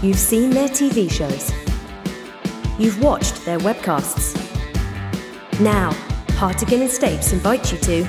You've 0.00 0.16
seen 0.16 0.50
their 0.50 0.68
TV 0.68 1.10
shows. 1.10 1.52
You've 2.78 3.02
watched 3.02 3.44
their 3.44 3.58
webcasts. 3.58 4.36
Now, 5.60 5.90
Hartigan 6.36 6.82
and 6.82 6.88
Stapes 6.88 7.32
invite 7.32 7.72
you 7.72 7.78
to 7.78 8.04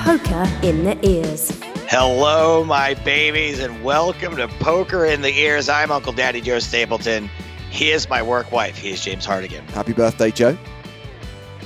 Poker 0.00 0.46
in 0.62 0.84
the 0.84 0.98
Ears. 1.08 1.58
Hello, 1.88 2.62
my 2.62 2.92
babies, 2.92 3.58
and 3.58 3.82
welcome 3.82 4.36
to 4.36 4.48
Poker 4.60 5.06
in 5.06 5.22
the 5.22 5.34
Ears. 5.34 5.70
I'm 5.70 5.90
Uncle 5.90 6.12
Daddy 6.12 6.42
Joe 6.42 6.58
Stapleton. 6.58 7.30
He 7.70 7.90
is 7.90 8.06
my 8.10 8.22
work 8.22 8.52
wife. 8.52 8.76
He 8.76 8.90
is 8.90 9.02
James 9.02 9.24
Hartigan. 9.24 9.66
Happy 9.70 9.94
birthday, 9.94 10.30
Joe. 10.30 10.58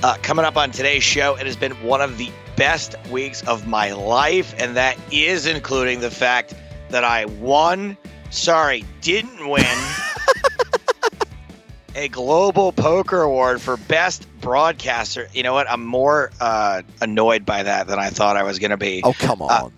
Uh, 0.03 0.15
coming 0.21 0.45
up 0.45 0.55
on 0.55 0.71
today's 0.71 1.03
show, 1.03 1.35
it 1.35 1.45
has 1.45 1.57
been 1.57 1.73
one 1.83 1.99
of 1.99 2.17
the 2.17 2.31
best 2.55 2.95
weeks 3.09 3.45
of 3.45 3.67
my 3.67 3.91
life, 3.91 4.55
and 4.57 4.77
that 4.77 4.97
is 5.11 5.45
including 5.45 5.99
the 5.99 6.11
fact 6.11 6.53
that 6.87 7.03
I 7.03 7.25
won, 7.25 7.97
sorry, 8.33 8.83
didn't 9.01 9.47
win, 9.47 9.65
a 11.95 12.07
Global 12.09 12.71
Poker 12.71 13.21
Award 13.21 13.61
for 13.61 13.77
Best 13.77 14.27
Broadcaster. 14.41 15.27
You 15.33 15.43
know 15.43 15.53
what? 15.53 15.69
I'm 15.69 15.85
more 15.85 16.31
uh, 16.41 16.81
annoyed 17.01 17.45
by 17.45 17.63
that 17.63 17.87
than 17.87 17.99
I 17.99 18.09
thought 18.09 18.35
I 18.35 18.43
was 18.43 18.59
going 18.59 18.71
to 18.71 18.77
be. 18.77 19.01
Oh, 19.03 19.13
come 19.13 19.41
on. 19.41 19.51
Uh, 19.51 19.69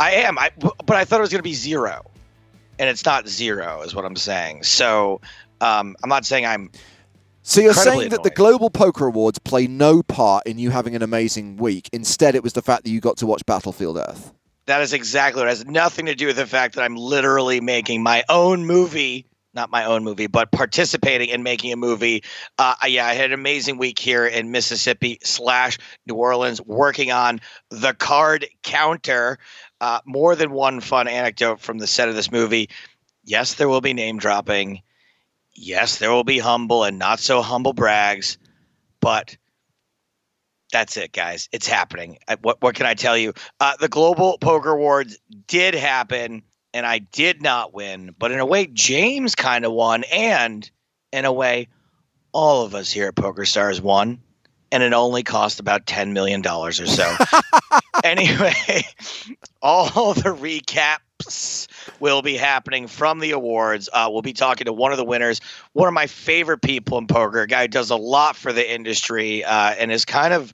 I 0.00 0.12
am, 0.12 0.38
I, 0.38 0.50
but 0.58 0.96
I 0.96 1.04
thought 1.04 1.18
it 1.18 1.22
was 1.22 1.30
going 1.30 1.40
to 1.40 1.44
be 1.44 1.54
zero, 1.54 2.04
and 2.78 2.88
it's 2.88 3.04
not 3.04 3.28
zero, 3.28 3.82
is 3.82 3.94
what 3.94 4.04
I'm 4.04 4.16
saying. 4.16 4.62
So 4.62 5.20
um, 5.60 5.96
I'm 6.02 6.08
not 6.08 6.24
saying 6.24 6.46
I'm. 6.46 6.70
So 7.42 7.60
you're 7.60 7.74
saying 7.74 8.10
that 8.10 8.22
the. 8.22 8.30
Global 8.30 8.70
Poker 8.70 9.06
Awards 9.06 9.38
play 9.38 9.66
no 9.66 10.02
part 10.02 10.46
in 10.46 10.58
you 10.58 10.70
having 10.70 10.94
an 10.94 11.02
amazing 11.02 11.56
week. 11.56 11.88
Instead, 11.92 12.34
it 12.34 12.42
was 12.42 12.52
the 12.52 12.62
fact 12.62 12.84
that 12.84 12.90
you 12.90 13.00
got 13.00 13.16
to 13.18 13.26
watch 13.26 13.44
Battlefield 13.46 13.96
Earth. 13.96 14.32
That 14.66 14.82
is 14.82 14.92
exactly 14.92 15.40
what 15.40 15.48
it 15.48 15.50
has 15.50 15.66
nothing 15.66 16.06
to 16.06 16.14
do 16.14 16.26
with 16.26 16.36
the 16.36 16.46
fact 16.46 16.76
that 16.76 16.84
I'm 16.84 16.96
literally 16.96 17.60
making 17.60 18.02
my 18.02 18.24
own 18.28 18.64
movie. 18.64 19.26
Not 19.54 19.70
my 19.70 19.84
own 19.84 20.02
movie, 20.02 20.28
but 20.28 20.50
participating 20.50 21.28
in 21.28 21.42
making 21.42 21.72
a 21.72 21.76
movie. 21.76 22.24
Uh, 22.58 22.74
yeah, 22.86 23.06
I 23.06 23.12
had 23.12 23.26
an 23.26 23.38
amazing 23.38 23.76
week 23.76 23.98
here 23.98 24.24
in 24.24 24.50
Mississippi 24.50 25.18
slash 25.22 25.76
New 26.06 26.14
Orleans, 26.14 26.60
working 26.62 27.12
on 27.12 27.38
the 27.68 27.92
card 27.92 28.46
counter. 28.62 29.38
Uh, 29.80 30.00
more 30.06 30.36
than 30.36 30.52
one 30.52 30.80
fun 30.80 31.06
anecdote 31.06 31.60
from 31.60 31.78
the 31.78 31.86
set 31.86 32.08
of 32.08 32.14
this 32.14 32.32
movie. 32.32 32.70
Yes, 33.24 33.54
there 33.54 33.68
will 33.68 33.80
be 33.80 33.92
name 33.92 34.18
dropping. 34.18 34.80
Yes, 35.54 35.98
there 35.98 36.12
will 36.12 36.24
be 36.24 36.38
humble 36.38 36.84
and 36.84 36.98
not 36.98 37.20
so 37.20 37.42
humble 37.42 37.74
brags, 37.74 38.38
but 39.00 39.36
that's 40.72 40.96
it, 40.96 41.12
guys. 41.12 41.48
It's 41.52 41.66
happening. 41.66 42.18
I- 42.26 42.36
What 42.42 42.60
what 42.62 42.74
can 42.74 42.86
I 42.86 42.94
tell 42.94 43.16
you? 43.16 43.34
Uh, 43.60 43.76
the 43.78 43.88
Global 43.88 44.38
Poker 44.38 44.70
Awards 44.70 45.18
did 45.46 45.74
happen, 45.74 46.42
and 46.74 46.86
I 46.86 46.98
did 46.98 47.42
not 47.42 47.72
win, 47.74 48.14
but 48.18 48.32
in 48.32 48.40
a 48.40 48.46
way, 48.46 48.66
James 48.66 49.34
kind 49.34 49.64
of 49.64 49.72
won, 49.72 50.04
and 50.04 50.68
in 51.12 51.24
a 51.24 51.32
way, 51.32 51.68
all 52.32 52.64
of 52.64 52.74
us 52.74 52.90
here 52.90 53.08
at 53.08 53.14
PokerStars 53.14 53.80
won, 53.80 54.20
and 54.72 54.82
it 54.82 54.92
only 54.94 55.22
cost 55.22 55.60
about 55.60 55.86
ten 55.86 56.12
million 56.14 56.40
dollars 56.40 56.80
or 56.80 56.86
so. 56.86 57.14
anyway, 58.04 58.54
all 59.62 60.14
the 60.14 60.32
will 62.00 62.22
be 62.22 62.36
happening 62.36 62.86
from 62.86 63.18
the 63.18 63.32
awards. 63.32 63.88
Uh, 63.92 64.08
we'll 64.10 64.22
be 64.22 64.32
talking 64.32 64.64
to 64.64 64.72
one 64.72 64.92
of 64.92 64.98
the 64.98 65.04
winners, 65.04 65.40
one 65.72 65.88
of 65.88 65.94
my 65.94 66.06
favorite 66.06 66.62
people 66.62 66.98
in 66.98 67.06
poker, 67.06 67.42
a 67.42 67.46
guy 67.46 67.62
who 67.62 67.68
does 67.68 67.90
a 67.90 67.96
lot 67.96 68.36
for 68.36 68.52
the 68.52 68.72
industry 68.72 69.44
uh, 69.44 69.74
and 69.78 69.92
is 69.92 70.04
kind 70.04 70.34
of 70.34 70.52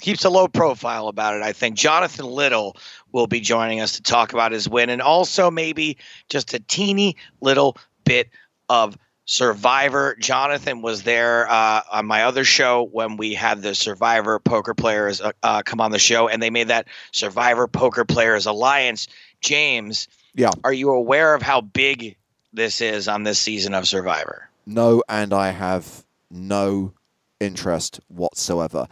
keeps 0.00 0.24
a 0.24 0.30
low 0.30 0.48
profile 0.48 1.08
about 1.08 1.34
it. 1.34 1.42
I 1.42 1.52
think 1.52 1.76
Jonathan 1.76 2.26
Little 2.26 2.76
will 3.12 3.26
be 3.26 3.40
joining 3.40 3.80
us 3.80 3.92
to 3.96 4.02
talk 4.02 4.32
about 4.32 4.52
his 4.52 4.68
win 4.68 4.90
and 4.90 5.02
also 5.02 5.50
maybe 5.50 5.98
just 6.28 6.54
a 6.54 6.60
teeny 6.60 7.16
little 7.40 7.76
bit 8.04 8.30
of 8.68 8.96
Survivor. 9.24 10.16
Jonathan 10.20 10.82
was 10.82 11.04
there 11.04 11.48
uh, 11.48 11.82
on 11.92 12.06
my 12.06 12.24
other 12.24 12.44
show 12.44 12.88
when 12.90 13.16
we 13.16 13.34
had 13.34 13.62
the 13.62 13.74
Survivor 13.74 14.40
poker 14.40 14.74
players 14.74 15.20
uh, 15.20 15.30
uh, 15.42 15.62
come 15.62 15.80
on 15.80 15.92
the 15.92 15.98
show, 15.98 16.28
and 16.28 16.42
they 16.42 16.50
made 16.50 16.68
that 16.68 16.88
Survivor 17.12 17.68
Poker 17.68 18.04
Players 18.04 18.46
Alliance. 18.46 19.06
James, 19.42 20.08
Yeah. 20.34 20.50
are 20.64 20.72
you 20.72 20.90
aware 20.90 21.34
of 21.34 21.42
how 21.42 21.60
big 21.60 22.16
this 22.52 22.80
is 22.80 23.08
on 23.08 23.24
this 23.24 23.38
season 23.38 23.74
of 23.74 23.86
Survivor? 23.86 24.48
No, 24.66 25.02
and 25.08 25.34
I 25.34 25.50
have 25.50 26.04
no 26.30 26.92
interest 27.40 28.00
whatsoever. 28.08 28.86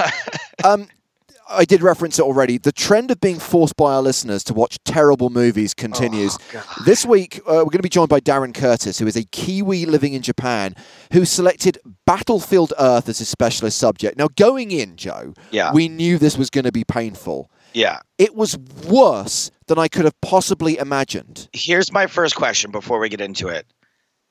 um, 0.64 0.88
I 1.48 1.64
did 1.64 1.82
reference 1.82 2.18
it 2.18 2.22
already. 2.22 2.56
The 2.58 2.72
trend 2.72 3.10
of 3.10 3.20
being 3.20 3.38
forced 3.38 3.76
by 3.76 3.92
our 3.92 4.02
listeners 4.02 4.42
to 4.44 4.54
watch 4.54 4.78
terrible 4.84 5.28
movies 5.28 5.74
continues. 5.74 6.38
this 6.86 7.04
week, 7.04 7.38
uh, 7.40 7.60
we're 7.60 7.64
going 7.64 7.72
to 7.78 7.82
be 7.82 7.88
joined 7.90 8.08
by 8.08 8.20
Darren 8.20 8.54
Curtis, 8.54 8.98
who 8.98 9.06
is 9.06 9.16
a 9.16 9.24
Kiwi 9.24 9.84
living 9.86 10.14
in 10.14 10.22
Japan, 10.22 10.74
who 11.12 11.24
selected 11.24 11.78
Battlefield 12.06 12.72
Earth 12.78 13.08
as 13.08 13.18
his 13.18 13.28
specialist 13.28 13.78
subject. 13.78 14.16
Now, 14.16 14.28
going 14.36 14.70
in, 14.70 14.96
Joe, 14.96 15.34
Yeah. 15.50 15.72
we 15.72 15.88
knew 15.88 16.16
this 16.18 16.38
was 16.38 16.48
going 16.50 16.64
to 16.64 16.72
be 16.72 16.84
painful. 16.84 17.50
Yeah. 17.74 18.00
It 18.18 18.34
was 18.34 18.56
worse 18.86 19.50
than 19.66 19.78
I 19.78 19.88
could 19.88 20.04
have 20.04 20.20
possibly 20.20 20.78
imagined. 20.78 21.48
Here's 21.52 21.92
my 21.92 22.06
first 22.06 22.36
question 22.36 22.70
before 22.70 22.98
we 22.98 23.08
get 23.08 23.20
into 23.20 23.48
it. 23.48 23.66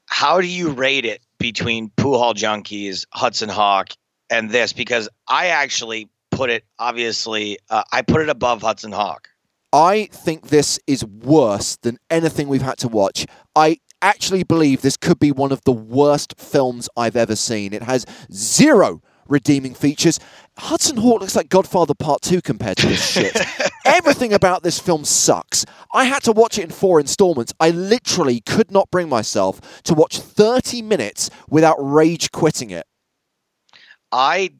How 0.08 0.42
do 0.42 0.48
you 0.48 0.72
rate 0.72 1.06
it 1.06 1.22
between 1.38 1.90
Pool 1.96 2.18
Hall 2.18 2.34
Junkies, 2.34 3.06
Hudson 3.14 3.50
Hawk, 3.50 3.94
and 4.30 4.50
this? 4.52 4.74
Because 4.74 5.08
I 5.28 5.48
actually 5.48 6.10
put 6.32 6.50
it, 6.50 6.64
obviously, 6.80 7.58
uh, 7.70 7.84
I 7.92 8.02
put 8.02 8.22
it 8.22 8.30
above 8.30 8.62
Hudson 8.62 8.92
Hawk. 8.92 9.30
I 9.74 10.10
think 10.12 10.50
this 10.50 10.80
is 10.86 11.06
worse 11.06 11.78
than 11.78 11.98
anything 12.10 12.50
we've 12.50 12.62
had 12.62 12.78
to 12.80 12.90
watch. 12.90 13.26
I 13.56 13.78
actually 14.02 14.44
believe 14.44 14.82
this 14.82 14.98
could 14.98 15.20
be 15.20 15.32
one 15.32 15.52
of 15.52 15.64
the 15.64 15.72
worst 15.72 16.34
films 16.38 16.90
I've 16.98 17.16
ever 17.16 17.36
seen. 17.36 17.72
It 17.72 17.84
has 17.84 18.06
zero 18.34 19.02
redeeming 19.32 19.74
features. 19.74 20.20
Hudson 20.58 20.98
Hawk 20.98 21.22
looks 21.22 21.36
like 21.36 21.50
Godfather 21.50 21.94
Part 21.94 22.22
2 22.22 22.42
compared 22.42 22.78
to 22.78 22.88
this 22.88 23.10
shit. 23.10 23.36
Everything 23.86 24.34
about 24.34 24.64
this 24.64 24.78
film 24.78 25.06
sucks. 25.06 25.66
I 25.94 26.06
had 26.06 26.22
to 26.24 26.32
watch 26.32 26.60
it 26.60 26.64
in 26.64 26.70
four 26.70 27.00
installments. 27.00 27.54
I 27.60 27.72
literally 27.72 28.42
could 28.42 28.70
not 28.72 28.92
bring 28.92 29.10
myself 29.10 29.82
to 29.84 29.94
watch 29.94 30.20
30 30.20 30.82
minutes 30.84 31.30
without 31.50 31.78
rage 31.80 32.32
quitting 32.32 32.70
it. 32.70 32.86
I 34.12 34.52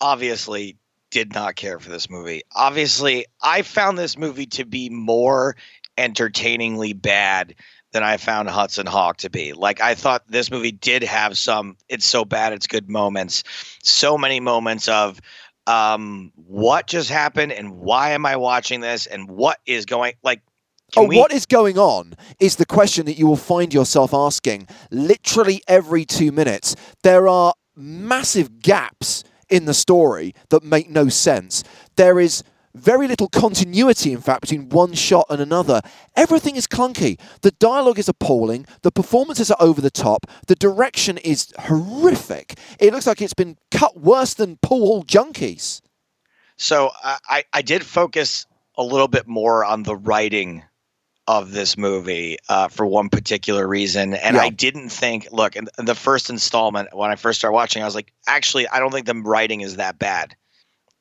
obviously 0.00 0.78
did 1.10 1.34
not 1.34 1.56
care 1.56 1.78
for 1.78 1.90
this 1.90 2.10
movie. 2.10 2.42
Obviously, 2.56 3.26
I 3.42 3.62
found 3.62 3.98
this 3.98 4.16
movie 4.16 4.46
to 4.46 4.64
be 4.64 4.88
more 4.88 5.56
entertainingly 5.98 6.94
bad 6.94 7.54
than 7.92 8.02
I 8.02 8.16
found 8.16 8.48
Hudson 8.48 8.86
Hawk 8.86 9.18
to 9.18 9.30
be. 9.30 9.52
Like 9.52 9.80
I 9.80 9.94
thought 9.94 10.22
this 10.28 10.50
movie 10.50 10.72
did 10.72 11.02
have 11.02 11.38
some 11.38 11.76
it's 11.88 12.06
so 12.06 12.24
bad 12.24 12.52
it's 12.52 12.66
good 12.66 12.88
moments. 12.88 13.44
So 13.82 14.18
many 14.18 14.40
moments 14.40 14.88
of 14.88 15.20
um 15.66 16.32
what 16.34 16.86
just 16.88 17.08
happened 17.08 17.52
and 17.52 17.78
why 17.78 18.10
am 18.10 18.26
I 18.26 18.36
watching 18.36 18.80
this 18.80 19.06
and 19.06 19.28
what 19.30 19.58
is 19.64 19.86
going 19.86 20.14
like 20.22 20.42
can 20.92 21.04
oh, 21.04 21.08
we- 21.08 21.18
what 21.18 21.32
is 21.32 21.46
going 21.46 21.78
on 21.78 22.14
is 22.40 22.56
the 22.56 22.66
question 22.66 23.06
that 23.06 23.18
you 23.18 23.26
will 23.26 23.36
find 23.36 23.72
yourself 23.72 24.12
asking 24.12 24.68
literally 24.90 25.62
every 25.66 26.04
two 26.04 26.32
minutes. 26.32 26.76
There 27.02 27.28
are 27.28 27.54
massive 27.74 28.60
gaps 28.60 29.24
in 29.48 29.64
the 29.64 29.74
story 29.74 30.34
that 30.50 30.62
make 30.62 30.90
no 30.90 31.08
sense. 31.08 31.64
There 31.96 32.20
is 32.20 32.42
very 32.74 33.06
little 33.06 33.28
continuity, 33.28 34.12
in 34.12 34.20
fact, 34.20 34.40
between 34.42 34.68
one 34.70 34.94
shot 34.94 35.26
and 35.28 35.40
another. 35.40 35.80
Everything 36.16 36.56
is 36.56 36.66
clunky. 36.66 37.18
The 37.42 37.50
dialogue 37.52 37.98
is 37.98 38.08
appalling. 38.08 38.66
The 38.82 38.90
performances 38.90 39.50
are 39.50 39.56
over 39.60 39.80
the 39.80 39.90
top. 39.90 40.26
The 40.46 40.54
direction 40.54 41.18
is 41.18 41.52
horrific. 41.58 42.58
It 42.78 42.92
looks 42.92 43.06
like 43.06 43.20
it's 43.20 43.34
been 43.34 43.58
cut 43.70 44.00
worse 44.00 44.34
than 44.34 44.56
Pool 44.62 44.86
Hall 44.86 45.04
Junkies. 45.04 45.82
So 46.56 46.90
I, 47.02 47.44
I- 47.52 47.62
did 47.62 47.84
focus 47.84 48.46
a 48.78 48.82
little 48.82 49.08
bit 49.08 49.26
more 49.26 49.64
on 49.64 49.82
the 49.82 49.96
writing 49.96 50.62
of 51.28 51.52
this 51.52 51.76
movie 51.78 52.36
uh, 52.48 52.68
for 52.68 52.84
one 52.86 53.08
particular 53.08 53.66
reason, 53.68 54.14
and 54.14 54.36
Yeah. 54.36 54.42
I 54.42 54.48
didn't 54.48 54.88
think. 54.88 55.28
Look, 55.30 55.56
in 55.56 55.68
the 55.76 55.94
first 55.94 56.30
installment 56.30 56.88
when 56.92 57.10
I 57.10 57.16
first 57.16 57.38
started 57.38 57.54
watching, 57.54 57.82
I 57.82 57.84
was 57.86 57.94
like, 57.94 58.12
actually, 58.26 58.66
I 58.66 58.80
don't 58.80 58.90
think 58.92 59.06
the 59.06 59.14
writing 59.14 59.60
is 59.60 59.76
that 59.76 59.98
bad 59.98 60.34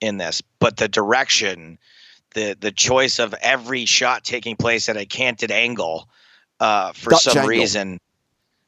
in 0.02 0.18
this, 0.18 0.42
but 0.60 0.78
the 0.78 0.88
direction, 0.88 1.78
the 2.34 2.58
the 2.60 2.72
choice 2.72 3.20
of 3.20 3.34
every 3.42 3.86
shot 3.86 4.24
taking 4.24 4.56
place 4.56 4.90
at 4.90 4.98
a 4.98 5.06
canted 5.06 5.52
angle, 5.52 6.10
uh, 6.60 6.92
for 6.94 7.12
Dutch 7.12 7.22
some 7.24 7.38
angle. 7.38 7.50
reason. 7.50 8.00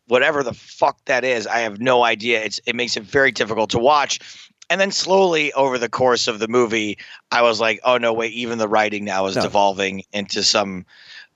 Whatever 0.08 0.44
the 0.44 0.54
fuck 0.54 0.98
that 1.06 1.24
is, 1.24 1.48
I 1.48 1.60
have 1.60 1.80
no 1.80 2.04
idea. 2.04 2.44
It's 2.44 2.60
it 2.66 2.76
makes 2.76 2.98
it 2.98 3.04
very 3.04 3.32
difficult 3.32 3.70
to 3.72 3.80
watch. 3.80 4.20
And 4.70 4.80
then 4.80 4.92
slowly 4.92 5.52
over 5.54 5.78
the 5.78 5.90
course 5.90 6.28
of 6.28 6.40
the 6.40 6.48
movie, 6.48 6.98
I 7.32 7.42
was 7.42 7.60
like, 7.60 7.80
oh 7.84 7.98
no, 7.98 8.14
wait, 8.14 8.34
even 8.34 8.58
the 8.60 8.68
writing 8.68 9.06
now 9.06 9.26
is 9.28 9.36
No. 9.36 9.42
devolving 9.44 10.04
into 10.14 10.44
some 10.44 10.86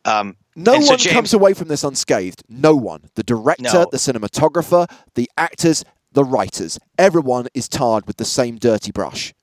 um 0.06 0.36
No 0.56 0.74
And 0.76 0.84
so 0.84 0.92
one 0.92 1.00
James- 1.00 1.14
comes 1.14 1.34
away 1.34 1.54
from 1.54 1.68
this 1.70 1.84
unscathed. 1.84 2.44
No 2.50 2.76
one. 2.76 3.04
The 3.16 3.24
director, 3.24 3.64
No. 3.64 3.88
the 3.92 3.98
cinematographer, 3.98 4.90
the 5.16 5.30
actors, 5.38 5.84
the 6.12 6.24
writers. 6.24 6.78
Everyone 6.98 7.48
is 7.54 7.68
tarred 7.70 8.06
with 8.08 8.18
the 8.18 8.26
same 8.26 8.58
dirty 8.58 8.92
brush. 8.92 9.34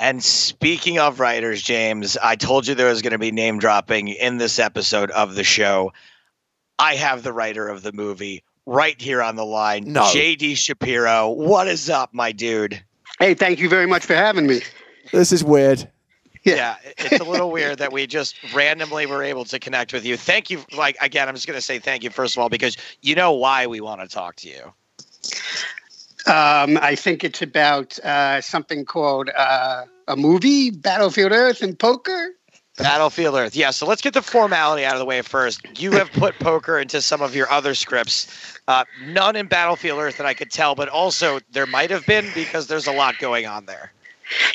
And 0.00 0.22
speaking 0.22 0.98
of 0.98 1.18
writers, 1.18 1.60
James, 1.60 2.16
I 2.16 2.36
told 2.36 2.66
you 2.66 2.74
there 2.74 2.88
was 2.88 3.02
going 3.02 3.12
to 3.12 3.18
be 3.18 3.32
name 3.32 3.58
dropping 3.58 4.08
in 4.08 4.38
this 4.38 4.58
episode 4.58 5.10
of 5.10 5.34
the 5.34 5.44
show. 5.44 5.92
I 6.78 6.94
have 6.94 7.24
the 7.24 7.32
writer 7.32 7.66
of 7.66 7.82
the 7.82 7.92
movie 7.92 8.44
right 8.64 9.00
here 9.00 9.22
on 9.22 9.34
the 9.34 9.44
line. 9.44 9.92
No. 9.92 10.02
JD 10.02 10.56
Shapiro. 10.56 11.30
What 11.30 11.66
is 11.66 11.90
up, 11.90 12.14
my 12.14 12.30
dude? 12.30 12.80
Hey, 13.18 13.34
thank 13.34 13.58
you 13.58 13.68
very 13.68 13.86
much 13.86 14.06
for 14.06 14.14
having 14.14 14.46
me. 14.46 14.60
This 15.10 15.32
is 15.32 15.42
weird. 15.42 15.90
Yeah. 16.44 16.54
Yeah, 16.54 16.76
it's 16.98 17.20
a 17.20 17.28
little 17.28 17.50
weird 17.50 17.78
that 17.78 17.92
we 17.92 18.06
just 18.06 18.36
randomly 18.54 19.06
were 19.06 19.24
able 19.24 19.44
to 19.46 19.58
connect 19.58 19.92
with 19.92 20.04
you. 20.04 20.16
Thank 20.16 20.48
you. 20.50 20.64
Like, 20.76 20.96
again, 21.00 21.28
I'm 21.28 21.34
just 21.34 21.46
going 21.46 21.58
to 21.58 21.64
say 21.64 21.80
thank 21.80 22.04
you, 22.04 22.10
first 22.10 22.36
of 22.36 22.40
all, 22.40 22.48
because 22.48 22.76
you 23.02 23.16
know 23.16 23.32
why 23.32 23.66
we 23.66 23.80
want 23.80 24.00
to 24.00 24.08
talk 24.08 24.36
to 24.36 24.48
you. 24.48 24.72
Um, 26.28 26.78
I 26.82 26.94
think 26.94 27.24
it's 27.24 27.40
about 27.40 27.98
uh, 28.00 28.40
something 28.40 28.84
called 28.84 29.30
uh, 29.36 29.84
a 30.08 30.16
movie, 30.16 30.70
Battlefield 30.70 31.32
Earth 31.32 31.62
and 31.62 31.78
poker. 31.78 32.32
Battlefield 32.76 33.34
Earth. 33.34 33.56
Yeah, 33.56 33.70
so 33.70 33.86
let's 33.86 34.02
get 34.02 34.14
the 34.14 34.22
formality 34.22 34.84
out 34.84 34.94
of 34.94 35.00
the 35.00 35.04
way 35.04 35.22
first. 35.22 35.60
You 35.80 35.92
have 35.92 36.12
put 36.12 36.38
poker 36.40 36.78
into 36.78 37.00
some 37.02 37.22
of 37.22 37.34
your 37.34 37.50
other 37.50 37.74
scripts. 37.74 38.28
Uh, 38.68 38.84
none 39.06 39.36
in 39.36 39.46
Battlefield 39.46 40.00
Earth 40.00 40.18
that 40.18 40.26
I 40.26 40.34
could 40.34 40.50
tell, 40.50 40.74
but 40.74 40.88
also 40.88 41.40
there 41.50 41.66
might 41.66 41.90
have 41.90 42.06
been 42.06 42.26
because 42.34 42.68
there's 42.68 42.86
a 42.86 42.92
lot 42.92 43.18
going 43.18 43.46
on 43.46 43.66
there. 43.66 43.92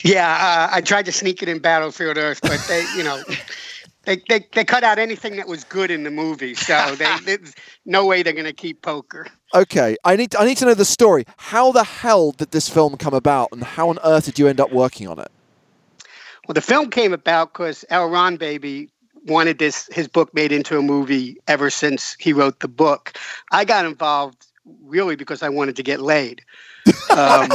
Yeah, 0.04 0.30
uh, 0.30 0.76
I 0.76 0.82
tried 0.82 1.06
to 1.06 1.12
sneak 1.12 1.42
it 1.42 1.50
in 1.50 1.60
Battlefield 1.60 2.18
Earth, 2.18 2.40
but 2.42 2.64
they, 2.68 2.86
you 2.96 3.04
know, 3.04 3.24
they, 4.04 4.22
they, 4.30 4.46
they 4.54 4.64
cut 4.64 4.84
out 4.84 5.00
anything 5.00 5.36
that 5.38 5.48
was 5.48 5.64
good 5.64 5.92
in 5.92 6.04
the 6.04 6.12
movie. 6.12 6.54
So 6.54 6.96
they, 6.96 7.12
there's 7.24 7.56
no 7.86 8.06
way 8.06 8.24
they're 8.24 8.34
going 8.34 8.46
to 8.46 8.54
keep 8.54 8.82
poker. 8.82 9.28
Okay, 9.54 9.96
I 10.04 10.16
need 10.16 10.36
I 10.36 10.46
need 10.46 10.58
to 10.58 10.66
know 10.66 10.74
the 10.74 10.86
story. 10.86 11.26
How 11.38 11.72
the 11.72 11.84
hell 11.84 12.32
did 12.32 12.52
this 12.52 12.68
film 12.68 12.98
come 12.98 13.14
about, 13.14 13.50
and 13.52 13.64
how 13.64 13.90
on 13.90 14.00
earth 14.04 14.26
did 14.26 14.40
you 14.40 14.48
end 14.48 14.60
up 14.60 14.72
working 14.72 15.08
on 15.08 15.20
it? 15.20 15.32
Well, 16.48 16.54
the 16.54 16.62
film 16.62 16.90
came 16.90 17.14
about 17.14 17.54
because 17.54 17.86
L. 17.90 18.10
Ron 18.10 18.38
Baby 18.38 18.90
wanted 19.28 19.60
this 19.60 19.88
his 19.94 20.08
book 20.08 20.34
made 20.34 20.52
into 20.52 20.78
a 20.78 20.82
movie 20.82 21.38
ever 21.48 21.70
since 21.70 22.16
he 22.20 22.34
wrote 22.34 22.60
the 22.62 22.68
book. 22.68 23.14
I 23.52 23.64
got 23.64 23.86
involved 23.86 24.48
really 24.84 25.16
because 25.16 25.44
I 25.44 25.50
wanted 25.50 25.76
to 25.76 25.84
get 25.84 26.02
laid. 26.02 26.42
Um, 27.16 27.50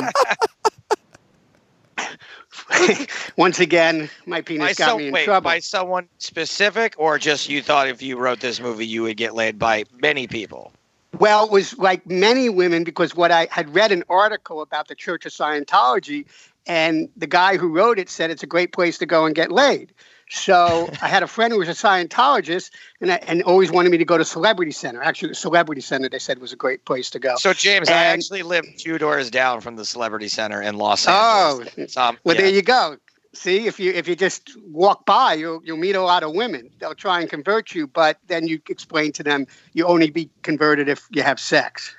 once 3.37 3.59
again, 3.61 4.09
my 4.27 4.41
penis 4.41 4.69
By, 4.69 4.73
got 4.75 4.89
some- 4.91 4.99
me 4.99 5.09
in 5.09 5.12
wait, 5.12 5.25
trouble. 5.25 5.44
by 5.44 5.59
someone 5.59 6.09
specific, 6.19 6.94
or 6.97 7.19
just 7.19 7.49
you 7.49 7.61
thought 7.62 7.89
if 7.89 8.01
you 8.03 8.17
wrote 8.17 8.41
this 8.41 8.61
movie, 8.61 8.87
you 8.87 9.03
would 9.03 9.17
get 9.17 9.35
laid 9.35 9.59
by 9.59 9.85
many 10.01 10.27
people? 10.27 10.73
Well, 11.19 11.46
it 11.46 11.50
was 11.50 11.78
like 11.78 12.06
many 12.06 12.49
women 12.49 12.84
because 12.84 13.14
what 13.14 13.31
I 13.31 13.49
had 13.50 13.75
read 13.75 13.93
an 13.93 14.05
article 14.08 14.60
about 14.60 14.88
the 14.88 14.94
Church 14.94 15.25
of 15.25 15.32
Scientology, 15.32 16.26
and 16.66 17.08
the 17.16 17.26
guy 17.26 17.56
who 17.56 17.69
wrote 17.69 17.99
it 17.99 18.10
said 18.10 18.31
it's 18.31 18.43
a 18.43 18.46
great 18.46 18.72
place 18.72 18.99
to 18.99 19.06
go 19.06 19.25
and 19.25 19.34
get 19.34 19.50
laid. 19.50 19.93
So 20.28 20.90
I 21.02 21.08
had 21.08 21.22
a 21.22 21.26
friend 21.26 21.52
who 21.52 21.58
was 21.58 21.69
a 21.69 21.72
Scientologist 21.72 22.70
and, 23.00 23.10
I, 23.10 23.16
and 23.26 23.43
always 23.43 23.72
wanted 23.72 23.90
me 23.90 23.99
to 23.99 24.05
go 24.05 24.19
to 24.19 24.25
Celebrity 24.25 24.72
Center. 24.72 25.02
Actually, 25.02 25.31
the 25.31 25.37
Celebrity 25.37 25.81
Center 25.81 26.10
they 26.10 26.19
said 26.19 26.38
was 26.40 26.52
a 26.52 26.56
great 26.56 26.84
place 26.84 27.08
to 27.10 27.19
go. 27.19 27.37
So, 27.37 27.55
James, 27.55 27.88
I 27.88 28.05
actually 28.05 28.43
live 28.43 28.66
two 28.76 28.99
doors 28.99 29.31
down 29.31 29.62
from 29.62 29.76
the 29.76 29.87
Celebrity 29.87 30.28
Center 30.28 30.60
in 30.60 30.76
Los 30.76 31.06
Oh, 31.08 31.62
Angeles. 31.66 31.96
Um, 31.96 32.19
well, 32.25 32.37
yeah. 32.37 32.43
there 32.43 32.50
you 32.50 32.62
go. 32.62 32.99
See, 33.35 33.67
if 33.67 33.79
you 33.79 33.93
if 33.93 34.09
you 34.09 34.17
just 34.17 34.57
walk 34.67 35.05
by, 35.05 35.35
you'll 35.35 35.61
you'll 35.63 35.77
meet 35.77 35.95
a 35.95 36.03
lot 36.03 36.23
of 36.23 36.35
women. 36.35 36.71
They'll 36.79 36.95
try 36.95 37.21
and 37.21 37.29
convert 37.29 37.75
you, 37.75 37.87
but 37.87 38.19
then 38.27 38.49
you 38.49 38.61
explain 38.69 39.13
to 39.13 39.23
them 39.23 39.47
you 39.75 39.85
only 39.87 40.11
be 40.11 40.31
converted 40.43 40.89
if 40.89 41.07
you 41.11 41.23
have 41.23 41.39
sex. 41.39 41.95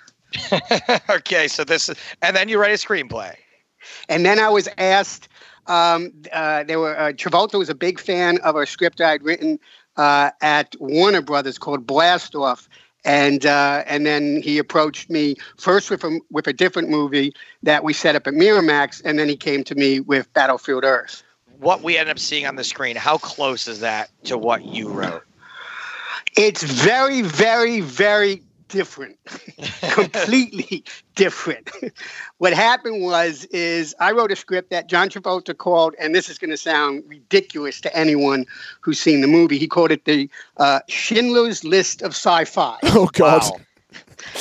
okay, 1.09 1.47
so 1.47 1.63
this 1.63 1.89
is, 1.89 1.95
and 2.21 2.35
then 2.35 2.49
you 2.49 2.59
write 2.59 2.71
a 2.71 2.87
screenplay. 2.87 3.35
And 4.07 4.25
then 4.25 4.39
I 4.39 4.49
was 4.49 4.67
asked. 4.77 5.29
Um, 5.67 6.11
uh, 6.33 6.63
there 6.63 6.79
were 6.79 6.97
uh, 6.97 7.11
Travolta 7.11 7.59
was 7.59 7.69
a 7.69 7.75
big 7.75 7.99
fan 7.99 8.39
of 8.39 8.55
a 8.55 8.65
script 8.65 8.99
I'd 8.99 9.21
written 9.21 9.59
uh, 9.97 10.31
at 10.41 10.75
Warner 10.79 11.21
Brothers 11.21 11.59
called 11.59 11.85
Blast 11.85 12.33
Off, 12.33 12.67
and 13.05 13.45
uh, 13.45 13.83
and 13.87 14.05
then 14.05 14.41
he 14.41 14.57
approached 14.57 15.09
me 15.09 15.35
first 15.57 15.89
with 15.89 16.03
a 16.03 16.19
with 16.31 16.47
a 16.47 16.53
different 16.53 16.89
movie 16.89 17.33
that 17.63 17.83
we 17.83 17.93
set 17.93 18.15
up 18.15 18.27
at 18.27 18.33
Miramax, 18.33 19.01
and 19.03 19.17
then 19.17 19.29
he 19.29 19.35
came 19.35 19.63
to 19.65 19.75
me 19.75 19.99
with 19.99 20.31
Battlefield 20.33 20.83
Earth. 20.83 21.23
What 21.59 21.81
we 21.81 21.97
end 21.97 22.09
up 22.09 22.19
seeing 22.19 22.45
on 22.45 22.55
the 22.55 22.63
screen, 22.63 22.95
how 22.95 23.17
close 23.17 23.67
is 23.67 23.81
that 23.81 24.09
to 24.25 24.37
what 24.37 24.65
you 24.65 24.89
wrote? 24.89 25.23
It's 26.37 26.63
very, 26.63 27.21
very, 27.21 27.81
very 27.81 28.41
different. 28.69 29.17
Completely 29.91 30.83
different. 31.15 31.69
what 32.37 32.53
happened 32.53 33.03
was 33.03 33.43
is 33.45 33.93
I 33.99 34.11
wrote 34.11 34.31
a 34.31 34.35
script 34.35 34.69
that 34.69 34.87
John 34.87 35.09
Travolta 35.09 35.57
called, 35.57 35.95
and 35.99 36.15
this 36.15 36.29
is 36.29 36.37
going 36.37 36.51
to 36.51 36.57
sound 36.57 37.03
ridiculous 37.07 37.81
to 37.81 37.95
anyone 37.95 38.45
who's 38.79 38.99
seen 38.99 39.21
the 39.21 39.27
movie. 39.27 39.57
He 39.57 39.67
called 39.67 39.91
it 39.91 40.05
the 40.05 40.29
uh, 40.57 40.79
Schindler's 40.87 41.63
List 41.63 42.01
of 42.01 42.11
Sci-Fi. 42.11 42.77
Oh 42.91 43.07
God! 43.13 43.43
Wow. 43.43 43.59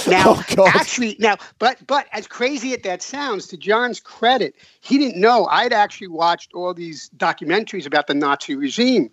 Now, 0.06 0.42
Oh, 0.58 0.66
actually, 0.66 1.16
now, 1.18 1.36
but 1.58 1.78
but 1.86 2.06
as 2.12 2.26
crazy 2.26 2.74
as 2.74 2.82
that 2.82 3.02
sounds, 3.02 3.46
to 3.48 3.56
John's 3.56 4.00
credit, 4.00 4.54
he 4.80 4.98
didn't 4.98 5.20
know 5.20 5.46
I'd 5.46 5.72
actually 5.72 6.08
watched 6.08 6.52
all 6.52 6.74
these 6.74 7.10
documentaries 7.16 7.86
about 7.86 8.06
the 8.06 8.14
Nazi 8.14 8.56
regime 8.56 9.10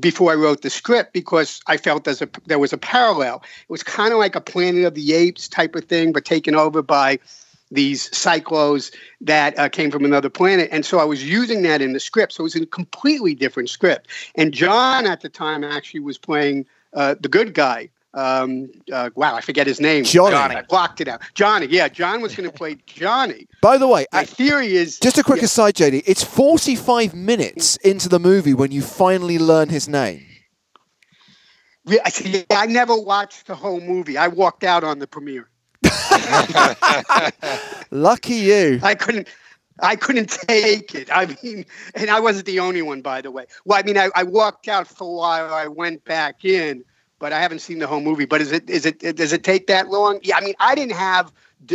before 0.00 0.32
I 0.32 0.34
wrote 0.34 0.62
the 0.62 0.70
script 0.70 1.12
because 1.12 1.60
I 1.66 1.76
felt 1.76 2.04
there's 2.04 2.22
a 2.22 2.28
there 2.46 2.58
was 2.58 2.72
a 2.72 2.78
parallel. 2.78 3.42
It 3.62 3.70
was 3.70 3.82
kind 3.82 4.12
of 4.12 4.18
like 4.18 4.34
a 4.34 4.40
Planet 4.40 4.84
of 4.84 4.94
the 4.94 5.12
Apes 5.12 5.48
type 5.48 5.74
of 5.74 5.84
thing, 5.84 6.12
but 6.12 6.24
taken 6.24 6.54
over 6.54 6.82
by 6.82 7.18
these 7.70 8.08
Psychlos 8.10 8.94
that 9.20 9.58
uh, 9.58 9.68
came 9.68 9.90
from 9.90 10.04
another 10.04 10.30
planet. 10.30 10.68
And 10.70 10.84
so 10.84 10.98
I 10.98 11.04
was 11.04 11.28
using 11.28 11.62
that 11.62 11.82
in 11.82 11.92
the 11.92 12.00
script. 12.00 12.32
So 12.32 12.42
it 12.42 12.44
was 12.44 12.56
a 12.56 12.66
completely 12.66 13.34
different 13.34 13.70
script. 13.70 14.08
And 14.36 14.52
John 14.54 15.06
at 15.06 15.20
the 15.20 15.28
time 15.28 15.64
actually 15.64 16.00
was 16.00 16.16
playing 16.16 16.66
uh, 16.94 17.16
the 17.20 17.28
good 17.28 17.54
guy. 17.54 17.90
Um, 18.16 18.70
uh, 18.90 19.10
wow, 19.14 19.34
I 19.34 19.42
forget 19.42 19.66
his 19.66 19.78
name. 19.78 20.04
Johnny. 20.04 20.34
I 20.34 20.62
blocked 20.62 21.02
it 21.02 21.08
out. 21.08 21.20
Johnny, 21.34 21.66
yeah, 21.66 21.86
John 21.86 22.22
was 22.22 22.34
going 22.34 22.50
to 22.50 22.56
play 22.56 22.78
Johnny. 22.86 23.46
By 23.60 23.76
the 23.76 23.86
way, 23.86 24.06
My 24.10 24.20
I- 24.20 24.24
theory 24.24 24.74
is 24.74 24.98
just 24.98 25.18
a 25.18 25.22
quick 25.22 25.42
aside, 25.42 25.74
JD. 25.74 26.02
It's 26.06 26.24
45 26.24 27.14
minutes 27.14 27.76
into 27.76 28.08
the 28.08 28.18
movie 28.18 28.54
when 28.54 28.72
you 28.72 28.80
finally 28.80 29.38
learn 29.38 29.68
his 29.68 29.86
name. 29.86 30.24
Yeah, 31.84 32.00
I 32.04 32.44
I 32.50 32.66
never 32.66 32.96
watched 32.96 33.46
the 33.46 33.54
whole 33.54 33.80
movie. 33.80 34.18
I 34.18 34.28
walked 34.28 34.64
out 34.64 34.82
on 34.82 34.98
the 34.98 35.06
premiere. 35.06 35.48
Lucky 37.90 38.34
you. 38.34 38.80
I 38.82 38.94
couldn't. 38.94 39.28
I 39.80 39.94
couldn't 39.94 40.30
take 40.30 40.94
it. 40.94 41.10
I 41.14 41.26
mean, 41.42 41.66
and 41.94 42.08
I 42.10 42.18
wasn't 42.18 42.46
the 42.46 42.60
only 42.60 42.80
one, 42.80 43.02
by 43.02 43.20
the 43.20 43.30
way. 43.30 43.44
Well, 43.66 43.78
I 43.78 43.82
mean, 43.82 43.98
I, 43.98 44.08
I 44.16 44.22
walked 44.22 44.68
out 44.68 44.88
for 44.88 45.04
a 45.04 45.10
while. 45.12 45.52
I 45.52 45.66
went 45.66 46.02
back 46.06 46.46
in, 46.46 46.82
but 47.18 47.32
I 47.32 47.40
haven't 47.40 47.60
seen 47.60 47.78
the 47.78 47.86
whole 47.86 48.00
movie. 48.00 48.24
But 48.24 48.40
is 48.40 48.52
it 48.52 48.68
is 48.68 48.86
it 48.86 49.16
does 49.16 49.32
it 49.32 49.44
take 49.44 49.66
that 49.66 49.88
long? 49.88 50.20
Yeah, 50.22 50.36
I 50.36 50.40
mean, 50.40 50.54
I 50.60 50.74
didn't 50.74 50.96
have 50.96 51.32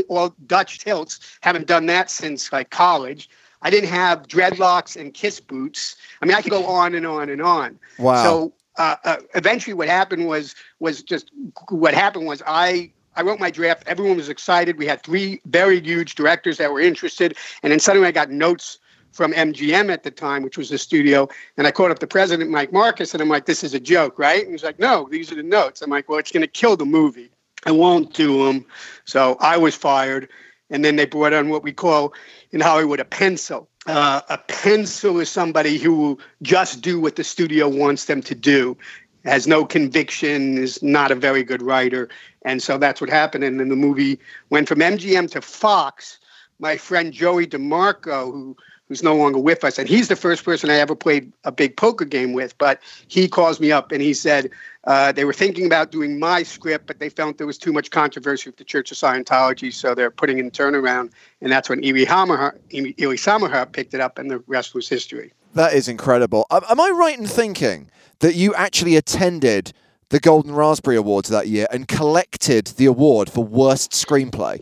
well 0.08 0.36
Dutch 0.48 0.80
tilts. 0.80 1.20
Haven't 1.42 1.68
done 1.68 1.86
that 1.88 2.10
since 2.10 2.52
like 2.52 2.70
college. 2.70 3.30
I 3.62 3.70
didn't 3.70 3.90
have 3.90 4.28
dreadlocks 4.28 5.00
and 5.00 5.14
kiss 5.14 5.40
boots. 5.40 5.96
I 6.22 6.26
mean, 6.26 6.36
I 6.36 6.42
could 6.42 6.52
go 6.52 6.66
on 6.66 6.96
and 6.96 7.06
on 7.06 7.30
and 7.30 7.42
on. 7.42 7.80
Wow. 8.00 8.24
So 8.24 8.54
uh, 8.78 8.96
uh, 9.04 9.18
eventually, 9.36 9.74
what 9.74 9.88
happened 9.88 10.28
was 10.28 10.56
was 10.80 11.04
just 11.04 11.32
what 11.70 11.94
happened 11.94 12.26
was 12.26 12.42
I 12.48 12.92
I 13.16 13.22
wrote 13.22 13.40
my 13.40 13.52
draft. 13.52 13.84
Everyone 13.88 14.18
was 14.18 14.30
excited. 14.30 14.78
We 14.78 14.88
had 14.88 15.04
three 15.04 15.42
very 15.46 15.82
huge 15.82 16.16
directors 16.16 16.58
that 16.58 16.72
were 16.72 16.80
interested, 16.80 17.38
and 17.64 17.72
then 17.72 17.80
suddenly 17.80 18.08
I 18.08 18.12
got 18.12 18.30
notes 18.30 18.80
from 19.12 19.34
MGM 19.34 19.92
at 19.92 20.04
the 20.04 20.12
time, 20.12 20.44
which 20.44 20.58
was 20.58 20.70
the 20.70 20.78
studio, 20.78 21.28
and 21.58 21.68
I 21.68 21.72
called 21.72 21.92
up 21.92 22.00
the 22.00 22.08
president, 22.08 22.50
Mike 22.50 22.72
Marcus, 22.72 23.14
and 23.14 23.22
I'm 23.22 23.30
like, 23.30 23.46
"This 23.46 23.64
is 23.64 23.74
a 23.74 23.80
joke, 23.80 24.18
right?" 24.18 24.44
And 24.44 24.52
he's 24.52 24.64
like, 24.64 24.80
"No, 24.80 25.08
these 25.12 25.32
are 25.32 25.36
the 25.36 25.44
notes." 25.44 25.82
I'm 25.82 25.90
like, 25.90 26.10
"Well, 26.10 26.20
it's 26.20 26.32
going 26.32 26.42
to 26.42 26.48
kill 26.48 26.78
the 26.78 26.86
movie. 26.86 27.30
I 27.66 27.72
won't 27.72 28.14
do 28.14 28.46
them." 28.46 28.66
So 29.06 29.38
I 29.40 29.58
was 29.58 29.76
fired, 29.76 30.30
and 30.70 30.84
then 30.84 30.96
they 30.96 31.06
brought 31.06 31.34
on 31.34 31.50
what 31.50 31.64
we 31.64 31.74
call 31.74 32.14
in 32.52 32.62
Hollywood 32.62 33.00
a 33.00 33.06
pencil. 33.06 33.70
Uh, 33.88 34.22
a 34.30 34.38
pencil 34.38 35.20
is 35.20 35.30
somebody 35.30 35.78
who 35.78 35.96
will 35.96 36.20
just 36.42 36.82
do 36.82 37.00
what 37.00 37.16
the 37.16 37.24
studio 37.24 37.68
wants 37.68 38.06
them 38.06 38.22
to 38.22 38.36
do, 38.36 38.78
has 39.26 39.48
no 39.48 39.66
conviction, 39.66 40.58
is 40.58 40.82
not 40.84 41.12
a 41.12 41.16
very 41.16 41.44
good 41.44 41.62
writer, 41.62 42.08
and 42.44 42.62
so 42.64 42.78
that's 42.78 43.02
what 43.02 43.10
happened. 43.10 43.44
And 43.44 43.60
then 43.60 43.70
the 43.70 43.76
movie 43.76 44.20
went 44.50 44.68
from 44.68 44.80
MGM 44.80 45.30
to 45.32 45.42
Fox. 45.42 46.20
My 46.60 46.78
friend 46.78 47.12
Joey 47.12 47.48
DeMarco, 47.48 48.32
who 48.32 48.56
who's 48.92 49.04
no 49.04 49.16
longer 49.16 49.40
with 49.40 49.64
us, 49.64 49.80
and 49.80 49.88
he's 49.88 50.10
the 50.10 50.18
first 50.18 50.44
person 50.44 50.70
I 50.70 50.76
ever 50.76 50.96
played 50.98 51.32
a 51.46 51.52
big 51.52 51.78
poker 51.78 52.04
game 52.04 52.34
with. 52.34 52.58
But 52.58 52.82
he 53.08 53.30
calls 53.30 53.58
me 53.58 53.72
up 53.72 53.94
and 53.94 54.02
he 54.02 54.14
said 54.14 54.50
uh, 54.84 55.14
they 55.14 55.24
were 55.24 55.32
thinking 55.32 55.66
about 55.66 55.94
doing 55.94 56.20
my 56.20 56.44
script, 56.44 56.88
but 56.88 57.00
they 57.00 57.08
felt 57.08 57.38
there 57.38 57.48
was 57.48 57.58
too 57.58 57.72
much 57.72 57.90
controversy 57.90 58.50
with 58.50 58.58
the 58.58 58.66
Church 58.66 58.92
of 58.92 58.98
Scientology, 58.98 59.72
so 59.72 59.96
they're 59.96 60.12
putting 60.12 60.40
in 60.40 60.52
turnaround. 60.52 61.12
And 61.40 61.50
that's 61.50 61.70
when 61.70 61.82
Hammerhart, 61.82 62.60
Eli 62.74 63.66
picked 63.72 63.94
it 63.94 64.02
up, 64.02 64.20
and 64.20 64.30
the 64.30 64.40
rest 64.40 64.76
was 64.76 64.90
history. 64.90 65.32
That 65.54 65.74
is 65.74 65.88
incredible. 65.88 66.46
Am 66.52 66.82
I 66.82 66.90
right 66.90 67.18
in 67.18 67.28
thinking 67.28 67.90
that 68.20 68.36
you 68.36 68.54
actually 68.56 68.98
attended 68.98 69.72
the 70.10 70.20
Golden 70.20 70.54
Raspberry 70.54 70.98
Awards 70.98 71.30
that 71.30 71.48
year 71.48 71.66
and 71.72 71.88
collected 71.88 72.68
the 72.68 72.88
award 72.88 73.30
for 73.30 73.42
worst 73.42 73.94
screenplay? 73.94 74.62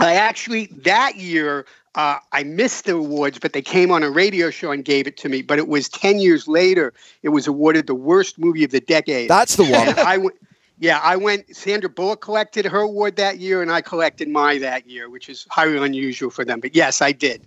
I 0.00 0.16
actually 0.16 0.66
that 0.82 1.14
year 1.18 1.66
uh, 1.94 2.18
I 2.32 2.42
missed 2.42 2.86
the 2.86 2.96
awards, 2.96 3.38
but 3.38 3.52
they 3.52 3.62
came 3.62 3.90
on 3.90 4.02
a 4.02 4.10
radio 4.10 4.50
show 4.50 4.70
and 4.70 4.84
gave 4.84 5.06
it 5.06 5.16
to 5.18 5.28
me. 5.28 5.42
But 5.42 5.58
it 5.58 5.68
was 5.68 5.88
ten 5.88 6.18
years 6.18 6.48
later. 6.48 6.92
It 7.22 7.30
was 7.30 7.46
awarded 7.46 7.86
the 7.86 7.94
worst 7.94 8.38
movie 8.38 8.64
of 8.64 8.70
the 8.70 8.80
decade. 8.80 9.30
That's 9.30 9.56
the 9.56 9.64
one. 9.64 9.88
And 9.88 9.98
I 10.00 10.18
went. 10.18 10.36
yeah, 10.78 11.00
I 11.02 11.16
went. 11.16 11.54
Sandra 11.54 11.88
Bullock 11.88 12.20
collected 12.20 12.66
her 12.66 12.80
award 12.80 13.16
that 13.16 13.38
year, 13.38 13.62
and 13.62 13.70
I 13.70 13.80
collected 13.80 14.28
my 14.28 14.58
that 14.58 14.88
year, 14.88 15.08
which 15.08 15.28
is 15.28 15.46
highly 15.50 15.78
unusual 15.78 16.30
for 16.30 16.44
them. 16.44 16.60
But 16.60 16.74
yes, 16.74 17.00
I 17.00 17.12
did. 17.12 17.46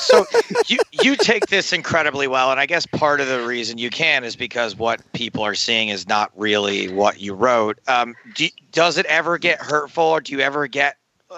so 0.00 0.26
you 0.66 0.78
you 0.90 1.14
take 1.14 1.46
this 1.46 1.72
incredibly 1.72 2.26
well, 2.26 2.50
and 2.50 2.58
I 2.58 2.66
guess 2.66 2.86
part 2.86 3.20
of 3.20 3.28
the 3.28 3.46
reason 3.46 3.78
you 3.78 3.88
can 3.88 4.24
is 4.24 4.34
because 4.34 4.76
what 4.76 5.00
people 5.12 5.44
are 5.44 5.54
seeing 5.54 5.90
is 5.90 6.08
not 6.08 6.32
really 6.34 6.92
what 6.92 7.20
you 7.20 7.34
wrote. 7.34 7.78
Um, 7.86 8.16
do, 8.34 8.48
does 8.72 8.98
it 8.98 9.06
ever 9.06 9.38
get 9.38 9.60
hurtful, 9.60 10.04
or 10.04 10.20
do 10.20 10.32
you 10.32 10.40
ever 10.40 10.66
get 10.66 10.96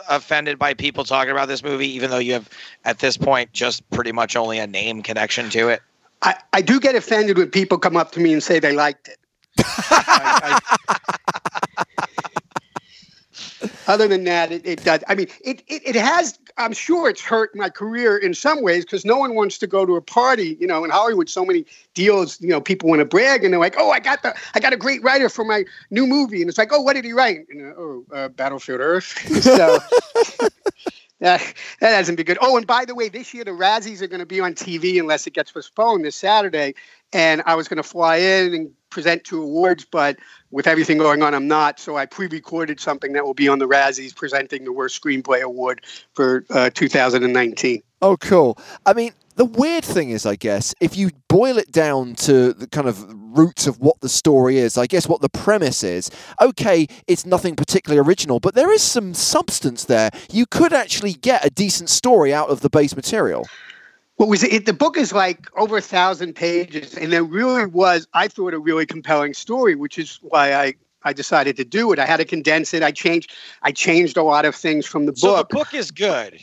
offended 0.08 0.58
by 0.58 0.75
people 0.75 1.04
talking 1.04 1.30
about 1.30 1.49
this 1.49 1.62
movie, 1.62 1.88
even 1.88 2.11
though 2.11 2.18
you 2.18 2.34
have 2.34 2.49
at 2.84 2.99
this 2.99 3.16
point 3.16 3.52
just 3.52 3.88
pretty 3.90 4.12
much 4.12 4.37
only 4.37 4.58
a 4.58 4.66
name 4.66 5.02
connection 5.02 5.50
to 5.50 5.68
it? 5.68 5.82
I, 6.22 6.37
I 6.52 6.61
do 6.62 6.80
get 6.80 6.94
offended 6.94 7.38
when 7.38 7.50
people 7.50 7.78
come 7.78 7.96
up 7.96 8.12
to 8.12 8.20
me 8.20 8.32
and 8.32 8.42
say 8.42 8.58
they 8.58 8.72
liked 8.72 9.08
it. 9.08 9.18
I, 9.58 10.61
I, 10.88 11.81
other 13.87 14.09
than 14.09 14.25
that, 14.25 14.52
it, 14.52 14.66
it, 14.66 14.85
does. 14.85 15.02
I 15.09 15.14
mean, 15.14 15.28
it, 15.45 15.62
it, 15.66 15.83
it 15.85 15.97
has, 15.97 16.38
I'm 16.57 16.73
sure 16.73 17.09
it's 17.09 17.21
hurt 17.21 17.54
my 17.54 17.69
career 17.69 18.16
in 18.16 18.35
some 18.35 18.62
ways 18.62 18.85
because 18.85 19.04
no 19.04 19.16
one 19.16 19.35
wants 19.35 19.59
to 19.59 19.66
go 19.66 19.85
to 19.87 19.97
a 19.97 20.00
party. 20.00 20.57
You 20.61 20.66
know, 20.66 20.85
in 20.85 20.90
Hollywood, 20.90 21.28
so 21.28 21.45
many 21.45 21.64
deals, 21.95 22.40
you 22.40 22.49
know, 22.49 22.61
people 22.61 22.88
want 22.88 23.00
to 23.00 23.04
brag 23.04 23.45
and 23.45 23.52
they're 23.52 23.61
like, 23.61 23.76
oh, 23.78 23.90
I 23.90 24.00
got 24.00 24.23
the, 24.23 24.35
I 24.54 24.61
got 24.61 24.73
a 24.73 24.76
great 24.76 25.02
writer 25.02 25.28
for 25.28 25.45
my 25.45 25.64
new 25.90 26.07
movie. 26.07 26.40
And 26.40 26.49
it's 26.49 26.59
like, 26.59 26.73
oh, 26.73 26.81
what 26.81 26.95
did 26.95 27.04
he 27.04 27.12
write? 27.12 27.47
And, 27.50 27.75
oh, 27.76 28.04
uh, 28.12 28.28
Battlefield 28.28 28.81
Earth. 28.81 29.04
so 29.42 29.78
that, 31.21 31.40
that 31.81 31.95
hasn't 31.95 32.16
been 32.16 32.26
good. 32.26 32.38
Oh, 32.40 32.57
and 32.57 32.66
by 32.66 32.85
the 32.85 32.95
way, 32.95 33.09
this 33.09 33.33
year 33.35 33.45
the 33.45 33.52
Razzies 33.52 34.02
are 34.02 34.09
going 34.09 34.21
to 34.21 34.26
be 34.26 34.40
on 34.40 34.54
TV 34.54 34.99
unless 34.99 35.26
it 35.26 35.35
gets 35.35 35.52
postponed 35.52 36.04
this 36.04 36.16
Saturday. 36.16 36.75
And 37.12 37.42
I 37.47 37.54
was 37.54 37.69
going 37.69 37.76
to 37.76 37.83
fly 37.83 38.16
in 38.16 38.54
and 38.54 38.71
present 38.90 39.25
two 39.25 39.42
awards, 39.42 39.85
but 39.85 40.19
with 40.50 40.66
everything 40.66 40.99
going 40.99 41.23
on, 41.23 41.35
I'm 41.35 41.49
not. 41.49 41.81
So 41.81 41.97
I 41.97 42.07
pre-recorded 42.07 42.78
something 42.78 43.12
that 43.14 43.25
will 43.25 43.35
be 43.35 43.49
on 43.49 43.59
the 43.59 43.66
Razzies 43.66 44.14
presenting 44.14 44.64
the 44.64 44.73
Worst 44.73 45.02
Screenplay 45.02 45.40
Award 45.40 45.85
for 46.14 46.45
uh, 46.50 46.71
2019. 46.71 47.83
Oh, 48.02 48.16
cool. 48.16 48.59
I 48.85 48.92
mean, 48.92 49.12
the 49.37 49.45
weird 49.47 49.85
thing 49.85 50.11
is, 50.11 50.26
I 50.26 50.37
guess, 50.37 50.75
if 50.81 50.97
you 50.97 51.11
boil 51.28 51.57
it 51.57 51.73
down 51.73 52.14
to 52.16 52.52
the 52.52 52.66
kind 52.66 52.87
of 52.87 53.04
roots 53.37 53.66
of 53.66 53.78
what 53.78 54.00
the 54.00 54.09
story 54.09 54.59
is, 54.59 54.76
I 54.76 54.87
guess 54.87 55.09
what 55.09 55.23
the 55.23 55.28
premise 55.31 55.83
is, 55.83 56.11
okay, 56.40 56.87
it's 57.07 57.25
nothing 57.25 57.57
particularly 57.57 58.07
original, 58.07 58.40
but 58.40 58.54
there 58.54 58.71
is 58.71 58.83
some 58.83 59.14
substance 59.14 59.85
there. 59.87 60.11
You 60.31 60.45
could 60.47 60.73
actually 60.73 61.14
get 61.14 61.47
a 61.47 61.50
decent 61.50 61.88
story 61.88 62.35
out 62.35 62.50
of 62.50 62.61
the 62.61 62.69
base 62.69 62.95
material 62.95 63.47
what 64.23 64.29
was 64.29 64.45
it? 64.45 64.67
The 64.67 64.73
book 64.73 64.97
is 64.97 65.12
like 65.12 65.49
over 65.59 65.79
a 65.79 65.81
thousand 65.81 66.35
pages, 66.35 66.97
and 66.97 67.12
there 67.12 67.25
really 67.25 67.67
was, 67.67 68.07
I 68.14 68.29
thought, 68.29 68.55
a 68.55 68.59
really 68.61 68.87
compelling 68.87 69.35
story, 69.35 69.75
which 69.75 69.99
is 69.99 70.21
why 70.23 70.55
I 70.55 70.75
I 71.02 71.12
decided 71.12 71.57
to 71.57 71.64
do 71.64 71.91
it. 71.91 71.99
I 71.99 72.07
had 72.07 72.19
to 72.19 72.25
condense 72.25 72.73
it. 72.73 72.85
I 72.85 72.93
changed 72.93 73.33
I 73.62 73.73
changed 73.73 74.17
a 74.17 74.23
lot 74.23 74.45
of 74.45 74.55
things 74.55 74.87
from 74.87 75.07
the 75.07 75.17
so 75.17 75.35
book. 75.35 75.49
the 75.49 75.57
book 75.57 75.75
is 75.75 75.91
good. 75.91 76.38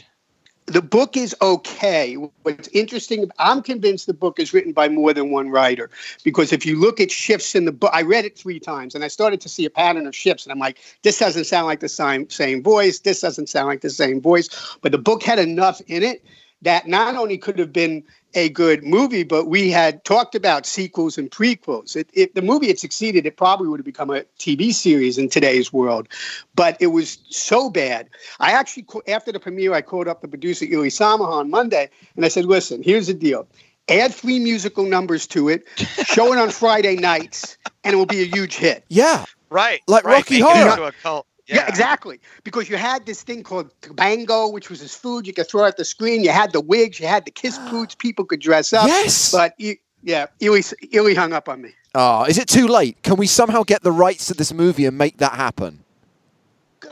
The 0.66 0.82
book 0.82 1.16
is 1.16 1.34
okay. 1.42 2.16
What's 2.16 2.68
interesting, 2.74 3.32
I'm 3.40 3.64
convinced 3.64 4.08
the 4.08 4.14
book 4.14 4.40
is 4.42 4.54
written 4.54 4.74
by 4.74 4.90
more 4.90 5.14
than 5.14 5.32
one 5.32 5.50
writer 5.50 5.90
because 6.26 6.52
if 6.52 6.66
you 6.66 6.78
look 6.78 7.00
at 7.00 7.10
shifts 7.10 7.56
in 7.56 7.64
the 7.64 7.72
book, 7.72 7.92
I 7.94 8.02
read 8.02 8.26
it 8.26 8.38
three 8.38 8.60
times 8.60 8.94
and 8.94 9.06
I 9.06 9.08
started 9.08 9.40
to 9.40 9.48
see 9.48 9.64
a 9.64 9.70
pattern 9.70 10.06
of 10.06 10.14
shifts, 10.14 10.44
and 10.44 10.52
I'm 10.52 10.60
like, 10.60 10.80
this 11.04 11.18
doesn't 11.18 11.46
sound 11.46 11.68
like 11.68 11.80
the 11.80 11.88
same 11.88 12.30
same 12.30 12.62
voice. 12.62 13.00
This 13.00 13.22
doesn't 13.22 13.48
sound 13.48 13.68
like 13.68 13.80
the 13.80 13.90
same 13.90 14.20
voice. 14.20 14.50
But 14.82 14.92
the 14.92 14.98
book 14.98 15.24
had 15.24 15.40
enough 15.40 15.80
in 15.88 16.04
it 16.04 16.26
that 16.62 16.88
not 16.88 17.16
only 17.16 17.38
could 17.38 17.58
have 17.60 17.72
been 17.72 18.04
a 18.36 18.50
good 18.50 18.84
movie, 18.84 19.24
but 19.24 19.46
we 19.46 19.72
had 19.72 20.04
talked 20.04 20.36
about 20.36 20.66
sequels 20.66 21.18
and 21.18 21.32
prequels. 21.32 21.96
It, 21.96 22.10
if 22.14 22.34
the 22.34 22.42
movie 22.42 22.68
had 22.68 22.78
succeeded, 22.78 23.26
it 23.26 23.38
probably 23.38 23.68
would 23.68 23.80
have 23.80 23.86
become 23.86 24.10
a 24.10 24.22
TV 24.38 24.74
series 24.74 25.18
in 25.18 25.30
today's 25.30 25.74
world. 25.74 26.08
But 26.56 26.78
it 26.80 26.88
was 26.88 27.18
so 27.30 27.70
bad. 27.70 28.10
I 28.40 28.52
actually, 28.52 28.86
after 29.08 29.32
the 29.32 29.40
premiere, 29.40 29.74
I 29.74 29.82
called 29.82 30.08
up 30.08 30.22
the 30.22 30.28
producer, 30.28 30.66
Eli 30.66 30.88
Samaha, 30.88 31.32
on 31.32 31.50
Monday, 31.50 31.90
and 32.16 32.26
I 32.26 32.28
said, 32.28 32.46
listen, 32.46 32.84
here's 32.84 33.08
the 33.08 33.14
deal. 33.14 33.48
Add 33.90 34.14
three 34.14 34.40
musical 34.40 34.86
numbers 34.86 35.26
to 35.28 35.50
it, 35.50 35.68
show 36.06 36.32
it 36.32 36.38
on 36.38 36.52
Friday 36.52 36.96
nights, 36.96 37.58
and 37.84 37.94
it 37.94 37.98
will 37.98 38.06
be 38.06 38.22
a 38.22 38.26
huge 38.26 38.56
hit. 38.56 38.86
Yeah. 38.90 39.26
Right. 39.50 39.82
Like 39.88 40.04
right. 40.04 40.18
Rocky 40.18 40.42
Make 40.42 40.44
Horror. 40.44 41.24
Yeah. 41.50 41.58
yeah. 41.58 41.68
exactly. 41.68 42.20
Because 42.44 42.70
you 42.70 42.78
had 42.78 43.06
this 43.06 43.24
thing 43.24 43.44
called 43.44 43.72
bango, 43.94 44.50
which 44.50 44.70
was 44.70 44.82
this 44.82 44.96
food 44.96 45.28
you 45.28 45.34
could 45.34 45.50
throw 45.50 45.66
at 45.66 45.78
the 45.78 45.86
screen. 45.86 46.24
You 46.24 46.30
had 46.32 46.54
the 46.54 46.62
wigs, 46.62 47.00
you 47.00 47.08
had 47.08 47.26
the 47.26 47.32
kiss 47.32 47.58
boots. 47.70 47.96
People 47.96 48.26
could 48.26 48.40
dress 48.40 48.72
up. 48.74 48.88
Yes. 48.88 49.32
But 49.32 49.56
yeah, 50.02 50.28
Eli, 50.42 50.62
Eli 50.94 51.14
hung 51.14 51.34
up 51.34 51.50
on 51.50 51.62
me. 51.62 51.72
Oh, 51.96 52.24
is 52.26 52.38
it 52.38 52.48
too 52.48 52.68
late? 52.68 53.02
Can 53.02 53.16
we 53.16 53.26
somehow 53.26 53.64
get 53.64 53.82
the 53.82 53.92
rights 53.92 54.28
to 54.28 54.34
this 54.36 54.54
movie 54.54 54.86
and 54.86 54.98
make 54.98 55.18
that 55.18 55.34
happen? 55.34 55.84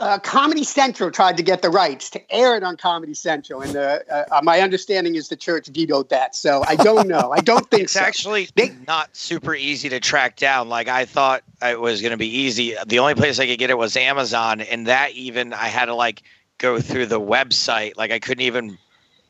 Uh, 0.00 0.18
Comedy 0.18 0.64
Central 0.64 1.10
tried 1.10 1.36
to 1.36 1.42
get 1.42 1.62
the 1.62 1.70
rights 1.70 2.10
to 2.10 2.32
air 2.32 2.56
it 2.56 2.62
on 2.62 2.76
Comedy 2.76 3.14
Central, 3.14 3.62
and 3.62 3.76
uh, 3.76 4.00
uh, 4.10 4.40
my 4.42 4.60
understanding 4.60 5.14
is 5.14 5.28
the 5.28 5.36
church 5.36 5.68
vetoed 5.68 6.08
that. 6.10 6.34
So 6.34 6.64
I 6.66 6.76
don't 6.76 7.08
know. 7.08 7.32
I 7.32 7.40
don't 7.40 7.66
think 7.70 7.84
it's 7.84 7.94
so. 7.94 8.00
actually 8.00 8.48
they, 8.54 8.74
not 8.86 9.14
super 9.16 9.54
easy 9.54 9.88
to 9.88 10.00
track 10.00 10.36
down. 10.36 10.68
Like 10.68 10.88
I 10.88 11.04
thought 11.04 11.42
it 11.62 11.80
was 11.80 12.00
going 12.00 12.12
to 12.12 12.18
be 12.18 12.28
easy. 12.28 12.74
The 12.86 12.98
only 12.98 13.14
place 13.14 13.38
I 13.38 13.46
could 13.46 13.58
get 13.58 13.70
it 13.70 13.78
was 13.78 13.96
Amazon, 13.96 14.60
and 14.60 14.86
that 14.86 15.12
even 15.12 15.52
I 15.52 15.68
had 15.68 15.86
to 15.86 15.94
like 15.94 16.22
go 16.58 16.80
through 16.80 17.06
the 17.06 17.20
website. 17.20 17.96
Like 17.96 18.10
I 18.10 18.18
couldn't 18.18 18.44
even 18.44 18.78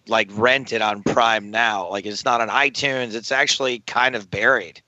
like 0.06 0.28
rent 0.32 0.72
it 0.72 0.82
on 0.82 1.02
Prime 1.02 1.50
now. 1.50 1.88
Like 1.88 2.06
it's 2.06 2.24
not 2.24 2.40
on 2.40 2.48
iTunes. 2.48 3.14
It's 3.14 3.32
actually 3.32 3.80
kind 3.80 4.16
of 4.16 4.30
buried. 4.30 4.82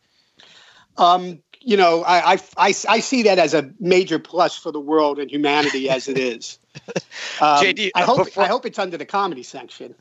Um, 0.97 1.41
you 1.61 1.76
know, 1.76 2.02
I, 2.05 2.33
I, 2.33 2.38
I, 2.57 2.75
I, 2.88 3.00
see 3.00 3.23
that 3.23 3.38
as 3.38 3.55
a 3.55 3.71
major 3.79 4.19
plus 4.19 4.57
for 4.57 4.73
the 4.73 4.81
world 4.81 5.19
and 5.19 5.31
humanity 5.31 5.90
as 5.90 6.09
it 6.09 6.19
is. 6.19 6.59
Um, 7.40 7.64
JD, 7.64 7.90
I 7.95 8.02
hope 8.02 8.26
before, 8.26 8.45
I 8.45 8.47
hope 8.47 8.67
it's 8.67 8.79
under 8.79 8.99
the 8.99 9.07
comedy 9.07 9.43
section. 9.43 9.95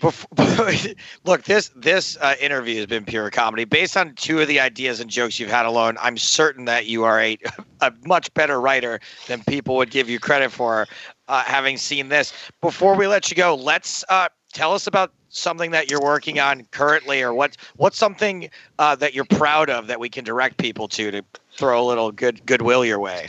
Before, 0.00 0.72
look, 1.24 1.42
this 1.44 1.70
this 1.76 2.16
uh, 2.20 2.34
interview 2.40 2.76
has 2.76 2.86
been 2.86 3.04
pure 3.04 3.30
comedy. 3.30 3.64
Based 3.64 3.96
on 3.96 4.14
two 4.14 4.40
of 4.40 4.48
the 4.48 4.58
ideas 4.58 5.00
and 5.00 5.10
jokes 5.10 5.38
you've 5.38 5.50
had 5.50 5.66
alone, 5.66 5.96
I'm 6.00 6.16
certain 6.16 6.64
that 6.64 6.86
you 6.86 7.04
are 7.04 7.20
a 7.20 7.38
a 7.82 7.92
much 8.06 8.32
better 8.34 8.60
writer 8.60 9.00
than 9.26 9.42
people 9.44 9.76
would 9.76 9.90
give 9.90 10.08
you 10.08 10.18
credit 10.18 10.50
for. 10.50 10.86
Uh, 11.28 11.42
having 11.42 11.76
seen 11.76 12.08
this, 12.08 12.32
before 12.60 12.94
we 12.94 13.06
let 13.06 13.30
you 13.30 13.36
go, 13.36 13.54
let's 13.54 14.04
uh, 14.08 14.28
tell 14.52 14.72
us 14.72 14.86
about 14.86 15.12
something 15.28 15.70
that 15.72 15.90
you're 15.90 16.00
working 16.00 16.38
on 16.40 16.66
currently, 16.70 17.22
or 17.22 17.32
what 17.32 17.56
what's 17.76 17.98
something 17.98 18.50
uh, 18.78 18.96
that 18.96 19.14
you're 19.14 19.24
proud 19.24 19.70
of 19.70 19.86
that 19.86 20.00
we 20.00 20.08
can 20.08 20.24
direct 20.24 20.56
people 20.58 20.88
to 20.88 21.10
to 21.10 21.22
throw 21.52 21.80
a 21.80 21.86
little 21.86 22.12
good 22.12 22.44
goodwill 22.46 22.84
your 22.84 22.98
way. 22.98 23.28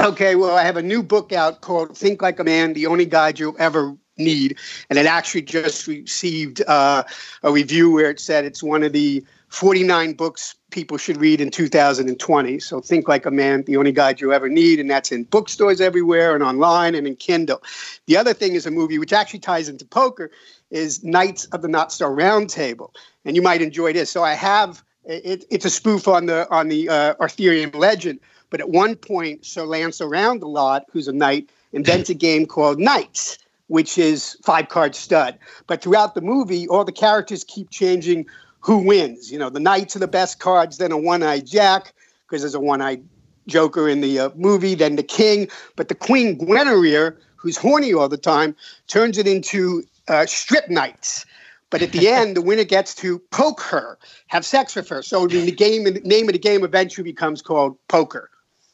Okay, 0.00 0.34
well, 0.34 0.56
I 0.56 0.62
have 0.62 0.76
a 0.76 0.82
new 0.82 1.02
book 1.02 1.32
out 1.32 1.60
called 1.60 1.96
"Think 1.96 2.22
Like 2.22 2.38
a 2.38 2.44
Man: 2.44 2.72
The 2.72 2.86
Only 2.86 3.06
Guide 3.06 3.38
You'll 3.38 3.56
Ever 3.58 3.96
Need," 4.16 4.58
and 4.90 4.98
it 4.98 5.06
actually 5.06 5.42
just 5.42 5.86
received 5.86 6.62
uh, 6.66 7.04
a 7.42 7.52
review 7.52 7.90
where 7.92 8.10
it 8.10 8.20
said 8.20 8.44
it's 8.44 8.62
one 8.62 8.82
of 8.82 8.92
the 8.92 9.24
49 9.54 10.14
books 10.14 10.56
people 10.72 10.98
should 10.98 11.16
read 11.16 11.40
in 11.40 11.48
2020. 11.48 12.58
So 12.58 12.80
think 12.80 13.06
like 13.06 13.24
a 13.24 13.30
man, 13.30 13.62
the 13.62 13.76
only 13.76 13.92
guide 13.92 14.20
you 14.20 14.32
ever 14.32 14.48
need. 14.48 14.80
And 14.80 14.90
that's 14.90 15.12
in 15.12 15.22
bookstores 15.22 15.80
everywhere 15.80 16.34
and 16.34 16.42
online 16.42 16.96
and 16.96 17.06
in 17.06 17.14
Kindle. 17.14 17.62
The 18.06 18.16
other 18.16 18.34
thing 18.34 18.56
is 18.56 18.66
a 18.66 18.72
movie 18.72 18.98
which 18.98 19.12
actually 19.12 19.38
ties 19.38 19.68
into 19.68 19.84
poker 19.84 20.32
is 20.74 21.02
Knights 21.04 21.46
of 21.46 21.62
the 21.62 21.68
Not 21.68 21.92
So 21.92 22.08
Round 22.08 22.50
Table. 22.50 22.92
And 23.24 23.36
you 23.36 23.42
might 23.42 23.62
enjoy 23.62 23.92
this. 23.92 24.10
So 24.10 24.24
I 24.24 24.34
have 24.34 24.82
it, 25.06 25.44
it's 25.50 25.64
a 25.64 25.70
spoof 25.70 26.08
on 26.08 26.26
the 26.26 26.50
on 26.50 26.68
the 26.68 26.88
uh, 26.88 27.14
Arthurian 27.20 27.70
legend. 27.72 28.20
But 28.50 28.60
at 28.60 28.68
one 28.68 28.96
point, 28.96 29.44
Sir 29.44 29.64
Lance 29.64 30.00
around 30.00 30.42
a 30.42 30.46
lot, 30.46 30.84
who's 30.90 31.08
a 31.08 31.12
knight, 31.12 31.48
invents 31.72 32.10
a 32.10 32.14
game 32.14 32.46
called 32.46 32.78
Knights, 32.78 33.38
which 33.68 33.98
is 33.98 34.36
five 34.42 34.68
card 34.68 34.94
stud. 34.94 35.38
But 35.66 35.82
throughout 35.82 36.14
the 36.14 36.20
movie, 36.20 36.68
all 36.68 36.84
the 36.84 36.92
characters 36.92 37.44
keep 37.44 37.70
changing 37.70 38.26
who 38.60 38.78
wins. 38.78 39.30
You 39.30 39.38
know, 39.38 39.50
the 39.50 39.60
knights 39.60 39.94
are 39.96 40.00
the 40.00 40.08
best 40.08 40.38
cards, 40.38 40.78
then 40.78 40.92
a 40.92 40.98
one 40.98 41.22
eyed 41.22 41.46
jack, 41.46 41.92
because 42.26 42.42
there's 42.42 42.54
a 42.54 42.60
one 42.60 42.80
eyed 42.80 43.02
joker 43.46 43.88
in 43.88 44.00
the 44.00 44.18
uh, 44.18 44.30
movie, 44.34 44.74
then 44.74 44.96
the 44.96 45.02
king. 45.02 45.48
But 45.76 45.88
the 45.88 45.94
queen 45.94 46.38
Guinevere, 46.38 47.16
who's 47.36 47.56
horny 47.56 47.92
all 47.92 48.08
the 48.08 48.16
time, 48.16 48.56
turns 48.86 49.18
it 49.18 49.26
into 49.26 49.84
uh, 50.08 50.26
strip 50.26 50.68
knights. 50.68 51.26
But 51.70 51.82
at 51.82 51.92
the 51.92 52.08
end, 52.20 52.36
the 52.36 52.42
winner 52.42 52.64
gets 52.64 52.94
to 52.96 53.18
poke 53.30 53.60
her, 53.62 53.98
have 54.28 54.44
sex 54.44 54.76
with 54.76 54.88
her. 54.88 55.02
So 55.02 55.26
the 55.26 55.50
game, 55.50 55.84
the 55.84 56.00
name 56.00 56.28
of 56.28 56.32
the 56.32 56.38
game 56.38 56.64
eventually 56.64 57.04
becomes 57.04 57.42
called 57.42 57.76
poker. 57.88 58.30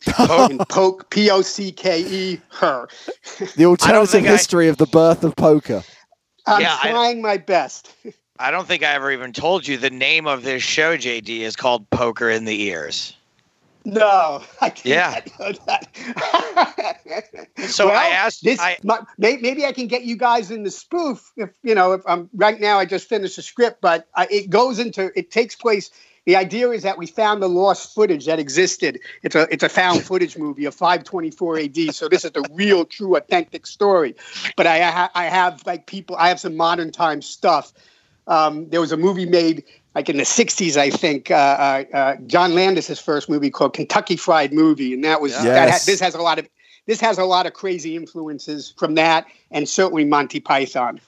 and 0.18 0.66
poke, 0.70 1.10
P 1.10 1.30
O 1.30 1.42
C 1.42 1.72
K 1.72 2.00
E, 2.00 2.40
her. 2.52 2.88
The 3.56 3.66
alternative 3.66 4.24
history 4.24 4.66
I... 4.66 4.70
of 4.70 4.78
the 4.78 4.86
birth 4.86 5.24
of 5.24 5.36
poker. 5.36 5.82
I'm 6.46 6.62
yeah, 6.62 6.78
trying 6.80 7.18
I... 7.18 7.20
my 7.20 7.36
best. 7.36 7.94
I 8.38 8.50
don't 8.50 8.66
think 8.66 8.82
I 8.82 8.94
ever 8.94 9.10
even 9.12 9.34
told 9.34 9.68
you 9.68 9.76
the 9.76 9.90
name 9.90 10.26
of 10.26 10.42
this 10.42 10.62
show, 10.62 10.96
JD, 10.96 11.40
is 11.40 11.54
called 11.54 11.88
Poker 11.90 12.30
in 12.30 12.46
the 12.46 12.62
Ears. 12.62 13.14
No, 13.84 14.42
I 14.60 14.70
can't 14.70 14.84
yeah. 14.84 15.20
know 15.40 15.52
that. 15.66 17.48
so 17.68 17.86
well, 17.86 17.96
I 17.96 18.08
asked 18.08 18.44
this. 18.44 18.60
I, 18.60 18.76
my, 18.82 19.00
maybe 19.18 19.64
I 19.64 19.72
can 19.72 19.86
get 19.86 20.04
you 20.04 20.16
guys 20.16 20.50
in 20.50 20.64
the 20.64 20.70
spoof. 20.70 21.32
If 21.36 21.50
you 21.62 21.74
know, 21.74 21.92
if 21.92 22.02
I'm 22.06 22.28
right 22.34 22.60
now, 22.60 22.78
I 22.78 22.84
just 22.84 23.08
finished 23.08 23.36
the 23.36 23.42
script, 23.42 23.80
but 23.80 24.06
I, 24.14 24.26
it 24.30 24.50
goes 24.50 24.78
into. 24.78 25.10
It 25.18 25.30
takes 25.30 25.54
place 25.54 25.90
the 26.26 26.36
idea 26.36 26.70
is 26.70 26.82
that 26.82 26.98
we 26.98 27.06
found 27.06 27.42
the 27.42 27.48
lost 27.48 27.94
footage 27.94 28.26
that 28.26 28.38
existed. 28.38 29.00
It's 29.22 29.34
a 29.34 29.48
it's 29.50 29.64
a 29.64 29.68
found 29.68 30.04
footage 30.04 30.36
movie 30.36 30.64
of 30.64 30.74
524 30.74 31.58
AD. 31.58 31.94
So 31.94 32.08
this 32.08 32.24
is 32.24 32.32
the 32.32 32.48
real, 32.52 32.84
true, 32.84 33.16
authentic 33.16 33.66
story. 33.66 34.14
But 34.56 34.66
I 34.66 34.80
ha- 34.82 35.10
I 35.14 35.24
have 35.24 35.62
like 35.66 35.86
people. 35.86 36.16
I 36.16 36.28
have 36.28 36.38
some 36.38 36.56
modern 36.56 36.92
time 36.92 37.22
stuff. 37.22 37.72
Um, 38.26 38.68
there 38.68 38.80
was 38.80 38.92
a 38.92 38.96
movie 38.96 39.26
made 39.26 39.64
like 39.94 40.08
in 40.08 40.16
the 40.16 40.22
60s, 40.24 40.76
I 40.76 40.90
think, 40.90 41.30
uh, 41.30 41.34
uh, 41.34 41.84
uh, 41.96 42.16
John 42.26 42.54
Landis's 42.54 43.00
first 43.00 43.28
movie 43.28 43.50
called 43.50 43.72
Kentucky 43.74 44.16
Fried 44.16 44.52
Movie, 44.52 44.94
and 44.94 45.02
that 45.04 45.20
was 45.20 45.32
Yes. 45.32 45.42
that. 45.44 45.70
Ha- 45.70 45.80
this 45.86 46.00
has 46.00 46.14
a 46.14 46.22
lot 46.22 46.38
of 46.38 46.48
this 46.86 47.00
has 47.00 47.18
a 47.18 47.24
lot 47.24 47.46
of 47.46 47.52
crazy 47.52 47.94
influences 47.94 48.74
from 48.76 48.94
that, 48.96 49.26
and 49.50 49.68
certainly 49.68 50.04
Monty 50.04 50.40
Python. 50.40 51.00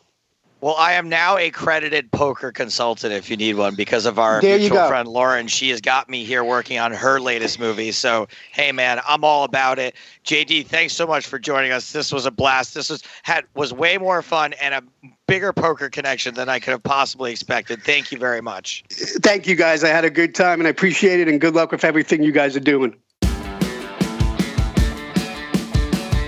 Well, 0.63 0.77
I 0.77 0.93
am 0.93 1.09
now 1.09 1.37
a 1.39 1.51
credited 1.51 2.13
poker 2.13 2.53
consultant 2.53 3.13
if 3.13 3.29
you 3.29 3.37
need 3.37 3.57
one 3.57 3.75
because 3.75 4.07
of 4.07 4.21
our 4.21 4.41
There 4.41 4.61
mutual 4.61 4.87
friend 4.87 5.09
Lauren. 5.09 5.49
She 5.49 5.71
has 5.71 5.81
got 5.81 6.09
me 6.09 6.25
here 6.25 6.45
working 6.45 6.79
on 6.79 6.93
her 6.93 7.19
latest 7.19 7.59
movie. 7.59 7.91
So, 7.91 8.29
hey 8.53 8.71
man, 8.71 9.01
I'm 9.05 9.25
all 9.25 9.43
about 9.43 9.81
it. 9.81 9.97
JD, 10.25 10.67
thanks 10.69 10.93
so 10.93 11.05
much 11.05 11.27
for 11.27 11.41
joining 11.41 11.73
us. 11.73 11.91
This 11.91 12.13
was 12.13 12.27
a 12.27 12.31
blast. 12.31 12.75
This 12.75 12.91
was 12.91 13.03
had 13.25 13.45
was 13.57 13.73
way 13.73 13.99
more 13.99 14.23
fun 14.23 14.53
and 14.53 14.73
a 14.73 14.85
bigger 15.27 15.53
poker 15.53 15.91
connection 15.91 16.37
than 16.37 16.49
I 16.49 16.61
could 16.61 16.71
have 16.71 16.85
possibly 16.85 17.33
expected. 17.33 17.83
Thank 17.83 18.13
you 18.13 18.19
very 18.19 18.41
much. 18.41 18.85
Thank 18.89 19.49
you 19.49 19.57
guys. 19.57 19.83
I 19.83 19.89
had 19.89 20.05
a 20.05 20.11
good 20.11 20.33
time, 20.33 20.61
and 20.61 20.69
I 20.69 20.71
appreciate 20.71 21.19
it. 21.19 21.27
And 21.27 21.41
good 21.41 21.57
luck 21.57 21.73
with 21.73 21.83
everything 21.83 22.23
you 22.23 22.31
guys 22.31 22.57
are 22.57 22.61
doing. 22.61 22.95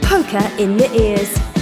Poker 0.02 0.50
in 0.58 0.76
the 0.76 0.90
ears. 0.92 1.53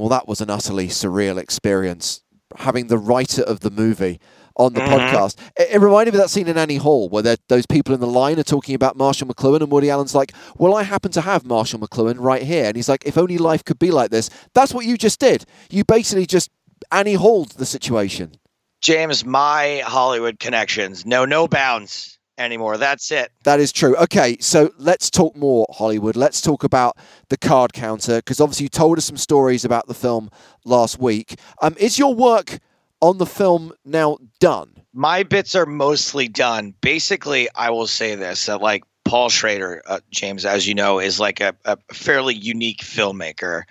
Well, 0.00 0.08
that 0.08 0.26
was 0.26 0.40
an 0.40 0.48
utterly 0.48 0.88
surreal 0.88 1.36
experience. 1.38 2.22
Having 2.56 2.86
the 2.86 2.98
writer 2.98 3.42
of 3.42 3.60
the 3.60 3.70
movie 3.70 4.18
on 4.56 4.72
the 4.72 4.80
mm-hmm. 4.80 4.92
podcast. 4.92 5.38
It, 5.58 5.68
it 5.72 5.80
reminded 5.80 6.14
me 6.14 6.18
of 6.18 6.24
that 6.24 6.30
scene 6.30 6.48
in 6.48 6.56
Annie 6.56 6.76
Hall 6.76 7.08
where 7.08 7.36
those 7.48 7.66
people 7.66 7.94
in 7.94 8.00
the 8.00 8.06
line 8.06 8.38
are 8.38 8.44
talking 8.44 8.74
about 8.74 8.96
Marshall 8.96 9.28
McLuhan, 9.28 9.60
and 9.60 9.70
Woody 9.70 9.90
Allen's 9.90 10.14
like, 10.14 10.32
Well, 10.56 10.74
I 10.74 10.82
happen 10.84 11.12
to 11.12 11.20
have 11.20 11.44
Marshall 11.44 11.80
McLuhan 11.80 12.16
right 12.18 12.42
here. 12.42 12.64
And 12.64 12.76
he's 12.76 12.88
like, 12.88 13.04
If 13.04 13.18
only 13.18 13.38
life 13.38 13.62
could 13.64 13.78
be 13.78 13.90
like 13.90 14.10
this. 14.10 14.30
That's 14.54 14.72
what 14.72 14.86
you 14.86 14.96
just 14.96 15.20
did. 15.20 15.44
You 15.70 15.84
basically 15.84 16.26
just 16.26 16.50
Annie 16.90 17.14
Halled 17.14 17.50
the 17.52 17.66
situation. 17.66 18.32
James, 18.80 19.24
my 19.24 19.82
Hollywood 19.84 20.38
connections. 20.38 21.04
No, 21.04 21.26
no 21.26 21.46
bounds 21.46 22.18
anymore. 22.40 22.76
That's 22.78 23.10
it. 23.10 23.30
That 23.44 23.60
is 23.60 23.70
true. 23.72 23.96
Okay, 23.96 24.36
so 24.40 24.72
let's 24.78 25.10
talk 25.10 25.36
more 25.36 25.66
Hollywood. 25.70 26.16
Let's 26.16 26.40
talk 26.40 26.64
about 26.64 26.96
the 27.28 27.36
card 27.36 27.72
counter 27.72 28.16
because 28.16 28.40
obviously 28.40 28.64
you 28.64 28.70
told 28.70 28.98
us 28.98 29.04
some 29.04 29.16
stories 29.16 29.64
about 29.64 29.86
the 29.86 29.94
film 29.94 30.30
last 30.64 30.98
week. 30.98 31.38
Um, 31.62 31.76
is 31.78 31.98
your 31.98 32.14
work 32.14 32.58
on 33.00 33.18
the 33.18 33.26
film 33.26 33.72
now 33.84 34.18
done? 34.40 34.80
my 34.92 35.22
bits 35.22 35.54
are 35.54 35.66
mostly 35.66 36.28
done. 36.28 36.74
Basically, 36.80 37.48
I 37.54 37.70
will 37.70 37.86
say 37.86 38.14
this: 38.14 38.46
that 38.46 38.60
like 38.60 38.84
Paul 39.04 39.28
Schrader, 39.28 39.82
uh, 39.86 40.00
James, 40.10 40.44
as 40.44 40.66
you 40.66 40.74
know, 40.74 40.98
is 40.98 41.20
like 41.20 41.40
a, 41.40 41.54
a 41.64 41.76
fairly 41.92 42.34
unique 42.34 42.80
filmmaker, 42.80 43.62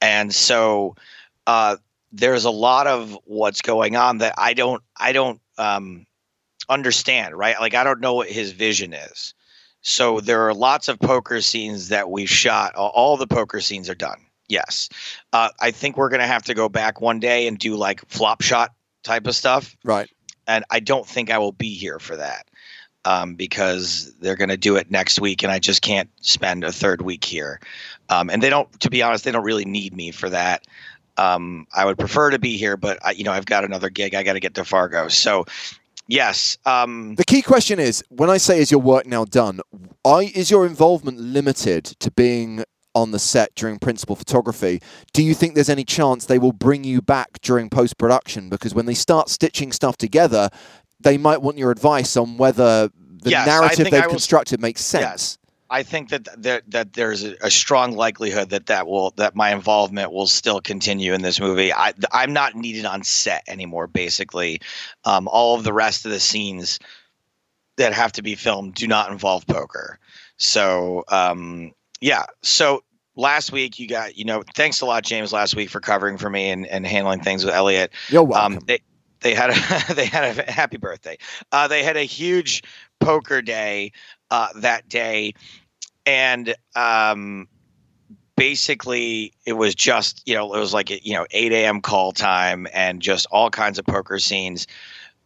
and 0.00 0.34
so 0.34 0.96
uh, 1.46 1.76
there's 2.12 2.44
a 2.44 2.50
lot 2.50 2.86
of 2.86 3.18
what's 3.24 3.62
going 3.62 3.96
on 3.96 4.18
that 4.18 4.34
I 4.36 4.54
don't, 4.54 4.82
I 4.96 5.12
don't 5.12 5.40
um, 5.58 6.06
understand. 6.70 7.36
Right? 7.36 7.60
Like 7.60 7.74
I 7.74 7.84
don't 7.84 8.00
know 8.00 8.14
what 8.14 8.28
his 8.28 8.52
vision 8.52 8.94
is. 8.94 9.34
So 9.82 10.20
there 10.20 10.46
are 10.46 10.54
lots 10.54 10.88
of 10.88 10.98
poker 10.98 11.40
scenes 11.40 11.88
that 11.88 12.10
we've 12.10 12.28
shot. 12.30 12.74
All- 12.74 13.16
the 13.16 13.26
poker 13.26 13.60
scenes 13.60 13.88
are 13.90 13.94
done. 13.94 14.26
Yes, 14.48 14.88
uh, 15.32 15.50
I 15.60 15.70
think 15.70 15.96
we're 15.96 16.08
gonna 16.08 16.26
have 16.26 16.44
to 16.44 16.54
go 16.54 16.68
back 16.68 17.00
one 17.00 17.20
day 17.20 17.46
and 17.46 17.58
do 17.58 17.76
like 17.76 18.00
flop 18.08 18.42
shot 18.42 18.72
type 19.04 19.26
of 19.26 19.34
stuff 19.34 19.76
Right. 19.84 20.10
and 20.46 20.64
I 20.70 20.80
don't 20.80 21.06
think 21.06 21.30
I 21.30 21.38
will 21.38 21.52
be 21.52 21.74
here 21.74 21.98
for 21.98 22.16
that 22.16 22.46
um, 23.06 23.34
because 23.34 24.12
they're 24.20 24.36
going 24.36 24.50
to 24.50 24.58
do 24.58 24.76
it 24.76 24.90
next 24.90 25.20
week, 25.20 25.42
and 25.42 25.50
I 25.50 25.58
just 25.58 25.80
can't 25.80 26.10
spend 26.20 26.64
a 26.64 26.72
third 26.72 27.00
week 27.00 27.24
here. 27.24 27.60
Um, 28.10 28.28
and 28.28 28.42
they 28.42 28.50
don't, 28.50 28.70
to 28.80 28.90
be 28.90 29.02
honest, 29.02 29.24
they 29.24 29.30
don't 29.32 29.44
really 29.44 29.64
need 29.64 29.94
me 29.96 30.10
for 30.10 30.28
that. 30.28 30.66
Um, 31.16 31.66
I 31.74 31.86
would 31.86 31.98
prefer 31.98 32.28
to 32.30 32.38
be 32.38 32.58
here, 32.58 32.76
but 32.76 32.98
I, 33.04 33.12
you 33.12 33.24
know, 33.24 33.32
I've 33.32 33.46
got 33.46 33.64
another 33.64 33.88
gig. 33.88 34.14
I 34.14 34.22
got 34.22 34.34
to 34.34 34.40
get 34.40 34.54
to 34.56 34.64
Fargo. 34.64 35.08
So, 35.08 35.46
yes, 36.10 36.58
um, 36.66 37.14
The 37.14 37.24
key 37.24 37.40
question 37.42 37.78
is 37.78 38.04
when 38.10 38.28
I 38.30 38.36
say 38.36 38.60
is 38.60 38.70
your 38.70 38.80
work 38.80 39.06
now 39.06 39.24
done, 39.24 39.60
I, 40.04 40.30
is 40.34 40.50
your 40.50 40.66
involvement 40.66 41.18
limited 41.18 41.84
to 42.00 42.10
being 42.10 42.64
on 42.94 43.12
the 43.12 43.18
set 43.18 43.54
during 43.54 43.78
principal 43.78 44.16
photography? 44.16 44.82
Do 45.12 45.22
you 45.22 45.32
think 45.34 45.54
there's 45.54 45.68
any 45.68 45.84
chance 45.84 46.26
they 46.26 46.38
will 46.38 46.52
bring 46.52 46.82
you 46.84 47.00
back 47.00 47.40
during 47.40 47.70
post 47.70 47.96
production? 47.98 48.48
Because 48.48 48.74
when 48.74 48.86
they 48.86 48.94
start 48.94 49.28
stitching 49.28 49.70
stuff 49.72 49.96
together, 49.96 50.50
they 50.98 51.16
might 51.16 51.40
want 51.40 51.56
your 51.56 51.70
advice 51.70 52.16
on 52.16 52.36
whether 52.36 52.90
the 53.22 53.30
Yes, 53.30 53.46
narrative 53.46 53.90
they've 53.90 54.04
will- 54.04 54.10
constructed 54.10 54.60
makes 54.60 54.84
sense. 54.84 55.02
Yes. 55.02 55.38
I 55.70 55.84
think 55.84 56.08
that 56.08 56.28
there, 56.36 56.62
that 56.68 56.94
there's 56.94 57.24
a, 57.24 57.36
a 57.42 57.50
strong 57.50 57.96
likelihood 57.96 58.50
that 58.50 58.66
that 58.66 58.88
will 58.88 59.12
that 59.12 59.36
my 59.36 59.52
involvement 59.52 60.12
will 60.12 60.26
still 60.26 60.60
continue 60.60 61.14
in 61.14 61.22
this 61.22 61.40
movie. 61.40 61.72
I 61.72 61.92
I'm 62.12 62.32
not 62.32 62.56
needed 62.56 62.84
on 62.84 63.04
set 63.04 63.44
anymore. 63.46 63.86
Basically, 63.86 64.60
um, 65.04 65.28
all 65.28 65.56
of 65.56 65.62
the 65.62 65.72
rest 65.72 66.04
of 66.04 66.10
the 66.10 66.20
scenes 66.20 66.80
that 67.76 67.92
have 67.92 68.12
to 68.12 68.22
be 68.22 68.34
filmed 68.34 68.74
do 68.74 68.88
not 68.88 69.12
involve 69.12 69.46
poker. 69.46 69.98
So 70.36 71.04
um, 71.08 71.72
yeah. 72.00 72.24
So 72.42 72.82
last 73.14 73.52
week 73.52 73.78
you 73.78 73.86
got 73.86 74.16
you 74.16 74.24
know 74.24 74.42
thanks 74.54 74.80
a 74.80 74.86
lot 74.86 75.04
James 75.04 75.32
last 75.32 75.54
week 75.54 75.70
for 75.70 75.80
covering 75.80 76.18
for 76.18 76.30
me 76.30 76.50
and, 76.50 76.66
and 76.66 76.84
handling 76.84 77.20
things 77.20 77.44
with 77.44 77.54
Elliot. 77.54 77.92
You're 78.08 78.24
welcome. 78.24 78.58
Um, 78.58 78.62
they 78.66 78.80
they 79.20 79.34
had 79.34 79.50
a 79.50 79.94
they 79.94 80.06
had 80.06 80.36
a 80.36 80.50
happy 80.50 80.78
birthday. 80.78 81.18
Uh, 81.52 81.68
they 81.68 81.84
had 81.84 81.96
a 81.96 82.02
huge 82.02 82.64
poker 82.98 83.40
day 83.40 83.92
uh, 84.30 84.48
that 84.56 84.88
day, 84.88 85.34
and 86.10 86.54
um, 86.74 87.46
basically 88.36 89.32
it 89.46 89.52
was 89.52 89.74
just 89.74 90.26
you 90.26 90.34
know 90.34 90.54
it 90.54 90.58
was 90.58 90.74
like 90.74 91.06
you 91.06 91.14
know 91.14 91.24
8 91.30 91.52
a.m. 91.52 91.80
call 91.80 92.10
time 92.12 92.66
and 92.72 93.00
just 93.00 93.26
all 93.30 93.48
kinds 93.48 93.78
of 93.78 93.86
poker 93.86 94.18
scenes. 94.18 94.66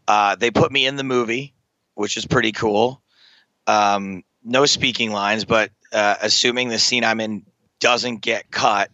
Uh, 0.07 0.37
they 0.37 0.51
put 0.51 0.70
me 0.70 0.87
in 0.87 0.97
the 0.97 1.05
movie, 1.05 1.55
which 1.94 2.18
is 2.18 2.27
pretty 2.27 2.53
cool. 2.53 3.01
Um, 3.66 4.23
no 4.44 4.66
speaking 4.66 5.11
lines, 5.11 5.47
but 5.47 5.70
uh, 5.92 6.16
assuming 6.20 6.68
the 6.68 6.79
scene 6.79 7.03
I'm 7.03 7.20
in 7.20 7.47
doesn't 7.81 8.20
get 8.20 8.51
cut, 8.51 8.90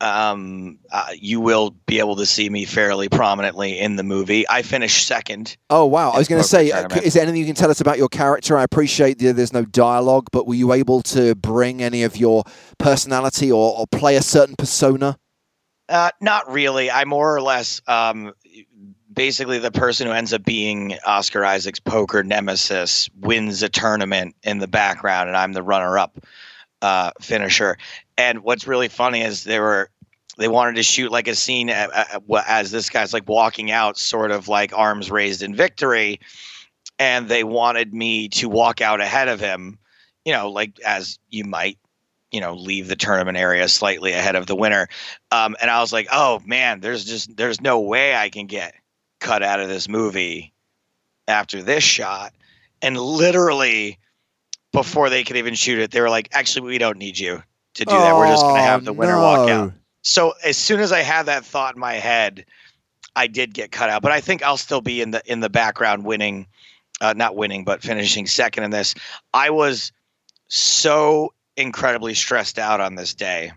um, 0.00 0.78
uh, 0.90 1.08
you 1.14 1.40
will 1.40 1.70
be 1.86 1.98
able 1.98 2.16
to 2.16 2.26
see 2.26 2.48
me 2.48 2.64
fairly 2.64 3.08
prominently 3.08 3.78
in 3.78 3.96
the 3.96 4.02
movie. 4.02 4.48
I 4.48 4.62
finished 4.62 5.06
second. 5.06 5.56
Oh 5.68 5.84
wow! 5.84 6.10
I 6.10 6.18
was 6.18 6.28
going 6.28 6.42
to 6.42 6.48
say, 6.48 6.70
uh, 6.70 6.80
tournament. 6.80 7.06
is 7.06 7.14
there 7.14 7.22
anything 7.22 7.40
you 7.40 7.46
can 7.46 7.54
tell 7.54 7.70
us 7.70 7.80
about 7.80 7.98
your 7.98 8.08
character? 8.08 8.56
I 8.56 8.62
appreciate 8.62 9.18
that 9.18 9.34
there's 9.34 9.52
no 9.52 9.64
dialogue, 9.64 10.28
but 10.32 10.46
were 10.46 10.54
you 10.54 10.72
able 10.72 11.02
to 11.02 11.34
bring 11.34 11.82
any 11.82 12.02
of 12.02 12.16
your 12.16 12.44
personality 12.78 13.52
or, 13.52 13.78
or 13.78 13.86
play 13.86 14.16
a 14.16 14.22
certain 14.22 14.56
persona? 14.56 15.18
Uh, 15.88 16.10
not 16.20 16.50
really. 16.50 16.90
I 16.90 17.04
more 17.04 17.34
or 17.34 17.42
less, 17.42 17.82
um, 17.88 18.32
basically, 19.12 19.58
the 19.58 19.72
person 19.72 20.06
who 20.06 20.12
ends 20.12 20.32
up 20.32 20.44
being 20.44 20.96
Oscar 21.04 21.44
Isaac's 21.44 21.80
poker 21.80 22.22
nemesis 22.22 23.10
wins 23.18 23.62
a 23.62 23.68
tournament 23.68 24.36
in 24.42 24.58
the 24.58 24.68
background, 24.68 25.28
and 25.28 25.36
I'm 25.36 25.52
the 25.52 25.62
runner-up 25.62 26.24
uh, 26.82 27.10
finisher. 27.20 27.76
And 28.16 28.40
what's 28.40 28.66
really 28.66 28.88
funny 28.88 29.22
is 29.22 29.44
they 29.44 29.60
were 29.60 29.90
they 30.36 30.48
wanted 30.48 30.76
to 30.76 30.82
shoot 30.82 31.12
like 31.12 31.28
a 31.28 31.34
scene 31.34 31.68
as 31.68 32.70
this 32.70 32.88
guy's 32.88 33.12
like 33.12 33.28
walking 33.28 33.70
out, 33.70 33.98
sort 33.98 34.30
of 34.30 34.48
like 34.48 34.72
arms 34.76 35.10
raised 35.10 35.42
in 35.42 35.54
victory, 35.54 36.20
and 36.98 37.28
they 37.28 37.44
wanted 37.44 37.92
me 37.92 38.28
to 38.28 38.48
walk 38.48 38.80
out 38.80 39.00
ahead 39.00 39.28
of 39.28 39.38
him, 39.38 39.78
you 40.24 40.32
know, 40.32 40.50
like 40.50 40.80
as 40.80 41.18
you 41.28 41.44
might, 41.44 41.78
you 42.30 42.40
know, 42.40 42.54
leave 42.54 42.88
the 42.88 42.96
tournament 42.96 43.36
area 43.36 43.68
slightly 43.68 44.12
ahead 44.12 44.34
of 44.34 44.46
the 44.46 44.56
winner. 44.56 44.88
Um, 45.30 45.56
and 45.60 45.70
I 45.70 45.80
was 45.80 45.92
like, 45.92 46.08
oh 46.10 46.40
man, 46.46 46.80
there's 46.80 47.04
just 47.04 47.36
there's 47.36 47.60
no 47.60 47.80
way 47.80 48.14
I 48.14 48.30
can 48.30 48.46
get 48.46 48.74
cut 49.18 49.42
out 49.42 49.60
of 49.60 49.68
this 49.68 49.88
movie 49.88 50.54
after 51.28 51.62
this 51.62 51.84
shot. 51.84 52.32
And 52.82 52.98
literally 52.98 53.98
before 54.72 55.10
they 55.10 55.24
could 55.24 55.36
even 55.36 55.54
shoot 55.54 55.78
it, 55.78 55.90
they 55.90 56.00
were 56.00 56.10
like, 56.10 56.28
actually, 56.32 56.68
we 56.68 56.78
don't 56.78 56.98
need 56.98 57.18
you 57.18 57.42
to 57.74 57.84
do 57.84 57.96
that. 57.96 58.16
We're 58.16 58.28
just 58.28 58.42
gonna 58.42 58.62
have 58.62 58.84
the 58.84 58.92
winner 58.92 59.18
walk 59.18 59.48
out. 59.48 59.72
So 60.02 60.34
as 60.44 60.56
soon 60.56 60.80
as 60.80 60.92
I 60.92 61.00
had 61.00 61.26
that 61.26 61.44
thought 61.44 61.74
in 61.74 61.80
my 61.80 61.94
head, 61.94 62.46
I 63.16 63.26
did 63.26 63.54
get 63.54 63.72
cut 63.72 63.90
out. 63.90 64.02
But 64.02 64.12
I 64.12 64.20
think 64.20 64.42
I'll 64.42 64.56
still 64.56 64.80
be 64.80 65.00
in 65.00 65.10
the 65.10 65.22
in 65.30 65.40
the 65.40 65.50
background 65.50 66.04
winning, 66.04 66.46
uh, 67.00 67.14
not 67.16 67.36
winning, 67.36 67.64
but 67.64 67.82
finishing 67.82 68.26
second 68.26 68.64
in 68.64 68.70
this. 68.70 68.94
I 69.34 69.50
was 69.50 69.92
so 70.48 71.32
incredibly 71.56 72.14
stressed 72.14 72.58
out 72.58 72.80
on 72.80 72.94
this 72.94 73.14
day 73.14 73.52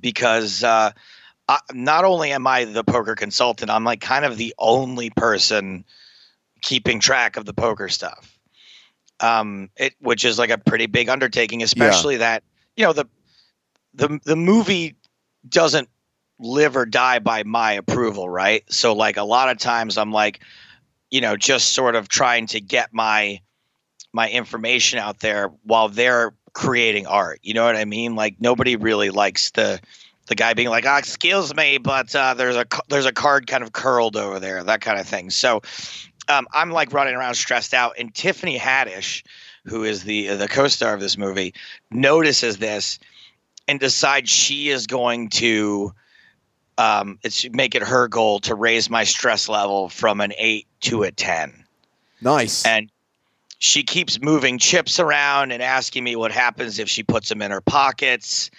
because 0.00 0.64
uh, 0.64 0.90
I, 1.48 1.58
not 1.72 2.04
only 2.04 2.32
am 2.32 2.46
I 2.46 2.64
the 2.64 2.84
poker 2.84 3.14
consultant, 3.14 3.70
I'm 3.70 3.84
like 3.84 4.00
kind 4.00 4.24
of 4.24 4.36
the 4.36 4.54
only 4.58 5.10
person 5.10 5.84
keeping 6.62 7.00
track 7.00 7.36
of 7.36 7.44
the 7.44 7.54
poker 7.54 7.88
stuff. 7.88 8.35
Um, 9.20 9.70
it 9.76 9.94
which 10.00 10.24
is 10.24 10.38
like 10.38 10.50
a 10.50 10.58
pretty 10.58 10.86
big 10.86 11.08
undertaking, 11.08 11.62
especially 11.62 12.18
that 12.18 12.42
you 12.76 12.84
know 12.84 12.92
the 12.92 13.06
the 13.94 14.20
the 14.24 14.36
movie 14.36 14.96
doesn't 15.48 15.88
live 16.38 16.76
or 16.76 16.84
die 16.84 17.18
by 17.18 17.42
my 17.44 17.72
approval, 17.72 18.28
right? 18.28 18.62
So 18.68 18.92
like 18.94 19.16
a 19.16 19.24
lot 19.24 19.48
of 19.48 19.58
times 19.58 19.96
I'm 19.96 20.12
like 20.12 20.40
you 21.10 21.20
know, 21.20 21.36
just 21.36 21.70
sort 21.70 21.94
of 21.94 22.08
trying 22.08 22.46
to 22.48 22.60
get 22.60 22.92
my 22.92 23.40
my 24.12 24.28
information 24.30 24.98
out 24.98 25.20
there 25.20 25.48
while 25.62 25.88
they're 25.88 26.34
creating 26.52 27.06
art. 27.06 27.38
You 27.42 27.54
know 27.54 27.64
what 27.64 27.76
I 27.76 27.84
mean? 27.84 28.16
Like 28.16 28.36
nobody 28.40 28.76
really 28.76 29.10
likes 29.10 29.50
the 29.52 29.80
the 30.26 30.34
guy 30.34 30.54
being 30.54 30.68
like, 30.68 30.84
"Ah, 30.86 30.98
excuse 30.98 31.54
me, 31.54 31.78
but 31.78 32.14
uh, 32.14 32.34
there's 32.34 32.56
a 32.56 32.66
there's 32.88 33.06
a 33.06 33.12
card 33.12 33.46
kind 33.46 33.62
of 33.62 33.72
curled 33.72 34.16
over 34.16 34.40
there," 34.40 34.64
that 34.64 34.80
kind 34.80 34.98
of 34.98 35.06
thing. 35.06 35.30
So 35.30 35.62
um, 36.28 36.46
I'm 36.52 36.70
like 36.70 36.92
running 36.92 37.14
around 37.14 37.34
stressed 37.34 37.74
out, 37.74 37.94
and 37.98 38.14
Tiffany 38.14 38.58
Haddish, 38.58 39.24
who 39.64 39.84
is 39.84 40.04
the 40.04 40.28
the 40.28 40.48
co-star 40.48 40.94
of 40.94 41.00
this 41.00 41.16
movie, 41.16 41.54
notices 41.90 42.58
this 42.58 42.98
and 43.68 43.80
decides 43.80 44.30
she 44.30 44.68
is 44.68 44.86
going 44.86 45.28
to 45.30 45.92
um, 46.78 47.18
it's 47.22 47.48
make 47.50 47.74
it 47.74 47.82
her 47.82 48.08
goal 48.08 48.40
to 48.40 48.54
raise 48.54 48.90
my 48.90 49.04
stress 49.04 49.48
level 49.48 49.88
from 49.88 50.20
an 50.20 50.32
eight 50.38 50.66
to 50.82 51.02
a 51.02 51.10
ten. 51.10 51.64
Nice. 52.20 52.64
And 52.64 52.90
she 53.58 53.82
keeps 53.82 54.20
moving 54.20 54.58
chips 54.58 55.00
around 55.00 55.50
and 55.50 55.62
asking 55.62 56.04
me 56.04 56.16
what 56.16 56.32
happens 56.32 56.78
if 56.78 56.88
she 56.88 57.02
puts 57.02 57.28
them 57.28 57.40
in 57.40 57.50
her 57.50 57.62
pockets. 57.62 58.50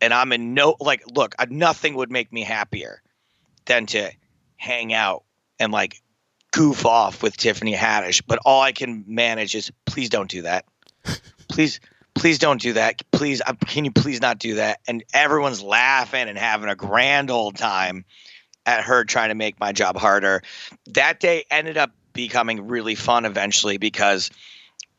And 0.00 0.14
I'm 0.14 0.32
in 0.32 0.54
no 0.54 0.76
like, 0.80 1.02
look, 1.14 1.34
nothing 1.50 1.94
would 1.94 2.10
make 2.10 2.32
me 2.32 2.42
happier 2.42 3.02
than 3.66 3.86
to 3.86 4.10
hang 4.56 4.92
out 4.92 5.24
and 5.58 5.72
like 5.72 6.00
goof 6.56 6.86
off 6.86 7.22
with 7.22 7.36
Tiffany 7.36 7.74
Haddish. 7.74 8.22
But 8.26 8.38
all 8.46 8.62
I 8.62 8.72
can 8.72 9.04
manage 9.06 9.54
is 9.54 9.70
please 9.84 10.08
don't 10.08 10.30
do 10.30 10.42
that. 10.42 10.64
please, 11.48 11.80
please 12.14 12.38
don't 12.38 12.60
do 12.60 12.72
that. 12.72 13.02
Please, 13.12 13.42
can 13.66 13.84
you 13.84 13.90
please 13.90 14.22
not 14.22 14.38
do 14.38 14.54
that? 14.54 14.80
And 14.88 15.04
everyone's 15.12 15.62
laughing 15.62 16.28
and 16.28 16.38
having 16.38 16.70
a 16.70 16.74
grand 16.74 17.30
old 17.30 17.56
time 17.56 18.06
at 18.64 18.82
her 18.84 19.04
trying 19.04 19.28
to 19.28 19.34
make 19.34 19.60
my 19.60 19.72
job 19.72 19.98
harder. 19.98 20.42
That 20.86 21.20
day 21.20 21.44
ended 21.50 21.76
up 21.76 21.90
becoming 22.14 22.66
really 22.66 22.94
fun 22.94 23.26
eventually 23.26 23.76
because 23.76 24.30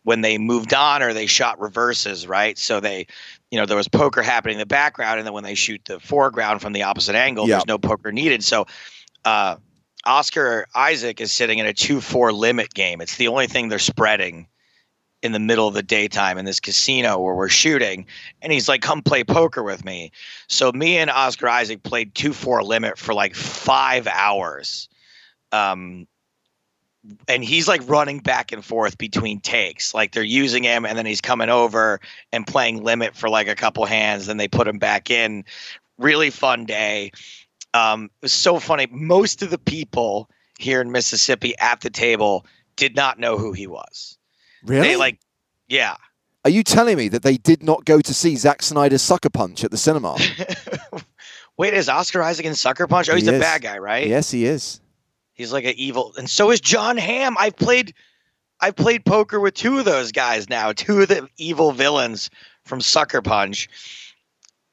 when 0.03 0.21
they 0.21 0.37
moved 0.37 0.75
on 0.75 1.01
or 1.01 1.11
they 1.11 1.25
shot 1.25 1.59
reverses, 1.59 2.27
right? 2.27 2.55
So 2.57 2.79
they, 2.79 3.07
you 3.49 3.59
know, 3.59 3.65
there 3.65 3.75
was 3.75 3.87
poker 3.87 4.21
happening 4.21 4.53
in 4.53 4.59
the 4.59 4.67
background, 4.67 5.17
and 5.19 5.25
then 5.25 5.33
when 5.33 5.43
they 5.43 5.55
shoot 5.55 5.81
the 5.85 5.99
foreground 5.99 6.61
from 6.61 6.73
the 6.73 6.83
opposite 6.83 7.15
angle, 7.15 7.47
there's 7.47 7.65
no 7.67 7.79
poker 7.79 8.11
needed. 8.11 8.43
So, 8.43 8.67
uh, 9.25 9.57
Oscar 10.05 10.67
Isaac 10.75 11.19
is 11.19 11.31
sitting 11.31 11.59
in 11.59 11.65
a 11.65 11.73
two-four 11.73 12.31
limit 12.31 12.73
game. 12.73 13.01
It's 13.01 13.17
the 13.17 13.27
only 13.27 13.47
thing 13.47 13.69
they're 13.69 13.79
spreading 13.79 14.47
in 15.23 15.31
the 15.31 15.39
middle 15.39 15.67
of 15.67 15.73
the 15.73 15.83
daytime 15.83 16.37
in 16.37 16.45
this 16.45 16.59
casino 16.59 17.19
where 17.19 17.33
we're 17.33 17.49
shooting. 17.49 18.05
And 18.41 18.53
he's 18.53 18.69
like 18.69 18.81
come 18.81 19.01
play 19.01 19.23
poker 19.23 19.63
with 19.63 19.83
me. 19.83 20.11
So 20.47 20.71
me 20.71 20.97
and 20.97 21.09
oscar 21.09 21.49
isaac 21.49 21.83
played 21.83 22.13
2-4 22.13 22.63
limit 22.63 22.97
for 22.97 23.13
like 23.13 23.35
five 23.35 24.07
hours. 24.07 24.87
Um, 25.51 26.07
and 27.27 27.43
he's 27.43 27.67
like 27.67 27.81
running 27.87 28.19
back 28.19 28.51
and 28.51 28.63
forth 28.63 28.97
between 28.97 29.39
takes. 29.39 29.93
Like 29.93 30.11
they're 30.11 30.23
using 30.23 30.63
him 30.63 30.85
and 30.85 30.97
then 30.97 31.05
he's 31.05 31.21
coming 31.21 31.49
over 31.49 31.99
and 32.31 32.45
playing 32.45 32.83
limit 32.83 33.15
for 33.15 33.29
like 33.29 33.47
a 33.47 33.55
couple 33.55 33.85
hands. 33.85 34.27
Then 34.27 34.37
they 34.37 34.47
put 34.47 34.67
him 34.67 34.77
back 34.77 35.09
in. 35.09 35.45
Really 35.97 36.29
fun 36.29 36.65
day 36.65 37.11
um, 37.77 38.05
it 38.05 38.11
was 38.23 38.33
so 38.33 38.59
funny 38.59 38.87
most 38.91 39.41
of 39.41 39.49
the 39.49 39.57
people 39.57 40.29
here 40.59 40.81
in 40.81 40.91
mississippi 40.91 41.57
at 41.59 41.81
the 41.81 41.89
table 41.89 42.45
did 42.75 42.95
not 42.95 43.19
know 43.19 43.37
who 43.37 43.53
he 43.53 43.67
was 43.67 44.17
Really? 44.63 44.87
they 44.87 44.95
like 44.95 45.19
yeah 45.67 45.95
Are 46.43 46.49
you 46.49 46.63
telling 46.63 46.97
me 46.97 47.07
that 47.09 47.23
they 47.23 47.37
did 47.37 47.61
not 47.63 47.85
go 47.85 48.01
to 48.01 48.13
see 48.13 48.35
Zack 48.35 48.61
Snyder's 48.61 49.01
Sucker 49.01 49.29
Punch 49.29 49.63
at 49.63 49.71
the 49.71 49.77
cinema? 49.77 50.17
wait 51.57 51.73
is 51.73 51.89
oscar 51.89 52.21
isaac 52.21 52.45
in 52.45 52.53
sucker 52.55 52.87
punch 52.87 53.09
oh 53.09 53.15
he's 53.15 53.25
He 53.25 53.31
bad 53.39 53.61
guy 53.61 53.77
right 53.77 54.07
yes, 54.07 54.29
he 54.31 54.45
is. 54.45 54.79
He's 55.37 55.53
like 55.53 55.65
an 55.65 55.75
evil, 55.77 56.15
and 56.17 56.27
so 56.27 56.49
is 56.49 56.59
Jon 56.59 56.97
Hamm. 56.97 57.37
I've 57.37 57.55
played, 57.55 57.93
I've 58.59 58.75
played 58.75 59.05
poker 59.05 59.39
with 59.39 59.53
two 59.53 59.77
of 59.77 59.85
those 59.85 60.11
guys 60.11 60.49
now, 60.49 60.71
two 60.73 61.01
of 61.01 61.09
the 61.09 61.27
evil 61.37 61.71
villains 61.73 62.31
from 62.65 62.81
Sucker 62.81 63.21
Punch. 63.21 63.69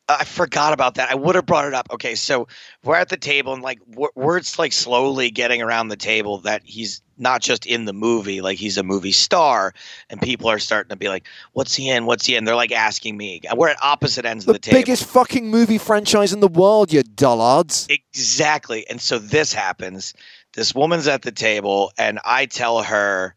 I 0.09 0.25
forgot 0.25 0.75
about 0.75 0.97
that. 0.97 1.11
I 1.11 1.15
would 1.15 1.35
have 1.35 1.47
brought 1.47 1.67
it 1.67 1.73
up. 1.73 1.89
Okay, 1.91 2.15
so 2.15 2.47
we're 2.85 2.97
at 2.97 3.09
the 3.09 3.17
table, 3.17 3.55
and 3.55 3.63
like 3.63 3.81
words 4.15 4.59
like 4.59 4.73
slowly 4.73 5.31
getting 5.31 5.63
around 5.63 5.89
the 5.89 5.97
table 5.97 6.39
that 6.39 6.63
he's 6.65 7.01
not 7.17 7.41
just 7.41 7.65
in 7.65 7.87
the 7.87 7.93
movie, 7.95 8.43
like 8.43 8.59
he's 8.59 8.77
a 8.77 8.83
movie 8.83 9.13
star, 9.13 9.73
and 10.11 10.21
people 10.21 10.51
are 10.51 10.59
starting 10.59 10.91
to 10.91 10.97
be 10.97 11.09
like, 11.09 11.27
"What's 11.53 11.75
he 11.75 11.89
in? 11.89 12.05
What's 12.05 12.27
he 12.27 12.37
in?" 12.37 12.45
They're 12.45 12.55
like 12.55 12.73
asking 12.73 13.17
me. 13.17 13.41
We're 13.57 13.69
at 13.71 13.83
opposite 13.83 14.27
ends 14.27 14.45
The, 14.45 14.51
of 14.51 14.55
the 14.57 14.59
table. 14.59 14.79
biggest 14.81 15.05
fucking 15.07 15.49
movie 15.49 15.79
franchise 15.79 16.35
in 16.35 16.41
the 16.41 16.49
world, 16.49 16.93
you 16.93 17.03
dullards. 17.03 17.87
Exactly. 17.89 18.87
And 18.91 19.01
so 19.01 19.19
this 19.19 19.55
happens. 19.55 20.13
This 20.53 20.75
woman's 20.75 21.09
at 21.09 21.23
the 21.23 21.33
table, 21.33 21.93
and 21.97 22.21
I 22.27 22.45
tell 22.47 22.83
her, 22.83 23.35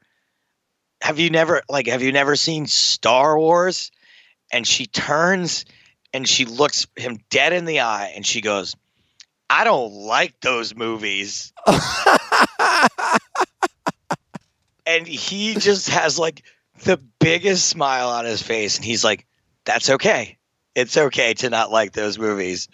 Have 1.01 1.17
you 1.17 1.29
never 1.29 1.61
like 1.69 1.87
have 1.87 2.01
you 2.01 2.11
never 2.11 2.35
seen 2.35 2.67
Star 2.67 3.39
Wars? 3.39 3.89
And 4.51 4.67
she 4.67 4.85
turns 4.85 5.65
and 6.13 6.27
she 6.27 6.45
looks 6.45 6.87
him 6.95 7.19
dead 7.29 7.53
in 7.53 7.65
the 7.65 7.81
eye 7.81 8.13
and 8.15 8.25
she 8.25 8.41
goes, 8.41 8.75
I 9.49 9.63
don't 9.63 9.93
like 9.93 10.39
those 10.41 10.75
movies. 10.75 11.53
and 14.85 15.07
he 15.07 15.55
just 15.55 15.89
has 15.89 16.19
like 16.19 16.43
the 16.83 16.97
biggest 17.19 17.67
smile 17.67 18.09
on 18.09 18.25
his 18.25 18.41
face 18.41 18.77
and 18.77 18.85
he's 18.85 19.03
like, 19.03 19.25
That's 19.65 19.89
okay. 19.89 20.37
It's 20.75 20.97
okay 20.97 21.33
to 21.35 21.49
not 21.49 21.71
like 21.71 21.93
those 21.93 22.19
movies. 22.19 22.67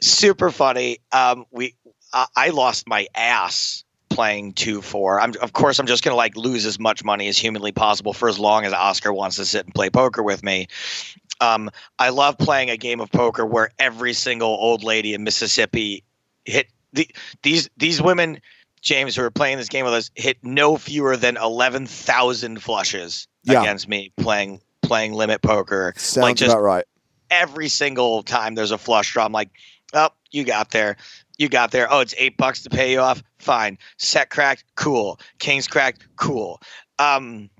Super 0.00 0.50
funny. 0.50 0.98
Um, 1.12 1.46
we 1.50 1.74
I, 2.12 2.26
I 2.36 2.48
lost 2.50 2.88
my 2.88 3.06
ass 3.14 3.81
playing 4.14 4.52
two 4.52 4.82
four. 4.82 5.20
I'm 5.20 5.32
of 5.40 5.52
course 5.52 5.78
I'm 5.78 5.86
just 5.86 6.04
gonna 6.04 6.16
like 6.16 6.36
lose 6.36 6.66
as 6.66 6.78
much 6.78 7.04
money 7.04 7.28
as 7.28 7.38
humanly 7.38 7.72
possible 7.72 8.12
for 8.12 8.28
as 8.28 8.38
long 8.38 8.64
as 8.64 8.72
Oscar 8.72 9.12
wants 9.12 9.36
to 9.36 9.44
sit 9.44 9.64
and 9.64 9.74
play 9.74 9.90
poker 9.90 10.22
with 10.22 10.42
me. 10.42 10.68
Um, 11.40 11.70
I 11.98 12.10
love 12.10 12.38
playing 12.38 12.70
a 12.70 12.76
game 12.76 13.00
of 13.00 13.10
poker 13.10 13.44
where 13.44 13.70
every 13.78 14.12
single 14.12 14.48
old 14.50 14.84
lady 14.84 15.14
in 15.14 15.24
Mississippi 15.24 16.04
hit 16.44 16.68
the, 16.92 17.08
these 17.42 17.68
these 17.76 18.00
women, 18.00 18.40
James, 18.80 19.16
who 19.16 19.22
are 19.22 19.30
playing 19.30 19.58
this 19.58 19.68
game 19.68 19.84
with 19.84 19.94
us, 19.94 20.10
hit 20.14 20.38
no 20.42 20.76
fewer 20.76 21.16
than 21.16 21.36
eleven 21.36 21.86
thousand 21.86 22.62
flushes 22.62 23.26
Yeah. 23.44 23.60
against 23.62 23.88
me 23.88 24.12
playing 24.16 24.60
playing 24.82 25.14
limit 25.14 25.42
poker. 25.42 25.94
Sounds 25.96 26.22
like 26.22 26.36
just 26.36 26.52
about 26.52 26.62
right. 26.62 26.84
every 27.30 27.68
single 27.68 28.22
time 28.22 28.54
there's 28.54 28.72
a 28.72 28.78
flush 28.78 29.12
draw, 29.12 29.24
I'm 29.24 29.32
like, 29.32 29.50
oh, 29.94 30.10
you 30.30 30.44
got 30.44 30.70
there. 30.70 30.96
You 31.38 31.48
got 31.48 31.70
there. 31.70 31.90
Oh, 31.90 32.00
it's 32.00 32.14
eight 32.18 32.36
bucks 32.36 32.62
to 32.62 32.70
pay 32.70 32.92
you 32.92 33.00
off. 33.00 33.22
Fine. 33.38 33.78
Set 33.98 34.30
cracked. 34.30 34.64
Cool. 34.76 35.18
Kings 35.38 35.66
cracked. 35.66 36.06
Cool. 36.16 36.60
Um, 36.98 37.50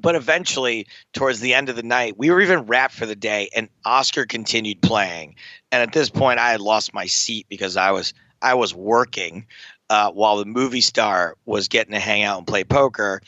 but 0.00 0.14
eventually, 0.14 0.86
towards 1.12 1.40
the 1.40 1.54
end 1.54 1.68
of 1.68 1.76
the 1.76 1.82
night, 1.82 2.18
we 2.18 2.30
were 2.30 2.40
even 2.40 2.66
wrapped 2.66 2.94
for 2.94 3.06
the 3.06 3.14
day, 3.14 3.48
and 3.54 3.68
Oscar 3.84 4.26
continued 4.26 4.82
playing. 4.82 5.36
And 5.70 5.82
at 5.82 5.92
this 5.92 6.10
point, 6.10 6.40
I 6.40 6.50
had 6.50 6.60
lost 6.60 6.94
my 6.94 7.06
seat 7.06 7.46
because 7.48 7.76
I 7.76 7.92
was 7.92 8.12
I 8.42 8.54
was 8.54 8.74
working 8.74 9.46
uh, 9.90 10.10
while 10.10 10.36
the 10.36 10.44
movie 10.44 10.80
star 10.80 11.36
was 11.46 11.68
getting 11.68 11.92
to 11.92 12.00
hang 12.00 12.22
out 12.22 12.38
and 12.38 12.46
play 12.46 12.64
poker. 12.64 13.20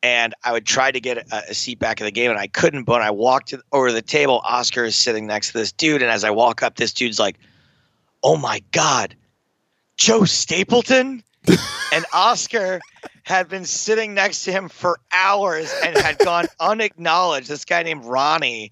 And 0.00 0.32
I 0.44 0.52
would 0.52 0.64
try 0.64 0.92
to 0.92 1.00
get 1.00 1.18
a, 1.18 1.50
a 1.50 1.54
seat 1.54 1.80
back 1.80 2.00
in 2.00 2.04
the 2.04 2.12
game, 2.12 2.30
and 2.30 2.38
I 2.38 2.46
couldn't. 2.46 2.84
But 2.84 2.94
when 2.94 3.02
I 3.02 3.10
walked 3.10 3.52
over 3.72 3.90
the 3.90 4.02
table, 4.02 4.40
Oscar 4.44 4.84
is 4.84 4.94
sitting 4.94 5.26
next 5.26 5.48
to 5.48 5.58
this 5.58 5.72
dude, 5.72 6.02
and 6.02 6.10
as 6.10 6.22
I 6.22 6.30
walk 6.30 6.62
up, 6.62 6.76
this 6.76 6.92
dude's 6.92 7.18
like, 7.18 7.38
"Oh 8.22 8.36
my 8.36 8.62
god, 8.72 9.16
Joe 9.96 10.24
Stapleton!" 10.24 11.22
and 11.92 12.04
Oscar 12.12 12.80
had 13.24 13.48
been 13.48 13.64
sitting 13.64 14.14
next 14.14 14.44
to 14.44 14.52
him 14.52 14.68
for 14.68 15.00
hours 15.12 15.72
and 15.84 15.96
had 15.96 16.18
gone 16.18 16.46
unacknowledged. 16.60 17.48
This 17.48 17.64
guy 17.64 17.82
named 17.82 18.04
Ronnie, 18.04 18.70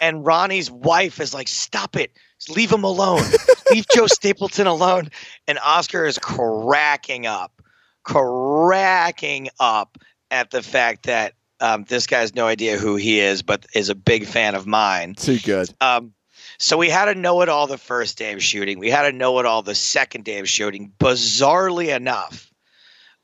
and 0.00 0.24
Ronnie's 0.24 0.70
wife 0.70 1.20
is 1.20 1.34
like, 1.34 1.48
"Stop 1.48 1.96
it! 1.96 2.12
Leave 2.48 2.72
him 2.72 2.84
alone. 2.84 3.22
Leave 3.70 3.86
Joe 3.94 4.06
Stapleton 4.06 4.66
alone." 4.66 5.10
And 5.46 5.58
Oscar 5.58 6.06
is 6.06 6.18
cracking 6.18 7.26
up, 7.26 7.62
cracking 8.04 9.48
up 9.60 9.98
at 10.30 10.50
the 10.50 10.62
fact 10.62 11.04
that 11.04 11.34
um, 11.60 11.84
this 11.84 12.06
guy 12.06 12.20
has 12.20 12.34
no 12.34 12.46
idea 12.46 12.76
who 12.76 12.96
he 12.96 13.20
is, 13.20 13.42
but 13.42 13.66
is 13.74 13.88
a 13.88 13.94
big 13.94 14.26
fan 14.26 14.54
of 14.54 14.66
mine. 14.66 15.14
Too 15.14 15.38
good. 15.38 15.72
Um, 15.80 16.12
so 16.58 16.76
we 16.76 16.88
had 16.88 17.06
to 17.06 17.14
know 17.14 17.42
it 17.42 17.48
all 17.48 17.66
the 17.66 17.78
first 17.78 18.18
day 18.18 18.32
of 18.32 18.42
shooting. 18.42 18.78
We 18.78 18.90
had 18.90 19.02
to 19.02 19.12
know 19.12 19.38
it 19.38 19.46
all 19.46 19.62
the 19.62 19.74
second 19.74 20.24
day 20.24 20.38
of 20.38 20.48
shooting. 20.48 20.92
Bizarrely 20.98 21.94
enough, 21.94 22.52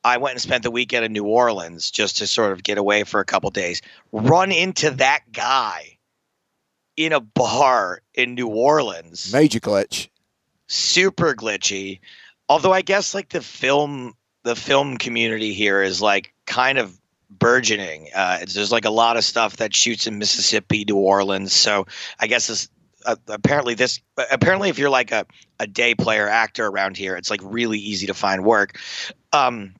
I 0.04 0.16
went 0.16 0.34
and 0.34 0.42
spent 0.42 0.62
the 0.62 0.70
weekend 0.70 1.04
in 1.04 1.12
New 1.12 1.26
Orleans 1.26 1.90
just 1.90 2.18
to 2.18 2.26
sort 2.26 2.52
of 2.52 2.62
get 2.62 2.78
away 2.78 3.04
for 3.04 3.20
a 3.20 3.24
couple 3.24 3.50
days. 3.50 3.82
Run 4.12 4.50
into 4.50 4.90
that 4.92 5.30
guy 5.32 5.98
in 6.96 7.12
a 7.12 7.20
bar 7.20 8.02
in 8.14 8.34
New 8.34 8.48
Orleans. 8.48 9.32
Major 9.32 9.60
glitch. 9.60 10.08
Super 10.68 11.34
glitchy. 11.34 12.00
Although 12.48 12.72
I 12.72 12.82
guess 12.82 13.14
like 13.14 13.28
the 13.30 13.42
film 13.42 14.14
the 14.42 14.56
film 14.56 14.96
community 14.96 15.52
here 15.52 15.82
is 15.82 16.00
like 16.00 16.32
kind 16.46 16.78
of 16.78 16.98
burgeoning. 17.28 18.08
Uh, 18.14 18.38
there's 18.38 18.72
like 18.72 18.84
a 18.84 18.90
lot 18.90 19.16
of 19.16 19.24
stuff 19.24 19.58
that 19.58 19.74
shoots 19.74 20.06
in 20.06 20.18
Mississippi, 20.18 20.84
New 20.86 20.96
Orleans. 20.96 21.52
So 21.52 21.86
I 22.18 22.26
guess 22.26 22.46
this 22.46 22.68
uh, 23.06 23.16
apparently 23.28 23.74
this 23.74 24.00
apparently 24.30 24.68
if 24.68 24.78
you're 24.78 24.90
like 24.90 25.12
a, 25.12 25.26
a 25.58 25.66
day 25.66 25.94
player 25.94 26.28
actor 26.28 26.66
around 26.66 26.96
here, 26.96 27.16
it's 27.16 27.30
like 27.30 27.40
really 27.42 27.78
easy 27.78 28.06
to 28.06 28.14
find 28.14 28.44
work. 28.44 28.78
Um, 29.32 29.74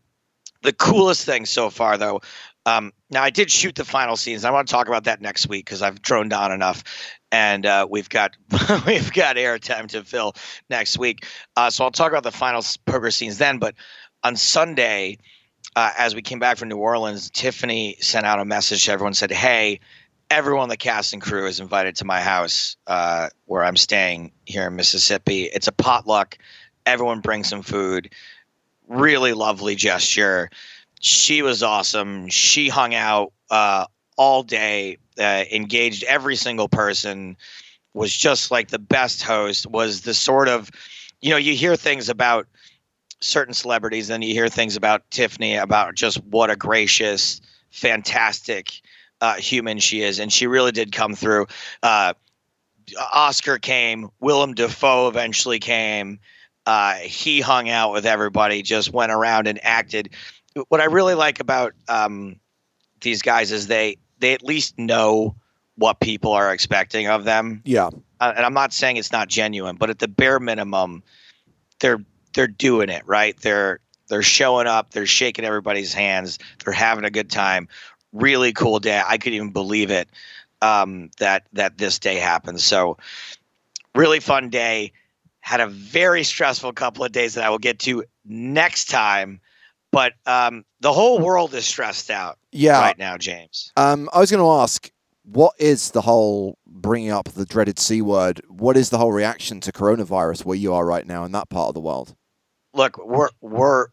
the 0.63 0.73
coolest 0.73 1.25
thing 1.25 1.47
so 1.47 1.71
far, 1.71 1.97
though. 1.97 2.21
Um, 2.67 2.93
now 3.11 3.23
I 3.23 3.31
did 3.31 3.51
shoot 3.51 3.75
the 3.75 3.85
final 3.85 4.17
scenes. 4.17 4.45
I 4.45 4.51
want 4.51 4.69
to 4.69 4.73
talk 4.73 4.87
about 4.87 5.05
that 5.05 5.21
next 5.21 5.49
week 5.49 5.65
because 5.65 5.83
I've 5.83 6.03
droned 6.03 6.33
on 6.33 6.53
enough, 6.53 6.85
and 7.33 7.65
uh, 7.65 7.87
we've 7.89 8.09
got 8.09 8.37
we've 8.87 9.13
got 9.13 9.37
airtime 9.37 9.89
to 9.89 10.05
fill 10.05 10.35
next 10.69 10.99
week. 10.99 11.27
Uh, 11.57 11.71
so 11.71 11.85
I'll 11.85 11.91
talk 11.91 12.13
about 12.13 12.23
the 12.23 12.31
final 12.31 12.63
poker 12.87 13.11
scenes 13.11 13.39
then. 13.39 13.59
But 13.59 13.75
on 14.23 14.37
Sunday, 14.37 15.19
uh, 15.75 15.93
as 15.97 16.15
we 16.15 16.21
came 16.21 16.39
back 16.39 16.59
from 16.59 16.69
New 16.69 16.77
Orleans, 16.77 17.31
Tiffany 17.31 17.97
sent 18.01 18.27
out 18.27 18.39
a 18.39 18.45
message 18.45 18.85
to 18.85 18.93
everyone. 18.93 19.15
Said, 19.15 19.31
"Hey, 19.31 19.81
everyone, 20.31 20.65
on 20.65 20.69
the 20.69 20.77
cast 20.77 21.13
and 21.13 21.21
crew 21.21 21.47
is 21.47 21.61
invited 21.61 21.97
to 21.97 22.05
my 22.05 22.21
house 22.21 22.77
uh, 22.87 23.29
where 23.47 23.65
I'm 23.65 23.77
staying 23.77 24.33
here 24.47 24.67
in 24.67 24.77
Mississippi. 24.77 25.45
It's 25.45 25.69
a 25.69 25.73
potluck. 25.73 26.39
Everyone 26.87 27.21
brings 27.21 27.49
some 27.49 27.63
food. 27.63 28.11
Really 28.89 29.33
lovely 29.33 29.75
gesture." 29.75 30.51
she 31.01 31.43
was 31.43 31.63
awesome. 31.63 32.29
She 32.29 32.69
hung 32.69 32.95
out 32.95 33.33
uh, 33.51 33.87
all 34.17 34.43
day, 34.43 34.99
uh, 35.19 35.45
engaged 35.51 36.05
every 36.05 36.37
single 36.37 36.69
person, 36.69 37.37
was 37.95 38.15
just 38.17 38.51
like 38.51 38.69
the 38.69 38.79
best 38.79 39.23
host. 39.23 39.67
Was 39.67 40.03
the 40.03 40.15
sort 40.15 40.49
of, 40.49 40.71
you 41.21 41.31
know, 41.31 41.39
you 41.39 41.55
hear 41.57 41.75
things 41.75 42.09
about 42.09 42.47
certain 43.21 43.55
celebrities, 43.55 44.11
and 44.11 44.23
you 44.23 44.35
hear 44.35 44.49
things 44.49 44.77
about 44.77 45.11
Tiffany 45.11 45.57
about 45.57 45.95
just 45.95 46.23
what 46.25 46.51
a 46.51 46.57
gracious, 46.57 47.41
fantastic 47.71 48.81
uh, 49.21 49.35
human 49.35 49.79
she 49.79 50.03
is, 50.03 50.19
and 50.19 50.33
she 50.33 50.47
really 50.47 50.73
did 50.73 50.93
come 50.93 51.15
through. 51.15 51.47
Uh, 51.83 52.15
Oscar 53.13 53.59
came, 53.59 54.11
Willem 54.21 54.55
Dafoe 54.55 55.09
eventually 55.09 55.59
came. 55.59 56.19
Uh, 56.67 56.95
he 56.95 57.41
hung 57.41 57.69
out 57.69 57.93
with 57.93 58.07
everybody, 58.07 58.63
just 58.63 58.93
went 58.93 59.13
around 59.13 59.47
and 59.47 59.59
acted 59.65 60.11
what 60.69 60.81
I 60.81 60.85
really 60.85 61.15
like 61.15 61.41
about 61.41 61.75
um, 61.89 62.37
these 63.01 63.23
guys 63.23 63.53
is 63.53 63.67
they 63.67 63.99
they 64.19 64.35
at 64.35 64.43
least 64.43 64.79
know 64.79 65.37
what 65.77 66.01
people 66.01 66.33
are 66.33 66.53
expecting 66.53 67.09
of 67.09 67.25
them. 67.25 67.63
Yeah. 67.65 67.89
Uh, 68.21 68.33
and 68.37 68.45
I'm 68.45 68.53
not 68.53 68.73
saying 68.73 68.99
it's 68.99 69.13
not 69.13 69.29
genuine, 69.29 69.77
but 69.77 69.89
at 69.89 69.99
the 69.99 70.09
bare 70.09 70.41
minimum, 70.41 71.03
they're 71.81 72.05
they're 72.35 72.49
doing 72.49 72.91
it 72.91 73.03
right. 73.07 73.37
They're 73.41 73.81
they're 74.09 74.23
showing 74.23 74.67
up. 74.67 74.91
They're 74.91 75.07
shaking 75.07 75.45
everybody's 75.45 75.95
hands. 75.95 76.39
They're 76.65 76.75
having 76.75 77.05
a 77.05 77.11
good 77.11 77.31
time. 77.31 77.69
Really 78.13 78.53
cool 78.53 78.81
day. 78.81 79.03
I 79.07 79.19
could 79.19 79.33
even 79.33 79.51
believe 79.51 79.91
it 79.91 80.09
um, 80.63 81.11
that 81.19 81.47
that 81.53 81.79
this 81.79 81.99
day 81.99 82.17
happened. 82.17 82.61
So 82.61 82.99
really 83.95 84.21
fun 84.21 84.51
day. 84.51 84.93
Had 85.43 85.61
a 85.61 85.67
very 85.67 86.23
stressful 86.23 86.73
couple 86.75 87.03
of 87.03 87.13
days 87.13 87.35
that 87.35 87.45
I 87.45 87.51
will 87.51 87.59
get 87.59 87.79
to 87.81 88.05
next 88.25 88.91
time 88.91 89.41
but 89.93 90.15
um, 90.27 90.65
the 90.81 90.93
whole 90.93 91.19
world 91.19 91.55
is 91.55 91.67
stressed 91.67 92.11
out 92.11 92.39
yeah. 92.53 92.81
right 92.81 92.99
now, 92.99 93.17
James. 93.17 93.73
Um, 93.77 94.09
I 94.13 94.21
was 94.21 94.31
going 94.31 94.43
to 94.43 94.63
ask, 94.63 94.91
what 95.25 95.55
is 95.59 95.91
the 95.91 96.01
whole 96.01 96.59
bringing 96.67 97.11
up 97.11 97.29
the 97.31 97.45
dreaded 97.45 97.79
C 97.79 98.01
word? 98.03 98.41
What 98.49 98.77
is 98.77 98.91
the 98.91 98.99
whole 98.99 99.13
reaction 99.13 99.61
to 99.61 99.73
coronavirus 99.73 100.45
where 100.45 100.57
you 100.57 100.73
are 100.75 100.87
right 100.87 101.07
now 101.07 101.25
in 101.25 101.33
that 101.33 101.51
part 101.51 101.69
of 101.69 101.75
the 101.75 101.81
world? 101.81 102.15
Look, 102.73 103.05
we're 103.05 103.31
we're 103.41 103.89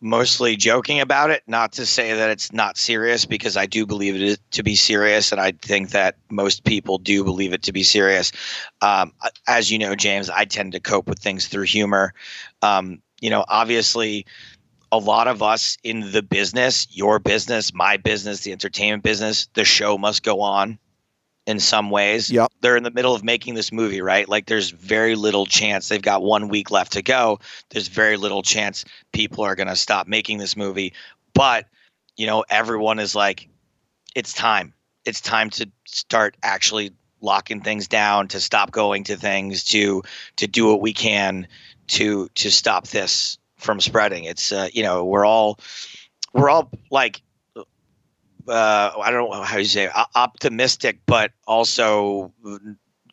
mostly 0.00 0.56
joking 0.56 1.00
about 1.00 1.30
it. 1.30 1.42
Not 1.46 1.72
to 1.72 1.86
say 1.86 2.12
that 2.12 2.30
it's 2.30 2.52
not 2.52 2.76
serious, 2.76 3.24
because 3.24 3.56
I 3.56 3.66
do 3.66 3.86
believe 3.86 4.20
it 4.20 4.40
to 4.52 4.62
be 4.62 4.74
serious, 4.74 5.32
and 5.32 5.40
I 5.40 5.52
think 5.52 5.90
that 5.90 6.16
most 6.30 6.64
people 6.64 6.98
do 6.98 7.24
believe 7.24 7.52
it 7.52 7.62
to 7.64 7.72
be 7.72 7.82
serious. 7.82 8.32
Um, 8.80 9.12
as 9.46 9.70
you 9.70 9.78
know, 9.78 9.94
James, 9.94 10.30
I 10.30 10.44
tend 10.44 10.72
to 10.72 10.80
cope 10.80 11.08
with 11.08 11.18
things 11.18 11.48
through 11.48 11.64
humor. 11.64 12.14
Um, 12.62 13.00
you 13.20 13.30
know, 13.30 13.44
obviously, 13.48 14.26
a 14.92 14.98
lot 14.98 15.28
of 15.28 15.42
us 15.42 15.78
in 15.84 16.12
the 16.12 16.22
business, 16.22 16.86
your 16.90 17.18
business, 17.18 17.72
my 17.72 17.96
business, 17.96 18.40
the 18.40 18.52
entertainment 18.52 19.02
business, 19.02 19.48
the 19.54 19.64
show 19.64 19.96
must 19.96 20.22
go 20.22 20.40
on 20.40 20.78
in 21.46 21.58
some 21.58 21.90
ways. 21.90 22.30
Yep. 22.30 22.52
They're 22.60 22.76
in 22.76 22.82
the 22.82 22.90
middle 22.90 23.14
of 23.14 23.24
making 23.24 23.54
this 23.54 23.72
movie, 23.72 24.02
right? 24.02 24.28
Like 24.28 24.46
there's 24.46 24.70
very 24.70 25.14
little 25.14 25.46
chance 25.46 25.88
they've 25.88 26.00
got 26.00 26.22
one 26.22 26.48
week 26.48 26.70
left 26.70 26.92
to 26.92 27.02
go. 27.02 27.40
There's 27.70 27.88
very 27.88 28.16
little 28.16 28.42
chance 28.42 28.84
people 29.12 29.44
are 29.44 29.54
going 29.54 29.68
to 29.68 29.76
stop 29.76 30.06
making 30.06 30.38
this 30.38 30.56
movie. 30.56 30.92
But, 31.34 31.66
you 32.16 32.26
know, 32.26 32.44
everyone 32.50 32.98
is 32.98 33.14
like, 33.14 33.48
it's 34.14 34.32
time. 34.32 34.74
It's 35.04 35.20
time 35.20 35.50
to 35.50 35.70
start 35.86 36.36
actually 36.42 36.92
locking 37.20 37.60
things 37.60 37.88
down, 37.88 38.28
to 38.28 38.40
stop 38.40 38.70
going 38.70 39.04
to 39.04 39.16
things, 39.16 39.64
to 39.64 40.02
to 40.36 40.46
do 40.46 40.66
what 40.66 40.80
we 40.80 40.92
can 40.92 41.46
to 41.88 42.28
to 42.34 42.50
stop 42.50 42.88
this 42.88 43.38
from 43.56 43.80
spreading. 43.80 44.24
It's 44.24 44.52
uh, 44.52 44.68
you 44.72 44.82
know 44.82 45.04
we're 45.04 45.24
all 45.24 45.58
we're 46.32 46.50
all 46.50 46.70
like 46.90 47.22
uh, 48.48 48.92
I 49.00 49.10
don't 49.10 49.30
know 49.30 49.42
how 49.42 49.58
you 49.58 49.64
say 49.64 49.84
it, 49.84 49.92
optimistic, 50.14 51.00
but 51.06 51.32
also 51.46 52.32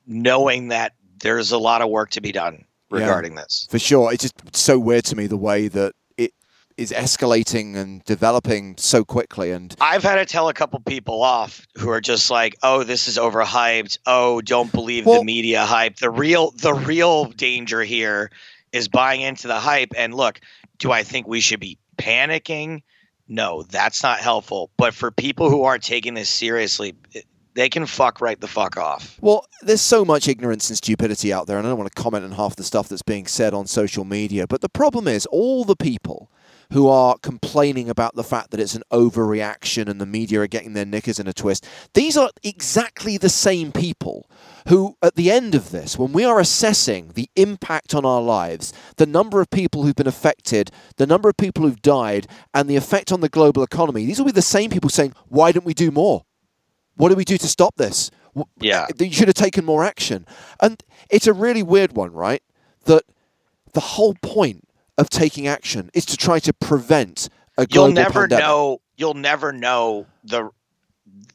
knowing 0.05 0.69
that 0.69 0.93
there's 1.19 1.51
a 1.51 1.57
lot 1.57 1.81
of 1.81 1.89
work 1.89 2.11
to 2.11 2.21
be 2.21 2.31
done 2.31 2.65
regarding 2.89 3.33
yeah, 3.33 3.43
this. 3.43 3.67
For 3.69 3.79
sure, 3.79 4.13
it's 4.13 4.23
just 4.23 4.55
so 4.55 4.79
weird 4.79 5.05
to 5.05 5.15
me 5.15 5.27
the 5.27 5.37
way 5.37 5.67
that 5.67 5.93
it 6.17 6.33
is 6.77 6.91
escalating 6.91 7.75
and 7.75 8.03
developing 8.05 8.77
so 8.77 9.03
quickly. 9.03 9.51
And 9.51 9.75
I've 9.81 10.03
had 10.03 10.15
to 10.15 10.25
tell 10.25 10.49
a 10.49 10.53
couple 10.53 10.79
people 10.81 11.21
off 11.21 11.67
who 11.77 11.89
are 11.89 12.01
just 12.01 12.29
like, 12.29 12.55
"Oh, 12.63 12.83
this 12.83 13.07
is 13.07 13.17
overhyped. 13.17 13.99
Oh, 14.05 14.41
don't 14.41 14.71
believe 14.71 15.05
well, 15.05 15.19
the 15.19 15.25
media 15.25 15.65
hype. 15.65 15.97
The 15.97 16.09
real 16.09 16.51
the 16.51 16.73
real 16.73 17.25
danger 17.25 17.83
here 17.83 18.31
is 18.71 18.87
buying 18.87 19.21
into 19.21 19.47
the 19.47 19.59
hype. 19.59 19.93
And 19.95 20.13
look, 20.13 20.39
do 20.77 20.91
I 20.91 21.03
think 21.03 21.27
we 21.27 21.39
should 21.39 21.59
be 21.59 21.77
panicking? 21.97 22.83
No, 23.27 23.63
that's 23.63 24.03
not 24.03 24.19
helpful. 24.19 24.69
But 24.77 24.93
for 24.93 25.11
people 25.11 25.49
who 25.49 25.63
aren't 25.63 25.83
taking 25.83 26.13
this 26.13 26.29
seriously, 26.29 26.95
they 27.53 27.69
can 27.69 27.85
fuck 27.85 28.21
right 28.21 28.39
the 28.39 28.47
fuck 28.47 28.77
off. 28.77 29.17
Well, 29.19 29.45
there's 29.61 29.81
so 29.81 30.05
much 30.05 30.27
ignorance 30.27 30.69
and 30.69 30.77
stupidity 30.77 31.33
out 31.33 31.47
there, 31.47 31.57
and 31.57 31.65
I 31.65 31.69
don't 31.69 31.79
want 31.79 31.93
to 31.93 32.01
comment 32.01 32.23
on 32.23 32.31
half 32.31 32.55
the 32.55 32.63
stuff 32.63 32.87
that's 32.87 33.01
being 33.01 33.27
said 33.27 33.53
on 33.53 33.67
social 33.67 34.05
media. 34.05 34.47
But 34.47 34.61
the 34.61 34.69
problem 34.69 35.07
is, 35.07 35.25
all 35.25 35.65
the 35.65 35.75
people 35.75 36.29
who 36.71 36.87
are 36.87 37.17
complaining 37.19 37.89
about 37.89 38.15
the 38.15 38.23
fact 38.23 38.51
that 38.51 38.59
it's 38.59 38.75
an 38.75 38.83
overreaction 38.91 39.87
and 39.87 40.01
the 40.01 40.05
media 40.05 40.41
are 40.41 40.47
getting 40.47 40.73
their 40.73 40.85
knickers 40.85 41.19
in 41.19 41.27
a 41.27 41.33
twist. 41.33 41.65
These 41.93 42.17
are 42.17 42.29
exactly 42.43 43.17
the 43.17 43.29
same 43.29 43.71
people 43.71 44.29
who, 44.67 44.97
at 45.01 45.15
the 45.15 45.31
end 45.31 45.55
of 45.55 45.71
this, 45.71 45.97
when 45.97 46.11
we 46.11 46.25
are 46.25 46.39
assessing 46.39 47.11
the 47.13 47.29
impact 47.35 47.95
on 47.95 48.05
our 48.05 48.21
lives, 48.21 48.73
the 48.97 49.05
number 49.05 49.39
of 49.41 49.49
people 49.49 49.83
who've 49.83 49.95
been 49.95 50.07
affected, 50.07 50.71
the 50.97 51.07
number 51.07 51.29
of 51.29 51.37
people 51.37 51.63
who've 51.63 51.81
died, 51.81 52.27
and 52.53 52.69
the 52.69 52.75
effect 52.75 53.11
on 53.11 53.21
the 53.21 53.29
global 53.29 53.63
economy, 53.63 54.05
these 54.05 54.19
will 54.19 54.25
be 54.25 54.31
the 54.31 54.41
same 54.41 54.69
people 54.69 54.89
saying, 54.89 55.13
why 55.29 55.51
don't 55.51 55.65
we 55.65 55.73
do 55.73 55.91
more? 55.91 56.25
What 56.95 57.09
do 57.09 57.15
we 57.15 57.25
do 57.25 57.37
to 57.37 57.47
stop 57.47 57.75
this? 57.77 58.11
Yeah. 58.59 58.87
You 58.99 59.11
should 59.11 59.27
have 59.27 59.35
taken 59.35 59.63
more 59.63 59.83
action. 59.83 60.25
And 60.59 60.83
it's 61.09 61.27
a 61.27 61.33
really 61.33 61.63
weird 61.63 61.93
one, 61.93 62.11
right? 62.11 62.43
That 62.85 63.03
the 63.73 63.79
whole 63.79 64.15
point 64.21 64.67
of 64.97 65.09
taking 65.09 65.47
action 65.47 65.89
is 65.93 66.05
to 66.05 66.17
try 66.17 66.39
to 66.39 66.53
prevent 66.53 67.29
a 67.57 67.65
global 67.65 67.89
You'll 67.89 67.95
never 67.95 68.21
pandemic. 68.21 68.45
know. 68.45 68.81
You'll 68.95 69.13
never 69.13 69.51
know 69.51 70.07
the 70.23 70.49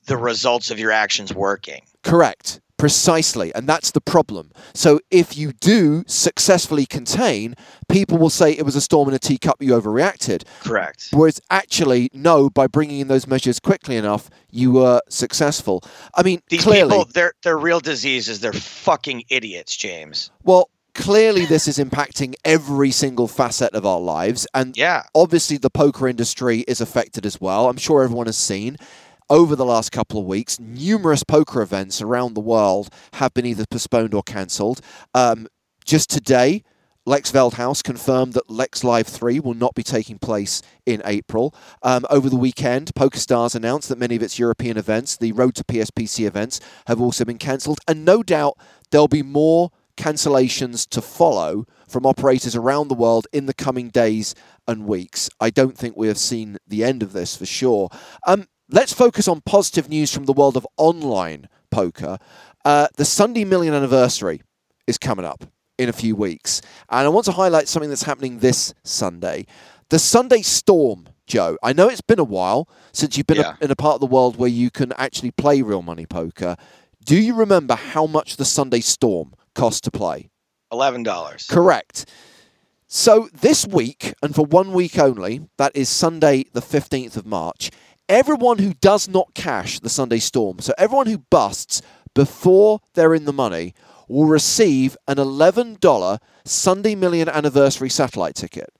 the 0.07 0.17
results 0.17 0.71
of 0.71 0.79
your 0.79 0.91
actions 0.91 1.33
working. 1.33 1.83
Correct. 2.03 2.61
Precisely. 2.83 3.55
And 3.55 3.69
that's 3.69 3.93
the 3.93 4.01
problem. 4.01 4.51
So 4.75 4.99
if 5.09 5.37
you 5.37 5.53
do 5.53 6.03
successfully 6.09 6.85
contain, 6.85 7.55
people 7.89 8.19
will 8.19 8.29
say 8.29 8.51
it 8.51 8.65
was 8.65 8.75
a 8.75 8.81
storm 8.81 9.09
in 9.09 9.15
a 9.15 9.21
teacup, 9.21 9.63
you 9.63 9.71
overreacted. 9.71 10.43
Correct. 10.65 11.11
Whereas 11.13 11.41
actually, 11.49 12.11
no, 12.13 12.51
by 12.51 12.67
bringing 12.67 12.99
in 12.99 13.07
those 13.07 13.29
measures 13.29 13.61
quickly 13.61 13.95
enough, 13.95 14.29
you 14.51 14.73
were 14.73 15.01
successful. 15.09 15.85
I 16.17 16.25
mean, 16.25 16.43
These 16.49 16.65
clearly, 16.65 16.91
people, 16.91 17.05
their, 17.05 17.35
their 17.45 17.57
real 17.57 17.79
disease 17.79 18.29
is 18.29 18.41
they're 18.41 18.53
fucking 18.53 19.27
idiots, 19.29 19.77
James. 19.77 20.33
Well, 20.43 20.69
clearly 20.95 21.47
this 21.47 21.69
is 21.69 21.79
impacting 21.79 22.35
every 22.45 22.91
single 22.91 23.29
facet 23.29 23.73
of 23.75 23.87
our 23.87 24.01
lives 24.01 24.47
and 24.53 24.77
yeah 24.77 25.03
obviously 25.15 25.57
the 25.57 25.71
poker 25.71 26.07
industry 26.07 26.67
is 26.69 26.83
affected 26.83 27.25
as 27.25 27.41
well 27.41 27.71
i'm 27.71 27.79
sure 27.79 28.03
everyone 28.03 28.27
has 28.27 28.37
seen 28.37 28.77
over 29.33 29.57
the 29.57 29.65
last 29.65 29.91
couple 29.91 30.21
of 30.21 30.27
weeks 30.27 30.61
numerous 30.61 31.25
poker 31.25 31.63
events 31.63 32.03
around 32.03 32.35
the 32.35 32.41
world 32.41 32.91
have 33.15 33.33
been 33.33 33.47
either 33.47 33.65
postponed 33.71 34.13
or 34.13 34.23
cancelled 34.23 34.83
um, 35.15 35.49
just 35.87 36.11
today 36.11 36.63
Lex 37.05 37.33
Veldhuis 37.33 37.83
confirmed 37.83 38.35
that 38.35 38.49
Lex 38.49 38.85
Live 38.85 39.09
3 39.09 39.41
will 39.41 39.55
not 39.55 39.75
be 39.75 39.83
taking 39.83 40.21
place 40.21 40.63
in 40.87 41.03
April. 41.05 41.53
Um, 41.83 42.05
over 42.11 42.31
the 42.31 42.37
weekend, 42.37 42.93
PokerStars 42.95 43.57
announced 43.57 43.89
that 43.89 43.99
many 43.99 44.15
of 44.15 44.23
its 44.23 44.39
European 44.39 44.77
events, 44.77 45.17
the 45.17 45.33
Road 45.33 45.57
to 45.57 45.65
PSPC 45.65 46.27
events, 46.27 46.61
have 46.87 47.01
also 47.01 47.25
been 47.25 47.39
cancelled. 47.39 47.81
And 47.89 48.05
no 48.05 48.23
doubt 48.23 48.57
there'll 48.93 49.09
be 49.09 49.25
more 49.25 49.73
cancellations 49.97 50.89
to 50.91 51.03
follow 51.03 51.67
from 51.89 52.07
operators 52.07 52.55
around 52.55 52.87
the 52.87 52.95
world 52.95 53.27
in 53.33 53.47
the 53.47 53.55
coming 53.55 53.89
days 53.89 54.37
and 54.69 54.87
weeks. 54.87 55.29
I 55.41 55.51
don't 55.51 55.77
think 55.77 55.97
we 55.97 56.07
have 56.07 56.19
seen 56.19 56.59
the 56.67 56.85
end 56.85 57.03
of 57.03 57.13
this 57.13 57.37
for 57.37 57.47
sure. 57.47 57.89
Um, 58.27 58.47
let's 58.73 58.93
focus 58.93 59.29
on 59.29 59.41
positive 59.43 59.89
news 59.89 60.13
from 60.13 60.25
the 60.25 60.33
world 60.33 60.57
of 60.57 60.67
online 60.77 61.49
poker. 61.71 62.19
Uh, 62.65 62.89
the 62.97 63.05
Sunday 63.05 63.45
Million 63.45 63.75
anniversary 63.75 64.43
is 64.87 64.99
coming 64.99 65.25
up 65.25 65.45
in 65.79 65.89
a 65.89 65.93
few 65.93 66.15
weeks, 66.17 66.61
and 66.91 67.07
I 67.07 67.09
want 67.09 67.25
to 67.27 67.33
highlight 67.33 67.69
something 67.69 67.89
that's 67.91 68.03
happening 68.05 68.39
this 68.39 68.75
Sunday. 68.85 69.47
The 69.91 69.99
Sunday 69.99 70.43
Storm 70.43 71.09
Joe. 71.27 71.57
I 71.63 71.73
know 71.73 71.89
it's 71.89 72.01
been 72.01 72.19
a 72.19 72.25
while 72.25 72.69
since 72.93 73.17
you've 73.17 73.27
been 73.27 73.39
Yeah. 73.39 73.57
a, 73.61 73.65
in 73.65 73.71
a 73.71 73.77
part 73.77 73.95
of 73.95 74.01
the 74.01 74.07
world 74.07 74.37
where 74.37 74.49
you 74.51 74.71
can 74.71 74.93
actually 74.95 75.31
play 75.31 75.63
real 75.63 75.83
money 75.83 76.05
poker. 76.07 76.57
Do 77.05 77.17
you 77.17 77.35
remember 77.35 77.75
how 77.75 78.07
much 78.07 78.37
the 78.37 78.45
Sunday 78.45 78.81
Storm 78.81 79.35
cost 79.55 79.85
to 79.85 79.91
play? 79.91 80.31
Eleven 80.71 81.03
dollars. 81.03 81.47
Correct. 81.47 82.09
So 82.87 83.29
this 83.33 83.67
week, 83.67 84.13
and 84.23 84.35
for 84.35 84.45
one 84.45 84.73
week 84.73 84.99
only, 84.99 85.49
that 85.57 85.75
is 85.75 85.89
Sunday, 85.89 86.45
the 86.53 86.61
15th 86.61 87.17
of 87.17 87.25
March, 87.25 87.71
everyone 88.09 88.59
who 88.59 88.75
does 88.75 89.09
not 89.09 89.35
cash 89.35 89.81
the 89.81 89.89
Sunday 89.89 90.19
Storm, 90.19 90.59
so 90.61 90.73
everyone 90.79 91.07
who 91.07 91.19
busts 91.19 91.83
before 92.15 92.81
they're 92.95 93.15
in 93.15 93.25
the 93.25 93.33
money, 93.33 93.75
will 94.09 94.27
receive 94.27 94.97
an 95.09 95.17
$11 95.17 96.19
Sunday 96.45 96.95
Million 96.95 97.29
Anniversary 97.29 97.89
satellite 97.89 98.35
ticket. 98.35 98.71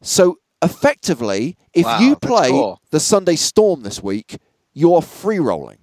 So 0.00 0.38
effectively, 0.60 1.56
if 1.72 1.84
Wow, 1.86 2.00
you 2.00 2.16
play 2.16 2.50
cool. 2.50 2.80
the 2.90 2.98
Sunday 2.98 3.36
Storm 3.36 3.82
this 3.82 4.02
week, 4.02 4.38
you're 4.72 5.02
free 5.02 5.38
rolling. 5.38 5.78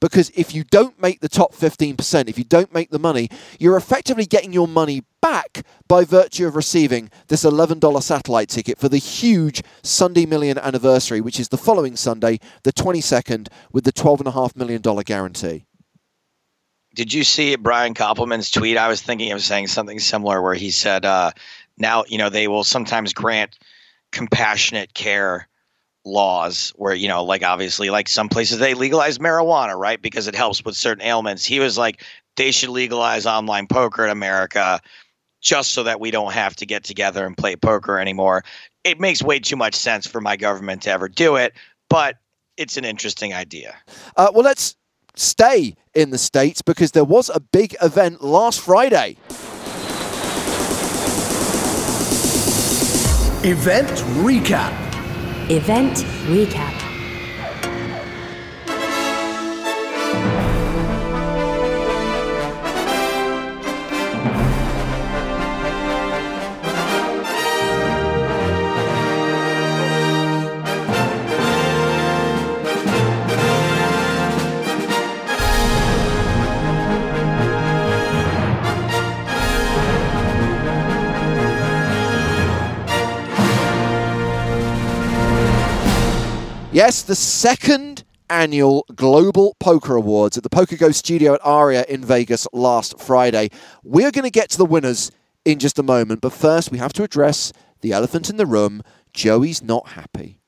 Because 0.00 0.30
if 0.34 0.54
you 0.54 0.64
don't 0.64 1.00
make 1.00 1.20
the 1.20 1.28
top 1.28 1.54
15%, 1.54 2.28
if 2.28 2.38
you 2.38 2.44
don't 2.44 2.72
make 2.72 2.90
the 2.90 2.98
money, 2.98 3.28
you're 3.58 3.76
effectively 3.76 4.26
getting 4.26 4.52
your 4.52 4.68
money 4.68 5.02
back 5.20 5.64
by 5.88 6.04
virtue 6.04 6.46
of 6.46 6.56
receiving 6.56 7.10
this 7.28 7.44
$11 7.44 8.02
satellite 8.02 8.48
ticket 8.48 8.78
for 8.78 8.88
the 8.88 8.98
huge 8.98 9.62
Sunday 9.82 10.26
Million 10.26 10.58
anniversary, 10.58 11.20
which 11.20 11.40
is 11.40 11.48
the 11.48 11.56
following 11.56 11.96
Sunday, 11.96 12.38
the 12.62 12.72
22nd, 12.72 13.48
with 13.72 13.84
the 13.84 13.92
$12.5 13.92 14.56
million 14.56 14.82
guarantee. 15.04 15.64
Did 16.94 17.12
you 17.12 17.24
see 17.24 17.56
Brian 17.56 17.94
Koppelman's 17.94 18.50
tweet? 18.50 18.76
I 18.76 18.88
was 18.88 19.02
thinking 19.02 19.32
of 19.32 19.42
saying 19.42 19.66
something 19.66 19.98
similar 19.98 20.40
where 20.40 20.54
he 20.54 20.70
said, 20.70 21.04
uh, 21.04 21.32
now, 21.76 22.04
you 22.06 22.18
know, 22.18 22.28
they 22.28 22.46
will 22.46 22.62
sometimes 22.62 23.12
grant 23.12 23.58
compassionate 24.12 24.94
care 24.94 25.48
laws 26.04 26.72
where, 26.76 26.94
you 26.94 27.08
know, 27.08 27.24
like 27.24 27.42
obviously, 27.42 27.90
like 27.90 28.08
some 28.08 28.28
places 28.28 28.58
they 28.58 28.74
legalize 28.74 29.18
marijuana, 29.18 29.76
right? 29.76 30.00
Because 30.00 30.28
it 30.28 30.34
helps 30.34 30.64
with 30.64 30.76
certain 30.76 31.04
ailments. 31.04 31.44
He 31.44 31.60
was 31.60 31.78
like, 31.78 32.02
they 32.36 32.50
should 32.50 32.70
legalize 32.70 33.26
online 33.26 33.66
poker 33.66 34.04
in 34.04 34.10
America 34.10 34.80
just 35.40 35.72
so 35.72 35.82
that 35.82 36.00
we 36.00 36.10
don't 36.10 36.32
have 36.32 36.56
to 36.56 36.66
get 36.66 36.84
together 36.84 37.26
and 37.26 37.36
play 37.36 37.54
poker 37.56 37.98
anymore. 37.98 38.44
It 38.82 38.98
makes 38.98 39.22
way 39.22 39.38
too 39.38 39.56
much 39.56 39.74
sense 39.74 40.06
for 40.06 40.20
my 40.20 40.36
government 40.36 40.82
to 40.82 40.90
ever 40.90 41.08
do 41.08 41.36
it, 41.36 41.52
but 41.88 42.16
it's 42.56 42.76
an 42.76 42.84
interesting 42.84 43.34
idea. 43.34 43.76
Uh, 44.16 44.30
well, 44.34 44.44
let's 44.44 44.76
stay 45.16 45.74
in 45.94 46.10
the 46.10 46.18
States 46.18 46.62
because 46.62 46.92
there 46.92 47.04
was 47.04 47.28
a 47.28 47.40
big 47.40 47.76
event 47.82 48.22
last 48.22 48.60
Friday. 48.60 49.16
Event 53.46 53.90
recap. 54.24 54.93
Event 55.50 56.06
recap. 56.26 56.83
Yes, 86.74 87.02
the 87.02 87.14
second 87.14 88.02
annual 88.28 88.84
Global 88.96 89.54
Poker 89.60 89.94
Awards 89.94 90.36
at 90.36 90.42
the 90.42 90.48
PokerGO 90.48 90.92
studio 90.92 91.34
at 91.34 91.40
Aria 91.44 91.84
in 91.88 92.04
Vegas 92.04 92.48
last 92.52 92.98
Friday. 92.98 93.50
We're 93.84 94.10
going 94.10 94.24
to 94.24 94.30
get 94.30 94.50
to 94.50 94.58
the 94.58 94.64
winners 94.64 95.12
in 95.44 95.60
just 95.60 95.78
a 95.78 95.84
moment, 95.84 96.20
but 96.20 96.32
first 96.32 96.72
we 96.72 96.78
have 96.78 96.92
to 96.94 97.04
address 97.04 97.52
the 97.82 97.92
elephant 97.92 98.28
in 98.28 98.38
the 98.38 98.44
room. 98.44 98.82
Joey's 99.12 99.62
not 99.62 99.90
happy. 99.90 100.40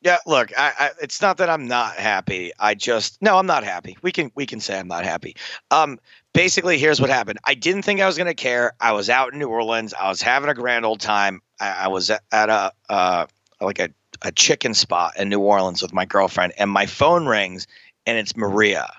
Yeah, 0.00 0.16
look, 0.26 0.50
I, 0.58 0.72
I, 0.76 0.90
it's 1.00 1.22
not 1.22 1.36
that 1.36 1.48
I'm 1.48 1.68
not 1.68 1.94
happy. 1.94 2.50
I 2.58 2.74
just 2.74 3.22
no, 3.22 3.38
I'm 3.38 3.46
not 3.46 3.62
happy. 3.62 3.96
We 4.02 4.10
can 4.10 4.32
we 4.34 4.44
can 4.44 4.58
say 4.58 4.76
I'm 4.76 4.88
not 4.88 5.04
happy. 5.04 5.36
Um, 5.70 6.00
basically, 6.32 6.78
here's 6.78 7.00
what 7.00 7.10
happened. 7.10 7.38
I 7.44 7.54
didn't 7.54 7.82
think 7.82 8.00
I 8.00 8.06
was 8.06 8.18
gonna 8.18 8.34
care. 8.34 8.72
I 8.80 8.90
was 8.90 9.08
out 9.08 9.34
in 9.34 9.38
New 9.38 9.48
Orleans. 9.48 9.94
I 9.94 10.08
was 10.08 10.20
having 10.20 10.50
a 10.50 10.54
grand 10.54 10.84
old 10.84 10.98
time. 10.98 11.42
I, 11.60 11.84
I 11.84 11.88
was 11.88 12.10
at, 12.10 12.22
at 12.32 12.48
a 12.48 12.72
uh, 12.88 13.26
like 13.60 13.78
a 13.78 13.90
a 14.22 14.32
chicken 14.32 14.74
spot 14.74 15.14
in 15.18 15.28
New 15.28 15.40
Orleans 15.40 15.82
with 15.82 15.92
my 15.92 16.04
girlfriend, 16.04 16.52
and 16.58 16.70
my 16.70 16.86
phone 16.86 17.26
rings, 17.26 17.66
and 18.06 18.18
it's 18.18 18.36
Maria 18.36 18.90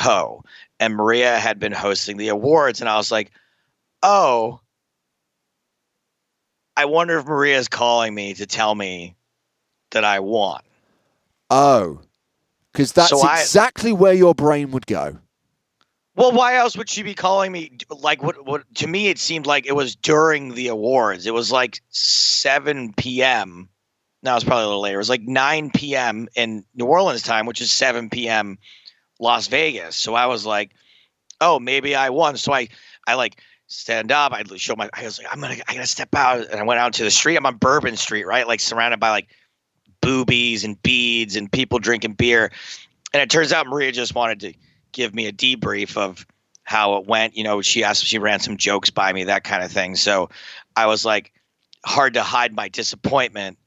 Ho, 0.00 0.42
and 0.80 0.94
Maria 0.94 1.38
had 1.38 1.58
been 1.58 1.72
hosting 1.72 2.16
the 2.16 2.28
awards, 2.28 2.80
and 2.80 2.88
I 2.88 2.96
was 2.96 3.10
like, 3.12 3.30
oh. 4.02 4.60
I 6.76 6.86
wonder 6.86 7.18
if 7.18 7.26
Maria's 7.26 7.68
calling 7.68 8.14
me 8.14 8.34
to 8.34 8.46
tell 8.46 8.74
me 8.74 9.14
that 9.92 10.04
I 10.04 10.18
won. 10.18 10.60
Oh, 11.50 12.00
because 12.72 12.92
that's 12.92 13.10
So 13.10 13.20
I- 13.20 13.40
exactly 13.40 13.92
where 13.92 14.12
your 14.12 14.34
brain 14.34 14.72
would 14.72 14.86
go. 14.86 15.18
Well, 16.16 16.32
why 16.32 16.56
else 16.56 16.76
would 16.76 16.88
she 16.88 17.02
be 17.02 17.14
calling 17.14 17.50
me? 17.50 17.76
Like, 17.90 18.22
what? 18.22 18.44
What? 18.46 18.62
To 18.76 18.86
me, 18.86 19.08
it 19.08 19.18
seemed 19.18 19.46
like 19.46 19.66
it 19.66 19.74
was 19.74 19.96
during 19.96 20.54
the 20.54 20.68
awards. 20.68 21.26
It 21.26 21.34
was 21.34 21.50
like 21.50 21.80
7 21.90 22.92
p.m. 22.94 23.68
No, 24.24 24.34
it's 24.34 24.44
probably 24.44 24.64
a 24.64 24.66
little 24.66 24.80
later. 24.80 24.96
It 24.96 24.98
was 24.98 25.10
like 25.10 25.22
9 25.22 25.70
p.m. 25.70 26.28
in 26.34 26.64
New 26.74 26.86
Orleans 26.86 27.22
time, 27.22 27.44
which 27.44 27.60
is 27.60 27.70
7 27.70 28.08
p.m. 28.08 28.58
Las 29.20 29.48
Vegas. 29.48 29.96
So 29.96 30.14
I 30.14 30.26
was 30.26 30.46
like, 30.46 30.72
oh, 31.40 31.60
maybe 31.60 31.94
I 31.94 32.08
won. 32.08 32.38
So 32.38 32.52
I, 32.52 32.68
I 33.06 33.14
like 33.14 33.40
stand 33.66 34.10
up. 34.10 34.32
I 34.32 34.42
show 34.56 34.74
my. 34.76 34.88
I 34.94 35.04
was 35.04 35.18
like, 35.18 35.28
I'm 35.30 35.40
gonna, 35.40 35.56
I 35.68 35.74
gotta 35.74 35.86
step 35.86 36.14
out, 36.14 36.48
and 36.50 36.58
I 36.58 36.62
went 36.62 36.80
out 36.80 36.94
to 36.94 37.04
the 37.04 37.10
street. 37.10 37.36
I'm 37.36 37.44
on 37.44 37.56
Bourbon 37.56 37.96
Street, 37.96 38.26
right? 38.26 38.48
Like 38.48 38.60
surrounded 38.60 38.98
by 38.98 39.10
like 39.10 39.28
boobies 40.00 40.64
and 40.64 40.80
beads 40.82 41.36
and 41.36 41.52
people 41.52 41.78
drinking 41.78 42.14
beer. 42.14 42.50
And 43.12 43.22
it 43.22 43.30
turns 43.30 43.52
out 43.52 43.66
Maria 43.66 43.92
just 43.92 44.14
wanted 44.14 44.40
to 44.40 44.54
give 44.92 45.14
me 45.14 45.26
a 45.26 45.32
debrief 45.32 45.96
of 45.96 46.26
how 46.62 46.96
it 46.96 47.06
went. 47.06 47.36
You 47.36 47.44
know, 47.44 47.62
she 47.62 47.84
asked, 47.84 48.04
she 48.04 48.18
ran 48.18 48.40
some 48.40 48.56
jokes 48.56 48.90
by 48.90 49.12
me, 49.12 49.24
that 49.24 49.44
kind 49.44 49.62
of 49.62 49.70
thing. 49.70 49.96
So 49.96 50.30
I 50.76 50.86
was 50.86 51.04
like, 51.04 51.32
hard 51.84 52.14
to 52.14 52.22
hide 52.22 52.54
my 52.54 52.68
disappointment. 52.68 53.58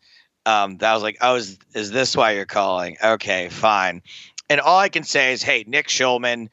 Um, 0.47 0.77
that 0.77 0.93
was 0.93 1.03
like, 1.03 1.17
oh, 1.19 1.35
is, 1.35 1.59
is 1.75 1.91
this 1.91 2.15
why 2.15 2.31
you're 2.31 2.45
calling? 2.45 2.95
Okay, 3.03 3.49
fine. 3.49 4.01
And 4.49 4.61
all 4.61 4.79
I 4.79 4.87
can 4.87 5.03
say 5.03 5.33
is, 5.33 5.43
hey, 5.43 5.65
Nick 5.67 5.89
Schulman, 5.89 6.47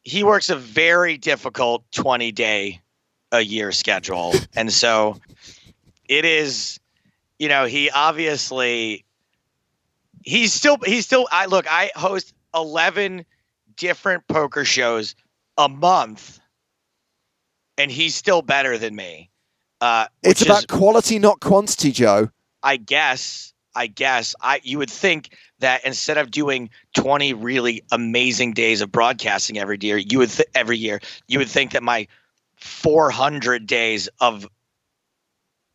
he 0.00 0.24
works 0.24 0.48
a 0.48 0.56
very 0.56 1.18
difficult 1.18 1.84
20 1.92 2.32
day 2.32 2.80
a 3.30 3.42
year 3.42 3.72
schedule. 3.72 4.32
and 4.56 4.72
so 4.72 5.18
it 6.08 6.24
is, 6.24 6.80
you 7.38 7.48
know, 7.48 7.66
he 7.66 7.90
obviously 7.90 9.04
he's 10.22 10.54
still 10.54 10.78
he's 10.82 11.04
still 11.04 11.28
I 11.30 11.44
look, 11.44 11.66
I 11.70 11.90
host 11.94 12.32
11 12.54 13.26
different 13.76 14.26
poker 14.28 14.64
shows 14.64 15.14
a 15.58 15.68
month 15.68 16.40
and 17.76 17.90
he's 17.90 18.14
still 18.14 18.40
better 18.40 18.78
than 18.78 18.96
me. 18.96 19.28
Uh 19.82 20.06
It's 20.22 20.40
about 20.40 20.60
is- 20.60 20.66
quality, 20.66 21.18
not 21.18 21.40
quantity, 21.40 21.92
Joe. 21.92 22.30
I 22.64 22.78
guess, 22.78 23.52
I 23.76 23.86
guess, 23.86 24.34
I 24.40 24.60
you 24.64 24.78
would 24.78 24.90
think 24.90 25.36
that 25.60 25.84
instead 25.84 26.16
of 26.18 26.30
doing 26.30 26.70
20 26.96 27.34
really 27.34 27.82
amazing 27.92 28.54
days 28.54 28.80
of 28.80 28.90
broadcasting 28.90 29.58
every 29.58 29.78
year, 29.80 29.98
you 29.98 30.18
would 30.18 30.30
th- 30.30 30.48
every 30.54 30.78
year, 30.78 31.00
you 31.28 31.38
would 31.38 31.48
think 31.48 31.72
that 31.72 31.82
my 31.82 32.08
400 32.56 33.66
days 33.66 34.08
of 34.20 34.48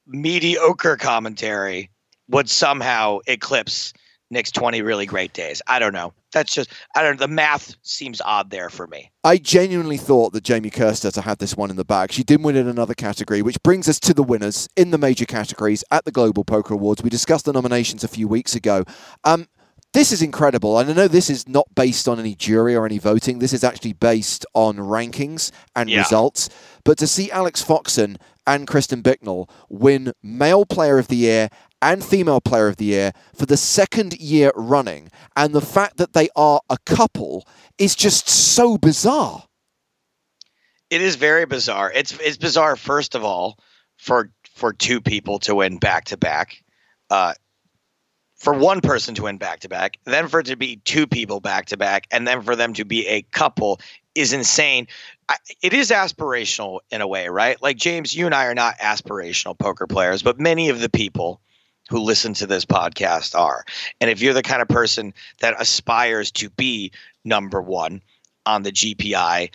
mediocre 0.07 0.97
commentary 0.97 1.91
would 2.27 2.49
somehow 2.49 3.19
eclipse 3.27 3.93
Nick's 4.31 4.51
20 4.51 4.81
really 4.83 5.05
great 5.05 5.33
days. 5.33 5.61
I 5.67 5.79
don't 5.79 5.93
know. 5.93 6.13
That's 6.31 6.53
just 6.53 6.69
I 6.95 7.01
don't 7.01 7.19
know. 7.19 7.25
the 7.25 7.33
math 7.33 7.75
seems 7.81 8.21
odd 8.21 8.51
there 8.51 8.69
for 8.69 8.85
me. 8.87 9.11
I 9.23 9.37
genuinely 9.37 9.97
thought 9.97 10.33
that 10.33 10.43
Jamie 10.43 10.69
Kerstetter 10.69 11.23
had 11.23 11.39
this 11.39 11.57
one 11.57 11.69
in 11.71 11.75
the 11.75 11.85
bag. 11.85 12.11
She 12.11 12.23
didn't 12.23 12.43
win 12.43 12.55
in 12.55 12.67
another 12.67 12.93
category, 12.93 13.41
which 13.41 13.61
brings 13.63 13.89
us 13.89 13.99
to 14.01 14.13
the 14.13 14.21
winners 14.23 14.69
in 14.75 14.91
the 14.91 14.97
major 14.99 15.25
categories 15.25 15.83
at 15.91 16.05
the 16.05 16.11
Global 16.11 16.43
Poker 16.45 16.75
Awards. 16.75 17.01
We 17.01 17.09
discussed 17.09 17.45
the 17.45 17.53
nominations 17.53 18.03
a 18.03 18.07
few 18.07 18.27
weeks 18.27 18.55
ago. 18.55 18.83
Um, 19.23 19.47
this 19.93 20.11
is 20.11 20.21
incredible. 20.21 20.77
And 20.77 20.87
I 20.91 20.93
know 20.93 21.07
this 21.07 21.31
is 21.31 21.47
not 21.47 21.65
based 21.73 22.07
on 22.07 22.19
any 22.19 22.35
jury 22.35 22.75
or 22.75 22.85
any 22.85 22.99
voting. 22.99 23.39
This 23.39 23.53
is 23.53 23.63
actually 23.63 23.93
based 23.93 24.45
on 24.53 24.77
rankings 24.77 25.49
and 25.75 25.89
Yeah. 25.89 26.01
results. 26.01 26.47
But 26.85 26.99
to 26.99 27.07
see 27.07 27.31
Alex 27.31 27.63
Foxen 27.63 28.17
and 28.45 28.67
Kristen 28.67 29.01
Bicknell 29.01 29.49
win 29.67 30.13
Male 30.21 30.65
Player 30.67 30.99
of 30.99 31.07
the 31.07 31.15
Year 31.15 31.49
and 31.81 32.03
Female 32.03 32.41
Player 32.41 32.67
of 32.67 32.77
the 32.77 32.85
Year 32.85 33.11
for 33.35 33.45
the 33.45 33.57
second 33.57 34.19
year 34.19 34.51
running, 34.55 35.09
and 35.35 35.53
the 35.53 35.61
fact 35.61 35.97
that 35.97 36.13
they 36.13 36.29
are 36.35 36.61
a 36.69 36.77
couple 36.85 37.47
is 37.77 37.95
just 37.95 38.29
so 38.29 38.77
bizarre. 38.77 39.45
It 40.89 41.01
is 41.01 41.15
very 41.15 41.45
bizarre. 41.45 41.91
It's 41.93 42.17
it's 42.19 42.37
bizarre 42.37 42.75
first 42.75 43.15
of 43.15 43.23
all 43.23 43.59
for 43.97 44.31
for 44.55 44.73
two 44.73 45.01
people 45.01 45.39
to 45.39 45.55
win 45.55 45.77
back 45.77 46.05
to 46.05 46.17
back. 46.17 46.63
Uh 47.09 47.33
for 48.39 48.53
one 48.53 48.79
person 48.79 49.13
to 49.15 49.23
win 49.23 49.37
back 49.37 49.59
to 49.59 49.69
back, 49.69 49.97
then 50.05 50.29
for 50.29 50.39
it 50.39 50.45
to 50.45 50.55
be 50.55 50.77
two 50.77 51.05
people 51.05 51.41
back 51.41 51.65
to 51.67 51.77
back, 51.77 52.07
and 52.09 52.25
then 52.25 52.41
for 52.41 52.55
them 52.55 52.73
to 52.73 52.85
be 52.85 53.05
a 53.07 53.21
couple 53.21 53.81
is 54.15 54.33
insane. 54.33 54.87
I, 55.27 55.35
it 55.61 55.73
is 55.73 55.91
aspirational 55.91 56.79
in 56.89 57.01
a 57.01 57.07
way, 57.07 57.27
right? 57.27 57.61
Like 57.61 57.77
James, 57.77 58.15
you 58.15 58.25
and 58.25 58.33
I 58.33 58.45
are 58.45 58.55
not 58.55 58.79
aspirational 58.79 59.59
poker 59.59 59.87
players, 59.87 60.23
but 60.23 60.39
many 60.39 60.69
of 60.69 60.79
the 60.79 60.89
people 60.89 61.41
who 61.89 61.99
listen 61.99 62.33
to 62.35 62.47
this 62.47 62.65
podcast 62.65 63.37
are. 63.37 63.65
And 63.99 64.09
if 64.09 64.21
you're 64.21 64.33
the 64.33 64.43
kind 64.43 64.61
of 64.61 64.67
person 64.67 65.13
that 65.39 65.59
aspires 65.59 66.31
to 66.31 66.49
be 66.51 66.91
number 67.25 67.61
one 67.61 68.01
on 68.45 68.63
the 68.63 68.71
GPI 68.71 69.51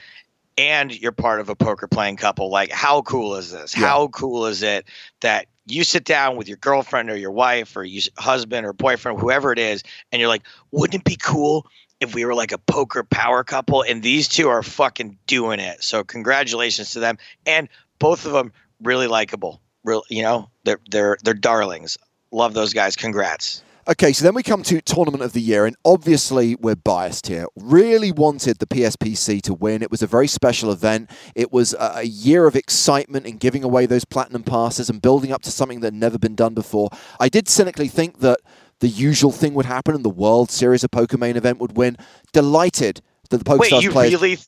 and 0.59 1.01
you're 1.01 1.13
part 1.13 1.41
of 1.41 1.49
a 1.49 1.57
poker 1.57 1.89
playing 1.89 2.17
couple, 2.17 2.51
like 2.51 2.71
how 2.71 3.03
cool 3.03 3.37
is 3.37 3.53
this? 3.53 3.77
Yeah. 3.77 3.87
How 3.87 4.09
cool 4.09 4.47
is 4.47 4.63
it 4.63 4.87
that 5.21 5.47
you 5.67 5.85
sit 5.85 6.05
down 6.05 6.37
with 6.37 6.49
your 6.49 6.59
girlfriend 6.59 7.09
or 7.11 7.17
your 7.17 7.31
wife 7.31 7.77
or 7.77 7.85
your 7.85 8.03
husband 8.19 8.67
or 8.67 8.73
boyfriend, 8.73 9.19
whoever 9.19 9.53
it 9.53 9.59
is, 9.59 9.83
and 10.13 10.21
you're 10.21 10.29
like, 10.29 10.43
wouldn't 10.73 11.01
it 11.01 11.05
be 11.05 11.17
cool 11.17 11.67
if 12.01 12.15
we 12.15 12.25
were 12.25 12.35
like 12.35 12.53
a 12.53 12.59
poker 12.59 13.03
power 13.03 13.43
couple? 13.45 13.83
And 13.83 14.03
these 14.03 14.29
two 14.29 14.49
are 14.49 14.63
fucking 14.63 15.19
doing 15.27 15.61
it. 15.61 15.83
So 15.83 16.05
congratulations 16.05 16.91
to 16.93 17.01
them. 17.01 17.17
And 17.47 17.69
both 17.99 18.27
of 18.27 18.33
them 18.33 18.53
really 18.83 19.07
likable. 19.07 19.61
Real, 19.85 20.03
you 20.09 20.23
know, 20.23 20.49
they're 20.65 20.81
they're 20.91 21.19
they're 21.23 21.35
darlings. 21.35 21.99
Love 22.35 22.53
those 22.53 22.73
guys. 22.73 22.97
Congrats. 22.97 23.63
Okay, 23.87 24.13
so 24.13 24.25
then 24.25 24.35
we 24.35 24.43
come 24.43 24.63
to 24.63 24.81
Tournament 24.81 25.23
of 25.23 25.35
the 25.35 25.41
Year, 25.41 25.67
and 25.67 25.77
obviously 25.85 26.55
we're 26.57 26.75
biased 26.75 27.27
here. 27.27 27.47
Really 27.55 28.11
wanted 28.11 28.59
the 28.59 28.67
PSPC 28.67 29.43
to 29.43 29.53
win. 29.53 29.83
It 29.83 29.91
was 29.91 30.03
a 30.03 30.07
very 30.07 30.27
special 30.27 30.73
event. 30.73 31.11
It 31.35 31.53
was 31.53 31.75
a 31.79 32.03
year 32.03 32.47
of 32.47 32.57
excitement 32.57 33.27
in 33.27 33.37
giving 33.37 33.63
away 33.63 33.85
those 33.85 34.07
platinum 34.07 34.43
passes 34.43 34.89
and 34.89 35.03
building 35.03 35.33
up 35.33 35.43
to 35.43 35.51
something 35.51 35.81
that 35.81 35.89
had 35.89 36.01
never 36.01 36.19
been 36.19 36.35
done 36.35 36.55
before. 36.55 36.89
I 37.21 37.29
did 37.29 37.47
cynically 37.47 37.89
think 37.89 38.21
that 38.21 38.41
the 38.81 38.89
usual 38.89 39.31
thing 39.31 39.55
would 39.55 39.67
happen 39.67 39.95
and 39.95 40.05
the 40.05 40.11
World 40.11 40.51
Series 40.51 40.83
of 40.83 40.91
Poker 40.91 41.19
main 41.19 41.37
event 41.37 41.59
would 41.59 41.77
win. 41.77 41.97
Delighted 42.33 43.03
that 43.31 43.39
the 43.39 43.45
PokerStars 43.45 43.59
Wait, 43.59 43.83
you 43.85 43.91
players. 43.91 44.13
really 44.13 44.39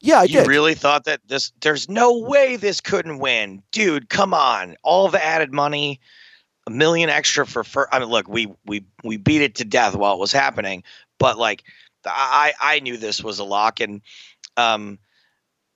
yeah, 0.00 0.20
I 0.20 0.24
you 0.24 0.40
did. 0.40 0.46
really 0.46 0.74
thought 0.74 1.04
that 1.04 1.20
this 1.26 1.52
there's 1.62 1.88
no 1.88 2.18
way 2.18 2.56
this 2.56 2.80
couldn't 2.80 3.18
win. 3.18 3.62
Dude, 3.72 4.08
come 4.08 4.34
on. 4.34 4.76
All 4.82 5.08
the 5.08 5.24
added 5.24 5.52
money, 5.52 5.98
a 6.66 6.70
million 6.70 7.10
extra 7.10 7.46
for 7.46 7.64
fir- 7.64 7.88
I 7.92 7.98
mean 7.98 8.08
look, 8.08 8.28
we 8.28 8.52
we 8.64 8.84
we 9.02 9.16
beat 9.16 9.42
it 9.42 9.56
to 9.56 9.64
death 9.64 9.94
while 9.94 10.14
it 10.14 10.18
was 10.18 10.32
happening, 10.32 10.82
but 11.18 11.38
like 11.38 11.64
I 12.06 12.52
I 12.60 12.80
knew 12.80 12.96
this 12.96 13.22
was 13.22 13.38
a 13.38 13.44
lock 13.44 13.80
and 13.80 14.00
um 14.56 14.98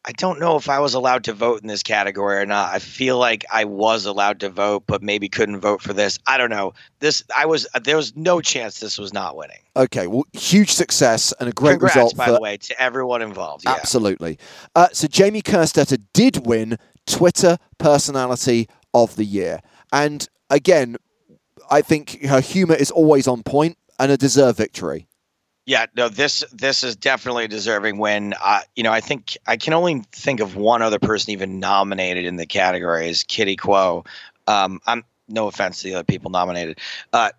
I 0.05 0.13
don't 0.13 0.41
know 0.41 0.57
if 0.57 0.71
I 0.71 0.79
was 0.79 0.95
allowed 0.95 1.25
to 1.25 1.35
vote 1.35 1.61
in 1.61 1.67
this 1.67 1.83
category 1.83 2.39
or 2.39 2.47
not. 2.47 2.73
I 2.73 2.79
feel 2.79 3.19
like 3.19 3.45
I 3.53 3.65
was 3.65 4.07
allowed 4.07 4.41
to 4.41 4.49
vote, 4.49 4.85
but 4.87 5.03
maybe 5.03 5.29
couldn't 5.29 5.61
vote 5.61 5.83
for 5.83 5.93
this. 5.93 6.19
I 6.27 6.39
don't 6.39 6.49
know. 6.49 6.73
This 7.01 7.25
I 7.37 7.45
was 7.45 7.67
there 7.83 7.97
was 7.97 8.17
no 8.17 8.41
chance 8.41 8.81
this 8.81 8.97
was 8.97 9.13
not 9.13 9.37
winning. 9.37 9.59
Okay, 9.77 10.07
well, 10.07 10.25
huge 10.33 10.71
success 10.71 11.35
and 11.41 11.49
a 11.49 11.53
great 11.53 11.73
Congrats, 11.73 11.97
result 11.97 12.17
by 12.17 12.27
for 12.27 12.33
the 12.33 12.41
way, 12.41 12.57
to 12.57 12.81
everyone 12.81 13.21
involved. 13.21 13.65
Yeah. 13.65 13.73
Absolutely. 13.73 14.39
Uh, 14.75 14.89
so 14.93 15.09
Jamie 15.09 15.43
Kerstetter 15.43 16.03
did 16.15 16.47
win 16.47 16.79
Twitter 17.07 17.59
Personality 17.77 18.69
of 18.95 19.17
the 19.17 19.25
Year. 19.25 19.61
And 19.93 20.27
again, 20.51 20.97
I 21.71 21.83
think 21.83 22.25
her 22.25 22.41
humor 22.41 22.75
is 22.75 22.91
always 22.91 23.29
on 23.29 23.43
point 23.43 23.77
and 23.99 24.11
a 24.13 24.17
deserved 24.17 24.59
victory. 24.59 25.07
Yeah, 25.67 25.85
no, 25.95 26.09
this 26.09 26.45
this 26.51 26.83
is 26.83 26.97
definitely 26.97 27.47
deserving 27.47 27.99
win. 27.99 28.35
Uh, 28.43 28.61
you 28.75 28.83
know, 28.83 28.93
I 28.93 29.01
think 29.01 29.37
I 29.47 29.59
can 29.59 29.75
only 29.75 30.03
think 30.13 30.41
of 30.41 30.57
one 30.57 30.81
other 30.81 30.99
person 30.99 31.33
even 31.33 31.61
nominated 31.61 32.25
in 32.25 32.37
the 32.37 32.47
category 32.47 33.11
is 33.11 33.23
Kitty 33.23 33.57
Kuo. 33.57 34.07
Um, 34.47 34.81
I'm 34.87 35.05
no 35.29 35.47
offense 35.47 35.83
to 35.83 35.89
the 35.89 35.95
other 35.97 36.05
people 36.05 36.31
nominated. 36.31 36.79
Uh, 37.13 37.33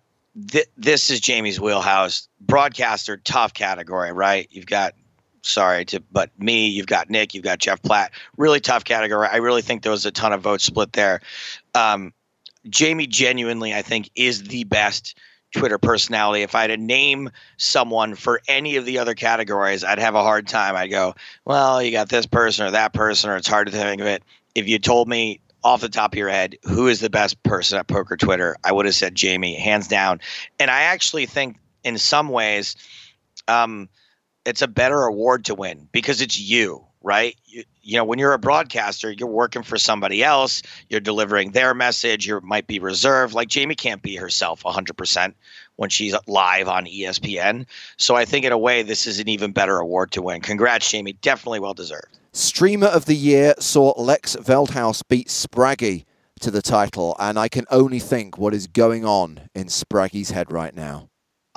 th- 0.48 0.68
this 0.76 1.10
is 1.10 1.18
Jamie's 1.18 1.60
wheelhouse. 1.60 2.28
Broadcaster, 2.40 3.16
tough 3.16 3.52
category, 3.52 4.12
right? 4.12 4.46
You've 4.52 4.66
got 4.66 4.94
sorry 5.42 5.84
to 5.86 6.00
but 6.12 6.30
me, 6.38 6.68
you've 6.68 6.86
got 6.86 7.10
Nick, 7.10 7.34
you've 7.34 7.42
got 7.42 7.58
Jeff 7.58 7.82
Platt. 7.82 8.12
Really 8.36 8.60
tough 8.60 8.84
category. 8.84 9.26
I 9.26 9.38
really 9.38 9.62
think 9.62 9.82
there 9.82 9.90
was 9.90 10.06
a 10.06 10.12
ton 10.12 10.32
of 10.32 10.40
votes 10.40 10.62
split 10.62 10.92
there. 10.92 11.20
Um, 11.74 12.12
Jamie 12.68 13.06
genuinely, 13.06 13.74
I 13.74 13.82
think, 13.82 14.10
is 14.14 14.42
the 14.42 14.64
best 14.64 15.18
Twitter 15.52 15.78
personality. 15.78 16.42
If 16.42 16.54
I 16.54 16.62
had 16.62 16.68
to 16.68 16.76
name 16.76 17.30
someone 17.56 18.14
for 18.14 18.40
any 18.46 18.76
of 18.76 18.84
the 18.84 18.98
other 18.98 19.14
categories, 19.14 19.82
I'd 19.82 19.98
have 19.98 20.14
a 20.14 20.22
hard 20.22 20.46
time. 20.46 20.76
I'd 20.76 20.90
go, 20.90 21.14
well, 21.44 21.82
you 21.82 21.90
got 21.90 22.08
this 22.08 22.26
person 22.26 22.66
or 22.66 22.70
that 22.72 22.92
person, 22.92 23.30
or 23.30 23.36
it's 23.36 23.48
hard 23.48 23.66
to 23.66 23.72
think 23.72 24.00
of 24.00 24.06
it. 24.06 24.22
If 24.54 24.68
you 24.68 24.78
told 24.78 25.08
me 25.08 25.40
off 25.62 25.80
the 25.80 25.88
top 25.88 26.12
of 26.12 26.18
your 26.18 26.28
head 26.28 26.56
who 26.64 26.88
is 26.88 27.00
the 27.00 27.10
best 27.10 27.42
person 27.42 27.78
at 27.78 27.86
poker 27.86 28.16
Twitter, 28.16 28.56
I 28.64 28.72
would 28.72 28.86
have 28.86 28.94
said 28.94 29.14
Jamie, 29.14 29.54
hands 29.54 29.88
down. 29.88 30.20
And 30.58 30.70
I 30.70 30.82
actually 30.82 31.26
think 31.26 31.56
in 31.84 31.98
some 31.98 32.28
ways, 32.28 32.76
um, 33.48 33.88
it's 34.44 34.62
a 34.62 34.68
better 34.68 35.02
award 35.02 35.46
to 35.46 35.54
win 35.54 35.88
because 35.92 36.20
it's 36.20 36.38
you, 36.38 36.84
right? 37.02 37.36
You, 37.46 37.64
you 37.82 37.96
know, 37.96 38.04
when 38.04 38.18
you're 38.18 38.32
a 38.32 38.38
broadcaster, 38.38 39.10
you're 39.10 39.28
working 39.28 39.62
for 39.62 39.78
somebody 39.78 40.22
else, 40.22 40.62
you're 40.88 41.00
delivering 41.00 41.52
their 41.52 41.74
message, 41.74 42.26
you 42.26 42.40
might 42.42 42.66
be 42.66 42.78
reserved. 42.78 43.34
Like 43.34 43.48
Jamie 43.48 43.74
can't 43.74 44.02
be 44.02 44.16
herself 44.16 44.62
100% 44.62 45.34
when 45.76 45.90
she's 45.90 46.14
live 46.26 46.68
on 46.68 46.86
ESPN. 46.86 47.66
So 47.96 48.14
I 48.14 48.24
think 48.24 48.44
in 48.44 48.52
a 48.52 48.58
way, 48.58 48.82
this 48.82 49.06
is 49.06 49.18
an 49.18 49.28
even 49.28 49.52
better 49.52 49.78
award 49.78 50.12
to 50.12 50.22
win. 50.22 50.40
Congrats, 50.40 50.90
Jamie. 50.90 51.14
Definitely 51.14 51.60
well 51.60 51.74
deserved. 51.74 52.18
Streamer 52.32 52.86
of 52.86 53.06
the 53.06 53.16
Year 53.16 53.54
saw 53.58 53.92
Lex 53.96 54.36
Veldhuis 54.36 55.02
beat 55.08 55.28
Spraggy 55.28 56.04
to 56.40 56.50
the 56.50 56.62
title, 56.62 57.16
and 57.18 57.38
I 57.38 57.48
can 57.48 57.66
only 57.70 57.98
think 57.98 58.38
what 58.38 58.54
is 58.54 58.66
going 58.66 59.04
on 59.04 59.48
in 59.54 59.66
Spraggy's 59.66 60.30
head 60.30 60.52
right 60.52 60.74
now. 60.74 61.09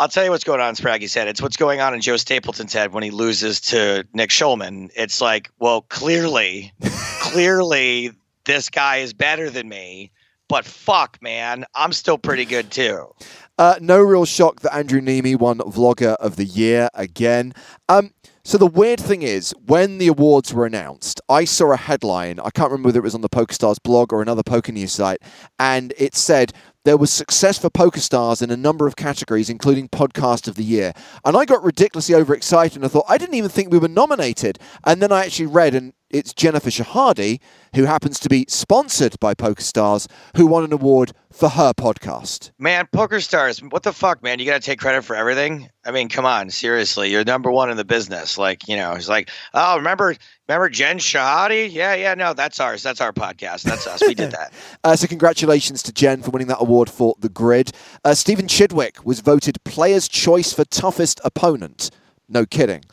I'll 0.03 0.09
tell 0.09 0.25
you 0.25 0.31
what's 0.31 0.43
going 0.43 0.59
on 0.59 0.67
in 0.67 0.75
Spraggy's 0.75 1.13
head. 1.13 1.29
It's 1.29 1.41
what's 1.41 1.55
going 1.55 1.79
on 1.79 1.93
in 1.93 2.01
Joe 2.01 2.17
Stapleton's 2.17 2.73
head 2.73 2.91
when 2.91 3.03
he 3.03 3.09
loses 3.09 3.61
to 3.61 4.05
Nick 4.11 4.31
Schulman. 4.31 4.89
It's 4.97 5.21
like, 5.21 5.49
well, 5.59 5.83
clearly, 5.83 6.73
clearly, 7.21 8.11
this 8.43 8.69
guy 8.69 8.97
is 8.97 9.13
better 9.13 9.49
than 9.49 9.69
me. 9.69 10.11
But 10.49 10.65
fuck, 10.65 11.19
man, 11.21 11.63
I'm 11.73 11.93
still 11.93 12.17
pretty 12.17 12.43
good 12.43 12.69
too. 12.69 13.15
Uh, 13.57 13.75
no 13.79 14.01
real 14.01 14.25
shock 14.25 14.59
that 14.59 14.75
Andrew 14.75 14.99
Neeme 14.99 15.39
won 15.39 15.59
Vlogger 15.59 16.17
of 16.17 16.35
the 16.35 16.43
Year 16.43 16.89
again. 16.93 17.53
Um, 17.87 18.11
so 18.43 18.57
the 18.57 18.67
weird 18.67 18.99
thing 18.99 19.21
is, 19.21 19.55
when 19.67 19.99
the 19.99 20.09
awards 20.09 20.53
were 20.53 20.65
announced, 20.65 21.21
I 21.29 21.45
saw 21.45 21.71
a 21.71 21.77
headline. 21.77 22.41
I 22.41 22.49
can't 22.49 22.71
remember 22.71 22.89
whether 22.89 22.99
it 22.99 23.03
was 23.03 23.15
on 23.15 23.21
the 23.21 23.29
PokerStars 23.29 23.81
blog 23.81 24.11
or 24.11 24.21
another 24.21 24.43
poker 24.43 24.73
news 24.73 24.91
site, 24.91 25.21
and 25.59 25.93
it 25.97 26.13
said 26.13 26.51
there 26.85 26.97
was 26.97 27.11
success 27.11 27.57
for 27.57 27.69
PokerStars 27.69 28.41
in 28.41 28.51
a 28.51 28.57
number 28.57 28.87
of 28.87 28.95
categories, 28.95 29.49
including 29.49 29.87
Podcast 29.87 30.47
of 30.47 30.55
the 30.55 30.63
Year. 30.63 30.93
And 31.23 31.37
I 31.37 31.45
got 31.45 31.63
ridiculously 31.63 32.15
overexcited 32.15 32.75
and 32.75 32.85
I 32.85 32.89
thought, 32.89 33.05
I 33.07 33.17
didn't 33.17 33.35
even 33.35 33.49
think 33.49 33.71
we 33.71 33.79
were 33.79 33.87
nominated. 33.87 34.59
And 34.83 35.01
then 35.01 35.11
I 35.11 35.25
actually 35.25 35.45
read, 35.47 35.75
and 35.75 35.93
it's 36.13 36.33
Jennifer 36.33 36.69
Shahade, 36.69 37.41
who 37.75 37.83
happens 37.85 38.19
to 38.19 38.29
be 38.29 38.45
sponsored 38.47 39.19
by 39.19 39.33
PokerStars, 39.33 40.07
who 40.37 40.45
won 40.45 40.63
an 40.63 40.71
award 40.71 41.11
for 41.31 41.49
her 41.49 41.73
podcast. 41.73 42.51
Man, 42.59 42.87
PokerStars, 42.93 43.71
what 43.71 43.81
the 43.81 43.91
fuck, 43.91 44.21
man? 44.21 44.37
You 44.37 44.45
got 44.45 44.61
to 44.61 44.65
take 44.65 44.79
credit 44.79 45.03
for 45.03 45.15
everything. 45.15 45.69
I 45.83 45.91
mean, 45.91 46.07
come 46.07 46.25
on, 46.25 46.51
seriously, 46.51 47.11
you're 47.11 47.25
number 47.25 47.51
one 47.51 47.71
in 47.71 47.77
the 47.77 47.83
business. 47.83 48.37
Like, 48.37 48.67
you 48.67 48.77
know, 48.77 48.93
it's 48.93 49.09
like, 49.09 49.31
oh, 49.55 49.75
remember, 49.75 50.15
remember 50.47 50.69
Jen 50.69 50.99
Shahade? 50.99 51.71
Yeah, 51.73 51.95
yeah, 51.95 52.13
no, 52.13 52.33
that's 52.33 52.59
ours. 52.59 52.83
That's 52.83 53.01
our 53.01 53.11
podcast. 53.11 53.63
That's 53.63 53.87
us. 53.87 54.01
We 54.01 54.13
did 54.13 54.31
that. 54.31 54.53
Uh, 54.85 54.95
so 54.97 55.07
congratulations 55.07 55.81
to 55.81 55.93
Jen 55.93 56.21
for 56.21 56.31
winning 56.31 56.49
that 56.49 56.57
award 56.59 56.89
for 56.89 57.15
The 57.19 57.29
Grid. 57.29 57.71
Uh, 58.03 58.13
Stephen 58.13 58.47
Chidwick 58.47 59.05
was 59.05 59.21
voted 59.21 59.63
Player's 59.63 60.09
Choice 60.09 60.51
for 60.51 60.65
Toughest 60.65 61.21
Opponent. 61.23 61.89
No 62.27 62.45
kidding. 62.45 62.83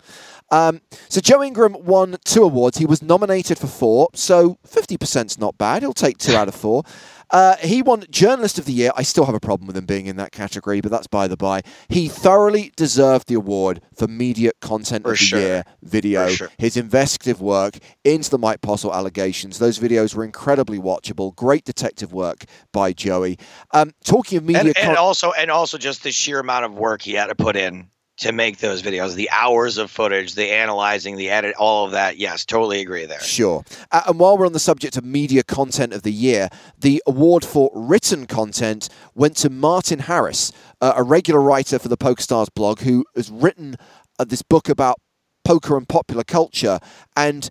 Um, 0.50 0.80
so 1.08 1.20
Joe 1.20 1.42
Ingram 1.42 1.76
won 1.80 2.16
two 2.24 2.42
awards. 2.42 2.78
He 2.78 2.86
was 2.86 3.02
nominated 3.02 3.58
for 3.58 3.66
four, 3.66 4.08
so 4.14 4.58
50%'s 4.66 5.38
not 5.38 5.56
bad. 5.58 5.82
He'll 5.82 5.92
take 5.92 6.18
two 6.18 6.36
out 6.36 6.48
of 6.48 6.54
four. 6.54 6.82
Uh, 7.30 7.56
he 7.58 7.80
won 7.80 8.04
Journalist 8.10 8.58
of 8.58 8.64
the 8.64 8.72
Year. 8.72 8.90
I 8.96 9.02
still 9.02 9.24
have 9.24 9.34
a 9.34 9.40
problem 9.40 9.68
with 9.68 9.76
him 9.76 9.86
being 9.86 10.06
in 10.06 10.16
that 10.16 10.32
category, 10.32 10.80
but 10.80 10.90
that's 10.90 11.06
by 11.06 11.28
the 11.28 11.36
by. 11.36 11.62
He 11.88 12.08
thoroughly 12.08 12.72
deserved 12.76 13.28
the 13.28 13.34
award 13.34 13.80
for 13.94 14.08
Media 14.08 14.50
Content 14.60 15.04
For 15.04 15.12
of 15.12 15.18
the 15.18 15.24
sure. 15.24 15.40
Year 15.40 15.64
video. 15.82 16.28
Sure. 16.28 16.50
His 16.58 16.76
investigative 16.76 17.40
work 17.40 17.78
into 18.04 18.30
the 18.30 18.38
Mike 18.38 18.62
Postle 18.62 18.92
allegations. 18.92 19.58
Those 19.60 19.78
videos 19.78 20.14
were 20.14 20.24
incredibly 20.24 20.78
watchable. 20.78 21.34
Great 21.36 21.64
detective 21.64 22.12
work 22.12 22.44
by 22.72 22.92
Joey. 22.92 23.38
Um, 23.72 23.92
talking 24.04 24.38
of 24.38 24.44
media 24.44 24.60
and, 24.60 24.68
and 24.76 24.86
con- 24.86 24.96
also 24.96 25.30
and 25.32 25.50
also 25.50 25.78
just 25.78 26.02
the 26.02 26.10
sheer 26.10 26.40
amount 26.40 26.64
of 26.64 26.74
work 26.74 27.02
he 27.02 27.12
had 27.12 27.26
to 27.26 27.36
put 27.36 27.54
in 27.56 27.88
to 28.20 28.32
make 28.32 28.58
those 28.58 28.82
videos 28.82 29.14
the 29.14 29.30
hours 29.30 29.78
of 29.78 29.90
footage 29.90 30.34
the 30.34 30.50
analyzing 30.50 31.16
the 31.16 31.30
edit 31.30 31.54
all 31.58 31.84
of 31.84 31.92
that. 31.92 32.18
Yes 32.18 32.44
totally 32.44 32.80
agree 32.80 33.06
there. 33.06 33.20
Sure. 33.20 33.64
Uh, 33.90 34.02
and 34.08 34.18
while 34.18 34.36
we're 34.36 34.46
on 34.46 34.52
the 34.52 34.58
subject 34.58 34.96
of 34.96 35.04
media 35.04 35.42
content 35.42 35.92
of 35.92 36.02
the 36.02 36.12
year, 36.12 36.48
the 36.78 37.02
award 37.06 37.44
for 37.44 37.70
written 37.74 38.26
content 38.26 38.88
went 39.14 39.36
to 39.38 39.50
Martin 39.50 40.00
Harris, 40.00 40.52
uh, 40.80 40.92
a 40.96 41.02
regular 41.02 41.40
writer 41.40 41.78
for 41.78 41.88
the 41.88 41.96
PokerStars 41.96 42.48
blog 42.54 42.80
who 42.80 43.04
has 43.16 43.30
written 43.30 43.76
uh, 44.18 44.24
this 44.24 44.42
book 44.42 44.68
about 44.68 44.98
poker 45.44 45.76
and 45.76 45.88
popular 45.88 46.24
culture. 46.24 46.78
And 47.16 47.48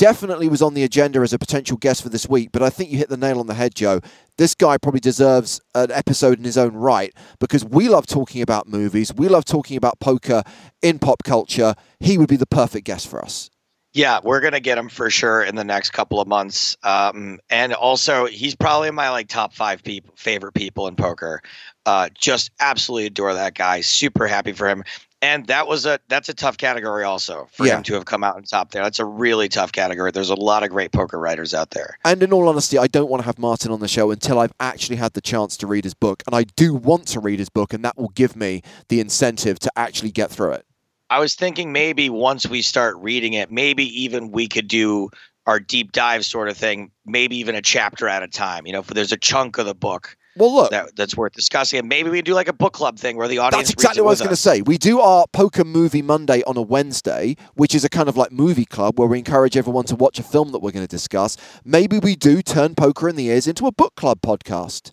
definitely 0.00 0.48
was 0.48 0.62
on 0.62 0.72
the 0.72 0.82
agenda 0.82 1.20
as 1.20 1.34
a 1.34 1.38
potential 1.38 1.76
guest 1.76 2.02
for 2.02 2.08
this 2.08 2.26
week, 2.26 2.48
but 2.52 2.62
I 2.62 2.70
think 2.70 2.90
you 2.90 2.96
hit 2.96 3.10
the 3.10 3.18
nail 3.18 3.38
on 3.38 3.46
the 3.46 3.54
head, 3.54 3.74
Joe. 3.74 4.00
This 4.38 4.54
guy 4.54 4.78
probably 4.78 5.00
deserves 5.00 5.60
an 5.74 5.90
episode 5.90 6.38
in 6.38 6.44
his 6.44 6.56
own 6.56 6.72
right 6.72 7.12
because 7.38 7.66
we 7.66 7.86
love 7.90 8.06
talking 8.06 8.40
about 8.40 8.66
movies, 8.66 9.12
we 9.14 9.28
love 9.28 9.44
talking 9.44 9.76
about 9.76 10.00
poker 10.00 10.42
in 10.80 10.98
pop 10.98 11.22
culture. 11.22 11.74
He 12.00 12.16
would 12.16 12.30
be 12.30 12.36
the 12.36 12.46
perfect 12.46 12.86
guest 12.86 13.08
for 13.08 13.22
us. 13.22 13.50
Yeah, 13.92 14.20
we're 14.22 14.40
gonna 14.40 14.60
get 14.60 14.78
him 14.78 14.88
for 14.88 15.10
sure 15.10 15.42
in 15.42 15.56
the 15.56 15.64
next 15.64 15.90
couple 15.90 16.18
of 16.18 16.26
months. 16.26 16.78
Um, 16.82 17.38
and 17.50 17.74
also, 17.74 18.24
he's 18.24 18.54
probably 18.54 18.90
my 18.92 19.10
like 19.10 19.28
top 19.28 19.52
five 19.52 19.82
people, 19.82 20.14
favorite 20.16 20.54
people 20.54 20.86
in 20.86 20.96
poker. 20.96 21.42
Uh, 21.84 22.08
just 22.14 22.52
absolutely 22.58 23.06
adore 23.06 23.34
that 23.34 23.54
guy. 23.54 23.82
Super 23.82 24.26
happy 24.26 24.52
for 24.52 24.66
him. 24.66 24.82
And 25.22 25.46
that 25.48 25.68
was 25.68 25.84
a 25.84 25.98
that's 26.08 26.28
a 26.30 26.34
tough 26.34 26.56
category 26.56 27.04
also 27.04 27.46
for 27.52 27.66
Yeah. 27.66 27.76
him 27.76 27.82
to 27.84 27.94
have 27.94 28.06
come 28.06 28.24
out 28.24 28.36
on 28.36 28.42
top 28.44 28.70
there. 28.70 28.82
That's 28.82 28.98
a 28.98 29.04
really 29.04 29.48
tough 29.48 29.72
category. 29.72 30.10
There's 30.10 30.30
a 30.30 30.34
lot 30.34 30.62
of 30.62 30.70
great 30.70 30.92
poker 30.92 31.18
writers 31.18 31.52
out 31.52 31.70
there. 31.70 31.98
And 32.04 32.22
in 32.22 32.32
all 32.32 32.48
honesty, 32.48 32.78
I 32.78 32.86
don't 32.86 33.10
want 33.10 33.22
to 33.22 33.26
have 33.26 33.38
Martin 33.38 33.70
on 33.70 33.80
the 33.80 33.88
show 33.88 34.10
until 34.10 34.38
I've 34.38 34.52
actually 34.60 34.96
had 34.96 35.12
the 35.12 35.20
chance 35.20 35.56
to 35.58 35.66
read 35.66 35.84
his 35.84 35.94
book. 35.94 36.22
And 36.26 36.34
I 36.34 36.44
do 36.44 36.74
want 36.74 37.06
to 37.08 37.20
read 37.20 37.38
his 37.38 37.50
book, 37.50 37.74
and 37.74 37.84
that 37.84 37.98
will 37.98 38.08
give 38.08 38.34
me 38.34 38.62
the 38.88 39.00
incentive 39.00 39.58
to 39.60 39.70
actually 39.76 40.10
get 40.10 40.30
through 40.30 40.52
it. 40.52 40.66
I 41.10 41.18
was 41.18 41.34
thinking 41.34 41.72
maybe 41.72 42.08
once 42.08 42.46
we 42.46 42.62
start 42.62 42.96
reading 42.98 43.32
it, 43.34 43.50
maybe 43.50 43.84
even 44.02 44.30
we 44.30 44.46
could 44.48 44.68
do 44.68 45.10
our 45.46 45.58
deep 45.58 45.92
dive 45.92 46.24
sort 46.24 46.48
of 46.48 46.56
thing, 46.56 46.92
maybe 47.04 47.36
even 47.36 47.56
a 47.56 47.62
chapter 47.62 48.08
at 48.08 48.22
a 48.22 48.28
time. 48.28 48.66
You 48.66 48.72
know, 48.72 48.78
if 48.80 48.86
there's 48.86 49.12
a 49.12 49.16
chunk 49.16 49.58
of 49.58 49.66
the 49.66 49.74
book 49.74 50.16
Well, 50.36 50.54
look, 50.54 50.70
that, 50.70 50.94
that's 50.94 51.16
worth 51.16 51.32
discussing, 51.32 51.80
and 51.80 51.88
maybe 51.88 52.08
we 52.08 52.22
do 52.22 52.34
like 52.34 52.46
a 52.48 52.52
book 52.52 52.72
club 52.72 52.98
thing 52.98 53.16
where 53.16 53.26
the 53.26 53.38
audience 53.38 53.68
That's 53.68 53.72
exactly 53.72 54.02
what 54.02 54.10
I 54.10 54.12
was 54.12 54.20
going 54.20 54.30
to 54.30 54.36
say. 54.36 54.62
We 54.62 54.78
do 54.78 55.00
our 55.00 55.26
Poker 55.32 55.64
Movie 55.64 56.02
Monday 56.02 56.42
on 56.44 56.56
a 56.56 56.62
Wednesday, 56.62 57.36
which 57.54 57.74
is 57.74 57.84
a 57.84 57.88
kind 57.88 58.08
of 58.08 58.16
like 58.16 58.30
movie 58.30 58.64
club 58.64 58.98
where 58.98 59.08
we 59.08 59.18
encourage 59.18 59.56
everyone 59.56 59.84
to 59.86 59.96
watch 59.96 60.20
a 60.20 60.22
film 60.22 60.52
that 60.52 60.60
we're 60.60 60.70
going 60.70 60.86
to 60.86 60.90
discuss. 60.90 61.36
Maybe 61.64 61.98
we 61.98 62.14
do 62.14 62.42
turn 62.42 62.76
Poker 62.76 63.08
in 63.08 63.16
the 63.16 63.26
Ears 63.26 63.48
into 63.48 63.66
a 63.66 63.72
book 63.72 63.96
club 63.96 64.20
podcast. 64.20 64.92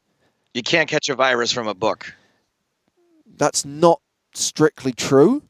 You 0.56 0.64
can't 0.64 0.90
catch 0.90 1.08
a 1.08 1.16
virus 1.16 1.52
from 1.52 1.68
a 1.68 1.76
book. 1.76 2.16
That's 3.36 3.64
not 3.64 4.02
strictly 4.34 4.92
true. 4.92 5.44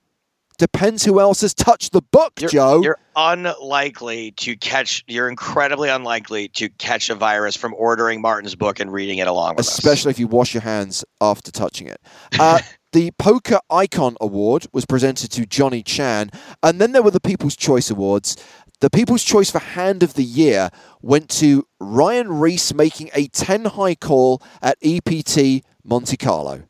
Depends 0.57 1.05
who 1.05 1.19
else 1.19 1.41
has 1.41 1.53
touched 1.53 1.91
the 1.91 2.01
book, 2.01 2.33
You're, 2.41 2.49
Joe. 2.49 2.81
you're 2.81 2.99
unlikely 3.15 4.31
to 4.31 4.55
catch. 4.57 5.03
You're 5.07 5.29
incredibly 5.29 5.89
unlikely 5.89 6.47
to 6.49 6.67
catch 6.69 7.09
a 7.11 7.15
virus 7.15 7.55
from 7.55 7.75
ordering 7.75 8.21
Martin's 8.21 8.55
book 8.55 8.79
and 8.79 8.91
reading 8.91 9.19
it 9.19 9.27
along 9.27 9.55
with 9.55 9.67
us. 9.67 9.77
especially 9.77 10.09
if 10.09 10.17
you 10.19 10.27
wash 10.27 10.53
your 10.55 10.61
hands 10.63 11.05
after 11.21 11.51
touching 11.51 11.87
it. 11.87 12.01
Uh, 12.39 12.59
the 12.91 13.11
Poker 13.19 13.59
Icon 13.69 14.15
Award 14.19 14.65
was 14.73 14.85
presented 14.85 15.31
to 15.33 15.45
Johnny 15.45 15.83
Chan, 15.83 16.31
and 16.63 16.81
then 16.81 16.91
there 16.91 17.03
were 17.03 17.11
the 17.11 17.19
People's 17.19 17.55
Choice 17.55 17.91
Awards. 17.91 18.35
The 18.79 18.89
People's 18.89 19.23
Choice 19.23 19.51
for 19.51 19.59
Hand 19.59 20.01
of 20.01 20.15
the 20.15 20.23
Year 20.23 20.69
went 21.01 21.29
to 21.31 21.67
Ryan 21.79 22.29
Riess 22.29 22.73
making 22.73 23.11
a 23.13 23.27
10 23.27 23.65
high 23.65 23.95
call 23.95 24.41
at 24.61 24.77
EPT 24.83 25.63
Monte 25.83 26.17
Carlo. 26.17 26.63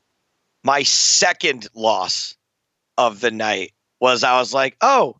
my 0.63 0.83
second 0.83 1.67
loss 1.73 2.35
of 2.97 3.19
the 3.21 3.31
night 3.31 3.71
was 3.99 4.23
I 4.23 4.39
was 4.39 4.53
like, 4.53 4.77
oh, 4.81 5.17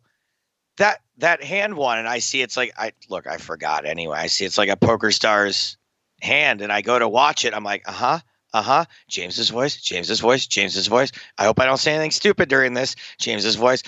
that 0.78 1.00
that 1.18 1.42
hand 1.42 1.76
one, 1.76 1.98
and 1.98 2.08
I 2.08 2.18
see 2.18 2.42
it's 2.42 2.56
like 2.56 2.72
I 2.78 2.92
look, 3.08 3.26
I 3.26 3.36
forgot 3.36 3.84
anyway. 3.84 4.18
I 4.18 4.26
see 4.26 4.44
it's 4.44 4.58
like 4.58 4.68
a 4.68 4.76
PokerStars 4.76 5.76
hand, 6.20 6.60
and 6.60 6.72
I 6.72 6.82
go 6.82 6.98
to 6.98 7.08
watch 7.08 7.44
it. 7.44 7.54
I'm 7.54 7.64
like, 7.64 7.88
uh 7.88 7.92
huh, 7.92 8.18
uh 8.52 8.62
huh. 8.62 8.84
James's 9.08 9.50
voice, 9.50 9.80
James's 9.80 10.20
voice, 10.20 10.46
James's 10.46 10.86
voice. 10.86 11.12
I 11.36 11.44
hope 11.44 11.60
I 11.60 11.66
don't 11.66 11.78
say 11.78 11.92
anything 11.92 12.12
stupid 12.12 12.48
during 12.48 12.74
this. 12.74 12.96
James's 13.18 13.56
voice. 13.56 13.82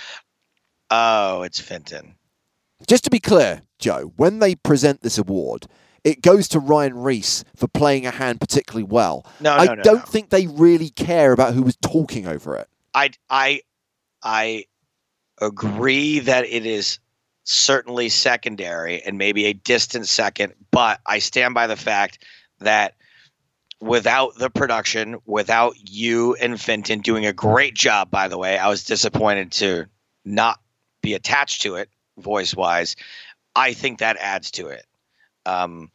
Oh, 0.90 1.42
it's 1.42 1.60
Fenton. 1.60 2.16
Just 2.86 3.04
to 3.04 3.10
be 3.10 3.20
clear, 3.20 3.62
Joe, 3.78 4.12
when 4.16 4.38
they 4.38 4.54
present 4.54 5.02
this 5.02 5.18
award, 5.18 5.66
it 6.02 6.22
goes 6.22 6.48
to 6.48 6.58
Ryan 6.58 6.94
Riess 6.94 7.44
for 7.54 7.68
playing 7.68 8.06
a 8.06 8.10
hand 8.10 8.40
particularly 8.40 8.84
well. 8.84 9.26
No, 9.38 9.52
I 9.52 9.66
no, 9.66 9.74
no, 9.74 9.82
don't 9.82 9.96
no. 9.98 10.04
think 10.04 10.30
they 10.30 10.46
really 10.46 10.88
care 10.90 11.32
about 11.32 11.54
who 11.54 11.62
was 11.62 11.76
talking 11.76 12.26
over 12.26 12.56
it. 12.56 12.68
I 12.94 13.10
I 13.28 13.60
I 14.22 14.64
agree 15.40 16.20
that 16.20 16.44
it 16.46 16.66
is 16.66 16.98
certainly 17.44 18.08
secondary 18.08 19.02
and 19.02 19.18
maybe 19.18 19.46
a 19.46 19.52
distant 19.52 20.06
second, 20.06 20.54
but 20.70 21.00
I 21.06 21.18
stand 21.18 21.54
by 21.54 21.66
the 21.66 21.76
fact 21.76 22.24
that 22.60 22.94
without 23.80 24.36
the 24.36 24.50
production, 24.50 25.16
without 25.24 25.74
you 25.78 26.34
and 26.34 26.60
Fenton 26.60 27.00
doing 27.00 27.26
a 27.26 27.32
great 27.32 27.74
job, 27.74 28.10
by 28.10 28.28
the 28.28 28.38
way, 28.38 28.58
I 28.58 28.68
was 28.68 28.84
disappointed 28.84 29.52
to 29.52 29.86
not 30.24 30.60
be 31.02 31.14
attached 31.14 31.62
to 31.62 31.76
it 31.76 31.88
voice 32.18 32.54
wise. 32.54 32.94
I 33.56 33.72
think 33.72 33.98
that 33.98 34.16
adds 34.18 34.50
to 34.52 34.68
it. 34.68 34.86
Um, 35.46 35.90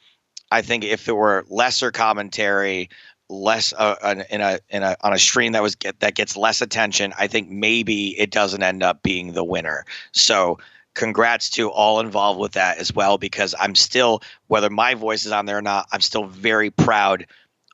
I 0.51 0.61
think 0.61 0.83
if 0.83 1.05
there 1.05 1.15
were 1.15 1.45
lesser 1.47 1.91
commentary, 1.91 2.89
less 3.30 3.73
uh, 3.73 4.23
in 4.30 4.41
a 4.41 4.59
in 4.69 4.84
a 4.84 4.95
on 5.01 5.13
a 5.13 5.19
stream 5.19 5.53
that 5.53 5.63
was 5.63 5.76
get 5.76 5.99
that 5.99 6.15
gets 6.15 6.38
less 6.38 6.61
attention, 6.61 7.13
I 7.17 7.28
think 7.28 7.49
maybe 7.49 8.19
it 8.19 8.32
doesn't 8.32 8.61
end 8.61 8.84
up 8.84 9.03
being 9.03 9.34
the 9.34 9.43
winner. 9.43 9.86
So 10.11 10.59
congrats 10.93 11.49
to 11.51 11.69
all 11.69 11.99
involved 11.99 12.39
with 12.39 12.53
that 12.53 12.78
as 12.78 12.93
well 12.93 13.17
because 13.17 13.53
I'm 13.59 13.76
still 13.76 14.21
whether 14.47 14.69
my 14.69 14.93
voice 14.93 15.26
is 15.26 15.32
on 15.32 15.45
there 15.45 15.57
or 15.57 15.61
not, 15.61 15.88
I'm 15.91 16.01
still 16.01 16.26
very 16.26 16.69
proud 16.69 17.26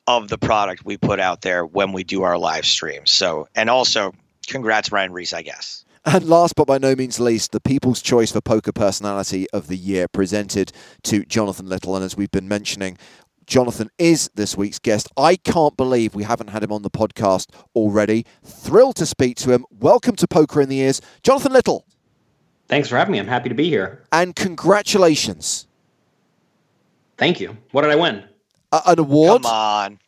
of 0.06 0.28
the 0.28 0.38
product 0.38 0.84
we 0.84 0.96
put 0.96 1.20
out 1.20 1.42
there 1.42 1.64
when 1.64 1.92
we 1.92 2.04
do 2.04 2.22
our 2.22 2.36
live 2.38 2.66
streams. 2.66 3.10
So 3.10 3.48
and 3.54 3.70
also 3.70 4.12
congrats 4.46 4.90
Ryan 4.90 5.12
Riess, 5.12 5.32
I 5.32 5.42
guess. 5.42 5.84
And 6.04 6.28
last 6.28 6.56
but 6.56 6.66
by 6.66 6.78
no 6.78 6.96
means 6.96 7.20
least, 7.20 7.52
the 7.52 7.60
People's 7.60 8.02
Choice 8.02 8.32
for 8.32 8.40
Poker 8.40 8.72
Personality 8.72 9.48
of 9.50 9.68
the 9.68 9.76
Year 9.76 10.08
presented 10.08 10.72
to 11.04 11.24
Jonathan 11.24 11.68
Little. 11.68 11.94
And 11.94 12.04
as 12.04 12.16
we've 12.16 12.30
been 12.30 12.48
mentioning, 12.48 12.98
Jonathan 13.52 13.90
is 13.98 14.30
this 14.34 14.56
week's 14.56 14.78
guest. 14.78 15.08
I 15.14 15.36
can't 15.36 15.76
believe 15.76 16.14
we 16.14 16.22
haven't 16.22 16.48
had 16.48 16.62
him 16.62 16.72
on 16.72 16.80
the 16.80 16.88
podcast 16.88 17.50
already. 17.74 18.24
Thrilled 18.42 18.96
to 18.96 19.04
speak 19.04 19.36
to 19.36 19.52
him. 19.52 19.66
Welcome 19.78 20.16
to 20.16 20.26
Poker 20.26 20.62
in 20.62 20.70
the 20.70 20.78
Ears, 20.78 21.02
Jonathan 21.22 21.52
Little. 21.52 21.84
Thanks 22.68 22.88
for 22.88 22.96
having 22.96 23.12
me. 23.12 23.18
I'm 23.18 23.28
happy 23.28 23.50
to 23.50 23.54
be 23.54 23.68
here. 23.68 24.04
And 24.10 24.34
congratulations. 24.34 25.66
Thank 27.18 27.40
you. 27.40 27.54
What 27.72 27.82
did 27.82 27.90
I 27.90 27.96
win? 27.96 28.24
Uh, 28.72 28.80
an 28.86 28.98
award. 28.98 29.42
Come 29.42 29.52
on. 29.52 29.98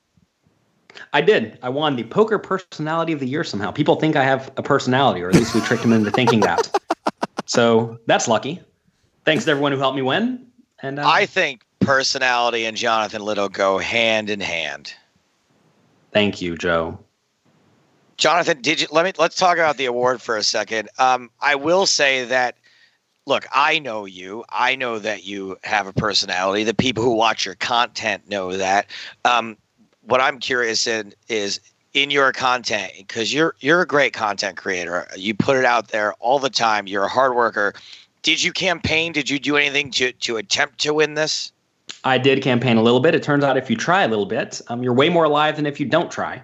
I 1.12 1.20
did. 1.20 1.58
I 1.62 1.68
won 1.68 1.96
the 1.96 2.04
Poker 2.04 2.38
Personality 2.38 3.12
of 3.12 3.20
the 3.20 3.28
Year 3.28 3.44
somehow. 3.44 3.70
People 3.72 3.96
think 3.96 4.16
I 4.16 4.24
have 4.24 4.50
a 4.56 4.62
personality, 4.62 5.20
or 5.20 5.28
at 5.28 5.34
least 5.34 5.54
we 5.54 5.60
tricked 5.60 5.82
them 5.82 5.92
into 5.92 6.10
thinking 6.10 6.40
that. 6.40 6.70
So 7.46 7.98
that's 8.06 8.26
lucky. 8.26 8.62
Thanks 9.26 9.44
to 9.44 9.50
everyone 9.50 9.72
who 9.72 9.78
helped 9.78 9.96
me 9.96 10.00
win. 10.00 10.46
And 10.80 10.98
uh, 10.98 11.06
I 11.06 11.26
think 11.26 11.63
personality 11.84 12.64
and 12.64 12.76
Jonathan 12.76 13.22
Little 13.22 13.48
go 13.48 13.78
hand 13.78 14.30
in 14.30 14.40
hand. 14.40 14.94
thank 16.12 16.40
you, 16.40 16.56
Joe. 16.56 16.98
Jonathan, 18.16 18.62
did 18.62 18.80
you 18.80 18.86
let 18.92 19.04
me 19.04 19.12
let's 19.18 19.36
talk 19.36 19.58
about 19.58 19.76
the 19.76 19.86
award 19.86 20.22
for 20.22 20.36
a 20.36 20.42
second. 20.42 20.88
Um, 20.98 21.30
I 21.40 21.56
will 21.56 21.86
say 21.86 22.24
that 22.26 22.56
look, 23.26 23.46
I 23.52 23.78
know 23.78 24.04
you. 24.04 24.44
I 24.48 24.76
know 24.76 24.98
that 24.98 25.24
you 25.24 25.56
have 25.64 25.86
a 25.86 25.92
personality. 25.92 26.64
The 26.64 26.74
people 26.74 27.02
who 27.02 27.14
watch 27.14 27.44
your 27.44 27.54
content 27.56 28.28
know 28.28 28.56
that. 28.56 28.86
Um, 29.24 29.56
what 30.02 30.20
I'm 30.20 30.38
curious 30.38 30.86
in 30.86 31.14
is 31.28 31.60
in 31.94 32.10
your 32.10 32.32
content 32.32 32.92
because 32.98 33.32
you're 33.32 33.54
you're 33.60 33.80
a 33.80 33.86
great 33.86 34.12
content 34.12 34.56
creator. 34.56 35.06
You 35.16 35.34
put 35.34 35.56
it 35.56 35.64
out 35.64 35.88
there 35.88 36.12
all 36.14 36.38
the 36.38 36.50
time. 36.50 36.86
You're 36.86 37.04
a 37.04 37.08
hard 37.08 37.34
worker. 37.34 37.74
Did 38.22 38.42
you 38.42 38.52
campaign? 38.52 39.12
Did 39.12 39.30
you 39.30 39.38
do 39.38 39.56
anything 39.56 39.90
to 39.92 40.12
to 40.12 40.36
attempt 40.36 40.80
to 40.80 40.94
win 40.94 41.14
this? 41.14 41.52
I 42.04 42.18
did 42.18 42.42
campaign 42.42 42.76
a 42.76 42.82
little 42.82 43.00
bit. 43.00 43.14
It 43.14 43.22
turns 43.22 43.44
out 43.44 43.56
if 43.56 43.70
you 43.70 43.76
try 43.76 44.02
a 44.02 44.08
little 44.08 44.26
bit, 44.26 44.60
um, 44.68 44.82
you're 44.82 44.92
way 44.92 45.08
more 45.08 45.24
alive 45.24 45.56
than 45.56 45.66
if 45.66 45.80
you 45.80 45.86
don't 45.86 46.10
try. 46.10 46.42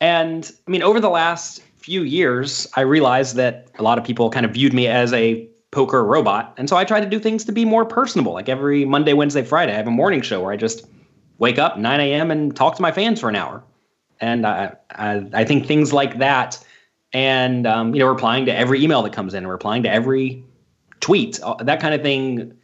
And 0.00 0.50
I 0.66 0.70
mean, 0.70 0.82
over 0.82 1.00
the 1.00 1.08
last 1.08 1.62
few 1.76 2.02
years, 2.02 2.68
I 2.74 2.82
realized 2.82 3.36
that 3.36 3.68
a 3.78 3.82
lot 3.82 3.98
of 3.98 4.04
people 4.04 4.30
kind 4.30 4.44
of 4.44 4.52
viewed 4.52 4.72
me 4.72 4.86
as 4.86 5.12
a 5.12 5.48
poker 5.70 6.04
robot. 6.04 6.54
And 6.58 6.68
so 6.68 6.76
I 6.76 6.84
tried 6.84 7.00
to 7.00 7.08
do 7.08 7.18
things 7.18 7.44
to 7.46 7.52
be 7.52 7.64
more 7.64 7.84
personable. 7.84 8.32
Like 8.32 8.48
every 8.48 8.84
Monday, 8.84 9.14
Wednesday, 9.14 9.42
Friday, 9.42 9.72
I 9.72 9.76
have 9.76 9.86
a 9.86 9.92
morning 9.92 10.20
show 10.20 10.42
where 10.42 10.52
I 10.52 10.56
just 10.56 10.86
wake 11.38 11.58
up 11.58 11.78
9 11.78 12.00
a.m. 12.00 12.30
and 12.30 12.54
talk 12.54 12.76
to 12.76 12.82
my 12.82 12.92
fans 12.92 13.20
for 13.20 13.28
an 13.28 13.36
hour. 13.36 13.64
And 14.20 14.46
I, 14.46 14.74
I, 14.90 15.26
I 15.32 15.44
think 15.44 15.66
things 15.66 15.92
like 15.92 16.18
that, 16.18 16.64
and 17.12 17.66
um, 17.66 17.94
you 17.94 17.98
know, 17.98 18.06
replying 18.06 18.46
to 18.46 18.56
every 18.56 18.82
email 18.82 19.02
that 19.02 19.12
comes 19.12 19.34
in, 19.34 19.46
replying 19.46 19.82
to 19.82 19.90
every 19.90 20.44
tweet, 21.00 21.40
uh, 21.42 21.54
that 21.64 21.80
kind 21.80 21.92
of 21.94 22.02
thing, 22.02 22.56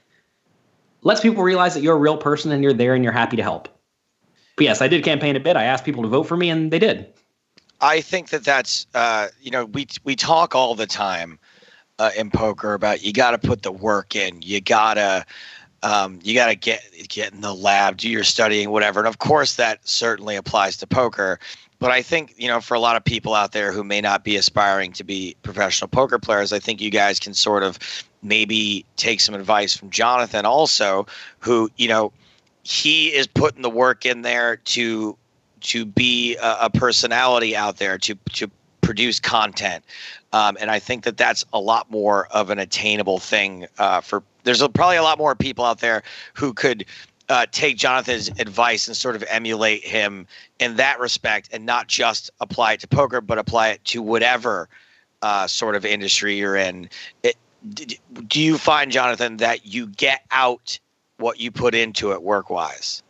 lets 1.03 1.21
people 1.21 1.43
realize 1.43 1.75
that 1.75 1.83
you're 1.83 1.97
a 1.97 1.99
real 1.99 2.17
person 2.17 2.53
and 2.53 2.63
you're 2.63 2.73
there 2.73 2.95
and 2.95 3.05
you're 3.05 3.13
happy 3.13 3.37
to 3.37 3.43
help. 3.43 3.69
But 4.57 4.65
yes, 4.65 4.83
I 4.83 4.89
did 4.89 5.05
campaign 5.05 5.37
a 5.37 5.41
bit. 5.41 5.57
I 5.57 5.65
asked 5.65 5.85
people 5.85 6.03
to 6.03 6.09
vote 6.09 6.25
for 6.25 6.37
me, 6.37 6.51
and 6.51 6.71
they 6.71 6.79
did. 6.79 7.13
I 7.81 8.01
think 8.01 8.31
that 8.31 8.45
that's 8.45 8.87
uh, 8.95 9.29
you 9.41 9.51
know 9.51 9.67
we 9.67 9.87
we 10.05 10.17
talk 10.17 10.55
all 10.55 10.75
the 10.75 10.87
time 10.87 11.39
uh, 11.99 12.11
in 12.17 12.31
poker 12.31 12.75
about 12.75 13.03
you 13.03 13.13
got 13.13 13.31
to 13.31 13.39
put 13.39 13.63
the 13.63 13.73
work 13.73 14.17
in. 14.17 14.43
You 14.43 14.61
gotta 14.61 15.25
um, 15.83 16.19
you 16.23 16.35
gotta 16.35 16.57
get 16.57 16.83
get 17.09 17.33
in 17.33 17.41
the 17.41 17.55
lab, 17.55 17.99
do 17.99 18.09
your 18.09 18.25
studying, 18.25 18.71
whatever. 18.71 18.99
And 18.99 19.07
of 19.07 19.19
course, 19.19 19.55
that 19.55 19.87
certainly 19.87 20.35
applies 20.35 20.77
to 20.79 20.87
poker. 20.87 21.39
But 21.79 21.91
I 21.91 22.03
think 22.03 22.35
you 22.37 22.49
know 22.49 22.61
for 22.61 22.75
a 22.75 22.81
lot 22.81 22.97
of 22.97 23.05
people 23.05 23.35
out 23.35 23.53
there 23.53 23.73
who 23.73 23.85
may 23.85 24.01
not 24.01 24.25
be 24.25 24.37
aspiring 24.37 24.93
to 24.93 25.05
be 25.05 25.37
professional 25.43 25.89
poker 25.89 26.19
players, 26.19 26.53
I 26.53 26.59
think 26.59 26.81
you 26.81 26.91
guys 26.91 27.19
can 27.21 27.35
sort 27.35 27.63
of 27.63 27.79
maybe 28.23 28.85
take 28.97 29.21
some 29.21 29.35
advice 29.35 29.77
from 29.77 29.91
Jonathan 29.91 30.45
also, 30.45 31.07
who 31.39 31.71
you 31.77 31.89
know 31.89 32.13
he 32.63 33.09
is 33.09 33.27
putting 33.27 33.63
the 33.63 33.71
work 33.71 34.05
in 34.05 34.23
there 34.23 34.57
to 34.57 35.17
to 35.61 35.85
be 35.85 36.37
a, 36.37 36.57
a 36.63 36.71
personality 36.71 37.57
out 37.57 37.79
there 37.79 37.99
to 37.99 38.15
to 38.33 38.51
produce 38.81 39.21
content. 39.21 39.85
Um, 40.33 40.57
and 40.61 40.71
I 40.71 40.79
think 40.79 41.05
that 41.05 41.17
that's 41.17 41.45
a 41.53 41.61
lot 41.61 41.91
more 41.91 42.27
of 42.29 42.51
an 42.51 42.59
attainable 42.59 43.19
thing 43.19 43.67
uh, 43.79 44.01
for. 44.01 44.23
There's 44.45 44.63
a, 44.63 44.69
probably 44.69 44.97
a 44.97 45.03
lot 45.03 45.19
more 45.19 45.35
people 45.35 45.65
out 45.65 45.81
there 45.81 46.03
who 46.33 46.55
could 46.55 46.87
uh, 47.29 47.47
take 47.51 47.77
Jonathan's 47.77 48.29
advice 48.41 48.89
and 48.89 48.97
sort 48.97 49.17
of 49.17 49.25
emulate 49.29 49.85
him 49.85 50.27
in 50.59 50.77
that 50.77 50.99
respect, 50.99 51.49
and 51.53 51.67
not 51.67 51.87
just 51.89 52.31
apply 52.41 52.75
it 52.75 52.81
to 52.81 52.89
poker, 52.89 53.21
but 53.21 53.39
apply 53.39 53.69
it 53.69 53.85
to 53.85 54.03
whatever 54.03 54.69
uh, 55.23 55.47
sort 55.47 55.75
of 55.75 55.85
industry 55.85 56.37
you're 56.37 56.57
in. 56.57 56.89
It, 57.23 57.37
do 58.29 58.41
you 58.41 58.57
find, 58.57 58.91
Jonathan, 58.93 59.39
that 59.39 59.67
you 59.67 59.89
get 59.89 60.23
out 60.31 60.79
what 61.19 61.41
you 61.41 61.51
put 61.51 61.75
into 61.75 62.13
it 62.13 62.23
work 62.23 62.51
wise? 62.51 63.03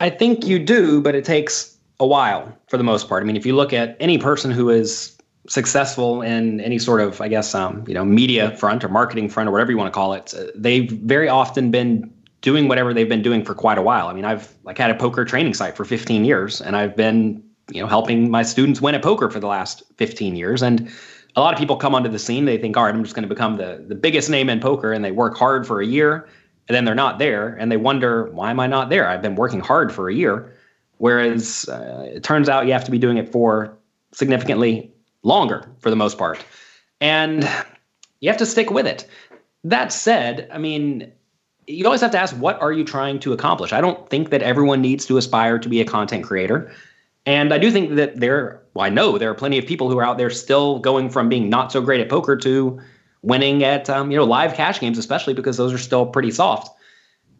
I 0.00 0.10
think 0.10 0.46
you 0.46 0.58
do, 0.58 1.00
but 1.00 1.14
it 1.14 1.24
takes 1.24 1.76
a 2.00 2.06
while 2.06 2.56
for 2.68 2.76
the 2.76 2.84
most 2.84 3.08
part. 3.08 3.22
I 3.22 3.26
mean, 3.26 3.36
if 3.36 3.46
you 3.46 3.54
look 3.54 3.72
at 3.72 3.96
any 4.00 4.18
person 4.18 4.50
who 4.50 4.70
is 4.70 5.16
successful 5.48 6.22
in 6.22 6.60
any 6.60 6.78
sort 6.78 7.00
of, 7.00 7.20
I 7.20 7.28
guess, 7.28 7.54
um, 7.54 7.84
you 7.86 7.94
know, 7.94 8.04
media 8.04 8.56
front 8.56 8.82
or 8.82 8.88
marketing 8.88 9.28
front 9.28 9.48
or 9.48 9.52
whatever 9.52 9.70
you 9.70 9.76
want 9.76 9.92
to 9.92 9.94
call 9.94 10.14
it, 10.14 10.34
uh, 10.34 10.46
they've 10.56 10.90
very 10.90 11.28
often 11.28 11.70
been 11.70 12.12
doing 12.42 12.68
whatever 12.68 12.92
they've 12.92 13.08
been 13.08 13.22
doing 13.22 13.44
for 13.44 13.54
quite 13.54 13.78
a 13.78 13.82
while. 13.82 14.08
I 14.08 14.12
mean, 14.12 14.24
I've 14.24 14.54
like 14.64 14.76
had 14.76 14.90
a 14.90 14.94
poker 14.94 15.24
training 15.24 15.54
site 15.54 15.76
for 15.76 15.84
15 15.84 16.24
years, 16.24 16.60
and 16.60 16.76
I've 16.76 16.94
been, 16.94 17.42
you 17.70 17.80
know, 17.80 17.86
helping 17.86 18.30
my 18.30 18.42
students 18.42 18.82
win 18.82 18.94
at 18.94 19.02
poker 19.02 19.30
for 19.30 19.40
the 19.40 19.46
last 19.46 19.82
15 19.96 20.36
years, 20.36 20.60
and 20.60 20.92
a 21.34 21.40
lot 21.40 21.54
of 21.54 21.58
people 21.58 21.76
come 21.76 21.94
onto 21.94 22.10
the 22.10 22.18
scene. 22.18 22.44
They 22.44 22.58
think, 22.58 22.76
all 22.76 22.84
right, 22.84 22.94
I'm 22.94 23.02
just 23.02 23.14
going 23.14 23.26
to 23.26 23.34
become 23.34 23.56
the 23.56 23.84
the 23.88 23.94
biggest 23.94 24.28
name 24.28 24.50
in 24.50 24.60
poker, 24.60 24.92
and 24.92 25.04
they 25.04 25.12
work 25.12 25.36
hard 25.36 25.66
for 25.66 25.80
a 25.80 25.86
year, 25.86 26.28
and 26.68 26.74
then 26.74 26.84
they're 26.84 26.94
not 26.94 27.18
there, 27.18 27.56
and 27.58 27.70
they 27.70 27.76
wonder, 27.76 28.26
why 28.32 28.50
am 28.50 28.60
I 28.60 28.66
not 28.66 28.90
there? 28.90 29.08
I've 29.08 29.22
been 29.22 29.36
working 29.36 29.60
hard 29.60 29.92
for 29.92 30.10
a 30.10 30.14
year. 30.14 30.52
Whereas 30.98 31.68
uh, 31.68 32.06
it 32.14 32.22
turns 32.22 32.48
out 32.48 32.66
you 32.66 32.72
have 32.72 32.84
to 32.84 32.92
be 32.92 32.98
doing 32.98 33.16
it 33.16 33.32
for 33.32 33.76
significantly 34.12 34.92
longer 35.24 35.68
for 35.80 35.90
the 35.90 35.96
most 35.96 36.18
part, 36.18 36.44
and 37.00 37.48
you 38.20 38.28
have 38.28 38.38
to 38.38 38.46
stick 38.46 38.70
with 38.70 38.86
it. 38.86 39.08
That 39.64 39.92
said, 39.92 40.48
I 40.52 40.58
mean, 40.58 41.12
you 41.66 41.84
always 41.84 42.00
have 42.00 42.10
to 42.12 42.18
ask, 42.18 42.34
what 42.36 42.60
are 42.60 42.72
you 42.72 42.84
trying 42.84 43.18
to 43.20 43.32
accomplish? 43.32 43.72
I 43.72 43.80
don't 43.80 44.08
think 44.10 44.30
that 44.30 44.42
everyone 44.42 44.80
needs 44.80 45.06
to 45.06 45.16
aspire 45.16 45.58
to 45.58 45.68
be 45.68 45.80
a 45.80 45.84
content 45.84 46.24
creator. 46.24 46.72
And 47.24 47.54
I 47.54 47.58
do 47.58 47.70
think 47.70 47.94
that 47.94 48.18
there, 48.18 48.60
well, 48.74 48.84
I 48.84 48.88
know 48.88 49.16
there 49.16 49.30
are 49.30 49.34
plenty 49.34 49.58
of 49.58 49.66
people 49.66 49.88
who 49.88 49.98
are 49.98 50.04
out 50.04 50.18
there 50.18 50.30
still 50.30 50.80
going 50.80 51.08
from 51.08 51.28
being 51.28 51.48
not 51.48 51.70
so 51.70 51.80
great 51.80 52.00
at 52.00 52.08
poker 52.08 52.36
to 52.36 52.80
winning 53.22 53.62
at, 53.62 53.88
um, 53.88 54.10
you 54.10 54.16
know, 54.16 54.24
live 54.24 54.54
cash 54.54 54.80
games, 54.80 54.98
especially 54.98 55.34
because 55.34 55.56
those 55.56 55.72
are 55.72 55.78
still 55.78 56.06
pretty 56.06 56.32
soft. 56.32 56.76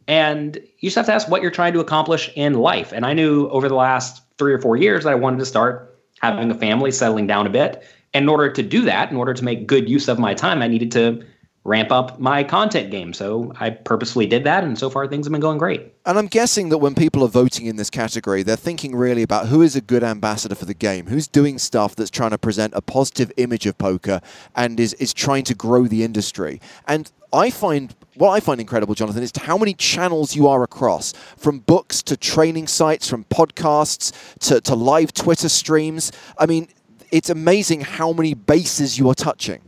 And 0.07 0.55
you 0.79 0.87
just 0.87 0.95
have 0.95 1.05
to 1.07 1.13
ask 1.13 1.27
what 1.27 1.41
you're 1.41 1.51
trying 1.51 1.73
to 1.73 1.81
accomplish 1.81 2.31
in 2.35 2.53
life. 2.53 2.93
And 2.93 3.05
I 3.05 3.13
knew 3.13 3.49
over 3.49 3.67
the 3.67 3.75
last 3.75 4.21
three 4.37 4.53
or 4.53 4.59
four 4.59 4.77
years 4.77 5.03
that 5.03 5.11
I 5.11 5.15
wanted 5.15 5.39
to 5.39 5.45
start 5.45 5.99
having 6.21 6.49
a 6.49 6.55
family, 6.55 6.91
settling 6.91 7.27
down 7.27 7.45
a 7.45 7.49
bit. 7.49 7.85
And 8.13 8.23
in 8.23 8.29
order 8.29 8.49
to 8.49 8.63
do 8.63 8.81
that, 8.83 9.11
in 9.11 9.17
order 9.17 9.33
to 9.33 9.43
make 9.43 9.67
good 9.67 9.89
use 9.89 10.07
of 10.07 10.19
my 10.19 10.33
time, 10.33 10.61
I 10.61 10.67
needed 10.67 10.91
to 10.93 11.25
ramp 11.65 11.91
up 11.91 12.19
my 12.19 12.43
content 12.43 12.91
game. 12.91 13.13
So 13.13 13.53
I 13.59 13.69
purposefully 13.69 14.25
did 14.25 14.43
that, 14.43 14.63
and 14.63 14.77
so 14.77 14.89
far 14.89 15.07
things 15.07 15.25
have 15.25 15.31
been 15.31 15.41
going 15.41 15.57
great. 15.57 15.93
And 16.05 16.17
I'm 16.17 16.27
guessing 16.27 16.69
that 16.69 16.79
when 16.79 16.93
people 16.93 17.23
are 17.23 17.29
voting 17.29 17.67
in 17.67 17.77
this 17.77 17.89
category, 17.89 18.43
they're 18.43 18.55
thinking 18.57 18.95
really 18.95 19.23
about 19.23 19.47
who 19.47 19.61
is 19.61 19.75
a 19.75 19.81
good 19.81 20.03
ambassador 20.03 20.55
for 20.55 20.65
the 20.65 20.73
game, 20.73 21.07
who's 21.07 21.27
doing 21.27 21.57
stuff 21.57 21.95
that's 21.95 22.09
trying 22.09 22.31
to 22.31 22.37
present 22.37 22.73
a 22.75 22.81
positive 22.81 23.31
image 23.37 23.65
of 23.65 23.77
poker 23.77 24.19
and 24.55 24.79
is, 24.79 24.93
is 24.95 25.13
trying 25.13 25.45
to 25.45 25.55
grow 25.55 25.87
the 25.87 26.03
industry. 26.03 26.59
And 26.87 27.09
I 27.31 27.49
find 27.49 27.95
what 28.15 28.31
I 28.31 28.41
find 28.41 28.59
incredible, 28.59 28.93
Jonathan, 28.93 29.23
is 29.23 29.31
how 29.35 29.57
many 29.57 29.73
channels 29.73 30.35
you 30.35 30.47
are 30.47 30.61
across 30.61 31.13
from 31.37 31.59
books 31.59 32.03
to 32.03 32.17
training 32.17 32.67
sites, 32.67 33.09
from 33.09 33.23
podcasts 33.25 34.11
to, 34.39 34.61
to 34.61 34.75
live 34.75 35.13
Twitter 35.13 35.49
streams. 35.49 36.11
I 36.37 36.45
mean, 36.45 36.67
it's 37.09 37.29
amazing 37.29 37.81
how 37.81 38.13
many 38.13 38.33
bases 38.33 38.99
you 38.99 39.09
are 39.09 39.15
touching 39.15 39.61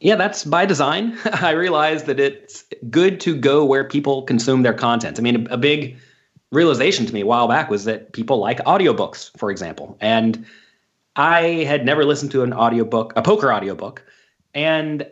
yeah, 0.00 0.16
that's 0.16 0.44
by 0.44 0.66
design. 0.66 1.18
I 1.24 1.50
realize 1.50 2.04
that 2.04 2.20
it's 2.20 2.64
good 2.90 3.20
to 3.20 3.36
go 3.36 3.64
where 3.64 3.84
people 3.84 4.22
consume 4.22 4.62
their 4.62 4.74
content. 4.74 5.18
I 5.18 5.22
mean, 5.22 5.46
a, 5.50 5.56
big 5.56 5.96
realization 6.50 7.06
to 7.06 7.14
me 7.14 7.22
a 7.22 7.26
while 7.26 7.48
back 7.48 7.70
was 7.70 7.84
that 7.84 8.12
people 8.12 8.38
like 8.38 8.58
audiobooks, 8.60 9.36
for 9.38 9.50
example. 9.50 9.96
And 10.00 10.44
I 11.16 11.64
had 11.64 11.84
never 11.84 12.04
listened 12.04 12.32
to 12.32 12.42
an 12.42 12.52
audiobook, 12.52 13.12
a 13.16 13.22
poker 13.22 13.52
audiobook. 13.52 14.04
And 14.52 15.06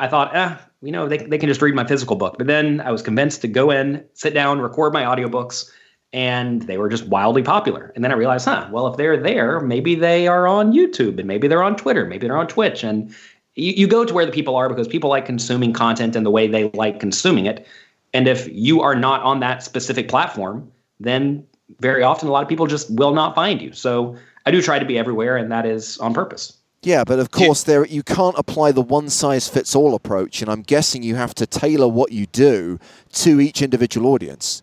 I 0.00 0.08
thought, 0.08 0.34
eh, 0.34 0.56
you 0.82 0.92
know, 0.92 1.08
they, 1.08 1.18
they 1.18 1.38
can 1.38 1.48
just 1.48 1.62
read 1.62 1.74
my 1.74 1.86
physical 1.86 2.16
book. 2.16 2.36
But 2.38 2.46
then 2.46 2.80
I 2.80 2.90
was 2.90 3.02
convinced 3.02 3.40
to 3.42 3.48
go 3.48 3.70
in, 3.70 4.04
sit 4.14 4.34
down, 4.34 4.60
record 4.60 4.92
my 4.92 5.04
audiobooks, 5.04 5.70
and 6.12 6.62
they 6.62 6.76
were 6.76 6.88
just 6.88 7.06
wildly 7.06 7.42
popular. 7.42 7.92
And 7.94 8.04
then 8.04 8.12
I 8.12 8.16
realized, 8.16 8.44
huh, 8.44 8.68
well, 8.70 8.86
if 8.86 8.96
they're 8.96 9.16
there, 9.16 9.60
maybe 9.60 9.94
they 9.94 10.28
are 10.28 10.46
on 10.46 10.72
YouTube 10.72 11.18
and 11.18 11.26
maybe 11.26 11.48
they're 11.48 11.62
on 11.62 11.76
Twitter, 11.76 12.04
maybe 12.04 12.26
they're 12.26 12.36
on 12.36 12.48
Twitch. 12.48 12.84
And 12.84 13.14
you, 13.54 13.72
you 13.72 13.86
go 13.86 14.04
to 14.04 14.14
where 14.14 14.26
the 14.26 14.32
people 14.32 14.56
are 14.56 14.68
because 14.68 14.88
people 14.88 15.10
like 15.10 15.26
consuming 15.26 15.72
content 15.72 16.16
and 16.16 16.24
the 16.24 16.30
way 16.30 16.46
they 16.46 16.70
like 16.70 17.00
consuming 17.00 17.46
it. 17.46 17.66
And 18.14 18.28
if 18.28 18.48
you 18.50 18.82
are 18.82 18.94
not 18.94 19.22
on 19.22 19.40
that 19.40 19.62
specific 19.62 20.08
platform, 20.08 20.70
then 21.00 21.44
very 21.80 22.02
often 22.02 22.28
a 22.28 22.32
lot 22.32 22.42
of 22.42 22.48
people 22.48 22.66
just 22.66 22.90
will 22.90 23.14
not 23.14 23.34
find 23.34 23.60
you. 23.60 23.72
So 23.72 24.16
I 24.44 24.50
do 24.50 24.60
try 24.60 24.78
to 24.78 24.84
be 24.84 24.98
everywhere, 24.98 25.36
and 25.36 25.50
that 25.50 25.64
is 25.64 25.98
on 25.98 26.12
purpose. 26.12 26.58
Yeah, 26.82 27.04
but 27.04 27.20
of 27.20 27.30
course, 27.30 27.62
there 27.62 27.86
you 27.86 28.02
can't 28.02 28.36
apply 28.36 28.72
the 28.72 28.82
one 28.82 29.08
size 29.08 29.48
fits 29.48 29.76
all 29.76 29.94
approach, 29.94 30.42
and 30.42 30.50
I'm 30.50 30.62
guessing 30.62 31.02
you 31.02 31.14
have 31.14 31.32
to 31.36 31.46
tailor 31.46 31.86
what 31.86 32.10
you 32.10 32.26
do 32.26 32.78
to 33.12 33.40
each 33.40 33.62
individual 33.62 34.12
audience. 34.12 34.62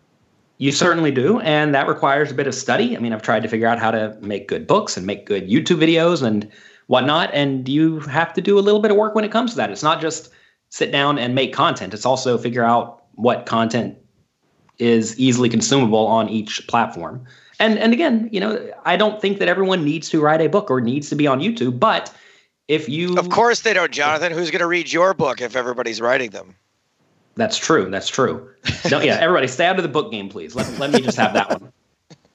You 0.58 0.70
certainly 0.70 1.10
do, 1.10 1.40
and 1.40 1.74
that 1.74 1.88
requires 1.88 2.30
a 2.30 2.34
bit 2.34 2.46
of 2.46 2.54
study. 2.54 2.94
I 2.94 3.00
mean, 3.00 3.14
I've 3.14 3.22
tried 3.22 3.42
to 3.42 3.48
figure 3.48 3.66
out 3.66 3.78
how 3.78 3.90
to 3.90 4.18
make 4.20 4.48
good 4.48 4.66
books 4.66 4.98
and 4.98 5.06
make 5.06 5.24
good 5.24 5.48
YouTube 5.48 5.78
videos 5.78 6.22
and 6.22 6.46
whatnot. 6.90 7.30
And 7.32 7.68
you 7.68 8.00
have 8.00 8.32
to 8.34 8.40
do 8.40 8.58
a 8.58 8.60
little 8.60 8.80
bit 8.80 8.90
of 8.90 8.96
work 8.96 9.14
when 9.14 9.24
it 9.24 9.30
comes 9.30 9.52
to 9.52 9.56
that. 9.58 9.70
It's 9.70 9.84
not 9.84 10.00
just 10.00 10.28
sit 10.70 10.90
down 10.90 11.18
and 11.18 11.36
make 11.36 11.52
content, 11.52 11.94
it's 11.94 12.04
also 12.04 12.36
figure 12.36 12.64
out 12.64 13.04
what 13.14 13.46
content 13.46 13.96
is 14.78 15.18
easily 15.18 15.48
consumable 15.48 16.06
on 16.06 16.28
each 16.28 16.66
platform. 16.66 17.24
And 17.60 17.78
and 17.78 17.92
again, 17.92 18.28
you 18.32 18.40
know, 18.40 18.72
I 18.84 18.96
don't 18.96 19.20
think 19.20 19.38
that 19.38 19.48
everyone 19.48 19.84
needs 19.84 20.08
to 20.10 20.20
write 20.20 20.40
a 20.40 20.48
book 20.48 20.68
or 20.68 20.80
needs 20.80 21.08
to 21.10 21.14
be 21.14 21.28
on 21.28 21.40
YouTube, 21.40 21.78
but 21.78 22.12
if 22.66 22.88
you 22.88 23.16
Of 23.18 23.28
course 23.28 23.60
they 23.60 23.72
don't, 23.72 23.92
Jonathan. 23.92 24.32
Who's 24.32 24.50
going 24.50 24.60
to 24.60 24.66
read 24.66 24.92
your 24.92 25.14
book 25.14 25.40
if 25.40 25.54
everybody's 25.54 26.00
writing 26.00 26.30
them? 26.30 26.56
That's 27.36 27.56
true. 27.56 27.88
That's 27.88 28.08
true. 28.08 28.50
No, 28.90 29.00
yeah, 29.00 29.18
everybody 29.20 29.46
stay 29.46 29.66
out 29.66 29.76
of 29.76 29.84
the 29.84 29.88
book 29.88 30.10
game, 30.10 30.28
please. 30.28 30.56
Let, 30.56 30.78
let 30.78 30.90
me 30.90 31.00
just 31.00 31.18
have 31.18 31.34
that 31.34 31.50
one. 31.50 31.72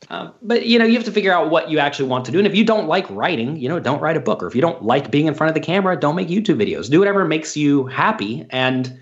Um, 0.10 0.34
but 0.42 0.66
you 0.66 0.78
know, 0.78 0.86
you 0.86 0.96
have 0.96 1.06
to 1.06 1.12
figure 1.12 1.34
out 1.34 1.50
what 1.50 1.70
you 1.70 1.80
actually 1.80 2.10
want 2.10 2.26
to 2.26 2.32
do. 2.32 2.38
And 2.38 2.48
if 2.48 2.56
you 2.56 2.64
don't 2.64 2.88
like 2.88 3.10
writing, 3.10 3.58
you 3.58 3.68
know, 3.68 3.80
don't 3.80 4.02
write 4.02 4.18
a 4.18 4.20
book. 4.20 4.44
Or 4.44 4.48
if 4.48 4.56
you 4.56 4.62
don't 4.62 4.84
like 4.84 5.12
being 5.12 5.28
in 5.28 5.34
front 5.34 5.50
of 5.50 5.56
the 5.56 5.66
camera, 5.66 6.00
don't 6.00 6.16
make 6.16 6.28
YouTube 6.28 6.62
videos. 6.62 6.90
Do 6.90 7.00
whatever 7.00 7.26
makes 7.26 7.58
you 7.58 7.86
happy. 7.88 8.46
And 8.50 9.00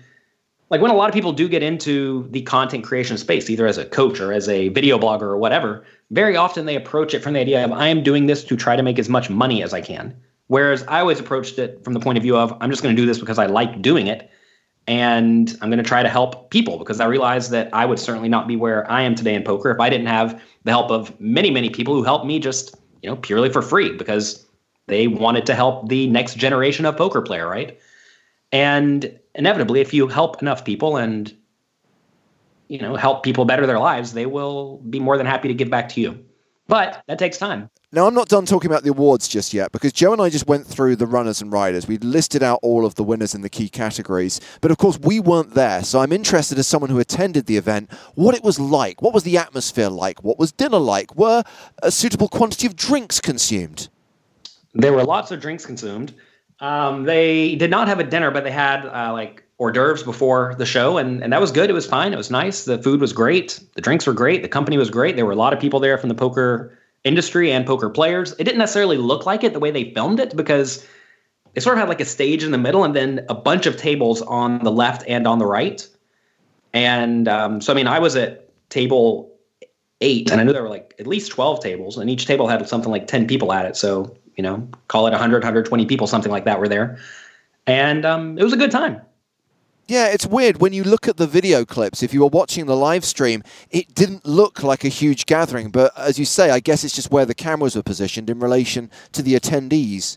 like 0.70 0.80
when 0.80 0.90
a 0.90 0.94
lot 0.94 1.08
of 1.08 1.14
people 1.14 1.32
do 1.32 1.48
get 1.48 1.62
into 1.62 2.26
the 2.30 2.42
content 2.42 2.84
creation 2.84 3.18
space, 3.18 3.50
either 3.50 3.66
as 3.66 3.78
a 3.78 3.84
coach 3.84 4.20
or 4.20 4.32
as 4.32 4.48
a 4.48 4.68
video 4.68 4.98
blogger 4.98 5.22
or 5.22 5.36
whatever, 5.36 5.84
very 6.10 6.36
often 6.36 6.64
they 6.64 6.76
approach 6.76 7.12
it 7.12 7.22
from 7.22 7.34
the 7.34 7.40
idea 7.40 7.64
of 7.64 7.72
I 7.72 7.88
am 7.88 8.02
doing 8.02 8.26
this 8.26 8.44
to 8.44 8.56
try 8.56 8.76
to 8.76 8.82
make 8.82 8.98
as 8.98 9.08
much 9.08 9.28
money 9.28 9.62
as 9.62 9.74
I 9.74 9.80
can. 9.80 10.16
Whereas 10.46 10.84
I 10.88 11.00
always 11.00 11.20
approached 11.20 11.58
it 11.58 11.82
from 11.84 11.94
the 11.94 12.00
point 12.00 12.18
of 12.18 12.22
view 12.22 12.36
of 12.36 12.56
I'm 12.60 12.70
just 12.70 12.82
going 12.82 12.94
to 12.94 13.00
do 13.00 13.06
this 13.06 13.18
because 13.18 13.38
I 13.38 13.46
like 13.46 13.82
doing 13.82 14.06
it 14.06 14.30
and 14.86 15.56
I'm 15.60 15.70
going 15.70 15.82
to 15.82 15.88
try 15.88 16.02
to 16.02 16.08
help 16.08 16.50
people 16.50 16.78
because 16.78 17.00
I 17.00 17.06
realized 17.06 17.50
that 17.52 17.70
I 17.72 17.86
would 17.86 17.98
certainly 17.98 18.28
not 18.28 18.46
be 18.46 18.56
where 18.56 18.90
I 18.90 19.02
am 19.02 19.14
today 19.14 19.34
in 19.34 19.42
poker 19.42 19.70
if 19.70 19.80
I 19.80 19.88
didn't 19.88 20.08
have 20.08 20.40
the 20.64 20.70
help 20.70 20.90
of 20.90 21.18
many, 21.20 21.50
many 21.50 21.70
people 21.70 21.94
who 21.94 22.02
helped 22.02 22.26
me 22.26 22.38
just, 22.38 22.76
you 23.02 23.08
know, 23.08 23.16
purely 23.16 23.50
for 23.50 23.62
free 23.62 23.96
because 23.96 24.46
they 24.86 25.06
wanted 25.06 25.46
to 25.46 25.54
help 25.54 25.88
the 25.88 26.06
next 26.08 26.36
generation 26.36 26.84
of 26.84 26.96
poker 26.96 27.22
player, 27.22 27.48
right? 27.48 27.78
And 28.52 29.18
inevitably, 29.34 29.80
if 29.80 29.94
you 29.94 30.06
help 30.06 30.42
enough 30.42 30.64
people 30.64 30.96
and 30.96 31.34
you 32.68 32.78
know 32.78 32.96
help 32.96 33.22
people 33.22 33.44
better 33.44 33.66
their 33.66 33.78
lives, 33.78 34.12
they 34.12 34.26
will 34.26 34.78
be 34.78 35.00
more 35.00 35.16
than 35.16 35.26
happy 35.26 35.48
to 35.48 35.54
give 35.54 35.70
back 35.70 35.88
to 35.90 36.00
you. 36.00 36.24
But 36.66 37.02
that 37.08 37.18
takes 37.18 37.38
time. 37.38 37.70
Now, 37.94 38.08
I'm 38.08 38.14
not 38.14 38.26
done 38.26 38.44
talking 38.44 38.68
about 38.68 38.82
the 38.82 38.90
awards 38.90 39.28
just 39.28 39.54
yet 39.54 39.70
because 39.70 39.92
Joe 39.92 40.12
and 40.12 40.20
I 40.20 40.28
just 40.28 40.48
went 40.48 40.66
through 40.66 40.96
the 40.96 41.06
runners 41.06 41.40
and 41.40 41.52
riders. 41.52 41.86
We 41.86 41.96
listed 41.98 42.42
out 42.42 42.58
all 42.60 42.84
of 42.84 42.96
the 42.96 43.04
winners 43.04 43.36
in 43.36 43.42
the 43.42 43.48
key 43.48 43.68
categories, 43.68 44.40
but 44.60 44.72
of 44.72 44.78
course, 44.78 44.98
we 44.98 45.20
weren't 45.20 45.54
there. 45.54 45.80
So 45.84 46.00
I'm 46.00 46.10
interested 46.10 46.58
as 46.58 46.66
someone 46.66 46.90
who 46.90 46.98
attended 46.98 47.46
the 47.46 47.56
event 47.56 47.92
what 48.16 48.34
it 48.34 48.42
was 48.42 48.58
like. 48.58 49.00
What 49.00 49.14
was 49.14 49.22
the 49.22 49.38
atmosphere 49.38 49.90
like? 49.90 50.24
What 50.24 50.40
was 50.40 50.50
dinner 50.50 50.80
like? 50.80 51.14
Were 51.14 51.44
a 51.84 51.92
suitable 51.92 52.26
quantity 52.26 52.66
of 52.66 52.74
drinks 52.74 53.20
consumed? 53.20 53.88
There 54.72 54.92
were 54.92 55.04
lots 55.04 55.30
of 55.30 55.40
drinks 55.40 55.64
consumed. 55.64 56.14
Um, 56.58 57.04
they 57.04 57.54
did 57.54 57.70
not 57.70 57.86
have 57.86 58.00
a 58.00 58.04
dinner, 58.04 58.32
but 58.32 58.42
they 58.42 58.50
had 58.50 58.86
uh, 58.86 59.12
like 59.12 59.44
hors 59.58 59.70
d'oeuvres 59.70 60.02
before 60.02 60.56
the 60.58 60.66
show, 60.66 60.98
and, 60.98 61.22
and 61.22 61.32
that 61.32 61.40
was 61.40 61.52
good. 61.52 61.70
It 61.70 61.74
was 61.74 61.86
fine. 61.86 62.12
It 62.12 62.16
was 62.16 62.32
nice. 62.32 62.64
The 62.64 62.82
food 62.82 63.00
was 63.00 63.12
great. 63.12 63.60
The 63.76 63.80
drinks 63.80 64.04
were 64.04 64.14
great. 64.14 64.42
The 64.42 64.48
company 64.48 64.78
was 64.78 64.90
great. 64.90 65.14
There 65.14 65.26
were 65.26 65.30
a 65.30 65.36
lot 65.36 65.52
of 65.52 65.60
people 65.60 65.78
there 65.78 65.96
from 65.96 66.08
the 66.08 66.16
poker 66.16 66.76
industry 67.04 67.52
and 67.52 67.66
poker 67.66 67.90
players. 67.90 68.32
It 68.32 68.44
didn't 68.44 68.58
necessarily 68.58 68.96
look 68.96 69.26
like 69.26 69.44
it 69.44 69.52
the 69.52 69.60
way 69.60 69.70
they 69.70 69.92
filmed 69.92 70.20
it 70.20 70.34
because 70.34 70.86
they 71.52 71.60
sort 71.60 71.76
of 71.76 71.80
had 71.80 71.88
like 71.88 72.00
a 72.00 72.04
stage 72.04 72.42
in 72.42 72.50
the 72.50 72.58
middle 72.58 72.82
and 72.82 72.96
then 72.96 73.24
a 73.28 73.34
bunch 73.34 73.66
of 73.66 73.76
tables 73.76 74.22
on 74.22 74.62
the 74.64 74.72
left 74.72 75.04
and 75.06 75.26
on 75.26 75.38
the 75.38 75.46
right. 75.46 75.86
And 76.72 77.28
um, 77.28 77.60
so, 77.60 77.72
I 77.72 77.76
mean, 77.76 77.86
I 77.86 78.00
was 78.00 78.16
at 78.16 78.50
table 78.70 79.30
eight, 80.00 80.30
and 80.30 80.40
I 80.40 80.44
knew 80.44 80.52
there 80.52 80.62
were 80.62 80.68
like 80.68 80.94
at 80.98 81.06
least 81.06 81.30
12 81.30 81.60
tables, 81.60 81.96
and 81.96 82.10
each 82.10 82.26
table 82.26 82.48
had 82.48 82.66
something 82.68 82.90
like 82.90 83.06
10 83.06 83.26
people 83.28 83.52
at 83.52 83.64
it. 83.66 83.76
So, 83.76 84.16
you 84.36 84.42
know, 84.42 84.68
call 84.88 85.06
it 85.06 85.10
100, 85.10 85.36
120 85.42 85.86
people, 85.86 86.06
something 86.06 86.32
like 86.32 86.44
that 86.44 86.58
were 86.58 86.68
there. 86.68 86.98
And 87.66 88.04
um, 88.04 88.36
it 88.38 88.42
was 88.42 88.52
a 88.52 88.56
good 88.56 88.72
time. 88.72 89.00
Yeah, 89.86 90.06
it's 90.06 90.26
weird 90.26 90.60
when 90.60 90.72
you 90.72 90.82
look 90.82 91.08
at 91.08 91.18
the 91.18 91.26
video 91.26 91.64
clips. 91.66 92.02
If 92.02 92.14
you 92.14 92.20
were 92.20 92.28
watching 92.28 92.64
the 92.64 92.76
live 92.76 93.04
stream, 93.04 93.42
it 93.70 93.94
didn't 93.94 94.24
look 94.24 94.62
like 94.62 94.82
a 94.82 94.88
huge 94.88 95.26
gathering. 95.26 95.70
But 95.70 95.92
as 95.98 96.18
you 96.18 96.24
say, 96.24 96.50
I 96.50 96.60
guess 96.60 96.84
it's 96.84 96.94
just 96.94 97.10
where 97.10 97.26
the 97.26 97.34
cameras 97.34 97.76
were 97.76 97.82
positioned 97.82 98.30
in 98.30 98.40
relation 98.40 98.90
to 99.12 99.22
the 99.22 99.34
attendees 99.34 100.16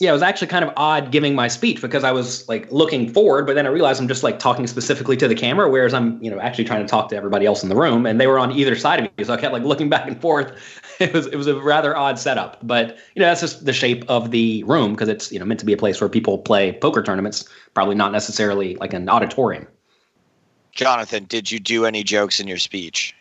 yeah, 0.00 0.10
it 0.10 0.12
was 0.12 0.22
actually 0.22 0.48
kind 0.48 0.64
of 0.64 0.72
odd 0.76 1.12
giving 1.12 1.36
my 1.36 1.46
speech 1.46 1.80
because 1.80 2.02
I 2.02 2.10
was 2.10 2.48
like 2.48 2.70
looking 2.72 3.12
forward, 3.12 3.46
but 3.46 3.54
then 3.54 3.64
I 3.64 3.70
realized 3.70 4.00
I'm 4.00 4.08
just 4.08 4.24
like 4.24 4.40
talking 4.40 4.66
specifically 4.66 5.16
to 5.18 5.28
the 5.28 5.36
camera, 5.36 5.70
whereas 5.70 5.94
I'm, 5.94 6.22
you 6.22 6.30
know, 6.30 6.40
actually 6.40 6.64
trying 6.64 6.82
to 6.82 6.88
talk 6.88 7.10
to 7.10 7.16
everybody 7.16 7.46
else 7.46 7.62
in 7.62 7.68
the 7.68 7.76
room, 7.76 8.04
and 8.04 8.20
they 8.20 8.26
were 8.26 8.38
on 8.38 8.50
either 8.52 8.74
side 8.74 8.98
of 8.98 9.16
me, 9.16 9.24
so 9.24 9.32
I 9.32 9.36
kept 9.36 9.52
like 9.52 9.62
looking 9.62 9.88
back 9.88 10.08
and 10.08 10.20
forth. 10.20 10.82
It 11.00 11.12
was 11.12 11.26
it 11.26 11.36
was 11.36 11.46
a 11.46 11.60
rather 11.60 11.96
odd 11.96 12.18
setup, 12.18 12.58
but 12.62 12.96
you 13.14 13.20
know 13.20 13.26
that's 13.26 13.40
just 13.40 13.64
the 13.64 13.72
shape 13.72 14.04
of 14.08 14.30
the 14.30 14.62
room 14.64 14.92
because 14.92 15.08
it's 15.08 15.32
you 15.32 15.38
know 15.38 15.44
meant 15.44 15.60
to 15.60 15.66
be 15.66 15.72
a 15.72 15.76
place 15.76 16.00
where 16.00 16.08
people 16.08 16.38
play 16.38 16.72
poker 16.72 17.02
tournaments, 17.02 17.48
probably 17.74 17.94
not 17.94 18.12
necessarily 18.12 18.76
like 18.76 18.92
an 18.92 19.08
auditorium. 19.08 19.66
Jonathan, 20.72 21.24
did 21.24 21.50
you 21.50 21.58
do 21.58 21.84
any 21.84 22.02
jokes 22.02 22.40
in 22.40 22.48
your 22.48 22.58
speech? 22.58 23.14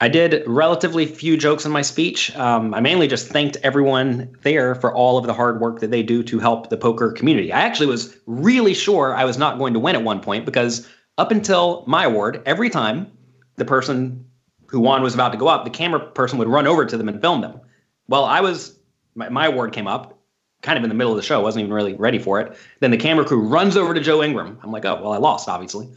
I 0.00 0.08
did 0.08 0.44
relatively 0.46 1.06
few 1.06 1.36
jokes 1.36 1.64
in 1.64 1.72
my 1.72 1.82
speech. 1.82 2.34
Um, 2.36 2.72
I 2.72 2.80
mainly 2.80 3.08
just 3.08 3.28
thanked 3.28 3.56
everyone 3.64 4.30
there 4.42 4.76
for 4.76 4.94
all 4.94 5.18
of 5.18 5.26
the 5.26 5.34
hard 5.34 5.60
work 5.60 5.80
that 5.80 5.90
they 5.90 6.04
do 6.04 6.22
to 6.22 6.38
help 6.38 6.70
the 6.70 6.76
poker 6.76 7.10
community. 7.10 7.52
I 7.52 7.60
actually 7.60 7.86
was 7.86 8.16
really 8.26 8.74
sure 8.74 9.14
I 9.14 9.24
was 9.24 9.38
not 9.38 9.58
going 9.58 9.74
to 9.74 9.80
win 9.80 9.96
at 9.96 10.04
one 10.04 10.20
point 10.20 10.44
because 10.44 10.86
up 11.16 11.32
until 11.32 11.82
my 11.88 12.04
award, 12.04 12.40
every 12.46 12.70
time 12.70 13.10
the 13.56 13.64
person 13.64 14.24
who 14.68 14.80
won 14.80 15.02
was 15.02 15.14
about 15.14 15.32
to 15.32 15.38
go 15.38 15.48
up, 15.48 15.64
the 15.64 15.70
camera 15.70 16.00
person 16.00 16.38
would 16.38 16.48
run 16.48 16.66
over 16.66 16.84
to 16.86 16.96
them 16.96 17.08
and 17.08 17.20
film 17.20 17.40
them. 17.40 17.60
Well, 18.08 18.24
I 18.24 18.40
was 18.40 18.78
my, 19.14 19.28
my 19.28 19.46
award 19.46 19.72
came 19.72 19.86
up 19.86 20.18
kind 20.62 20.76
of 20.76 20.84
in 20.84 20.88
the 20.88 20.94
middle 20.94 21.12
of 21.12 21.16
the 21.16 21.22
show, 21.22 21.40
wasn't 21.40 21.62
even 21.62 21.72
really 21.72 21.94
ready 21.94 22.18
for 22.18 22.40
it. 22.40 22.56
Then 22.80 22.90
the 22.90 22.96
camera 22.96 23.24
crew 23.24 23.40
runs 23.40 23.76
over 23.76 23.94
to 23.94 24.00
Joe 24.00 24.22
Ingram. 24.22 24.58
I'm 24.62 24.72
like, 24.72 24.84
oh 24.84 25.00
well, 25.00 25.12
I 25.12 25.18
lost 25.18 25.48
obviously, 25.48 25.88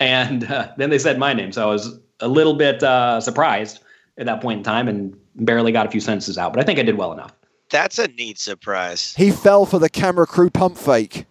and 0.00 0.50
uh, 0.50 0.72
then 0.76 0.90
they 0.90 0.98
said 0.98 1.18
my 1.18 1.32
name, 1.32 1.52
so 1.52 1.68
I 1.68 1.72
was 1.72 1.98
a 2.20 2.28
little 2.28 2.54
bit 2.54 2.82
uh, 2.82 3.20
surprised 3.20 3.80
at 4.18 4.26
that 4.26 4.40
point 4.40 4.58
in 4.58 4.64
time 4.64 4.88
and 4.88 5.16
barely 5.36 5.72
got 5.72 5.86
a 5.86 5.90
few 5.90 6.00
sentences 6.00 6.38
out, 6.38 6.52
but 6.52 6.60
I 6.60 6.64
think 6.64 6.78
I 6.78 6.82
did 6.82 6.96
well 6.96 7.12
enough. 7.12 7.32
That's 7.70 7.98
a 7.98 8.08
neat 8.08 8.38
surprise. 8.38 9.14
He 9.16 9.30
fell 9.30 9.64
for 9.64 9.78
the 9.78 9.88
camera 9.88 10.26
crew 10.26 10.50
pump 10.50 10.76
fake. 10.76 11.24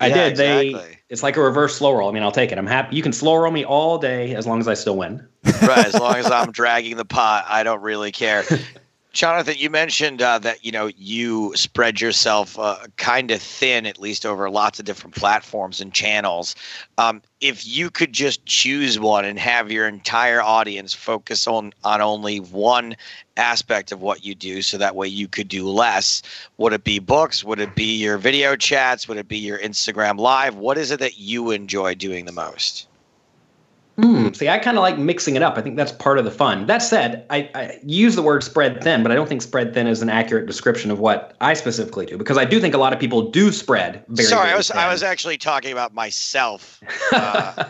I 0.00 0.06
yeah, 0.06 0.14
did. 0.14 0.30
Exactly. 0.30 0.72
They 0.72 0.98
it's 1.12 1.22
like 1.22 1.36
a 1.36 1.42
reverse 1.42 1.76
slow 1.76 1.92
roll. 1.92 2.08
I 2.08 2.12
mean, 2.12 2.22
I'll 2.22 2.32
take 2.32 2.52
it. 2.52 2.58
I'm 2.58 2.66
happy. 2.66 2.96
You 2.96 3.02
can 3.02 3.12
slow 3.12 3.36
roll 3.36 3.52
me 3.52 3.66
all 3.66 3.98
day 3.98 4.34
as 4.34 4.46
long 4.46 4.60
as 4.60 4.66
I 4.66 4.72
still 4.72 4.96
win. 4.96 5.22
right, 5.44 5.84
as 5.84 5.94
long 5.94 6.14
as 6.14 6.30
I'm 6.30 6.52
dragging 6.52 6.96
the 6.96 7.04
pot, 7.04 7.44
I 7.46 7.64
don't 7.64 7.82
really 7.82 8.10
care. 8.12 8.44
Jonathan, 9.12 9.56
you 9.58 9.68
mentioned 9.68 10.22
uh, 10.22 10.38
that 10.38 10.64
you 10.64 10.72
know 10.72 10.90
you 10.96 11.54
spread 11.54 12.00
yourself 12.00 12.58
uh, 12.58 12.78
kind 12.96 13.30
of 13.30 13.42
thin, 13.42 13.84
at 13.84 14.00
least 14.00 14.24
over 14.24 14.48
lots 14.48 14.78
of 14.78 14.86
different 14.86 15.14
platforms 15.14 15.82
and 15.82 15.92
channels. 15.92 16.54
Um, 16.96 17.20
if 17.42 17.66
you 17.66 17.90
could 17.90 18.14
just 18.14 18.46
choose 18.46 18.98
one 18.98 19.26
and 19.26 19.38
have 19.38 19.70
your 19.70 19.86
entire 19.86 20.40
audience 20.40 20.94
focus 20.94 21.46
on 21.46 21.74
on 21.84 22.00
only 22.00 22.38
one 22.38 22.96
aspect 23.36 23.92
of 23.92 24.00
what 24.00 24.24
you 24.24 24.34
do, 24.34 24.62
so 24.62 24.78
that 24.78 24.96
way 24.96 25.08
you 25.08 25.28
could 25.28 25.48
do 25.48 25.68
less, 25.68 26.22
would 26.56 26.72
it 26.72 26.82
be 26.82 26.98
books? 26.98 27.44
Would 27.44 27.60
it 27.60 27.74
be 27.74 27.96
your 27.96 28.16
video 28.16 28.56
chats? 28.56 29.06
Would 29.08 29.18
it 29.18 29.28
be 29.28 29.38
your 29.38 29.58
Instagram 29.58 30.18
live? 30.18 30.56
What 30.56 30.78
is 30.78 30.90
it 30.90 31.00
that 31.00 31.18
you 31.18 31.50
enjoy 31.50 31.94
doing 31.96 32.24
the 32.24 32.32
most? 32.32 32.86
Mm, 34.02 34.34
see, 34.34 34.48
I 34.48 34.58
kind 34.58 34.76
of 34.76 34.82
like 34.82 34.98
mixing 34.98 35.36
it 35.36 35.42
up. 35.42 35.56
I 35.56 35.62
think 35.62 35.76
that's 35.76 35.92
part 35.92 36.18
of 36.18 36.24
the 36.24 36.30
fun. 36.32 36.66
That 36.66 36.78
said, 36.78 37.24
I, 37.30 37.48
I, 37.54 37.78
use 37.84 38.16
the 38.16 38.22
word 38.22 38.42
spread 38.42 38.82
thin, 38.82 39.04
but 39.04 39.12
I 39.12 39.14
don't 39.14 39.28
think 39.28 39.42
spread 39.42 39.74
thin 39.74 39.86
is 39.86 40.02
an 40.02 40.10
accurate 40.10 40.46
description 40.46 40.90
of 40.90 40.98
what 40.98 41.36
I 41.40 41.54
specifically 41.54 42.06
do 42.06 42.18
because 42.18 42.36
I 42.36 42.44
do 42.44 42.58
think 42.60 42.74
a 42.74 42.78
lot 42.78 42.92
of 42.92 42.98
people 42.98 43.30
do 43.30 43.52
spread 43.52 44.04
very. 44.08 44.28
Sorry, 44.28 44.46
very 44.46 44.54
I 44.54 44.56
was 44.56 44.68
thin. 44.68 44.78
I 44.78 44.88
was 44.88 45.04
actually 45.04 45.38
talking 45.38 45.72
about 45.72 45.94
myself. 45.94 46.80
Uh, 47.12 47.64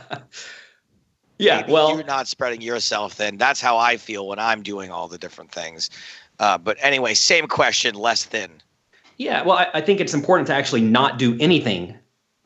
yeah, 1.39 1.69
well, 1.69 1.97
you're 1.97 2.05
not 2.05 2.29
spreading 2.29 2.61
yourself 2.61 3.15
thin. 3.15 3.37
That's 3.37 3.61
how 3.61 3.77
I 3.77 3.97
feel 3.97 4.29
when 4.29 4.39
I'm 4.39 4.63
doing 4.63 4.93
all 4.93 5.09
the 5.09 5.19
different 5.19 5.51
things. 5.51 5.91
Uh, 6.39 6.57
but 6.57 6.77
anyway, 6.81 7.15
same 7.15 7.49
question, 7.49 7.97
less 7.97 8.25
thin. 8.25 8.51
Yeah, 9.17 9.43
well, 9.43 9.59
I, 9.59 9.67
I 9.75 9.81
think 9.81 10.01
it's 10.01 10.15
important 10.15 10.47
to 10.49 10.55
actually 10.55 10.83
not 10.83 11.19
do 11.19 11.37
anything 11.41 11.99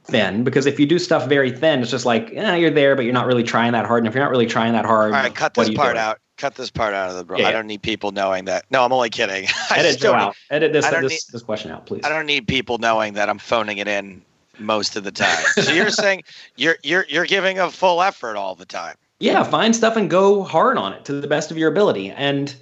thin 0.07 0.45
because 0.45 0.67
if 0.67 0.79
you 0.79 0.87
do 0.87 0.99
stuff 0.99 1.29
very 1.29 1.51
thin, 1.51 1.83
it's 1.83 1.91
just 1.91 2.07
like 2.07 2.33
eh, 2.33 2.57
you're 2.57 2.71
there, 2.71 2.97
but 2.97 3.05
you're 3.05 3.15
not 3.15 3.27
really 3.27 3.43
trying 3.43 3.73
that 3.73 3.87
hard. 3.87 4.03
And 4.03 4.09
if 4.09 4.15
you're 4.15 4.25
not 4.25 4.31
really 4.31 4.47
trying 4.47 4.73
that 4.73 4.85
hard, 4.85 5.13
all 5.13 5.21
right, 5.21 5.35
cut 5.35 5.55
this 5.55 5.71
part 5.71 5.97
out. 5.97 6.21
Cut 6.37 6.55
this 6.55 6.71
part 6.71 6.93
out 6.93 7.09
of 7.09 7.17
the 7.17 7.25
bro. 7.25 7.39
Yeah, 7.39 7.49
I 7.49 7.53
don't 7.53 7.67
need 7.67 7.83
people 7.83 8.13
knowing 8.13 8.45
that. 8.45 8.67
No, 8.71 8.85
I'm 8.85 8.93
only 8.93 9.09
kidding. 9.09 9.49
Edit 9.71 9.99
Joe 9.99 10.13
out. 10.13 10.37
Edit 10.51 10.73
this 10.73 10.87
this, 10.87 11.03
need, 11.03 11.21
this 11.33 11.43
question 11.43 11.71
out, 11.71 11.87
please. 11.87 12.03
I 12.05 12.11
don't 12.11 12.27
need 12.27 12.47
people 12.47 12.79
knowing 12.79 13.15
that 13.15 13.31
I'm 13.31 13.39
phoning 13.39 13.79
it 13.79 13.89
in 13.89 14.23
most 14.59 14.97
of 14.97 15.05
the 15.05 15.13
time. 15.13 15.43
so 15.55 15.73
you're 15.73 15.91
saying 15.91 16.25
you're 16.57 16.77
you're 16.83 17.07
you're 17.09 17.27
giving 17.27 17.59
a 17.59 17.71
full 17.71 18.03
effort 18.03 18.37
all 18.37 18.55
the 18.55 18.67
time. 18.67 18.97
Yeah, 19.19 19.43
find 19.45 19.75
stuff 19.75 19.97
and 19.97 20.11
go 20.11 20.43
hard 20.43 20.77
on 20.77 20.93
it 20.93 21.07
to 21.07 21.15
the 21.21 21.27
best 21.27 21.51
of 21.51 21.57
your 21.57 21.71
ability. 21.71 22.11
And 22.11 22.55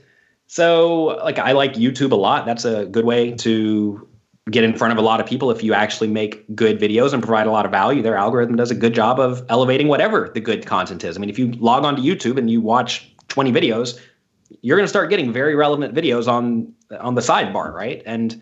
so 0.47 1.21
like 1.25 1.41
I 1.41 1.53
like 1.53 1.75
YouTube 1.75 2.13
a 2.13 2.17
lot. 2.17 2.47
That's 2.47 2.65
a 2.65 2.87
good 2.87 3.05
way 3.05 3.33
to 3.33 4.09
get 4.51 4.63
in 4.63 4.77
front 4.77 4.93
of 4.93 4.99
a 4.99 5.03
lot 5.03 5.21
of 5.21 5.27
people 5.27 5.51
if 5.51 5.63
you 5.63 5.73
actually 5.73 6.09
make 6.09 6.45
good 6.55 6.79
videos 6.79 7.15
and 7.15 7.23
provide 7.23 7.47
a 7.47 7.51
lot 7.51 7.65
of 7.65 7.71
value. 7.71 8.03
Their 8.03 8.17
algorithm 8.17 8.57
does 8.57 8.71
a 8.71 8.75
good 8.75 8.95
job 8.95 9.19
of 9.19 9.43
elevating 9.49 9.89
whatever 9.89 10.31
the 10.35 10.41
good 10.41 10.67
content 10.67 11.03
is. 11.03 11.17
I 11.17 11.21
mean 11.21 11.31
if 11.31 11.39
you 11.39 11.53
log 11.53 11.85
on 11.85 11.97
to 11.97 12.03
youtube 12.03 12.37
and 12.37 12.51
you 12.51 12.61
watch 12.61 13.11
20 13.29 13.53
videos 13.53 13.99
you're 14.61 14.77
going 14.77 14.85
to 14.85 14.89
start 14.89 15.11
getting 15.11 15.33
very 15.33 15.55
relevant 15.55 15.95
videos 15.95 16.29
on 16.29 16.71
on 17.01 17.15
the 17.15 17.23
sidebar 17.23 17.73
right? 17.73 18.03
And 18.05 18.41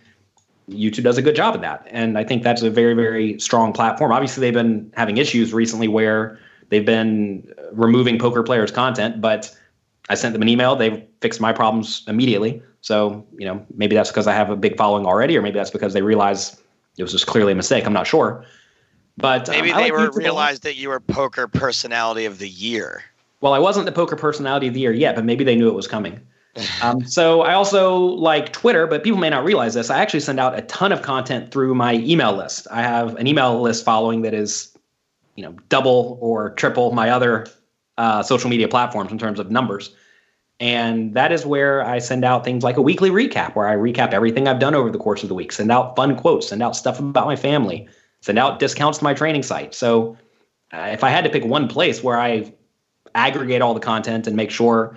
youtube 0.69 1.05
does 1.05 1.19
a 1.19 1.23
good 1.23 1.37
job 1.37 1.55
of 1.55 1.61
that. 1.61 1.87
And 1.91 2.19
i 2.19 2.25
think 2.25 2.43
that's 2.43 2.63
a 2.63 2.71
very 2.71 2.95
very 2.95 3.39
strong 3.39 3.73
platform. 3.73 4.11
Obviously 4.11 4.41
they've 4.41 4.53
been 4.53 4.93
having 4.97 5.19
issues 5.19 5.53
recently 5.53 5.87
where 5.87 6.39
they've 6.71 6.87
been 6.87 7.49
removing 7.71 8.19
poker 8.19 8.43
players 8.43 8.73
content 8.73 9.21
but 9.21 9.57
i 10.09 10.17
sent 10.17 10.33
them 10.33 10.43
an 10.43 10.49
email. 10.49 10.75
They 10.75 11.07
fixed 11.21 11.41
my 11.41 11.53
problems 11.53 12.03
immediately 12.09 12.61
so, 12.83 13.25
you 13.39 13.47
know, 13.47 13.65
maybe 13.75 13.95
that's 13.95 14.11
because 14.11 14.27
I 14.27 14.35
have 14.35 14.51
a 14.51 14.57
big 14.57 14.77
following 14.77 15.07
already, 15.07 15.39
or 15.39 15.43
maybe 15.43 15.59
that's 15.59 15.71
because 15.71 15.95
they 15.95 16.03
realize 16.03 16.61
it 16.99 17.03
was 17.03 17.13
just 17.13 17.29
clearly 17.29 17.53
a 17.53 17.55
mistake. 17.55 17.87
I'm 17.87 17.93
not 17.93 18.09
sure. 18.09 18.45
But 19.17 19.49
maybe 19.49 19.71
um, 19.71 19.79
they 19.79 19.91
like 19.91 19.93
were 19.93 20.11
realized 20.11 20.65
that 20.65 20.77
you 20.77 20.89
were 20.89 20.99
poker 20.99 21.47
personality 21.47 22.25
of 22.25 22.39
the 22.39 22.49
year. 22.49 23.05
Well, 23.41 23.55
I 23.55 23.61
wasn't 23.61 23.87
the 23.87 23.93
poker 23.93 24.17
personality 24.17 24.67
of 24.67 24.75
the 24.75 24.81
year 24.81 24.93
yet, 24.93 25.15
but 25.15 25.25
maybe 25.25 25.45
they 25.45 25.55
knew 25.55 25.69
it 25.69 25.75
was 25.75 25.87
coming. 25.87 26.21
um, 26.83 27.07
so 27.07 27.43
I 27.43 27.55
also 27.55 27.99
like 27.99 28.53
Twitter, 28.53 28.87
but 28.89 29.05
people 29.05 29.19
may 29.19 29.31
not 29.31 29.45
realize 29.45 29.75
this. 29.75 29.89
I 29.89 30.01
actually 30.01 30.21
send 30.21 30.41
out 30.41 30.59
a 30.59 30.63
ton 30.63 30.91
of 30.91 31.03
content 31.03 31.53
through 31.53 31.75
my 31.77 31.95
email 31.95 32.35
list. 32.35 32.67
I 32.71 32.83
have 32.83 33.15
an 33.15 33.29
email 33.29 33.61
list 33.61 33.85
following 33.85 34.23
that 34.23 34.35
is, 34.35 34.77
you 35.37 35.45
know, 35.45 35.55
double 35.69 36.19
or 36.21 36.51
triple 36.51 36.93
my 36.93 37.11
other 37.11 37.47
uh, 37.97 38.25
social 38.25 38.51
media 38.51 38.67
platforms 38.67 39.13
in 39.13 39.19
terms 39.19 39.39
of 39.39 39.53
numbers. 39.53 39.95
And 40.63 41.15
that 41.15 41.33
is 41.33 41.45
where 41.45 41.85
I 41.85 41.99
send 41.99 42.25
out 42.25 42.45
things 42.45 42.63
like 42.63 42.77
a 42.77 42.83
weekly 42.83 43.11
recap, 43.11 43.57
where 43.57 43.67
I 43.67 43.75
recap 43.75 44.13
everything 44.13 44.47
I've 44.47 44.61
done 44.61 44.77
over 44.77 44.91
the 44.91 44.99
course 44.99 45.25
of 45.25 45.29
the 45.29 45.35
week, 45.35 45.51
send 45.51 45.73
out 45.73 45.97
fun 45.97 46.15
quotes, 46.15 46.47
send 46.47 46.63
out 46.63 46.77
stuff 46.77 47.01
about 47.01 47.27
my 47.27 47.35
family, 47.35 47.89
send 48.21 48.39
out 48.39 48.61
discounts 48.61 48.99
to 48.99 49.05
my 49.05 49.13
training 49.13 49.43
site. 49.43 49.75
So 49.75 50.17
uh, 50.73 50.91
if 50.93 51.03
I 51.03 51.11
had 51.11 51.25
to 51.25 51.31
pick 51.31 51.45
one 51.45 51.67
place 51.67 52.05
where 52.05 52.17
I 52.17 52.55
aggregate 53.17 53.61
all 53.61 53.75
the 53.75 53.81
content 53.81 54.29
and 54.29 54.37
make 54.37 54.53
sure 54.53 54.97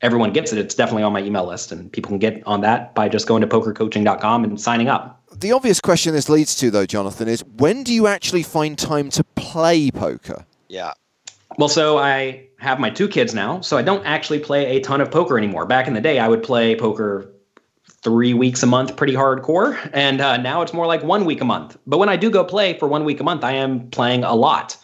everyone 0.00 0.32
gets 0.32 0.52
it, 0.52 0.58
it's 0.58 0.74
definitely 0.74 1.04
on 1.04 1.12
my 1.12 1.22
email 1.22 1.46
list. 1.46 1.70
And 1.70 1.92
people 1.92 2.08
can 2.08 2.18
get 2.18 2.44
on 2.44 2.62
that 2.62 2.96
by 2.96 3.08
just 3.08 3.28
going 3.28 3.40
to 3.42 3.46
pokercoaching.com 3.46 4.42
and 4.42 4.60
signing 4.60 4.88
up. 4.88 5.22
The 5.32 5.52
obvious 5.52 5.80
question 5.80 6.12
this 6.12 6.28
leads 6.28 6.56
to, 6.56 6.72
though, 6.72 6.86
Jonathan, 6.86 7.28
is 7.28 7.44
when 7.44 7.84
do 7.84 7.94
you 7.94 8.08
actually 8.08 8.42
find 8.42 8.76
time 8.76 9.10
to 9.10 9.22
play 9.36 9.92
poker? 9.92 10.44
Yeah. 10.66 10.94
Well, 11.58 11.68
so 11.68 11.98
I 11.98 12.46
have 12.60 12.78
my 12.78 12.88
two 12.88 13.08
kids 13.08 13.34
now, 13.34 13.60
so 13.60 13.76
I 13.76 13.82
don't 13.82 14.06
actually 14.06 14.38
play 14.38 14.76
a 14.76 14.80
ton 14.80 15.00
of 15.00 15.10
poker 15.10 15.36
anymore. 15.36 15.66
Back 15.66 15.88
in 15.88 15.94
the 15.94 16.00
day, 16.00 16.20
I 16.20 16.28
would 16.28 16.42
play 16.42 16.76
poker 16.76 17.32
three 18.00 18.32
weeks 18.32 18.62
a 18.62 18.66
month, 18.66 18.96
pretty 18.96 19.12
hardcore, 19.12 19.90
and 19.92 20.20
uh, 20.20 20.36
now 20.36 20.62
it's 20.62 20.72
more 20.72 20.86
like 20.86 21.02
one 21.02 21.24
week 21.24 21.40
a 21.40 21.44
month. 21.44 21.76
But 21.84 21.98
when 21.98 22.08
I 22.08 22.16
do 22.16 22.30
go 22.30 22.44
play 22.44 22.78
for 22.78 22.86
one 22.86 23.04
week 23.04 23.18
a 23.18 23.24
month, 23.24 23.42
I 23.42 23.52
am 23.52 23.90
playing 23.90 24.22
a 24.22 24.36
lot. 24.36 24.76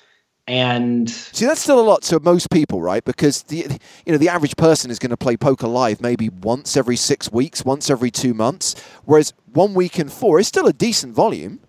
And 0.48 1.08
see, 1.08 1.46
that's 1.46 1.60
still 1.60 1.80
a 1.80 1.82
lot 1.82 2.02
to 2.02 2.18
most 2.18 2.50
people, 2.50 2.82
right? 2.82 3.04
Because 3.04 3.44
the 3.44 3.78
you 4.04 4.12
know 4.12 4.18
the 4.18 4.28
average 4.28 4.56
person 4.56 4.90
is 4.90 4.98
going 4.98 5.10
to 5.10 5.16
play 5.16 5.36
poker 5.36 5.68
live 5.68 6.00
maybe 6.00 6.28
once 6.28 6.76
every 6.76 6.96
six 6.96 7.30
weeks, 7.30 7.64
once 7.64 7.88
every 7.88 8.10
two 8.10 8.34
months, 8.34 8.74
whereas 9.04 9.32
one 9.52 9.74
week 9.74 9.98
in 9.98 10.08
four 10.08 10.40
is 10.40 10.48
still 10.48 10.66
a 10.66 10.72
decent 10.72 11.14
volume 11.14 11.60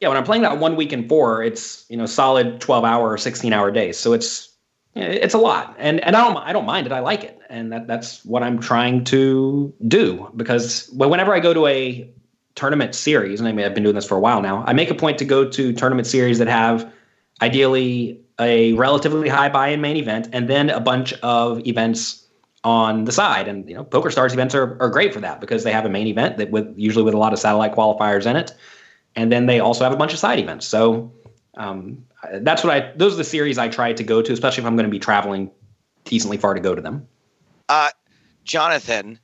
yeah, 0.00 0.08
when 0.08 0.16
I'm 0.16 0.24
playing 0.24 0.42
that 0.42 0.58
one 0.58 0.76
week 0.76 0.92
in 0.92 1.08
four, 1.08 1.42
it's 1.42 1.84
you 1.88 1.96
know 1.96 2.06
solid 2.06 2.60
12 2.60 2.84
hour 2.84 3.10
or 3.10 3.18
16 3.18 3.52
hour 3.52 3.70
days. 3.70 3.98
So 3.98 4.12
it's 4.12 4.48
it's 4.94 5.34
a 5.34 5.38
lot, 5.38 5.76
and 5.78 6.00
and 6.00 6.16
I 6.16 6.24
don't 6.24 6.36
I 6.38 6.52
don't 6.52 6.66
mind 6.66 6.86
it. 6.86 6.92
I 6.92 7.00
like 7.00 7.22
it, 7.22 7.38
and 7.48 7.70
that 7.72 7.86
that's 7.86 8.24
what 8.24 8.42
I'm 8.42 8.58
trying 8.58 9.04
to 9.04 9.72
do 9.86 10.30
because 10.36 10.88
whenever 10.90 11.34
I 11.34 11.40
go 11.40 11.54
to 11.54 11.66
a 11.66 12.10
tournament 12.54 12.94
series, 12.94 13.40
and 13.40 13.48
I 13.48 13.52
mean 13.52 13.66
I've 13.66 13.74
been 13.74 13.84
doing 13.84 13.94
this 13.94 14.06
for 14.06 14.16
a 14.16 14.20
while 14.20 14.40
now, 14.40 14.64
I 14.66 14.72
make 14.72 14.90
a 14.90 14.94
point 14.94 15.18
to 15.18 15.24
go 15.24 15.48
to 15.48 15.72
tournament 15.74 16.06
series 16.06 16.38
that 16.38 16.48
have 16.48 16.90
ideally 17.42 18.20
a 18.40 18.72
relatively 18.72 19.28
high 19.28 19.50
buy-in 19.50 19.82
main 19.82 19.96
event, 19.96 20.28
and 20.32 20.48
then 20.48 20.70
a 20.70 20.80
bunch 20.80 21.12
of 21.22 21.64
events 21.66 22.26
on 22.64 23.04
the 23.04 23.12
side. 23.12 23.48
And 23.48 23.68
you 23.68 23.74
know, 23.74 23.84
PokerStars 23.84 24.32
events 24.32 24.54
are, 24.54 24.76
are 24.80 24.88
great 24.88 25.12
for 25.12 25.20
that 25.20 25.40
because 25.40 25.62
they 25.62 25.72
have 25.72 25.84
a 25.84 25.90
main 25.90 26.06
event 26.06 26.38
that 26.38 26.50
with 26.50 26.72
usually 26.76 27.04
with 27.04 27.14
a 27.14 27.18
lot 27.18 27.34
of 27.34 27.38
satellite 27.38 27.74
qualifiers 27.74 28.26
in 28.26 28.36
it, 28.36 28.54
and 29.16 29.30
then 29.30 29.46
they 29.46 29.60
also 29.60 29.84
have 29.84 29.92
a 29.92 29.96
bunch 29.96 30.12
of 30.12 30.18
side 30.18 30.38
events. 30.38 30.66
So 30.66 31.12
um, 31.56 32.04
that's 32.32 32.62
what 32.64 32.72
I. 32.72 32.92
Those 32.96 33.14
are 33.14 33.18
the 33.18 33.24
series 33.24 33.58
I 33.58 33.68
try 33.68 33.92
to 33.92 34.04
go 34.04 34.22
to, 34.22 34.32
especially 34.32 34.62
if 34.62 34.66
I'm 34.66 34.76
going 34.76 34.86
to 34.86 34.90
be 34.90 34.98
traveling 34.98 35.50
decently 36.04 36.36
far 36.36 36.54
to 36.54 36.60
go 36.60 36.74
to 36.74 36.82
them. 36.82 37.06
Uh, 37.68 37.90
Jonathan, 38.44 39.18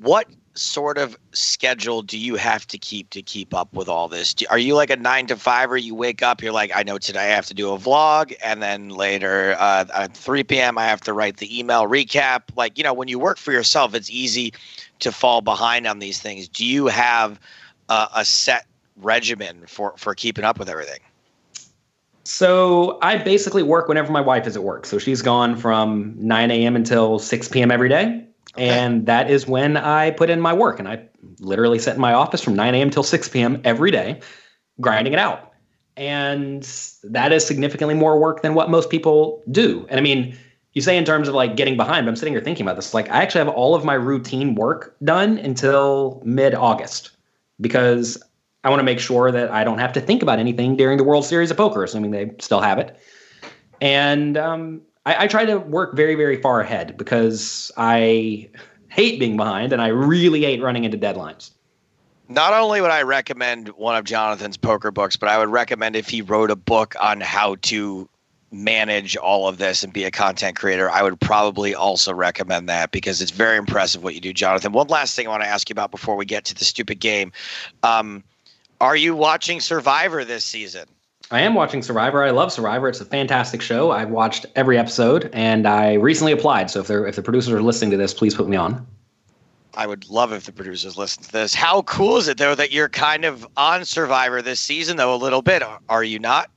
what 0.00 0.26
sort 0.54 0.98
of 0.98 1.16
schedule 1.32 2.02
do 2.02 2.18
you 2.18 2.36
have 2.36 2.66
to 2.66 2.76
keep 2.76 3.08
to 3.10 3.22
keep 3.22 3.54
up 3.54 3.72
with 3.72 3.88
all 3.88 4.08
this? 4.08 4.34
Do, 4.34 4.46
are 4.50 4.58
you 4.58 4.74
like 4.74 4.90
a 4.90 4.96
nine 4.96 5.26
to 5.28 5.36
five, 5.36 5.70
or 5.70 5.76
you 5.76 5.94
wake 5.94 6.22
up, 6.22 6.42
you're 6.42 6.52
like, 6.52 6.70
I 6.74 6.82
know 6.82 6.98
today 6.98 7.32
I 7.32 7.34
have 7.34 7.46
to 7.46 7.54
do 7.54 7.72
a 7.72 7.78
vlog, 7.78 8.34
and 8.44 8.62
then 8.62 8.90
later 8.90 9.56
uh, 9.58 9.86
at 9.94 10.16
3 10.16 10.44
p.m. 10.44 10.78
I 10.78 10.84
have 10.84 11.00
to 11.02 11.12
write 11.12 11.38
the 11.38 11.58
email 11.58 11.88
recap. 11.88 12.42
Like, 12.54 12.76
you 12.76 12.84
know, 12.84 12.92
when 12.92 13.08
you 13.08 13.18
work 13.18 13.38
for 13.38 13.52
yourself, 13.52 13.94
it's 13.94 14.10
easy 14.10 14.52
to 15.00 15.10
fall 15.10 15.40
behind 15.40 15.86
on 15.86 15.98
these 15.98 16.20
things. 16.20 16.48
Do 16.48 16.66
you 16.66 16.86
have 16.86 17.40
uh, 17.88 18.08
a 18.14 18.24
set 18.24 18.66
regimen 18.96 19.66
for 19.66 19.94
for 19.96 20.14
keeping 20.14 20.44
up 20.44 20.58
with 20.58 20.68
everything? 20.68 21.00
So 22.24 22.98
I 23.02 23.18
basically 23.18 23.62
work 23.62 23.88
whenever 23.88 24.12
my 24.12 24.20
wife 24.20 24.46
is 24.46 24.56
at 24.56 24.62
work. 24.62 24.86
So 24.86 24.98
she's 24.98 25.22
gone 25.22 25.56
from 25.56 26.14
9 26.18 26.50
a.m. 26.50 26.76
until 26.76 27.18
6 27.18 27.48
p.m. 27.48 27.70
every 27.70 27.88
day. 27.88 28.24
Okay. 28.54 28.68
And 28.68 29.06
that 29.06 29.30
is 29.30 29.46
when 29.46 29.76
I 29.76 30.12
put 30.12 30.30
in 30.30 30.40
my 30.40 30.52
work. 30.52 30.78
And 30.78 30.88
I 30.88 31.02
literally 31.40 31.78
sit 31.78 31.94
in 31.94 32.00
my 32.00 32.12
office 32.12 32.40
from 32.42 32.54
9 32.54 32.74
a.m. 32.74 32.90
till 32.90 33.02
6 33.02 33.28
p.m. 33.28 33.60
every 33.64 33.90
day, 33.90 34.20
grinding 34.80 35.12
it 35.12 35.18
out. 35.18 35.52
And 35.96 36.62
that 37.04 37.32
is 37.32 37.44
significantly 37.44 37.94
more 37.94 38.18
work 38.18 38.42
than 38.42 38.54
what 38.54 38.70
most 38.70 38.88
people 38.88 39.42
do. 39.50 39.86
And 39.90 39.98
I 39.98 40.02
mean, 40.02 40.36
you 40.74 40.80
say 40.80 40.96
in 40.96 41.04
terms 41.04 41.28
of 41.28 41.34
like 41.34 41.56
getting 41.56 41.76
behind, 41.76 42.06
but 42.06 42.10
I'm 42.10 42.16
sitting 42.16 42.34
here 42.34 42.42
thinking 42.42 42.64
about 42.64 42.76
this. 42.76 42.94
Like, 42.94 43.10
I 43.10 43.22
actually 43.22 43.44
have 43.44 43.54
all 43.54 43.74
of 43.74 43.84
my 43.84 43.94
routine 43.94 44.54
work 44.54 44.96
done 45.02 45.38
until 45.38 46.22
mid 46.24 46.54
August 46.54 47.10
because 47.60 48.22
I 48.64 48.70
want 48.70 48.80
to 48.80 48.84
make 48.84 49.00
sure 49.00 49.32
that 49.32 49.50
I 49.50 49.64
don't 49.64 49.78
have 49.78 49.92
to 49.94 50.00
think 50.00 50.22
about 50.22 50.38
anything 50.38 50.76
during 50.76 50.98
the 50.98 51.04
World 51.04 51.24
Series 51.24 51.50
of 51.50 51.56
Poker, 51.56 51.82
assuming 51.82 52.12
they 52.12 52.32
still 52.38 52.60
have 52.60 52.78
it. 52.78 52.96
And 53.80 54.36
um, 54.36 54.82
I, 55.04 55.24
I 55.24 55.26
try 55.26 55.44
to 55.44 55.58
work 55.58 55.96
very, 55.96 56.14
very 56.14 56.40
far 56.40 56.60
ahead 56.60 56.96
because 56.96 57.72
I 57.76 58.48
hate 58.88 59.18
being 59.18 59.36
behind 59.36 59.72
and 59.72 59.82
I 59.82 59.88
really 59.88 60.42
hate 60.42 60.62
running 60.62 60.84
into 60.84 60.98
deadlines. 60.98 61.50
Not 62.28 62.52
only 62.54 62.80
would 62.80 62.90
I 62.90 63.02
recommend 63.02 63.68
one 63.70 63.96
of 63.96 64.04
Jonathan's 64.04 64.56
poker 64.56 64.90
books, 64.90 65.16
but 65.16 65.28
I 65.28 65.38
would 65.38 65.48
recommend 65.48 65.96
if 65.96 66.08
he 66.08 66.22
wrote 66.22 66.50
a 66.50 66.56
book 66.56 66.94
on 67.00 67.20
how 67.20 67.56
to 67.62 68.08
manage 68.52 69.16
all 69.16 69.48
of 69.48 69.58
this 69.58 69.82
and 69.82 69.92
be 69.92 70.04
a 70.04 70.10
content 70.10 70.56
creator, 70.56 70.90
I 70.90 71.02
would 71.02 71.18
probably 71.20 71.74
also 71.74 72.12
recommend 72.12 72.68
that 72.68 72.92
because 72.92 73.20
it's 73.20 73.30
very 73.30 73.56
impressive 73.56 74.04
what 74.04 74.14
you 74.14 74.20
do, 74.20 74.32
Jonathan. 74.32 74.72
One 74.72 74.86
last 74.88 75.16
thing 75.16 75.26
I 75.26 75.30
want 75.30 75.42
to 75.42 75.48
ask 75.48 75.68
you 75.68 75.74
about 75.74 75.90
before 75.90 76.16
we 76.16 76.24
get 76.24 76.44
to 76.46 76.54
the 76.54 76.64
stupid 76.64 77.00
game. 77.00 77.32
Um, 77.82 78.22
are 78.82 78.96
you 78.96 79.14
watching 79.14 79.60
Survivor 79.60 80.24
this 80.24 80.44
season? 80.44 80.86
I 81.30 81.40
am 81.40 81.54
watching 81.54 81.82
Survivor. 81.82 82.24
I 82.24 82.30
love 82.30 82.52
Survivor. 82.52 82.88
It's 82.88 83.00
a 83.00 83.04
fantastic 83.04 83.62
show. 83.62 83.92
I've 83.92 84.10
watched 84.10 84.44
every 84.56 84.76
episode, 84.76 85.30
and 85.32 85.68
I 85.68 85.94
recently 85.94 86.32
applied. 86.32 86.68
So 86.68 86.80
if 86.80 86.88
they're 86.88 87.06
if 87.06 87.14
the 87.14 87.22
producers 87.22 87.54
are 87.54 87.62
listening 87.62 87.92
to 87.92 87.96
this, 87.96 88.12
please 88.12 88.34
put 88.34 88.48
me 88.48 88.56
on. 88.56 88.84
I 89.74 89.86
would 89.86 90.10
love 90.10 90.32
if 90.32 90.44
the 90.44 90.52
producers 90.52 90.98
listen 90.98 91.22
to 91.22 91.32
this. 91.32 91.54
How 91.54 91.82
cool 91.82 92.16
is 92.16 92.26
it 92.26 92.38
though 92.38 92.56
that 92.56 92.72
you're 92.72 92.88
kind 92.88 93.24
of 93.24 93.46
on 93.56 93.84
Survivor 93.84 94.42
this 94.42 94.58
season 94.58 94.96
though 94.96 95.14
a 95.14 95.16
little 95.16 95.42
bit? 95.42 95.62
Are 95.88 96.04
you 96.04 96.18
not? 96.18 96.50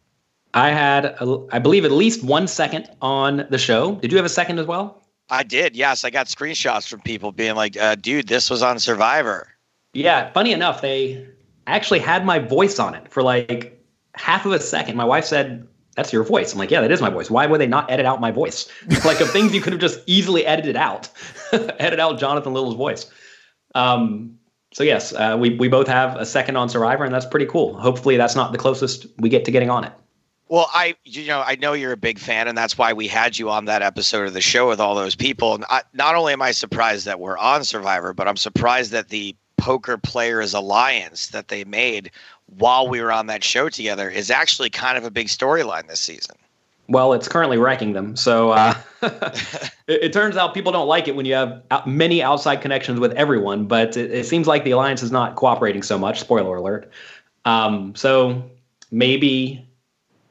I 0.55 0.71
had, 0.71 1.15
I 1.51 1.59
believe, 1.59 1.86
at 1.86 1.91
least 1.91 2.23
one 2.23 2.47
second 2.47 2.89
on 3.01 3.45
the 3.51 3.57
show. 3.59 3.95
Did 3.95 4.11
you 4.11 4.17
have 4.17 4.26
a 4.26 4.30
second 4.30 4.57
as 4.57 4.65
well? 4.65 5.03
I 5.30 5.43
did. 5.43 5.76
Yes, 5.76 6.03
I 6.03 6.09
got 6.09 6.26
screenshots 6.26 6.88
from 6.88 7.01
people 7.01 7.32
being 7.32 7.55
like, 7.55 7.78
uh, 7.78 7.95
"Dude, 7.95 8.28
this 8.28 8.49
was 8.49 8.63
on 8.63 8.80
Survivor." 8.80 9.47
Yeah, 9.93 10.32
funny 10.32 10.51
enough, 10.51 10.82
they 10.82 11.26
actually 11.68 11.99
had 11.99 12.26
my 12.26 12.39
voice 12.39 12.80
on 12.80 12.95
it 12.95 13.11
for 13.11 13.24
like 13.24 13.84
half 14.16 14.45
of 14.45 14.51
a 14.51 14.59
second, 14.59 14.95
my 14.95 15.05
wife 15.05 15.26
said, 15.26 15.68
That's 15.95 16.11
your 16.13 16.24
voice. 16.24 16.53
I'm 16.53 16.59
like, 16.59 16.72
Yeah, 16.72 16.82
that 16.82 16.91
is 16.91 17.01
my 17.01 17.09
voice. 17.09 17.30
Why 17.30 17.45
would 17.45 17.59
they 17.59 17.68
not 17.68 17.89
edit 17.89 18.05
out 18.05 18.22
my 18.22 18.32
voice? 18.32 18.70
like, 19.05 19.20
of 19.20 19.30
things 19.32 19.53
you 19.53 19.61
could 19.61 19.74
have 19.74 19.82
just 19.82 19.99
easily 20.05 20.45
edited 20.45 20.76
out, 20.76 21.09
edit 21.53 21.99
out 21.99 22.20
Jonathan 22.20 22.53
Little's 22.53 22.76
voice. 22.76 23.09
Um, 23.74 24.38
so, 24.74 24.84
yes, 24.84 25.13
uh, 25.13 25.38
we, 25.39 25.55
we 25.55 25.68
both 25.68 25.88
have 25.88 26.18
a 26.18 26.26
second 26.26 26.57
on 26.57 26.68
Survivor, 26.68 27.05
and 27.05 27.13
that's 27.13 27.26
pretty 27.26 27.45
cool. 27.45 27.78
Hopefully, 27.80 28.18
that's 28.18 28.36
not 28.36 28.51
the 28.51 28.57
closest 28.57 29.05
we 29.20 29.30
get 29.30 29.45
to 29.45 29.51
getting 29.51 29.70
on 29.70 29.86
it. 29.86 29.93
Well, 30.47 30.70
I 30.72 30.95
you 31.03 31.26
know 31.26 31.41
I 31.41 31.55
know 31.55 31.74
you're 31.74 31.91
a 31.91 31.97
big 31.97 32.20
fan, 32.20 32.47
and 32.47 32.55
that's 32.55 32.78
why 32.78 32.93
we 32.93 33.07
had 33.07 33.38
you 33.38 33.49
on 33.49 33.66
that 33.66 33.82
episode 33.82 34.28
of 34.28 34.34
the 34.34 34.41
show 34.41 34.68
with 34.68 34.80
all 34.80 34.93
those 34.93 35.16
people. 35.16 35.55
And 35.55 35.66
I, 35.70 35.82
not 35.93 36.13
only 36.13 36.34
am 36.34 36.41
I 36.41 36.51
surprised 36.51 37.05
that 37.05 37.20
we're 37.20 37.38
on 37.38 37.63
Survivor, 37.63 38.13
but 38.13 38.28
I'm 38.28 38.38
surprised 38.38 38.91
that 38.91 39.09
the 39.09 39.36
Poker 39.58 39.97
Players 39.97 40.53
Alliance 40.53 41.28
that 41.28 41.47
they 41.47 41.64
made 41.64 42.12
while 42.58 42.88
we 42.88 43.01
were 43.01 43.12
on 43.12 43.28
that 43.28 43.43
show 43.43 43.70
together 43.70 44.10
is 44.10 44.30
actually 44.30 44.70
kind 44.70 44.97
of 44.97 45.03
a 45.03 45.12
big 45.12 45.28
storyline 45.28 45.88
this 45.88 45.99
season. 45.99 46.36
Well, 46.88 47.14
it's 47.14 47.28
currently 47.28 47.58
wrecking 47.58 47.93
them. 47.93 48.16
So 48.16 48.51
uh, 48.51 48.76
it, 49.01 49.72
it, 49.88 50.14
turns 50.14 50.38
out 50.38 50.53
people 50.53 50.72
don't 50.72 50.88
like 50.88 51.08
it 51.08 51.16
when 51.16 51.26
you 51.26 51.34
have 51.34 51.64
many 51.88 52.22
outside 52.22 52.58
connections 52.62 52.99
with 52.99 53.12
everyone, 53.14 53.66
but 53.66 53.97
it, 53.97 54.12
it 54.12 54.26
seems 54.26 54.47
like 54.47 54.64
the 54.64 54.72
alliance 54.72 55.01
is 55.01 55.12
not 55.12 55.36
cooperating 55.36 55.82
so 55.82 55.97
much. 55.97 56.20
Spoiler 56.20 56.58
alert. 56.58 56.91
Um, 57.45 57.95
so 57.95 58.43
maybe 58.91 59.66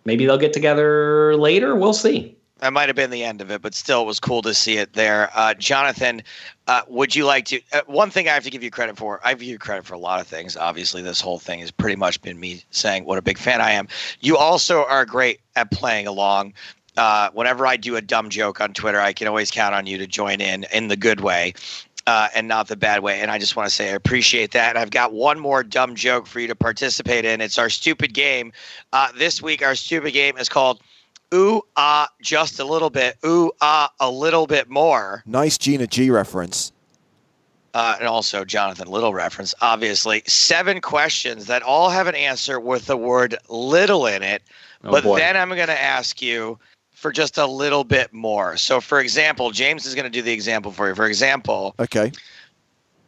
maybe 0.05 0.27
they'll 0.27 0.39
get 0.39 0.53
together 0.53 1.37
later. 1.37 1.75
We'll 1.75 1.93
see. 1.93 2.34
That 2.61 2.73
might 2.73 2.89
have 2.89 2.95
been 2.95 3.11
the 3.11 3.25
end 3.25 3.41
of 3.41 3.51
it, 3.51 3.63
but 3.63 3.75
still, 3.75 4.03
it 4.03 4.07
was 4.07 4.21
cool 4.21 4.41
to 4.43 4.55
see 4.55 4.77
it 4.77 4.93
there. 4.93 5.29
Uh, 5.35 5.55
Jonathan, 5.55 6.23
uh, 6.69 6.83
would 6.87 7.15
you 7.15 7.25
like 7.25 7.47
to? 7.47 7.61
Uh, 7.73 7.81
one 7.87 8.11
thing 8.11 8.29
I 8.29 8.33
have 8.33 8.45
to 8.45 8.51
give 8.51 8.63
you 8.63 8.71
credit 8.71 8.97
for. 8.97 9.21
I 9.25 9.35
give 9.35 9.43
you 9.43 9.59
credit 9.59 9.85
for 9.85 9.95
a 9.95 9.99
lot 9.99 10.21
of 10.21 10.29
things. 10.29 10.57
Obviously, 10.57 11.03
this 11.03 11.21
whole 11.21 11.41
thing 11.41 11.59
has 11.61 11.73
pretty 11.73 11.97
much 11.97 12.23
been 12.23 12.39
me 12.39 12.63
saying 12.71 13.07
what 13.07 13.19
a 13.19 13.23
big 13.23 13.39
fan 13.39 13.61
I 13.61 13.73
am. 13.73 13.89
You 14.21 14.37
also 14.37 14.85
are 14.85 15.05
great 15.05 15.41
at 15.57 15.73
playing 15.73 16.07
along. 16.07 16.55
Uh, 16.97 17.29
whenever 17.33 17.67
I 17.67 17.77
do 17.77 17.97
a 17.97 18.01
dumb 18.01 18.31
joke 18.31 18.61
on 18.61 18.73
Twitter, 18.73 19.01
I 19.01 19.13
can 19.13 19.27
always 19.27 19.51
count 19.51 19.75
on 19.75 19.87
you 19.87 19.99
to 19.99 20.07
join 20.07 20.41
in 20.41 20.65
in 20.73 20.87
the 20.87 20.97
good 20.97 21.21
way. 21.21 21.55
Uh, 22.07 22.29
and 22.35 22.47
not 22.47 22.69
the 22.69 22.77
bad 22.77 23.03
way. 23.03 23.21
And 23.21 23.31
I 23.31 23.39
just 23.39 23.57
want 23.57 23.67
to 23.67 23.75
say 23.75 23.91
I 23.91 23.95
appreciate 23.95 24.53
that. 24.53 24.69
And 24.71 24.79
I've 24.79 24.91
got 24.91 25.15
one 25.15 25.41
more 25.41 25.65
dumb 25.65 25.95
joke 25.95 26.27
for 26.27 26.39
you 26.39 26.47
to 26.49 26.55
participate 26.55 27.25
in. 27.25 27.41
It's 27.41 27.59
our 27.59 27.71
stupid 27.71 28.13
game. 28.13 28.53
Uh, 28.93 29.09
this 29.17 29.41
week, 29.41 29.63
our 29.63 29.75
stupid 29.75 30.13
game 30.13 30.37
is 30.37 30.51
called 30.51 30.83
ooh 31.35 31.62
ah 31.76 32.09
just 32.22 32.61
a 32.61 32.64
little 32.64 32.91
bit, 32.91 33.16
ooh 33.24 33.53
ah 33.61 33.91
a 34.01 34.11
little 34.11 34.47
bit 34.47 34.70
more. 34.70 35.22
Nice 35.26 35.59
Gina 35.59 35.87
G 35.87 36.11
reference. 36.11 36.72
Uh, 37.74 37.97
and 37.99 38.07
also 38.07 38.45
Jonathan 38.45 38.87
Little 38.87 39.12
reference, 39.12 39.53
obviously. 39.61 40.22
Seven 40.28 40.80
questions 40.80 41.47
that 41.47 41.61
all 41.64 41.91
have 41.91 42.07
an 42.07 42.14
answer 42.14 42.61
with 42.61 42.87
the 42.87 42.97
word 42.97 43.37
little 43.49 44.07
in 44.07 44.22
it. 44.22 44.45
Oh, 44.85 44.93
but 44.93 45.03
boy. 45.03 45.18
then 45.18 45.37
I'm 45.37 45.49
going 45.49 45.66
to 45.66 45.82
ask 45.82 46.22
you 46.22 46.57
for 46.93 47.11
just 47.11 47.37
a 47.37 47.47
little 47.47 47.82
bit 47.82 48.12
more. 48.12 48.57
So, 48.57 48.80
for 48.80 49.01
example, 49.01 49.51
James 49.51 49.87
is 49.87 49.95
going 49.97 50.05
to 50.05 50.11
do 50.11 50.22
the 50.22 50.32
example 50.32 50.70
for 50.70 50.89
you. 50.89 50.95
For 50.95 51.07
example, 51.07 51.74
okay. 51.80 52.12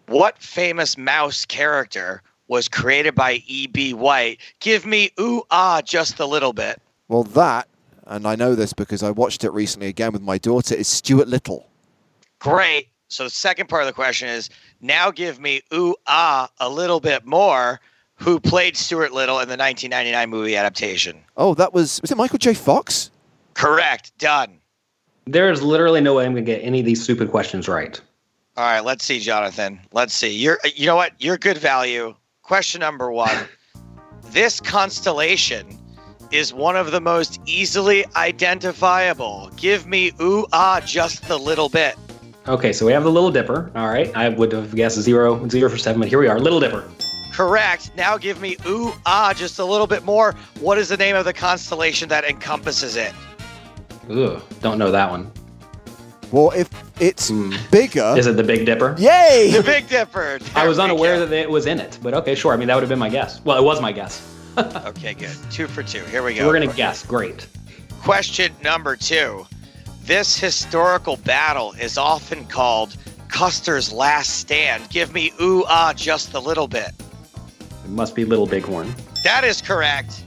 What 0.08 0.36
famous 0.38 0.98
mouse 0.98 1.44
character 1.44 2.22
was 2.48 2.68
created 2.68 3.14
by 3.14 3.44
E.B. 3.46 3.94
White? 3.94 4.40
Give 4.58 4.84
me 4.84 5.12
ooh 5.20 5.44
ah 5.52 5.80
just 5.80 6.18
a 6.18 6.26
little 6.26 6.52
bit. 6.52 6.82
Well, 7.08 7.22
that 7.22 7.68
and 8.06 8.26
I 8.26 8.36
know 8.36 8.54
this 8.54 8.72
because 8.72 9.02
I 9.02 9.10
watched 9.10 9.44
it 9.44 9.50
recently 9.50 9.88
again 9.88 10.12
with 10.12 10.22
my 10.22 10.38
daughter, 10.38 10.74
is 10.74 10.88
Stuart 10.88 11.28
Little. 11.28 11.68
Great. 12.38 12.88
So 13.08 13.24
the 13.24 13.30
second 13.30 13.68
part 13.68 13.82
of 13.82 13.86
the 13.86 13.92
question 13.92 14.28
is 14.28 14.50
now 14.80 15.10
give 15.10 15.40
me 15.40 15.62
ooh 15.72 15.94
ah 16.06 16.48
a 16.58 16.68
little 16.68 17.00
bit 17.00 17.24
more. 17.24 17.80
Who 18.18 18.40
played 18.40 18.76
Stuart 18.76 19.12
Little 19.12 19.40
in 19.40 19.48
the 19.48 19.56
1999 19.56 20.30
movie 20.30 20.56
adaptation? 20.56 21.18
Oh, 21.36 21.54
that 21.54 21.74
was 21.74 22.00
was 22.00 22.10
it 22.10 22.16
Michael 22.16 22.38
J. 22.38 22.54
Fox? 22.54 23.10
Correct. 23.54 24.16
Done. 24.18 24.58
There 25.26 25.50
is 25.50 25.62
literally 25.62 26.00
no 26.00 26.14
way 26.14 26.24
I'm 26.24 26.32
going 26.32 26.44
to 26.44 26.50
get 26.50 26.62
any 26.62 26.80
of 26.80 26.86
these 26.86 27.02
stupid 27.02 27.30
questions 27.30 27.68
right. 27.68 28.00
All 28.56 28.64
right, 28.64 28.80
let's 28.80 29.04
see, 29.04 29.18
Jonathan. 29.18 29.80
Let's 29.92 30.14
see. 30.14 30.30
You're 30.30 30.58
you 30.74 30.86
know 30.86 30.96
what? 30.96 31.12
You're 31.18 31.36
good 31.36 31.58
value. 31.58 32.14
Question 32.42 32.80
number 32.80 33.12
one. 33.12 33.36
this 34.30 34.60
constellation 34.60 35.78
is 36.32 36.52
one 36.52 36.76
of 36.76 36.90
the 36.90 37.00
most 37.00 37.40
easily 37.46 38.04
identifiable. 38.16 39.50
Give 39.56 39.86
me 39.86 40.12
ooh 40.20 40.46
ah 40.52 40.80
just 40.84 41.28
a 41.30 41.36
little 41.36 41.68
bit. 41.68 41.96
Okay, 42.48 42.72
so 42.72 42.86
we 42.86 42.92
have 42.92 43.02
the 43.04 43.10
Little 43.10 43.30
Dipper. 43.30 43.70
All 43.74 43.88
right, 43.88 44.14
I 44.16 44.28
would 44.28 44.52
have 44.52 44.74
guessed 44.74 44.98
zero, 45.00 45.48
zero 45.48 45.68
for 45.68 45.76
seven, 45.78 46.00
but 46.00 46.08
here 46.08 46.18
we 46.20 46.28
are, 46.28 46.38
Little 46.38 46.60
Dipper. 46.60 46.84
Correct. 47.32 47.90
Now 47.96 48.16
give 48.16 48.40
me 48.40 48.56
ooh 48.66 48.92
ah 49.04 49.32
just 49.36 49.58
a 49.58 49.64
little 49.64 49.86
bit 49.86 50.04
more. 50.04 50.34
What 50.60 50.78
is 50.78 50.88
the 50.88 50.96
name 50.96 51.16
of 51.16 51.24
the 51.24 51.32
constellation 51.32 52.08
that 52.08 52.24
encompasses 52.24 52.96
it? 52.96 53.12
Ugh, 54.10 54.40
don't 54.62 54.78
know 54.78 54.90
that 54.92 55.10
one. 55.10 55.30
Well, 56.32 56.50
if 56.52 56.68
it's 57.00 57.28
Hmm. 57.28 57.54
bigger, 57.70 58.14
Is 58.16 58.26
it 58.26 58.36
the 58.36 58.42
Big 58.44 58.64
Dipper? 58.66 58.94
yay! 58.98 59.50
The 59.56 59.62
Big 59.62 59.88
Dipper. 59.88 60.38
I 60.54 60.66
was 60.66 60.78
unaware 60.78 61.18
that 61.24 61.32
it 61.32 61.48
was 61.50 61.66
in 61.66 61.78
it, 61.78 61.98
but 62.02 62.14
okay, 62.14 62.34
sure. 62.34 62.52
I 62.52 62.56
mean, 62.56 62.68
that 62.68 62.74
would 62.74 62.82
have 62.82 62.88
been 62.88 62.98
my 62.98 63.08
guess. 63.08 63.40
Well, 63.44 63.58
it 63.58 63.62
was 63.64 63.80
my 63.80 63.92
guess. 63.92 64.22
Okay, 64.58 65.14
good. 65.14 65.36
Two 65.50 65.66
for 65.66 65.82
two. 65.82 66.02
Here 66.04 66.22
we 66.22 66.34
go. 66.34 66.46
We're 66.46 66.54
gonna 66.54 66.72
guess. 66.72 67.04
Great. 67.04 67.46
Question 68.00 68.52
number 68.62 68.96
two. 68.96 69.46
This 70.04 70.38
historical 70.38 71.16
battle 71.18 71.72
is 71.72 71.98
often 71.98 72.46
called 72.46 72.96
Custer's 73.28 73.92
Last 73.92 74.38
Stand. 74.38 74.88
Give 74.88 75.12
me 75.12 75.32
ooh 75.40 75.64
ah 75.68 75.92
just 75.94 76.32
a 76.34 76.40
little 76.40 76.68
bit. 76.68 76.92
It 77.84 77.90
must 77.90 78.14
be 78.14 78.24
Little 78.24 78.46
Bighorn. 78.46 78.94
That 79.24 79.44
is 79.44 79.60
correct. 79.60 80.22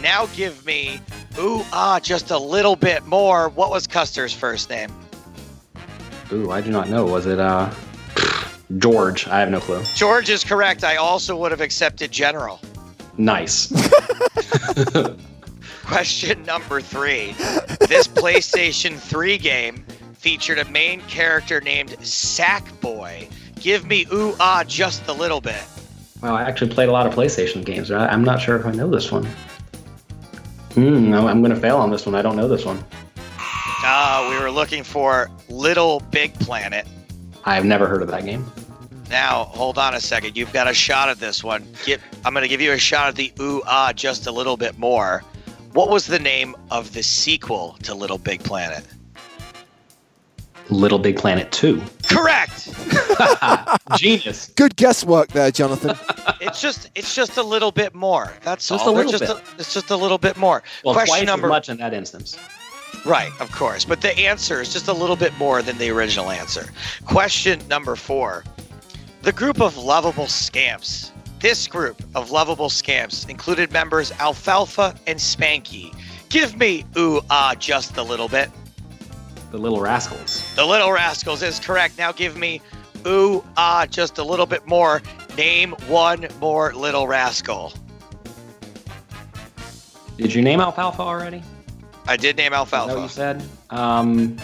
Now 0.00 0.26
give 0.34 0.64
me 0.64 1.00
ooh 1.38 1.62
ah 1.72 2.00
just 2.02 2.30
a 2.30 2.38
little 2.38 2.76
bit 2.76 3.04
more. 3.06 3.48
What 3.50 3.70
was 3.70 3.86
Custer's 3.86 4.32
first 4.32 4.70
name? 4.70 4.90
Ooh, 6.32 6.50
I 6.50 6.62
do 6.62 6.70
not 6.70 6.88
know. 6.88 7.04
Was 7.04 7.26
it 7.26 7.38
uh 7.38 7.70
George? 8.78 9.26
I 9.28 9.40
have 9.40 9.50
no 9.50 9.60
clue. 9.60 9.82
George 9.94 10.30
is 10.30 10.42
correct. 10.42 10.84
I 10.84 10.96
also 10.96 11.36
would 11.36 11.50
have 11.50 11.60
accepted 11.60 12.10
General. 12.10 12.60
Nice. 13.16 13.72
Question 15.84 16.42
number 16.44 16.80
three. 16.80 17.32
This 17.88 18.08
PlayStation 18.08 18.96
3 18.98 19.38
game 19.38 19.84
featured 20.14 20.58
a 20.58 20.64
main 20.70 21.00
character 21.02 21.60
named 21.60 21.90
Sackboy. 22.00 23.30
Give 23.60 23.86
me 23.86 24.06
ooh 24.12 24.34
ah 24.40 24.64
just 24.66 25.06
a 25.08 25.12
little 25.12 25.40
bit. 25.40 25.62
Wow, 26.22 26.34
I 26.36 26.42
actually 26.42 26.72
played 26.72 26.88
a 26.88 26.92
lot 26.92 27.06
of 27.06 27.14
PlayStation 27.14 27.64
games. 27.64 27.90
I- 27.90 28.08
I'm 28.08 28.24
not 28.24 28.40
sure 28.40 28.56
if 28.56 28.64
I 28.66 28.72
know 28.72 28.88
this 28.90 29.12
one. 29.12 29.26
Hmm, 30.72 31.10
no, 31.10 31.28
I'm 31.28 31.42
gonna 31.42 31.54
fail 31.54 31.76
on 31.76 31.90
this 31.90 32.06
one. 32.06 32.14
I 32.14 32.22
don't 32.22 32.36
know 32.36 32.48
this 32.48 32.64
one. 32.64 32.82
Ah, 33.86 34.26
we 34.30 34.42
were 34.42 34.50
looking 34.50 34.82
for 34.82 35.30
Little 35.50 36.00
Big 36.10 36.32
Planet. 36.40 36.86
I've 37.44 37.66
never 37.66 37.86
heard 37.86 38.00
of 38.02 38.08
that 38.08 38.24
game. 38.24 38.50
Now, 39.14 39.44
hold 39.44 39.78
on 39.78 39.94
a 39.94 40.00
second. 40.00 40.36
You've 40.36 40.52
got 40.52 40.66
a 40.66 40.74
shot 40.74 41.08
at 41.08 41.20
this 41.20 41.44
one. 41.44 41.64
Get, 41.84 42.00
I'm 42.24 42.32
going 42.32 42.42
to 42.42 42.48
give 42.48 42.60
you 42.60 42.72
a 42.72 42.78
shot 42.78 43.06
at 43.06 43.14
the 43.14 43.32
ooh 43.38 43.62
ah 43.64 43.92
just 43.92 44.26
a 44.26 44.32
little 44.32 44.56
bit 44.56 44.76
more. 44.76 45.22
What 45.72 45.88
was 45.88 46.08
the 46.08 46.18
name 46.18 46.56
of 46.72 46.94
the 46.94 47.02
sequel 47.04 47.76
to 47.84 47.94
Little 47.94 48.18
Big 48.18 48.42
Planet? 48.42 48.84
Little 50.68 50.98
Big 50.98 51.16
Planet 51.16 51.52
2. 51.52 51.80
Correct. 52.08 52.74
Genius. 53.96 54.48
Good 54.56 54.74
guesswork 54.74 55.28
there, 55.28 55.52
Jonathan. 55.52 55.96
It's 56.40 56.60
just 56.60 56.90
it's 56.94 57.14
just 57.14 57.38
a 57.38 57.42
little 57.42 57.70
bit 57.72 57.94
more. 57.94 58.30
That's 58.42 58.68
Just 58.68 58.84
all. 58.84 58.90
a 58.90 58.94
little 58.94 59.10
just 59.10 59.22
bit. 59.22 59.30
A, 59.30 59.42
it's 59.58 59.72
just 59.72 59.90
a 59.90 59.96
little 59.96 60.18
bit 60.18 60.36
more. 60.36 60.62
Well, 60.84 60.92
Question 60.92 61.16
twice 61.18 61.26
number 61.26 61.46
as 61.46 61.50
much 61.50 61.68
in 61.70 61.78
that 61.78 61.94
instance. 61.94 62.36
Right, 63.06 63.30
of 63.40 63.50
course. 63.50 63.84
But 63.86 64.02
the 64.02 64.18
answer 64.18 64.60
is 64.60 64.70
just 64.72 64.88
a 64.88 64.92
little 64.92 65.16
bit 65.16 65.36
more 65.38 65.62
than 65.62 65.78
the 65.78 65.88
original 65.90 66.30
answer. 66.30 66.66
Question 67.06 67.60
number 67.68 67.96
four. 67.96 68.44
The 69.24 69.32
group 69.32 69.62
of 69.62 69.78
lovable 69.78 70.26
scamps. 70.26 71.10
This 71.40 71.66
group 71.66 72.02
of 72.14 72.30
lovable 72.30 72.68
scamps 72.68 73.24
included 73.24 73.72
members 73.72 74.12
Alfalfa 74.20 74.94
and 75.06 75.18
Spanky. 75.18 75.96
Give 76.28 76.58
me 76.58 76.84
ooh 76.98 77.22
ah 77.30 77.54
just 77.58 77.96
a 77.96 78.02
little 78.02 78.28
bit. 78.28 78.50
The 79.50 79.56
Little 79.56 79.80
Rascals. 79.80 80.44
The 80.56 80.66
Little 80.66 80.92
Rascals 80.92 81.42
is 81.42 81.58
correct. 81.58 81.96
Now 81.96 82.12
give 82.12 82.36
me 82.36 82.60
ooh 83.06 83.42
ah 83.56 83.86
just 83.88 84.18
a 84.18 84.22
little 84.22 84.44
bit 84.44 84.66
more. 84.66 85.00
Name 85.38 85.72
one 85.88 86.28
more 86.38 86.74
Little 86.74 87.08
Rascal. 87.08 87.72
Did 90.18 90.34
you 90.34 90.42
name 90.42 90.60
Alfalfa 90.60 91.00
already? 91.00 91.42
I 92.06 92.18
did 92.18 92.36
name 92.36 92.52
that 92.52 92.70
what 92.70 93.00
you 93.00 93.08
said? 93.08 93.42
Um, 93.70 94.36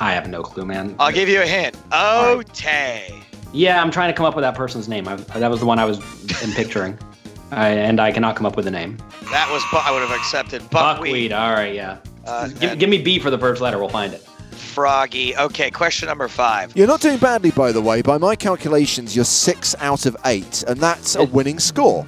I 0.00 0.12
have 0.12 0.28
no 0.28 0.42
clue, 0.42 0.64
man. 0.64 0.94
I'll 0.98 1.12
give 1.12 1.28
you 1.28 1.42
a 1.42 1.46
hint. 1.46 1.76
All 1.92 2.36
Otay. 2.36 3.22
Yeah, 3.52 3.80
I'm 3.82 3.90
trying 3.90 4.10
to 4.10 4.16
come 4.16 4.26
up 4.26 4.36
with 4.36 4.42
that 4.42 4.54
person's 4.54 4.88
name. 4.88 5.08
I, 5.08 5.16
that 5.16 5.50
was 5.50 5.60
the 5.60 5.66
one 5.66 5.78
I 5.78 5.84
was 5.84 5.98
in 6.42 6.52
picturing, 6.52 6.98
I, 7.50 7.70
and 7.70 8.00
I 8.00 8.12
cannot 8.12 8.36
come 8.36 8.46
up 8.46 8.56
with 8.56 8.66
a 8.66 8.70
name. 8.70 8.98
That 9.30 9.50
was 9.50 9.62
I 9.72 9.90
would 9.90 10.02
have 10.02 10.16
accepted 10.16 10.60
buckwheat. 10.70 11.30
Buckwheat. 11.30 11.32
All 11.32 11.52
right, 11.52 11.74
yeah. 11.74 11.98
Uh, 12.26 12.48
give, 12.48 12.78
give 12.78 12.90
me 12.90 13.02
B 13.02 13.18
for 13.18 13.30
the 13.30 13.38
first 13.38 13.60
letter. 13.60 13.78
We'll 13.78 13.88
find 13.88 14.12
it. 14.12 14.20
Froggy. 14.52 15.36
Okay, 15.36 15.70
question 15.70 16.08
number 16.08 16.28
five. 16.28 16.76
You're 16.76 16.86
not 16.86 17.00
doing 17.00 17.18
badly, 17.18 17.50
by 17.50 17.72
the 17.72 17.80
way. 17.80 18.02
By 18.02 18.18
my 18.18 18.36
calculations, 18.36 19.16
you're 19.16 19.24
six 19.24 19.74
out 19.80 20.06
of 20.06 20.16
eight, 20.26 20.62
and 20.68 20.78
that's 20.78 21.16
a 21.16 21.24
winning 21.24 21.58
score. 21.58 22.04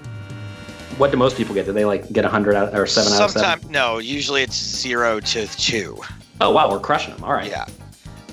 What 0.98 1.10
do 1.10 1.16
most 1.16 1.36
people 1.36 1.54
get? 1.54 1.64
Do 1.64 1.72
they 1.72 1.86
like 1.86 2.12
get 2.12 2.24
100 2.24 2.54
out 2.54 2.74
or 2.76 2.86
7 2.86 3.12
out 3.14 3.22
of 3.22 3.30
7? 3.30 3.42
Sometime 3.42 3.72
no, 3.72 3.98
usually 3.98 4.42
it's 4.42 4.54
zero 4.54 5.18
to 5.20 5.46
two. 5.56 5.98
Oh, 6.42 6.50
wow, 6.50 6.70
we're 6.70 6.80
crushing 6.80 7.14
them. 7.14 7.24
All 7.24 7.32
right. 7.32 7.50
Yeah. 7.50 7.64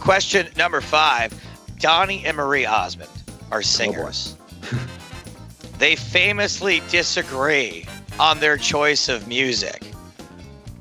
Question 0.07 0.47
number 0.55 0.79
five. 0.79 1.33
Donnie 1.79 2.25
and 2.25 2.37
Marie 2.37 2.65
Osmond 2.65 3.09
are 3.51 3.61
singers. 3.61 4.37
they 5.79 5.97
famously 5.97 6.81
disagree 6.89 7.85
on 8.17 8.39
their 8.39 8.55
choice 8.55 9.09
of 9.09 9.27
music. 9.27 9.83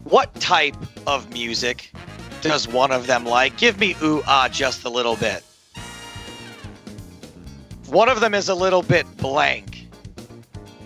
What 0.05 0.33
type 0.37 0.77
of 1.09 1.29
music 1.33 1.91
does 2.41 2.69
one 2.69 2.93
of 2.93 3.09
them 3.09 3.25
like? 3.25 3.57
Give 3.57 3.81
me 3.81 3.97
ooh 4.01 4.23
ah 4.29 4.49
just 4.49 4.85
a 4.85 4.89
little 4.89 5.17
bit. 5.17 5.43
One 7.89 8.09
of 8.09 8.21
them 8.21 8.33
is 8.33 8.49
a 8.49 8.55
little 8.55 8.83
bit 8.83 9.09
blank, 9.17 9.89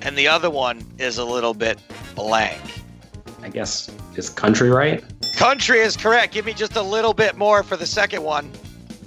and 0.01 0.16
the 0.16 0.28
other 0.28 0.49
one 0.49 0.82
is 0.97 1.18
a 1.18 1.24
little 1.26 1.53
bit 1.53 1.78
blank. 2.14 2.62
I 3.43 3.51
guess 3.51 3.91
is 4.16 4.30
country 4.30 4.70
right? 4.70 5.05
Country 5.41 5.78
is 5.78 5.97
correct. 5.97 6.34
Give 6.34 6.45
me 6.45 6.53
just 6.53 6.76
a 6.76 6.82
little 6.82 7.14
bit 7.14 7.34
more 7.34 7.62
for 7.62 7.74
the 7.74 7.86
second 7.86 8.22
one. 8.22 8.53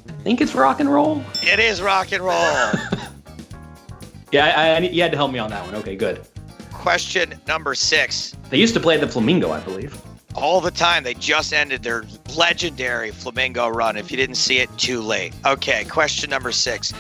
I 0.10 0.12
think 0.24 0.42
it's 0.42 0.56
rock 0.56 0.80
and 0.80 0.92
roll. 0.92 1.24
It 1.44 1.60
is 1.60 1.80
rock 1.80 2.12
and 2.12 2.24
roll. 2.24 2.72
Yeah, 4.32 4.48
I, 4.48 4.70
I, 4.70 4.80
you 4.80 5.00
had 5.00 5.12
to 5.12 5.18
help 5.18 5.32
me 5.32 5.38
on 5.38 5.52
that 5.52 5.64
one. 5.64 5.76
Okay, 5.76 5.96
good. 5.96 6.26
Question 6.72 7.40
number 7.48 7.76
six. 7.76 8.36
They 8.50 8.58
used 8.58 8.74
to 8.74 8.80
play 8.80 8.98
the 8.98 9.08
Flamingo, 9.08 9.52
I 9.52 9.60
believe. 9.60 9.96
All 10.34 10.60
the 10.60 10.72
time, 10.72 11.04
they 11.04 11.14
just 11.14 11.54
ended 11.54 11.84
their 11.84 12.04
legendary 12.36 13.12
Flamingo 13.12 13.68
run. 13.68 13.96
If 13.96 14.10
you 14.10 14.18
didn't 14.18 14.38
see 14.38 14.58
it, 14.58 14.76
too 14.80 15.02
late. 15.02 15.36
Okay, 15.46 15.86
question 15.86 16.32
number 16.32 16.52
six. 16.52 16.96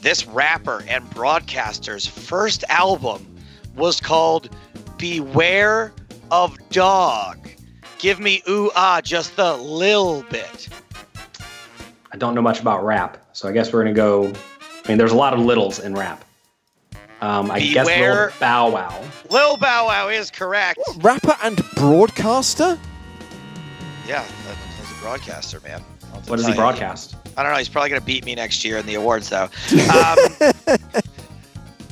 This 0.00 0.26
rapper 0.26 0.82
and 0.88 1.08
broadcaster's 1.10 2.06
first 2.08 2.64
album 2.68 3.24
was 3.76 4.00
called 4.00 4.48
Beware 4.98 5.92
of 6.32 6.58
Dog. 6.70 7.38
Give 7.98 8.20
me 8.20 8.42
ooh 8.48 8.70
ah 8.76 9.00
just 9.02 9.38
a 9.38 9.54
little 9.56 10.22
bit. 10.30 10.68
I 12.12 12.16
don't 12.16 12.34
know 12.34 12.42
much 12.42 12.60
about 12.60 12.84
rap, 12.84 13.24
so 13.32 13.48
I 13.48 13.52
guess 13.52 13.72
we're 13.72 13.82
gonna 13.82 13.94
go. 13.94 14.32
I 14.84 14.88
mean, 14.88 14.98
there's 14.98 15.12
a 15.12 15.16
lot 15.16 15.32
of 15.32 15.40
littles 15.40 15.78
in 15.78 15.94
rap. 15.94 16.24
Um, 17.20 17.50
I 17.50 17.60
guess 17.60 17.86
Beware- 17.86 18.26
Lil 18.26 18.32
Bow 18.40 18.70
Wow. 18.70 19.02
Lil 19.30 19.56
Bow 19.56 19.86
Wow 19.86 20.08
is 20.08 20.30
correct. 20.30 20.78
Rapper 20.98 21.36
and 21.42 21.60
broadcaster? 21.76 22.78
Yeah, 24.06 24.22
he's 24.78 24.98
a 24.98 25.00
broadcaster, 25.00 25.60
man. 25.60 25.80
What 26.26 26.36
does 26.36 26.46
he 26.46 26.52
broadcast? 26.54 27.16
I 27.36 27.42
don't 27.42 27.52
know. 27.52 27.58
He's 27.58 27.68
probably 27.68 27.88
going 27.90 28.00
to 28.00 28.06
beat 28.06 28.24
me 28.24 28.34
next 28.34 28.64
year 28.64 28.76
in 28.78 28.86
the 28.86 28.94
awards, 28.94 29.28
though. 29.30 29.48
Um, 29.72 30.18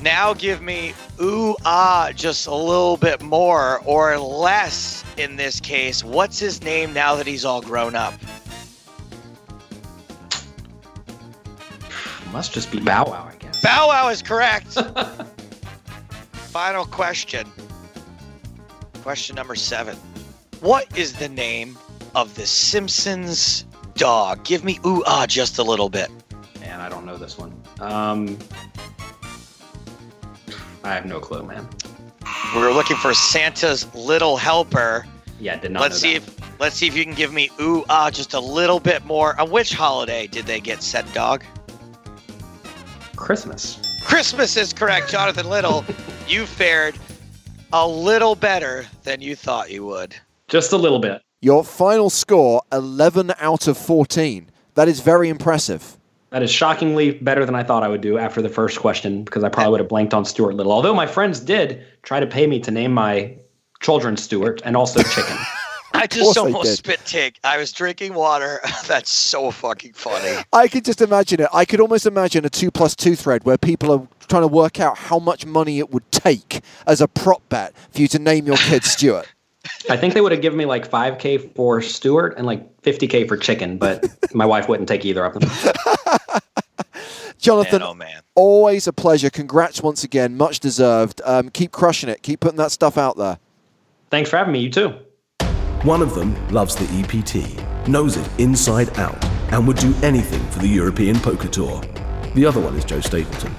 now 0.03 0.33
give 0.33 0.61
me 0.61 0.93
ooh 1.21 1.55
ah 1.65 2.11
just 2.13 2.45
a 2.47 2.53
little 2.53 2.97
bit 2.97 3.21
more 3.21 3.79
or 3.85 4.17
less 4.19 5.03
in 5.17 5.37
this 5.37 5.59
case. 5.59 6.03
What's 6.03 6.37
his 6.37 6.61
name 6.61 6.93
now 6.93 7.15
that 7.15 7.25
he's 7.25 7.45
all 7.45 7.61
grown 7.61 7.95
up? 7.95 8.13
Must 12.31 12.51
just 12.51 12.71
be 12.71 12.79
Bow 12.79 13.05
Wow, 13.05 13.29
I 13.31 13.35
guess. 13.37 13.61
Bow 13.61 13.87
Wow 13.87 14.09
is 14.09 14.21
correct. 14.21 14.73
Final 16.33 16.85
question. 16.85 17.47
Question 19.03 19.35
number 19.35 19.55
seven. 19.55 19.95
What 20.59 20.97
is 20.97 21.13
the 21.13 21.29
name 21.29 21.77
of 22.15 22.33
the 22.35 22.45
Simpsons 22.45 23.65
dog? 23.95 24.43
Give 24.43 24.63
me 24.63 24.79
ooh 24.85 25.03
ah 25.05 25.25
just 25.27 25.59
a 25.59 25.63
little 25.63 25.89
bit. 25.89 26.09
Man, 26.59 26.79
I 26.79 26.89
don't 26.89 27.05
know 27.05 27.17
this 27.17 27.37
one. 27.37 27.53
Um, 27.79 28.37
I 30.83 30.93
have 30.93 31.05
no 31.05 31.19
clue, 31.19 31.43
man. 31.43 31.67
We 32.55 32.61
were 32.61 32.71
looking 32.71 32.97
for 32.97 33.13
Santa's 33.13 33.93
little 33.95 34.37
helper. 34.37 35.05
Yeah, 35.39 35.57
did 35.57 35.71
not. 35.71 35.81
Let's 35.81 35.95
know 35.95 36.09
see 36.09 36.17
that. 36.17 36.27
if 36.27 36.59
let's 36.59 36.75
see 36.75 36.87
if 36.87 36.95
you 36.95 37.03
can 37.03 37.13
give 37.13 37.33
me 37.33 37.49
ooh 37.59 37.83
ah 37.89 38.09
just 38.11 38.33
a 38.33 38.39
little 38.39 38.79
bit 38.79 39.05
more. 39.05 39.39
On 39.39 39.49
which 39.49 39.73
holiday 39.73 40.27
did 40.27 40.45
they 40.45 40.59
get 40.59 40.83
said 40.83 41.11
dog? 41.13 41.43
Christmas. 43.15 43.79
Christmas 44.03 44.57
is 44.57 44.73
correct, 44.73 45.09
Jonathan 45.09 45.49
Little. 45.49 45.85
you 46.27 46.45
fared 46.45 46.97
a 47.71 47.87
little 47.87 48.35
better 48.35 48.85
than 49.03 49.21
you 49.21 49.35
thought 49.35 49.71
you 49.71 49.85
would. 49.85 50.15
Just 50.47 50.73
a 50.73 50.77
little 50.77 50.99
bit. 50.99 51.21
Your 51.41 51.63
final 51.63 52.09
score, 52.09 52.61
11 52.71 53.33
out 53.39 53.67
of 53.67 53.77
14. 53.77 54.49
That 54.75 54.87
is 54.87 54.99
very 54.99 55.29
impressive. 55.29 55.97
That 56.33 56.41
is 56.41 56.51
shockingly 56.51 57.11
better 57.11 57.45
than 57.45 57.53
I 57.53 57.61
thought 57.61 57.83
I 57.83 57.87
would 57.87 58.01
do 58.01 58.17
after 58.17 58.41
the 58.41 58.49
first 58.49 58.79
question 58.79 59.23
because 59.23 59.43
I 59.43 59.49
probably 59.49 59.69
would 59.69 59.79
have 59.81 59.87
blanked 59.87 60.15
on 60.15 60.25
Stuart 60.25 60.55
Little. 60.55 60.71
Although 60.71 60.95
my 60.95 61.05
friends 61.05 61.39
did 61.39 61.85
try 62.01 62.19
to 62.19 62.25
pay 62.25 62.47
me 62.47 62.59
to 62.61 62.71
name 62.71 62.91
my 62.91 63.37
children 63.81 64.17
Stuart 64.17 64.59
and 64.65 64.75
also 64.75 65.03
Chicken. 65.03 65.37
I 65.37 65.45
I 65.93 66.07
just 66.07 66.33
they 66.33 66.41
almost 66.41 66.65
did. 66.65 66.77
spit 66.77 67.05
take. 67.05 67.39
I 67.43 67.57
was 67.57 67.71
drinking 67.71 68.15
water. 68.15 68.61
That's 68.87 69.11
so 69.11 69.51
fucking 69.51 69.93
funny. 69.93 70.43
I 70.51 70.67
could 70.67 70.83
just 70.85 71.01
imagine 71.01 71.39
it. 71.39 71.49
I 71.53 71.65
could 71.65 71.79
almost 71.79 72.07
imagine 72.07 72.45
a 72.45 72.49
two 72.49 72.71
plus 72.71 72.95
two 72.95 73.15
thread 73.15 73.43
where 73.43 73.59
people 73.59 73.91
are 73.91 74.07
trying 74.27 74.41
to 74.41 74.47
work 74.47 74.79
out 74.79 74.97
how 74.97 75.19
much 75.19 75.45
money 75.45 75.77
it 75.77 75.91
would 75.91 76.11
take 76.11 76.61
as 76.87 76.99
a 76.99 77.07
prop 77.07 77.47
bet 77.49 77.75
for 77.91 78.01
you 78.01 78.07
to 78.07 78.17
name 78.17 78.47
your 78.47 78.57
kid 78.57 78.83
Stuart. 78.83 79.31
I 79.91 79.97
think 79.97 80.15
they 80.15 80.21
would 80.21 80.31
have 80.31 80.41
given 80.41 80.57
me 80.57 80.65
like 80.65 80.89
5K 80.89 81.53
for 81.53 81.79
Stuart 81.83 82.33
and 82.37 82.47
like 82.47 82.81
50K 82.81 83.27
for 83.27 83.37
chicken, 83.37 83.77
but 83.77 84.03
my 84.33 84.47
wife 84.47 84.67
wouldn't 84.67 84.89
take 84.89 85.05
either 85.05 85.23
of 85.23 85.39
them. 85.39 85.49
Jonathan, 87.43 87.79
Man, 87.81 87.87
oh 87.89 87.93
man. 87.93 88.21
always 88.35 88.87
a 88.87 88.93
pleasure. 88.93 89.29
Congrats 89.29 89.83
once 89.83 90.03
again. 90.05 90.37
Much 90.37 90.61
deserved. 90.61 91.21
Um, 91.25 91.49
keep 91.49 91.71
crushing 91.73 92.09
it. 92.09 92.23
Keep 92.23 92.39
putting 92.39 92.57
that 92.57 92.71
stuff 92.71 92.97
out 92.97 93.17
there. 93.17 93.37
Thanks 94.09 94.29
for 94.29 94.37
having 94.37 94.53
me. 94.53 94.59
You 94.59 94.69
too. 94.69 94.93
One 95.83 96.01
of 96.01 96.15
them 96.15 96.35
loves 96.47 96.73
the 96.75 96.85
EPT, 97.03 97.87
knows 97.89 98.15
it 98.15 98.25
inside 98.37 98.97
out, 98.97 99.21
and 99.51 99.67
would 99.67 99.75
do 99.75 99.93
anything 100.01 100.39
for 100.51 100.59
the 100.59 100.67
European 100.69 101.19
Poker 101.19 101.49
Tour. 101.49 101.81
The 102.33 102.45
other 102.45 102.61
one 102.61 102.75
is 102.75 102.85
Joe 102.85 103.01
Stapleton. 103.01 103.53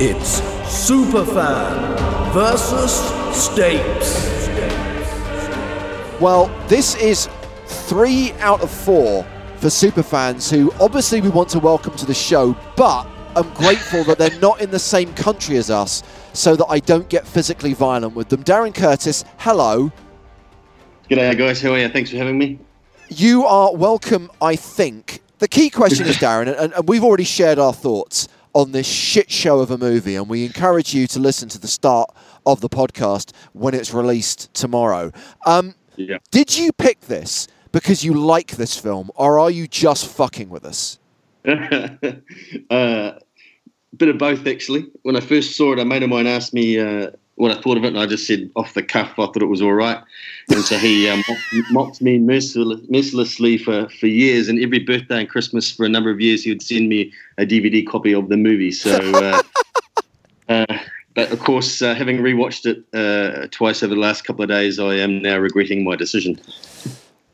It's 0.00 0.42
Superfan 0.68 2.32
versus 2.34 2.92
Stapes. 3.32 4.36
Well, 6.20 6.48
this 6.68 6.94
is 6.96 7.28
three 7.66 8.32
out 8.40 8.60
of 8.60 8.70
four 8.70 9.24
for 9.58 9.66
superfans 9.68 10.50
who 10.50 10.72
obviously 10.80 11.20
we 11.20 11.28
want 11.30 11.48
to 11.50 11.58
welcome 11.58 11.94
to 11.96 12.06
the 12.06 12.14
show, 12.14 12.56
but 12.76 13.06
I'm 13.34 13.48
grateful 13.54 14.04
that 14.04 14.16
they're 14.18 14.38
not 14.40 14.60
in 14.60 14.70
the 14.70 14.78
same 14.78 15.12
country 15.14 15.56
as 15.56 15.68
us 15.70 16.02
so 16.32 16.54
that 16.54 16.66
I 16.66 16.78
don't 16.78 17.08
get 17.08 17.26
physically 17.26 17.72
violent 17.74 18.14
with 18.14 18.28
them. 18.28 18.44
Darren 18.44 18.72
Curtis, 18.74 19.24
hello. 19.38 19.90
G'day, 21.10 21.36
guys. 21.36 21.60
How 21.60 21.72
are 21.72 21.78
you? 21.78 21.88
Thanks 21.88 22.10
for 22.10 22.16
having 22.18 22.38
me. 22.38 22.58
You 23.08 23.46
are 23.46 23.74
welcome, 23.74 24.30
I 24.40 24.54
think. 24.54 25.22
The 25.38 25.48
key 25.48 25.70
question 25.70 26.06
is, 26.06 26.16
Darren, 26.18 26.56
and, 26.56 26.72
and 26.72 26.88
we've 26.88 27.02
already 27.04 27.24
shared 27.24 27.58
our 27.58 27.72
thoughts 27.72 28.28
on 28.52 28.72
this 28.72 28.86
shit 28.86 29.30
show 29.30 29.58
of 29.60 29.70
a 29.70 29.78
movie, 29.78 30.14
and 30.14 30.28
we 30.28 30.44
encourage 30.44 30.94
you 30.94 31.06
to 31.08 31.18
listen 31.18 31.48
to 31.48 31.58
the 31.58 31.68
start 31.68 32.10
of 32.46 32.60
the 32.60 32.68
podcast 32.68 33.32
when 33.54 33.74
it's 33.74 33.92
released 33.92 34.52
tomorrow. 34.54 35.10
Um, 35.46 35.74
Yeah. 35.96 36.18
Did 36.30 36.56
you 36.56 36.72
pick 36.72 37.00
this 37.02 37.48
because 37.72 38.04
you 38.04 38.14
like 38.14 38.52
this 38.52 38.78
film, 38.78 39.10
or 39.14 39.38
are 39.38 39.50
you 39.50 39.66
just 39.66 40.06
fucking 40.06 40.48
with 40.48 40.64
us? 40.64 40.98
uh, 41.46 43.12
bit 43.96 44.08
of 44.08 44.18
both, 44.18 44.46
actually. 44.46 44.86
When 45.02 45.16
I 45.16 45.20
first 45.20 45.56
saw 45.56 45.72
it, 45.72 45.78
a 45.78 45.84
mate 45.84 46.02
of 46.02 46.10
mine 46.10 46.26
asked 46.26 46.54
me 46.54 46.78
uh, 46.78 47.10
what 47.36 47.56
I 47.56 47.60
thought 47.60 47.76
of 47.76 47.84
it, 47.84 47.88
and 47.88 47.98
I 47.98 48.06
just 48.06 48.26
said 48.26 48.50
off 48.56 48.74
the 48.74 48.82
cuff, 48.82 49.12
I 49.12 49.26
thought 49.26 49.42
it 49.42 49.46
was 49.46 49.62
all 49.62 49.74
right. 49.74 50.02
And 50.50 50.64
so 50.64 50.76
he 50.76 51.08
um, 51.08 51.22
mocked, 51.70 52.02
me 52.02 52.18
mercil- 52.18 52.88
mercilessly 52.90 53.58
for, 53.58 53.88
for 53.88 54.06
years, 54.06 54.48
and 54.48 54.62
every 54.62 54.80
birthday 54.80 55.20
and 55.20 55.28
Christmas 55.28 55.70
for 55.70 55.86
a 55.86 55.88
number 55.88 56.10
of 56.10 56.20
years, 56.20 56.44
he 56.44 56.50
would 56.50 56.62
send 56.62 56.88
me 56.88 57.12
a 57.38 57.46
DVD 57.46 57.86
copy 57.86 58.12
of 58.12 58.28
the 58.28 58.36
movie. 58.36 58.72
So. 58.72 58.98
Uh, 58.98 59.42
uh, 60.48 60.78
but 61.14 61.32
of 61.32 61.40
course, 61.40 61.82
uh, 61.82 61.96
having 61.96 62.18
rewatched 62.18 62.64
it 62.64 62.84
uh, 62.94 63.48
twice 63.50 63.82
over 63.82 63.92
the 63.92 64.00
last 64.00 64.22
couple 64.22 64.44
of 64.44 64.48
days, 64.48 64.78
I 64.78 64.94
am 64.94 65.20
now 65.20 65.36
regretting 65.38 65.82
my 65.82 65.96
decision. 65.96 66.38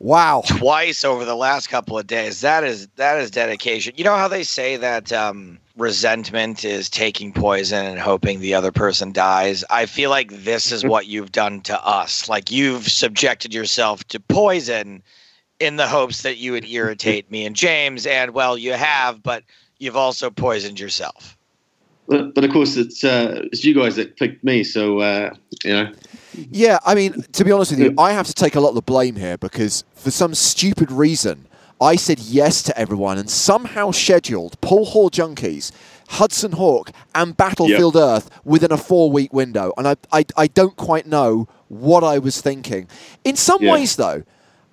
Wow. 0.04 0.42
Twice 0.46 1.02
over 1.02 1.24
the 1.24 1.34
last 1.34 1.70
couple 1.70 1.98
of 1.98 2.06
days. 2.06 2.42
That 2.42 2.62
is 2.62 2.88
that 2.96 3.18
is 3.20 3.30
dedication. 3.30 3.94
You 3.96 4.04
know 4.04 4.16
how 4.16 4.28
they 4.28 4.42
say 4.42 4.76
that 4.76 5.10
um, 5.14 5.58
resentment 5.78 6.62
is 6.62 6.90
taking 6.90 7.32
poison 7.32 7.86
and 7.86 7.98
hoping 7.98 8.40
the 8.40 8.52
other 8.52 8.70
person 8.70 9.12
dies. 9.12 9.64
I 9.70 9.86
feel 9.86 10.10
like 10.10 10.30
this 10.30 10.70
is 10.72 10.84
what 10.84 11.06
you've 11.06 11.32
done 11.32 11.62
to 11.62 11.82
us. 11.82 12.28
Like 12.28 12.50
you've 12.50 12.86
subjected 12.86 13.54
yourself 13.54 14.04
to 14.08 14.20
poison 14.20 15.02
in 15.58 15.76
the 15.76 15.88
hopes 15.88 16.20
that 16.20 16.36
you 16.36 16.52
would 16.52 16.66
irritate 16.66 17.30
me 17.30 17.46
and 17.46 17.56
James, 17.56 18.04
and 18.04 18.34
well, 18.34 18.58
you 18.58 18.74
have, 18.74 19.22
but 19.22 19.42
you've 19.78 19.96
also 19.96 20.28
poisoned 20.28 20.78
yourself. 20.78 21.38
But, 22.06 22.34
but 22.34 22.44
of 22.44 22.50
course, 22.52 22.76
it's 22.76 23.02
uh, 23.02 23.40
it's 23.44 23.64
you 23.64 23.74
guys 23.74 23.96
that 23.96 24.16
picked 24.16 24.44
me, 24.44 24.62
so 24.64 25.00
uh, 25.00 25.34
you 25.64 25.72
know. 25.72 25.92
Yeah, 26.50 26.78
I 26.84 26.94
mean, 26.94 27.22
to 27.32 27.44
be 27.44 27.52
honest 27.52 27.70
with 27.70 27.80
you, 27.80 27.94
I 27.96 28.12
have 28.12 28.26
to 28.26 28.34
take 28.34 28.56
a 28.56 28.60
lot 28.60 28.70
of 28.70 28.74
the 28.74 28.82
blame 28.82 29.16
here 29.16 29.38
because 29.38 29.84
for 29.94 30.10
some 30.10 30.34
stupid 30.34 30.90
reason, 30.90 31.46
I 31.80 31.96
said 31.96 32.18
yes 32.18 32.62
to 32.64 32.78
everyone 32.78 33.18
and 33.18 33.30
somehow 33.30 33.90
scheduled 33.92 34.60
Poolhall 34.60 35.10
Junkies, 35.10 35.70
Hudson 36.08 36.52
Hawk, 36.52 36.90
and 37.14 37.36
Battlefield 37.36 37.94
Earth 37.96 38.30
within 38.44 38.72
a 38.72 38.76
four 38.76 39.10
week 39.10 39.32
window. 39.32 39.72
And 39.76 39.86
I, 39.86 39.96
I, 40.12 40.24
I 40.36 40.46
don't 40.48 40.76
quite 40.76 41.06
know 41.06 41.48
what 41.68 42.02
I 42.04 42.18
was 42.18 42.40
thinking. 42.40 42.88
In 43.24 43.36
some 43.36 43.62
Yeah. 43.62 43.72
ways, 43.72 43.96
though, 43.96 44.24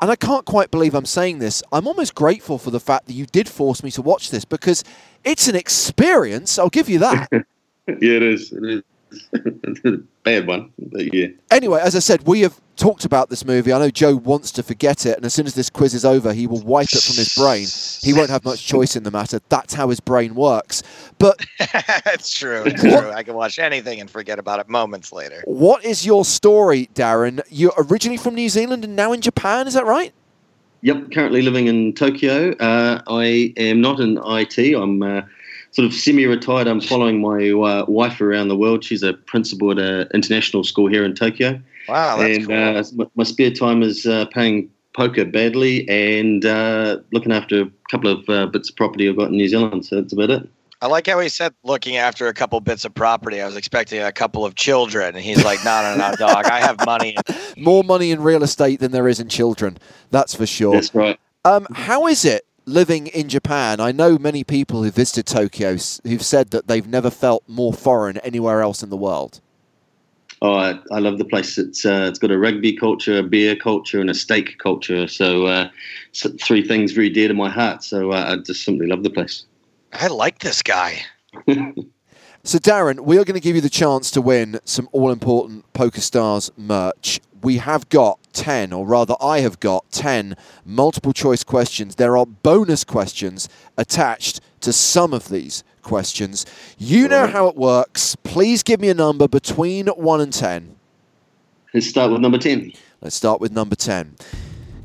and 0.02 0.10
I 0.10 0.16
can't 0.16 0.46
quite 0.46 0.72
believe 0.72 0.96
I'm 0.96 1.06
saying 1.06 1.40
this, 1.40 1.62
I'm 1.72 1.88
almost 1.88 2.16
grateful 2.16 2.58
for 2.58 2.72
the 2.72 2.80
fact 2.80 3.06
that 3.08 3.14
you 3.14 3.28
did 3.28 3.48
force 3.48 3.84
me 3.84 3.92
to 3.92 4.02
watch 4.02 4.32
this 4.32 4.44
because 4.44 4.84
it's 5.24 5.48
an 5.48 5.56
experience. 5.56 6.58
I'll 6.58 6.70
give 6.70 6.90
you 6.90 7.00
that. 7.00 7.30
Yeah, 7.88 8.18
it 8.18 8.24
is. 8.24 8.54
It 8.54 8.64
is. 8.64 8.84
Bad 10.24 10.48
one, 10.48 10.72
but 10.78 11.14
yeah. 11.14 11.28
Anyway, 11.50 11.80
as 11.82 11.96
I 11.96 12.00
said, 12.00 12.28
we 12.28 12.42
have 12.42 12.60
talked 12.76 13.06
about 13.06 13.30
this 13.30 13.44
movie. 13.46 13.74
I 13.74 13.80
know 13.80 13.90
Joe 13.90 14.16
wants 14.16 14.52
to 14.54 14.64
forget 14.64 15.06
it, 15.06 15.18
and 15.18 15.26
as 15.26 15.34
soon 15.34 15.46
as 15.46 15.56
this 15.56 15.70
quiz 15.70 15.94
is 15.94 16.06
over, 16.06 16.34
he 16.34 16.48
will 16.48 16.62
wipe 16.62 16.92
it 16.92 17.02
from 17.02 17.16
his 17.16 17.36
brain. 17.36 17.68
He 18.02 18.18
won't 18.18 18.30
have 18.30 18.46
much 18.46 18.66
choice 18.66 18.96
in 18.96 19.04
the 19.04 19.12
matter. 19.12 19.40
That's 19.50 19.74
how 19.74 19.90
his 19.90 20.00
brain 20.00 20.36
works. 20.36 20.84
But 21.18 21.46
it's 21.60 22.32
true. 22.32 22.64
It's 22.66 22.82
true. 22.82 23.12
I 23.12 23.24
can 23.24 23.34
watch 23.34 23.60
anything 23.60 24.00
and 24.00 24.10
forget 24.10 24.40
about 24.40 24.60
it 24.60 24.70
moments 24.70 25.12
later. 25.12 25.44
what 25.46 25.84
is 25.84 26.06
your 26.06 26.26
story, 26.26 26.90
Darren? 26.94 27.42
You're 27.50 27.74
originally 27.78 28.18
from 28.18 28.36
New 28.36 28.50
Zealand 28.50 28.84
and 28.84 28.96
now 28.96 29.12
in 29.12 29.22
Japan, 29.22 29.68
is 29.68 29.74
that 29.74 29.86
right? 29.86 30.14
Yep, 30.84 31.12
currently 31.12 31.44
living 31.44 31.68
in 31.68 31.94
Tokyo. 31.94 32.54
Uh, 32.54 33.02
I 33.08 33.54
am 33.58 33.82
not 33.82 34.00
in 34.00 34.18
IT. 34.24 34.76
I'm 34.76 35.04
uh, 35.04 35.22
sort 35.72 35.86
of 35.86 35.94
semi-retired. 35.94 36.68
I'm 36.68 36.82
following 36.82 37.22
my 37.22 37.50
uh, 37.52 37.86
wife 37.88 38.22
around 38.22 38.50
the 38.50 38.58
world. 38.58 38.84
She's 38.84 39.04
a 39.04 39.14
principal 39.14 39.72
at 39.72 39.80
an 39.80 40.08
international 40.14 40.64
school 40.64 40.88
here 40.88 41.04
in 41.06 41.16
Tokyo. 41.16 41.60
Wow, 41.88 42.18
that's 42.18 42.38
and 42.38 42.48
cool. 42.48 42.78
uh, 42.78 42.84
my- 42.96 43.12
my 43.16 43.24
spare 43.24 43.52
time 43.52 43.82
is 43.84 44.06
uh, 44.06 44.26
playing 44.28 44.70
poker 44.94 45.24
badly 45.26 45.88
and 45.90 46.46
uh, 46.46 46.98
looking 47.14 47.32
after 47.32 47.62
a 47.62 47.72
couple 47.90 48.12
of 48.12 48.28
uh, 48.30 48.46
bits 48.48 48.70
of 48.70 48.76
property 48.76 49.08
I've 49.10 49.16
got 49.18 49.30
in 49.30 49.38
New 49.38 49.48
Zealand. 49.48 49.86
So 49.86 49.96
that's 50.02 50.14
about 50.14 50.30
it. 50.30 50.50
I 50.84 50.88
like 50.88 51.08
how 51.08 51.20
he 51.20 51.30
said 51.30 51.54
looking 51.64 51.96
after 51.98 52.28
a 52.28 52.34
couple 52.34 52.60
bits 52.60 52.86
of 52.86 52.94
property. 52.94 53.40
I 53.40 53.46
was 53.46 53.56
expecting 53.56 54.02
a 54.02 54.12
couple 54.12 54.44
of 54.46 54.56
children. 54.56 55.16
And 55.16 55.24
he's 55.24 55.46
like, 55.46 55.64
no, 55.64 55.82
no, 55.84 55.96
no, 55.96 56.16
dog. 56.16 56.46
I 56.46 56.60
have 56.60 56.84
money. 56.86 57.16
More 57.56 57.84
money 57.84 58.10
in 58.12 58.22
real 58.22 58.42
estate 58.44 58.80
than 58.80 58.92
there 58.92 59.08
is 59.08 59.20
in 59.20 59.30
children, 59.30 59.78
that's 60.10 60.34
for 60.34 60.46
sure. 60.48 60.74
That's 60.74 60.94
right. 60.96 61.20
Um, 61.46 61.68
how 61.72 62.08
is 62.08 62.26
it 62.26 62.46
living 62.72 63.08
in 63.08 63.30
Japan? 63.30 63.80
I 63.80 63.92
know 63.92 64.18
many 64.18 64.44
people 64.44 64.84
who 64.84 64.92
visited 64.92 65.28
Tokyo 65.28 65.78
who've 66.04 66.26
said 66.26 66.52
that 66.52 66.68
they've 66.68 66.88
never 66.88 67.10
felt 67.10 67.44
more 67.48 67.74
foreign 67.74 68.18
anywhere 68.20 68.62
else 68.62 68.82
in 68.82 68.90
the 68.90 68.98
world. 68.98 69.42
Oh, 70.42 70.56
I, 70.56 70.80
I 70.92 71.00
love 71.00 71.20
the 71.20 71.26
place. 71.26 71.60
It's 71.60 71.86
uh, 71.86 72.08
it's 72.10 72.18
got 72.18 72.32
a 72.32 72.38
rugby 72.38 72.76
culture, 72.76 73.20
a 73.20 73.24
beer 73.24 73.56
culture, 73.56 74.02
and 74.02 74.10
a 74.10 74.14
steak 74.16 74.58
culture. 74.58 75.08
So, 75.08 75.46
uh, 75.46 75.70
so 76.14 76.32
three 76.42 76.68
things 76.68 76.94
very 76.94 77.10
dear 77.10 77.28
to 77.28 77.36
my 77.36 77.50
heart. 77.50 77.84
So 77.84 78.12
uh, 78.12 78.26
I 78.28 78.38
just 78.38 78.64
simply 78.64 78.88
love 78.88 79.04
the 79.04 79.12
place. 79.12 79.46
I 79.94 80.08
like 80.08 80.40
this 80.40 80.64
guy. 80.64 81.04
So, 82.44 82.58
Darren, 82.58 83.02
we 83.02 83.20
are 83.20 83.24
going 83.24 83.36
to 83.36 83.40
give 83.40 83.54
you 83.56 83.62
the 83.62 83.70
chance 83.70 84.10
to 84.12 84.20
win 84.20 84.60
some 84.66 84.90
all 84.92 85.12
important 85.12 85.72
PokerStars 85.74 86.50
merch. 86.58 87.20
We 87.44 87.58
have 87.58 87.88
got 87.90 88.18
10, 88.34 88.74
or 88.74 88.86
rather, 88.86 89.16
I 89.22 89.40
have 89.40 89.60
got 89.60 89.90
10 89.92 90.36
multiple 90.66 91.14
choice 91.14 91.44
questions. 91.44 91.96
There 91.96 92.18
are 92.18 92.26
bonus 92.26 92.84
questions 92.84 93.50
attached 93.78 94.42
to 94.62 94.74
some 94.74 95.14
of 95.14 95.30
these 95.30 95.64
questions. 95.82 96.46
You 96.78 97.08
know 97.08 97.28
how 97.28 97.48
it 97.48 97.56
works. 97.56 98.16
Please 98.18 98.64
give 98.64 98.80
me 98.80 98.90
a 98.90 98.94
number 98.94 99.28
between 99.28 99.88
1 99.88 100.22
and 100.22 100.34
10. 100.34 100.76
Let's 101.74 101.88
start 101.88 102.12
with 102.12 102.20
number 102.20 102.38
ten. 102.38 102.74
Let's 103.00 103.16
start 103.16 103.40
with 103.40 103.54
number 103.54 103.76
10. 103.76 104.18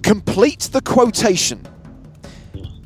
Complete 0.02 0.60
the 0.70 0.80
quotation. 0.80 1.66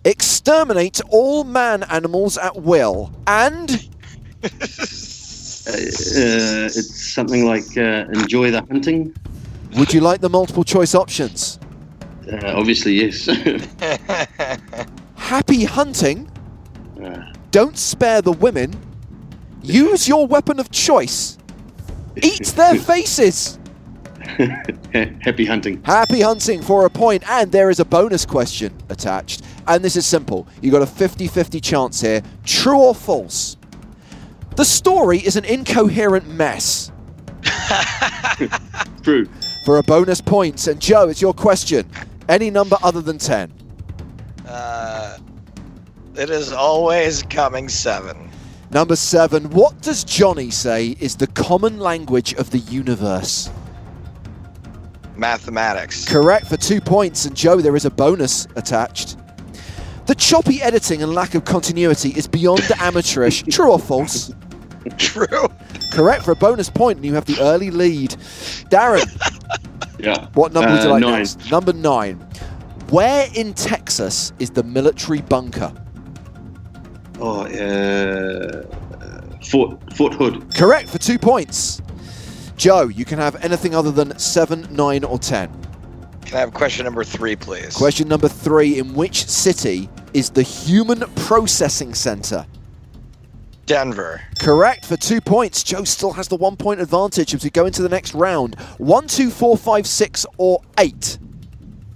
Exterminate 0.06 1.02
all 1.10 1.44
man 1.44 1.82
animals 1.82 2.38
at 2.38 2.56
will 2.62 3.12
and 3.26 3.88
Uh, 5.66 5.72
uh, 5.72 6.66
it's 6.66 7.12
something 7.12 7.44
like 7.44 7.76
uh, 7.76 8.06
enjoy 8.12 8.50
the 8.50 8.64
hunting. 8.70 9.14
Would 9.76 9.92
you 9.92 10.00
like 10.00 10.20
the 10.20 10.28
multiple 10.28 10.64
choice 10.64 10.94
options? 10.94 11.58
Uh, 12.30 12.52
obviously, 12.54 12.94
yes. 12.94 13.26
Happy 15.16 15.64
hunting. 15.64 16.30
Uh, 17.02 17.32
Don't 17.50 17.76
spare 17.76 18.22
the 18.22 18.32
women. 18.32 18.74
Use 19.62 20.08
your 20.08 20.26
weapon 20.26 20.58
of 20.60 20.70
choice. 20.70 21.38
Eat 22.22 22.46
their 22.56 22.74
faces. 22.90 23.58
happy 24.92 25.44
hunting. 25.44 25.82
Happy 25.82 26.20
hunting 26.20 26.62
for 26.62 26.86
a 26.86 26.90
point, 26.90 27.28
and 27.28 27.50
there 27.50 27.70
is 27.70 27.80
a 27.80 27.84
bonus 27.84 28.24
question 28.24 28.72
attached. 28.88 29.42
And 29.66 29.84
this 29.84 29.96
is 29.96 30.06
simple. 30.06 30.46
You've 30.60 30.72
got 30.72 30.82
a 30.82 30.86
50 30.86 31.26
50 31.26 31.60
chance 31.60 32.00
here. 32.00 32.22
True 32.44 32.78
or 32.78 32.94
false? 32.94 33.56
The 34.56 34.64
story 34.64 35.18
is 35.18 35.36
an 35.36 35.44
incoherent 35.44 36.28
mess. 36.28 36.92
True. 39.02 39.26
For 39.64 39.78
a 39.78 39.82
bonus 39.82 40.20
point. 40.20 40.66
And 40.66 40.80
Joe, 40.80 41.08
it's 41.08 41.20
your 41.20 41.34
question. 41.34 41.88
Any 42.28 42.50
number 42.50 42.76
other 42.82 43.00
than 43.00 43.18
10? 43.18 43.52
Uh, 44.46 45.18
it 46.16 46.30
is 46.30 46.52
always 46.52 47.22
coming 47.22 47.68
seven. 47.68 48.30
Number 48.70 48.96
seven. 48.96 49.50
What 49.50 49.80
does 49.82 50.04
Johnny 50.04 50.50
say 50.50 50.96
is 51.00 51.16
the 51.16 51.26
common 51.26 51.78
language 51.78 52.34
of 52.34 52.50
the 52.50 52.58
universe? 52.58 53.50
Mathematics. 55.16 56.06
Correct 56.08 56.46
for 56.46 56.56
two 56.56 56.80
points. 56.80 57.26
And 57.26 57.36
Joe, 57.36 57.60
there 57.60 57.76
is 57.76 57.84
a 57.84 57.90
bonus 57.90 58.46
attached. 58.56 59.16
The 60.06 60.14
choppy 60.14 60.62
editing 60.62 61.02
and 61.02 61.14
lack 61.14 61.34
of 61.34 61.44
continuity 61.44 62.10
is 62.10 62.26
beyond 62.26 62.62
amateurish. 62.78 63.42
True 63.50 63.72
or 63.72 63.78
false? 63.78 64.32
True. 64.98 65.48
Correct 65.92 66.24
for 66.24 66.32
a 66.32 66.36
bonus 66.36 66.70
point, 66.70 66.96
and 66.96 67.04
you 67.04 67.14
have 67.14 67.26
the 67.26 67.40
early 67.40 67.70
lead. 67.70 68.10
Darren, 68.70 69.04
Yeah. 70.02 70.26
what 70.34 70.52
number 70.52 70.70
would 70.70 70.82
you 70.82 70.88
Uh, 70.88 70.92
like 70.92 71.00
nine. 71.02 71.18
next? 71.18 71.50
Number 71.50 71.72
nine. 71.72 72.16
Where 72.90 73.28
in 73.34 73.54
Texas 73.54 74.32
is 74.38 74.50
the 74.50 74.62
military 74.64 75.20
bunker? 75.20 75.72
Oh, 77.20 77.42
uh, 77.44 78.62
Fort 79.44 79.78
Fort 79.94 80.14
Hood. 80.14 80.54
Correct 80.54 80.88
for 80.88 80.98
two 80.98 81.18
points. 81.18 81.80
Joe, 82.56 82.88
you 82.88 83.04
can 83.04 83.18
have 83.18 83.36
anything 83.44 83.74
other 83.74 83.90
than 83.90 84.18
seven, 84.18 84.66
nine, 84.70 85.04
or 85.04 85.18
ten. 85.18 85.48
Can 86.26 86.36
I 86.36 86.40
have 86.40 86.52
question 86.52 86.84
number 86.84 87.04
three, 87.04 87.36
please? 87.36 87.74
Question 87.74 88.06
number 88.08 88.28
three 88.28 88.78
In 88.78 88.94
which 88.94 89.26
city 89.26 89.88
is 90.14 90.30
the 90.30 90.42
Human 90.42 91.00
Processing 91.16 91.94
Center? 91.94 92.44
Denver. 93.66 94.20
Correct 94.38 94.84
for 94.84 94.96
two 94.96 95.20
points. 95.20 95.62
Joe 95.62 95.84
still 95.84 96.12
has 96.12 96.28
the 96.28 96.36
one 96.36 96.56
point 96.56 96.80
advantage 96.80 97.34
as 97.34 97.44
we 97.44 97.50
go 97.50 97.66
into 97.66 97.82
the 97.82 97.88
next 97.88 98.14
round. 98.14 98.58
One, 98.78 99.06
two, 99.06 99.30
four, 99.30 99.56
five, 99.56 99.86
six, 99.86 100.26
or 100.38 100.60
eight. 100.78 101.18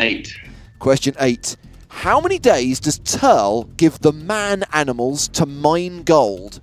Eight. 0.01 0.35
Question 0.79 1.15
eight. 1.21 1.57
How 1.89 2.21
many 2.21 2.39
days 2.39 2.81
does 2.81 2.99
Terl 2.99 3.65
give 3.77 4.01
the 4.01 4.13
man 4.13 4.65
animals 4.73 5.29
to 5.29 5.47
mine 5.47 6.03
gold? 6.03 6.61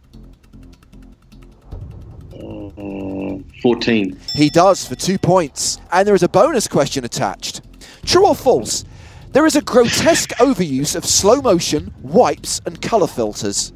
Uh, 2.33 3.37
Fourteen. 3.61 4.19
He 4.33 4.49
does 4.49 4.85
for 4.85 4.95
two 4.95 5.17
points. 5.17 5.79
And 5.91 6.07
there 6.07 6.15
is 6.15 6.23
a 6.23 6.29
bonus 6.29 6.67
question 6.67 7.05
attached. 7.05 7.61
True 8.05 8.27
or 8.27 8.35
false? 8.35 8.83
There 9.31 9.45
is 9.45 9.55
a 9.55 9.61
grotesque 9.61 10.31
overuse 10.39 10.95
of 10.95 11.05
slow 11.05 11.41
motion, 11.41 11.93
wipes, 12.01 12.59
and 12.65 12.81
colour 12.81 13.07
filters. 13.07 13.71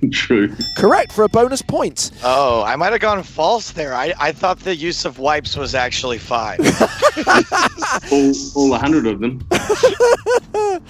True. 0.12 0.54
Correct 0.76 1.12
for 1.12 1.24
a 1.24 1.28
bonus 1.28 1.62
point. 1.62 2.10
Oh, 2.22 2.62
I 2.62 2.76
might 2.76 2.92
have 2.92 3.00
gone 3.00 3.22
false 3.22 3.72
there. 3.72 3.94
I, 3.94 4.12
I 4.18 4.32
thought 4.32 4.58
the 4.60 4.74
use 4.74 5.04
of 5.04 5.18
wipes 5.18 5.56
was 5.56 5.74
actually 5.74 6.18
five. 6.18 6.58
All 8.12 8.32
all 8.54 8.74
a 8.74 8.78
hundred 8.78 9.06
of 9.06 9.20
them. 9.20 9.46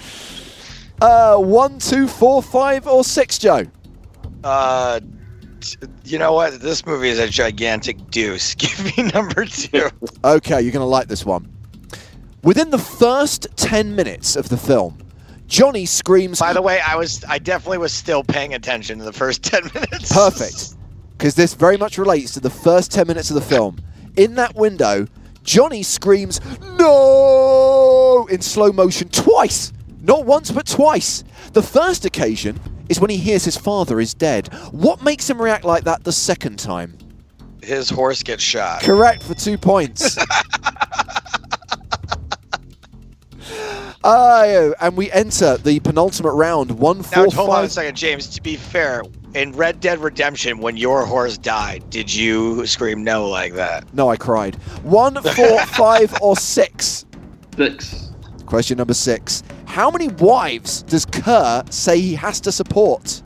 Uh, 1.01 1.35
one, 1.35 1.79
two, 1.79 2.07
four, 2.07 2.43
five, 2.43 2.85
or 2.87 3.03
six, 3.03 3.39
Joe? 3.39 3.65
uh, 4.43 4.99
t- 5.59 5.75
you 6.03 6.19
know 6.19 6.31
what? 6.31 6.61
This 6.61 6.85
movie 6.85 7.09
is 7.09 7.17
a 7.17 7.27
gigantic 7.27 8.11
deuce. 8.11 8.53
Give 8.53 8.95
me 8.95 9.09
number 9.11 9.45
two. 9.45 9.89
Okay, 10.23 10.61
you're 10.61 10.71
going 10.71 10.81
to 10.81 10.85
like 10.85 11.07
this 11.07 11.25
one. 11.25 11.51
Within 12.43 12.69
the 12.69 12.77
first 12.77 13.47
10 13.55 13.95
minutes 13.95 14.35
of 14.35 14.49
the 14.49 14.57
film, 14.57 14.95
Johnny 15.51 15.85
screams. 15.85 16.39
By 16.39 16.53
the 16.53 16.61
way, 16.61 16.79
I 16.79 16.95
was 16.95 17.25
I 17.25 17.37
definitely 17.37 17.77
was 17.79 17.91
still 17.93 18.23
paying 18.23 18.53
attention 18.53 18.99
in 18.99 19.05
the 19.05 19.11
first 19.11 19.43
ten 19.51 19.63
minutes. 19.73 20.11
Perfect. 20.11 20.75
Because 21.17 21.35
this 21.35 21.53
very 21.53 21.75
much 21.77 21.97
relates 21.97 22.33
to 22.33 22.39
the 22.39 22.49
first 22.49 22.91
10 22.91 23.05
minutes 23.05 23.29
of 23.29 23.35
the 23.35 23.41
film. 23.41 23.77
In 24.17 24.33
that 24.35 24.55
window, 24.55 25.05
Johnny 25.43 25.83
screams, 25.83 26.41
No! 26.79 28.27
in 28.31 28.41
slow 28.41 28.71
motion 28.71 29.07
twice. 29.09 29.71
Not 30.01 30.25
once, 30.25 30.49
but 30.49 30.65
twice. 30.65 31.23
The 31.53 31.61
first 31.61 32.05
occasion 32.05 32.59
is 32.89 32.99
when 32.99 33.11
he 33.11 33.17
hears 33.17 33.45
his 33.45 33.55
father 33.55 33.99
is 33.99 34.15
dead. 34.15 34.51
What 34.71 35.03
makes 35.03 35.29
him 35.29 35.39
react 35.39 35.63
like 35.63 35.83
that 35.83 36.03
the 36.03 36.11
second 36.11 36.57
time? 36.57 36.97
His 37.61 37.87
horse 37.87 38.23
gets 38.23 38.41
shot. 38.41 38.81
Correct 38.81 39.21
for 39.21 39.35
two 39.35 39.59
points. 39.59 40.17
Uh, 44.03 44.71
and 44.81 44.97
we 44.97 45.11
enter 45.11 45.57
the 45.57 45.79
penultimate 45.81 46.33
round. 46.33 46.71
One, 46.71 46.97
Now, 46.97 47.03
four, 47.03 47.25
hold 47.31 47.49
on 47.49 47.59
a 47.59 47.61
five. 47.63 47.71
second, 47.71 47.95
James. 47.95 48.27
To 48.29 48.41
be 48.41 48.55
fair, 48.55 49.03
in 49.35 49.51
Red 49.51 49.79
Dead 49.79 49.99
Redemption, 49.99 50.57
when 50.57 50.75
your 50.75 51.05
horse 51.05 51.37
died, 51.37 51.87
did 51.89 52.11
you 52.13 52.65
scream 52.65 53.03
no 53.03 53.27
like 53.29 53.53
that? 53.53 53.93
No, 53.93 54.09
I 54.09 54.17
cried. 54.17 54.55
One, 54.83 55.21
four, 55.21 55.59
five, 55.67 56.13
or 56.21 56.35
six. 56.35 57.05
Six. 57.55 58.11
Question 58.47 58.77
number 58.77 58.93
six. 58.95 59.43
How 59.65 59.91
many 59.91 60.07
wives 60.09 60.81
does 60.83 61.05
Ker 61.05 61.63
say 61.69 61.99
he 62.01 62.15
has 62.15 62.41
to 62.41 62.51
support? 62.51 63.21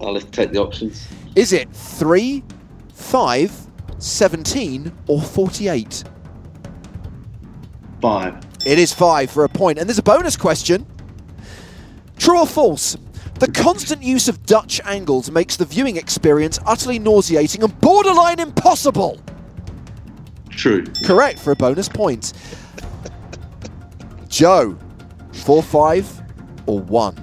Let's 0.00 0.24
take 0.26 0.52
the 0.52 0.60
options. 0.60 1.08
Is 1.34 1.52
it 1.52 1.68
three, 1.72 2.44
five, 2.92 3.50
17, 3.98 4.92
or 5.08 5.20
48? 5.20 6.04
Five. 8.04 8.36
It 8.66 8.78
is 8.78 8.92
five 8.92 9.30
for 9.30 9.44
a 9.44 9.48
point. 9.48 9.78
And 9.78 9.88
there's 9.88 9.96
a 9.98 10.02
bonus 10.02 10.36
question. 10.36 10.84
True 12.18 12.40
or 12.40 12.46
false? 12.46 12.98
The 13.40 13.50
constant 13.50 14.02
use 14.02 14.28
of 14.28 14.44
Dutch 14.44 14.78
angles 14.84 15.30
makes 15.30 15.56
the 15.56 15.64
viewing 15.64 15.96
experience 15.96 16.60
utterly 16.66 16.98
nauseating 16.98 17.62
and 17.62 17.80
borderline 17.80 18.40
impossible. 18.40 19.18
True. 20.50 20.84
Correct 21.02 21.38
for 21.38 21.52
a 21.52 21.56
bonus 21.56 21.88
point. 21.88 22.34
Joe, 24.28 24.78
four, 25.32 25.62
five, 25.62 26.06
or 26.66 26.80
one? 26.80 27.16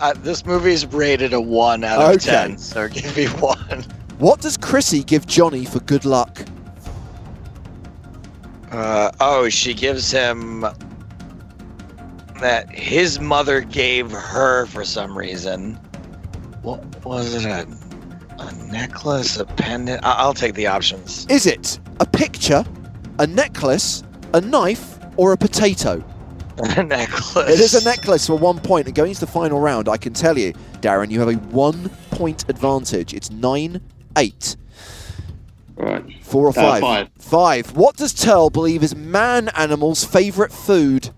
Uh, 0.00 0.14
this 0.22 0.46
movie 0.46 0.72
is 0.72 0.86
rated 0.86 1.34
a 1.34 1.40
one 1.40 1.84
out 1.84 2.00
of 2.00 2.08
Okay. 2.16 2.30
ten, 2.30 2.56
so 2.56 2.88
give 2.88 3.14
me 3.14 3.26
one. 3.40 3.84
What 4.16 4.40
does 4.40 4.56
Chrissy 4.56 5.04
give 5.04 5.26
Johnny 5.26 5.66
for 5.66 5.80
good 5.80 6.06
luck? 6.06 6.40
Uh, 8.74 9.10
oh, 9.20 9.48
she 9.48 9.72
gives 9.72 10.10
him 10.10 10.66
that 12.40 12.68
his 12.70 13.20
mother 13.20 13.60
gave 13.60 14.10
her 14.10 14.66
for 14.66 14.84
some 14.84 15.16
reason. 15.16 15.74
What 16.62 16.84
was 17.04 17.34
it? 17.34 17.44
A, 17.46 17.68
a 18.38 18.52
necklace, 18.66 19.38
a 19.38 19.44
pendant? 19.44 20.04
I- 20.04 20.14
I'll 20.14 20.34
take 20.34 20.54
the 20.54 20.66
options. 20.66 21.24
Is 21.30 21.46
it 21.46 21.78
a 22.00 22.06
picture, 22.06 22.64
a 23.20 23.26
necklace, 23.28 24.02
a 24.32 24.40
knife, 24.40 24.98
or 25.16 25.32
a 25.32 25.36
potato? 25.36 26.02
a 26.58 26.82
necklace. 26.82 27.36
It 27.48 27.60
is 27.60 27.74
a 27.74 27.84
necklace 27.84 28.26
for 28.26 28.36
one 28.36 28.58
point. 28.58 28.86
And 28.88 28.94
going 28.96 29.10
into 29.10 29.20
the 29.20 29.30
final 29.30 29.60
round, 29.60 29.88
I 29.88 29.96
can 29.96 30.12
tell 30.12 30.36
you, 30.36 30.52
Darren, 30.80 31.10
you 31.12 31.20
have 31.20 31.28
a 31.28 31.34
one 31.54 31.88
point 32.10 32.44
advantage. 32.48 33.14
It's 33.14 33.30
9 33.30 33.80
8. 34.16 34.56
Right. 35.76 36.04
Four 36.22 36.46
or 36.46 36.50
Uh, 36.50 36.52
five? 36.52 36.80
five. 36.80 37.08
Five. 37.18 37.76
What 37.76 37.96
does 37.96 38.12
Terl 38.14 38.50
believe 38.50 38.82
is 38.82 38.94
man 38.94 39.48
animal's 39.56 40.04
favourite 40.04 40.52
food? 40.52 41.10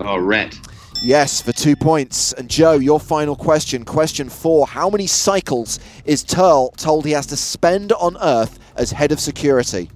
Oh, 0.00 0.18
rat. 0.18 0.54
Yes, 1.02 1.40
for 1.40 1.52
two 1.52 1.76
points. 1.76 2.32
And 2.32 2.48
Joe, 2.48 2.72
your 2.74 2.98
final 3.00 3.36
question. 3.36 3.84
Question 3.84 4.28
four. 4.28 4.66
How 4.66 4.90
many 4.90 5.06
cycles 5.06 5.78
is 6.04 6.24
Terl 6.24 6.70
told 6.76 7.04
he 7.06 7.12
has 7.12 7.26
to 7.26 7.36
spend 7.36 7.92
on 7.92 8.16
Earth 8.20 8.58
as 8.76 8.90
head 8.92 9.12
of 9.12 9.20
security? 9.20 9.90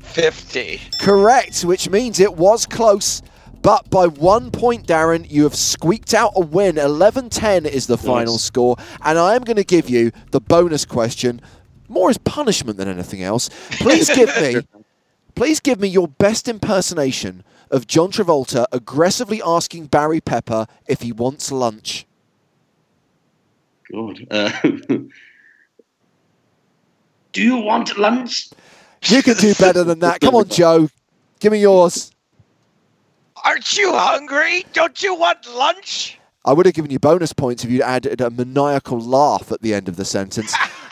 Fifty. 0.00 0.80
Correct, 1.00 1.64
which 1.64 1.88
means 1.88 2.18
it 2.20 2.36
was 2.36 2.66
close. 2.66 3.22
But 3.62 3.90
by 3.90 4.06
one 4.06 4.50
point, 4.50 4.86
Darren, 4.86 5.30
you 5.30 5.42
have 5.44 5.54
squeaked 5.54 6.14
out 6.14 6.32
a 6.34 6.40
win. 6.40 6.78
11 6.78 7.28
10 7.28 7.66
is 7.66 7.86
the 7.86 7.98
final 7.98 8.34
Yes. 8.34 8.42
score. 8.42 8.76
And 9.04 9.18
I 9.18 9.34
am 9.36 9.42
going 9.44 9.58
to 9.58 9.64
give 9.64 9.88
you 9.90 10.12
the 10.30 10.40
bonus 10.40 10.84
question, 10.86 11.40
more 11.90 12.08
as 12.08 12.18
punishment 12.18 12.78
than 12.78 12.88
anything 12.88 13.22
else. 13.22 13.50
Please 13.72 14.08
give 14.08 14.28
me. 14.40 14.62
Please 15.34 15.60
give 15.60 15.80
me 15.80 15.88
your 15.88 16.08
best 16.08 16.48
impersonation 16.48 17.44
of 17.70 17.86
John 17.86 18.10
Travolta 18.10 18.66
aggressively 18.72 19.40
asking 19.44 19.86
Barry 19.86 20.20
Pepper 20.20 20.66
if 20.86 21.02
he 21.02 21.12
wants 21.12 21.52
lunch. 21.52 22.06
God. 23.92 24.26
Uh, 24.30 24.50
do 27.32 27.42
you 27.42 27.56
want 27.58 27.96
lunch? 27.98 28.50
You 29.06 29.22
can 29.22 29.36
do 29.36 29.54
better 29.54 29.84
than 29.84 30.00
that. 30.00 30.20
Come 30.20 30.34
on, 30.34 30.48
Joe. 30.50 30.88
Give 31.38 31.52
me 31.52 31.60
yours. 31.60 32.12
Aren't 33.44 33.76
you 33.78 33.92
hungry? 33.92 34.66
Don't 34.72 35.02
you 35.02 35.14
want 35.14 35.46
lunch? 35.54 36.18
I 36.44 36.52
would 36.52 36.66
have 36.66 36.74
given 36.74 36.90
you 36.90 36.98
bonus 36.98 37.32
points 37.32 37.64
if 37.64 37.70
you'd 37.70 37.82
added 37.82 38.20
a 38.20 38.30
maniacal 38.30 38.98
laugh 38.98 39.52
at 39.52 39.62
the 39.62 39.74
end 39.74 39.88
of 39.88 39.96
the 39.96 40.04
sentence. 40.04 40.54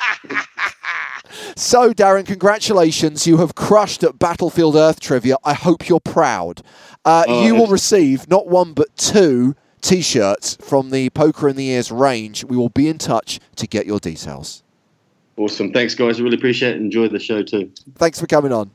so, 1.59 1.93
Darren, 1.93 2.25
congratulations. 2.25 3.27
You 3.27 3.39
have 3.39 3.55
crushed 3.55 4.05
at 4.05 4.19
Battlefield 4.19 4.77
Earth 4.77 5.01
trivia. 5.01 5.37
I 5.45 5.55
hope 5.55 5.89
you're 5.89 5.99
proud. 6.01 6.63
Uh, 7.05 7.25
Oh, 7.27 7.45
you 7.45 7.55
will 7.55 7.67
receive 7.67 8.29
not 8.29 8.47
one 8.47 8.75
but 8.75 8.97
two 8.97 9.55
t 9.81 10.01
shirts 10.01 10.57
from 10.61 10.91
the 10.91 11.11
Poker 11.11 11.49
in 11.49 11.57
the 11.57 11.69
Ears 11.69 11.91
range. 11.91 12.45
We 12.45 12.57
will 12.57 12.69
be 12.69 12.89
in 12.89 12.99
touch 12.99 13.41
to 13.57 13.67
get 13.67 13.87
your 13.87 13.99
details. 13.99 14.63
Awesome. 15.37 15.73
Thanks, 15.73 15.95
guys. 15.95 16.21
I 16.21 16.23
really 16.23 16.37
appreciate 16.37 16.77
it. 16.77 16.81
Enjoy 16.81 17.09
the 17.09 17.19
show 17.21 17.43
too. 17.43 17.71
Thanks 17.97 18.21
for 18.21 18.27
coming 18.27 18.53
on. 18.53 18.71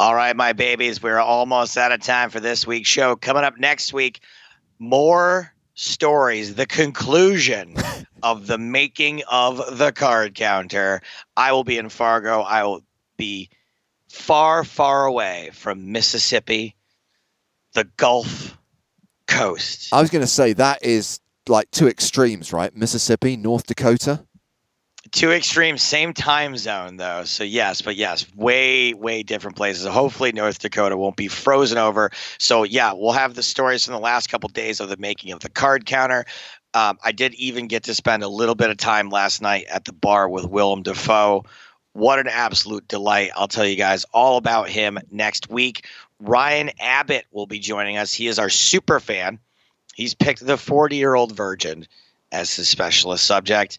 All 0.00 0.14
right, 0.14 0.36
my 0.36 0.52
babies, 0.52 1.02
we're 1.02 1.18
almost 1.18 1.76
out 1.76 1.90
of 1.90 2.00
time 2.00 2.30
for 2.30 2.38
this 2.38 2.64
week's 2.64 2.88
show. 2.88 3.16
Coming 3.16 3.42
up 3.42 3.58
next 3.58 3.92
week, 3.92 4.20
more 4.78 5.52
stories, 5.74 6.54
the 6.54 6.66
conclusion 6.66 7.76
of 8.22 8.46
the 8.46 8.58
making 8.58 9.22
of 9.30 9.78
the 9.78 9.92
card 9.92 10.34
counter. 10.34 11.00
I 11.36 11.52
will 11.52 11.64
be 11.64 11.78
in 11.78 11.88
Fargo. 11.88 12.40
I 12.40 12.64
will 12.64 12.82
be 13.16 13.50
far, 14.08 14.64
far 14.64 15.06
away 15.06 15.50
from 15.52 15.92
Mississippi, 15.92 16.74
the 17.74 17.84
Gulf 17.96 18.56
Coast. 19.26 19.92
I 19.92 20.00
was 20.00 20.10
going 20.10 20.22
to 20.22 20.26
say 20.26 20.52
that 20.54 20.84
is 20.84 21.20
like 21.48 21.70
two 21.70 21.88
extremes, 21.88 22.52
right? 22.52 22.74
Mississippi, 22.74 23.36
North 23.36 23.66
Dakota. 23.66 24.24
Two 25.12 25.30
extremes, 25.30 25.82
same 25.82 26.12
time 26.12 26.56
zone 26.56 26.96
though. 26.96 27.24
So 27.24 27.44
yes, 27.44 27.82
but 27.82 27.96
yes, 27.96 28.26
way, 28.34 28.94
way 28.94 29.22
different 29.22 29.56
places. 29.56 29.86
Hopefully 29.86 30.32
North 30.32 30.58
Dakota 30.58 30.96
won't 30.96 31.16
be 31.16 31.28
frozen 31.28 31.78
over. 31.78 32.10
So 32.38 32.64
yeah, 32.64 32.92
we'll 32.92 33.12
have 33.12 33.34
the 33.34 33.42
stories 33.42 33.84
from 33.84 33.94
the 33.94 34.00
last 34.00 34.28
couple 34.28 34.48
days 34.48 34.80
of 34.80 34.88
the 34.88 34.96
making 34.96 35.32
of 35.32 35.40
the 35.40 35.48
card 35.48 35.86
counter. 35.86 36.24
Um, 36.74 36.98
I 37.02 37.12
did 37.12 37.34
even 37.34 37.68
get 37.68 37.84
to 37.84 37.94
spend 37.94 38.22
a 38.22 38.28
little 38.28 38.54
bit 38.54 38.70
of 38.70 38.76
time 38.76 39.08
last 39.08 39.40
night 39.40 39.66
at 39.70 39.84
the 39.84 39.92
bar 39.92 40.28
with 40.28 40.46
Willem 40.48 40.82
Dafoe. 40.82 41.44
What 41.92 42.18
an 42.18 42.28
absolute 42.28 42.86
delight. 42.88 43.30
I'll 43.34 43.48
tell 43.48 43.66
you 43.66 43.76
guys 43.76 44.04
all 44.12 44.36
about 44.36 44.68
him 44.68 44.98
next 45.10 45.50
week. 45.50 45.86
Ryan 46.20 46.70
Abbott 46.80 47.26
will 47.30 47.46
be 47.46 47.58
joining 47.58 47.96
us. 47.96 48.12
He 48.12 48.26
is 48.26 48.38
our 48.38 48.50
super 48.50 49.00
fan. 49.00 49.38
He's 49.94 50.14
picked 50.14 50.44
the 50.44 50.56
40 50.56 50.96
year 50.96 51.14
old 51.14 51.32
virgin 51.32 51.86
as 52.32 52.54
his 52.54 52.68
specialist 52.68 53.24
subject. 53.24 53.78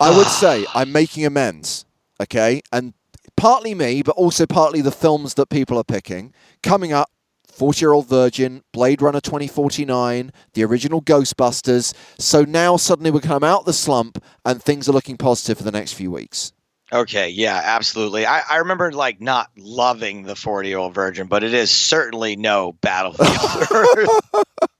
I 0.00 0.16
would 0.16 0.26
ah. 0.26 0.30
say 0.40 0.66
I'm 0.74 0.92
making 0.92 1.26
amends, 1.26 1.84
okay? 2.20 2.62
And 2.72 2.94
partly 3.36 3.74
me, 3.74 4.02
but 4.02 4.16
also 4.16 4.46
partly 4.46 4.80
the 4.80 4.90
films 4.90 5.34
that 5.34 5.50
people 5.50 5.76
are 5.76 5.84
picking. 5.84 6.32
Coming 6.62 6.92
up, 6.92 7.10
40 7.48 7.80
Year 7.84 7.92
Old 7.92 8.08
Virgin, 8.08 8.62
Blade 8.72 9.02
Runner 9.02 9.20
2049, 9.20 10.32
the 10.54 10.64
original 10.64 11.02
Ghostbusters. 11.02 11.92
So 12.18 12.44
now 12.44 12.78
suddenly 12.78 13.10
we 13.10 13.20
come 13.20 13.44
out 13.44 13.66
the 13.66 13.74
slump 13.74 14.22
and 14.44 14.62
things 14.62 14.88
are 14.88 14.92
looking 14.92 15.18
positive 15.18 15.58
for 15.58 15.64
the 15.64 15.70
next 15.70 15.92
few 15.92 16.10
weeks. 16.10 16.54
Okay, 16.92 17.28
yeah, 17.28 17.60
absolutely. 17.62 18.24
I, 18.24 18.40
I 18.48 18.56
remember 18.56 18.90
like 18.92 19.20
not 19.20 19.50
loving 19.56 20.22
the 20.22 20.34
40 20.34 20.68
year 20.70 20.78
old 20.78 20.94
virgin, 20.94 21.26
but 21.26 21.44
it 21.44 21.52
is 21.52 21.70
certainly 21.70 22.36
no 22.36 22.72
battlefield. 22.80 24.08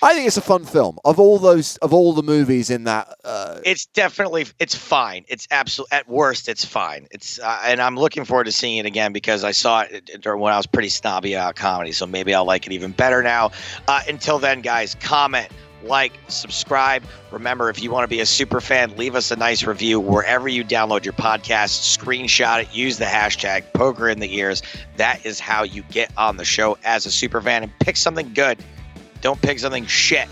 I 0.00 0.14
think 0.14 0.26
it's 0.26 0.36
a 0.36 0.42
fun 0.42 0.64
film. 0.64 0.98
Of 1.04 1.18
all 1.18 1.38
those, 1.38 1.76
of 1.78 1.92
all 1.92 2.12
the 2.12 2.22
movies 2.22 2.70
in 2.70 2.84
that, 2.84 3.14
uh, 3.24 3.60
it's 3.64 3.86
definitely 3.86 4.46
it's 4.58 4.74
fine. 4.74 5.24
It's 5.28 5.48
absolute 5.50 5.88
at 5.92 6.08
worst, 6.08 6.48
it's 6.48 6.64
fine. 6.64 7.06
It's 7.10 7.38
uh, 7.38 7.60
and 7.64 7.80
I'm 7.80 7.96
looking 7.96 8.24
forward 8.24 8.44
to 8.44 8.52
seeing 8.52 8.78
it 8.78 8.86
again 8.86 9.12
because 9.12 9.44
I 9.44 9.52
saw 9.52 9.82
it 9.82 10.24
when 10.24 10.52
I 10.52 10.56
was 10.56 10.66
pretty 10.66 10.88
snobby 10.88 11.34
about 11.34 11.56
comedy. 11.56 11.92
So 11.92 12.06
maybe 12.06 12.34
I'll 12.34 12.44
like 12.44 12.66
it 12.66 12.72
even 12.72 12.92
better 12.92 13.22
now. 13.22 13.50
Uh, 13.88 14.00
until 14.08 14.38
then, 14.38 14.60
guys, 14.60 14.94
comment. 14.96 15.48
Like, 15.84 16.12
subscribe. 16.28 17.02
Remember, 17.32 17.68
if 17.68 17.82
you 17.82 17.90
want 17.90 18.04
to 18.04 18.08
be 18.08 18.20
a 18.20 18.26
super 18.26 18.60
fan, 18.60 18.96
leave 18.96 19.16
us 19.16 19.32
a 19.32 19.36
nice 19.36 19.64
review 19.64 19.98
wherever 19.98 20.46
you 20.48 20.64
download 20.64 21.04
your 21.04 21.14
podcast. 21.14 21.98
Screenshot 21.98 22.62
it. 22.62 22.72
Use 22.72 22.98
the 22.98 23.04
hashtag 23.04 23.64
poker 23.72 24.08
in 24.08 24.20
the 24.20 24.32
ears. 24.36 24.62
That 24.96 25.26
is 25.26 25.40
how 25.40 25.64
you 25.64 25.82
get 25.90 26.12
on 26.16 26.36
the 26.36 26.44
show 26.44 26.78
as 26.84 27.04
a 27.04 27.10
super 27.10 27.40
fan 27.40 27.64
and 27.64 27.78
pick 27.80 27.96
something 27.96 28.32
good. 28.32 28.62
Don't 29.22 29.40
pick 29.40 29.58
something 29.58 29.86
shit. 29.86 30.28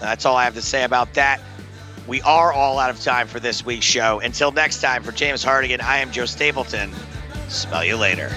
That's 0.00 0.24
all 0.24 0.34
I 0.34 0.44
have 0.44 0.54
to 0.54 0.62
say 0.62 0.82
about 0.82 1.14
that. 1.14 1.40
We 2.08 2.22
are 2.22 2.52
all 2.52 2.78
out 2.78 2.90
of 2.90 3.00
time 3.00 3.28
for 3.28 3.38
this 3.38 3.64
week's 3.64 3.84
show. 3.84 4.18
Until 4.20 4.50
next 4.50 4.80
time, 4.80 5.04
for 5.04 5.12
James 5.12 5.44
Hartigan, 5.44 5.80
I 5.80 5.98
am 5.98 6.10
Joe 6.10 6.24
Stapleton. 6.24 6.92
Smell 7.48 7.84
you 7.84 7.96
later. 7.96 8.32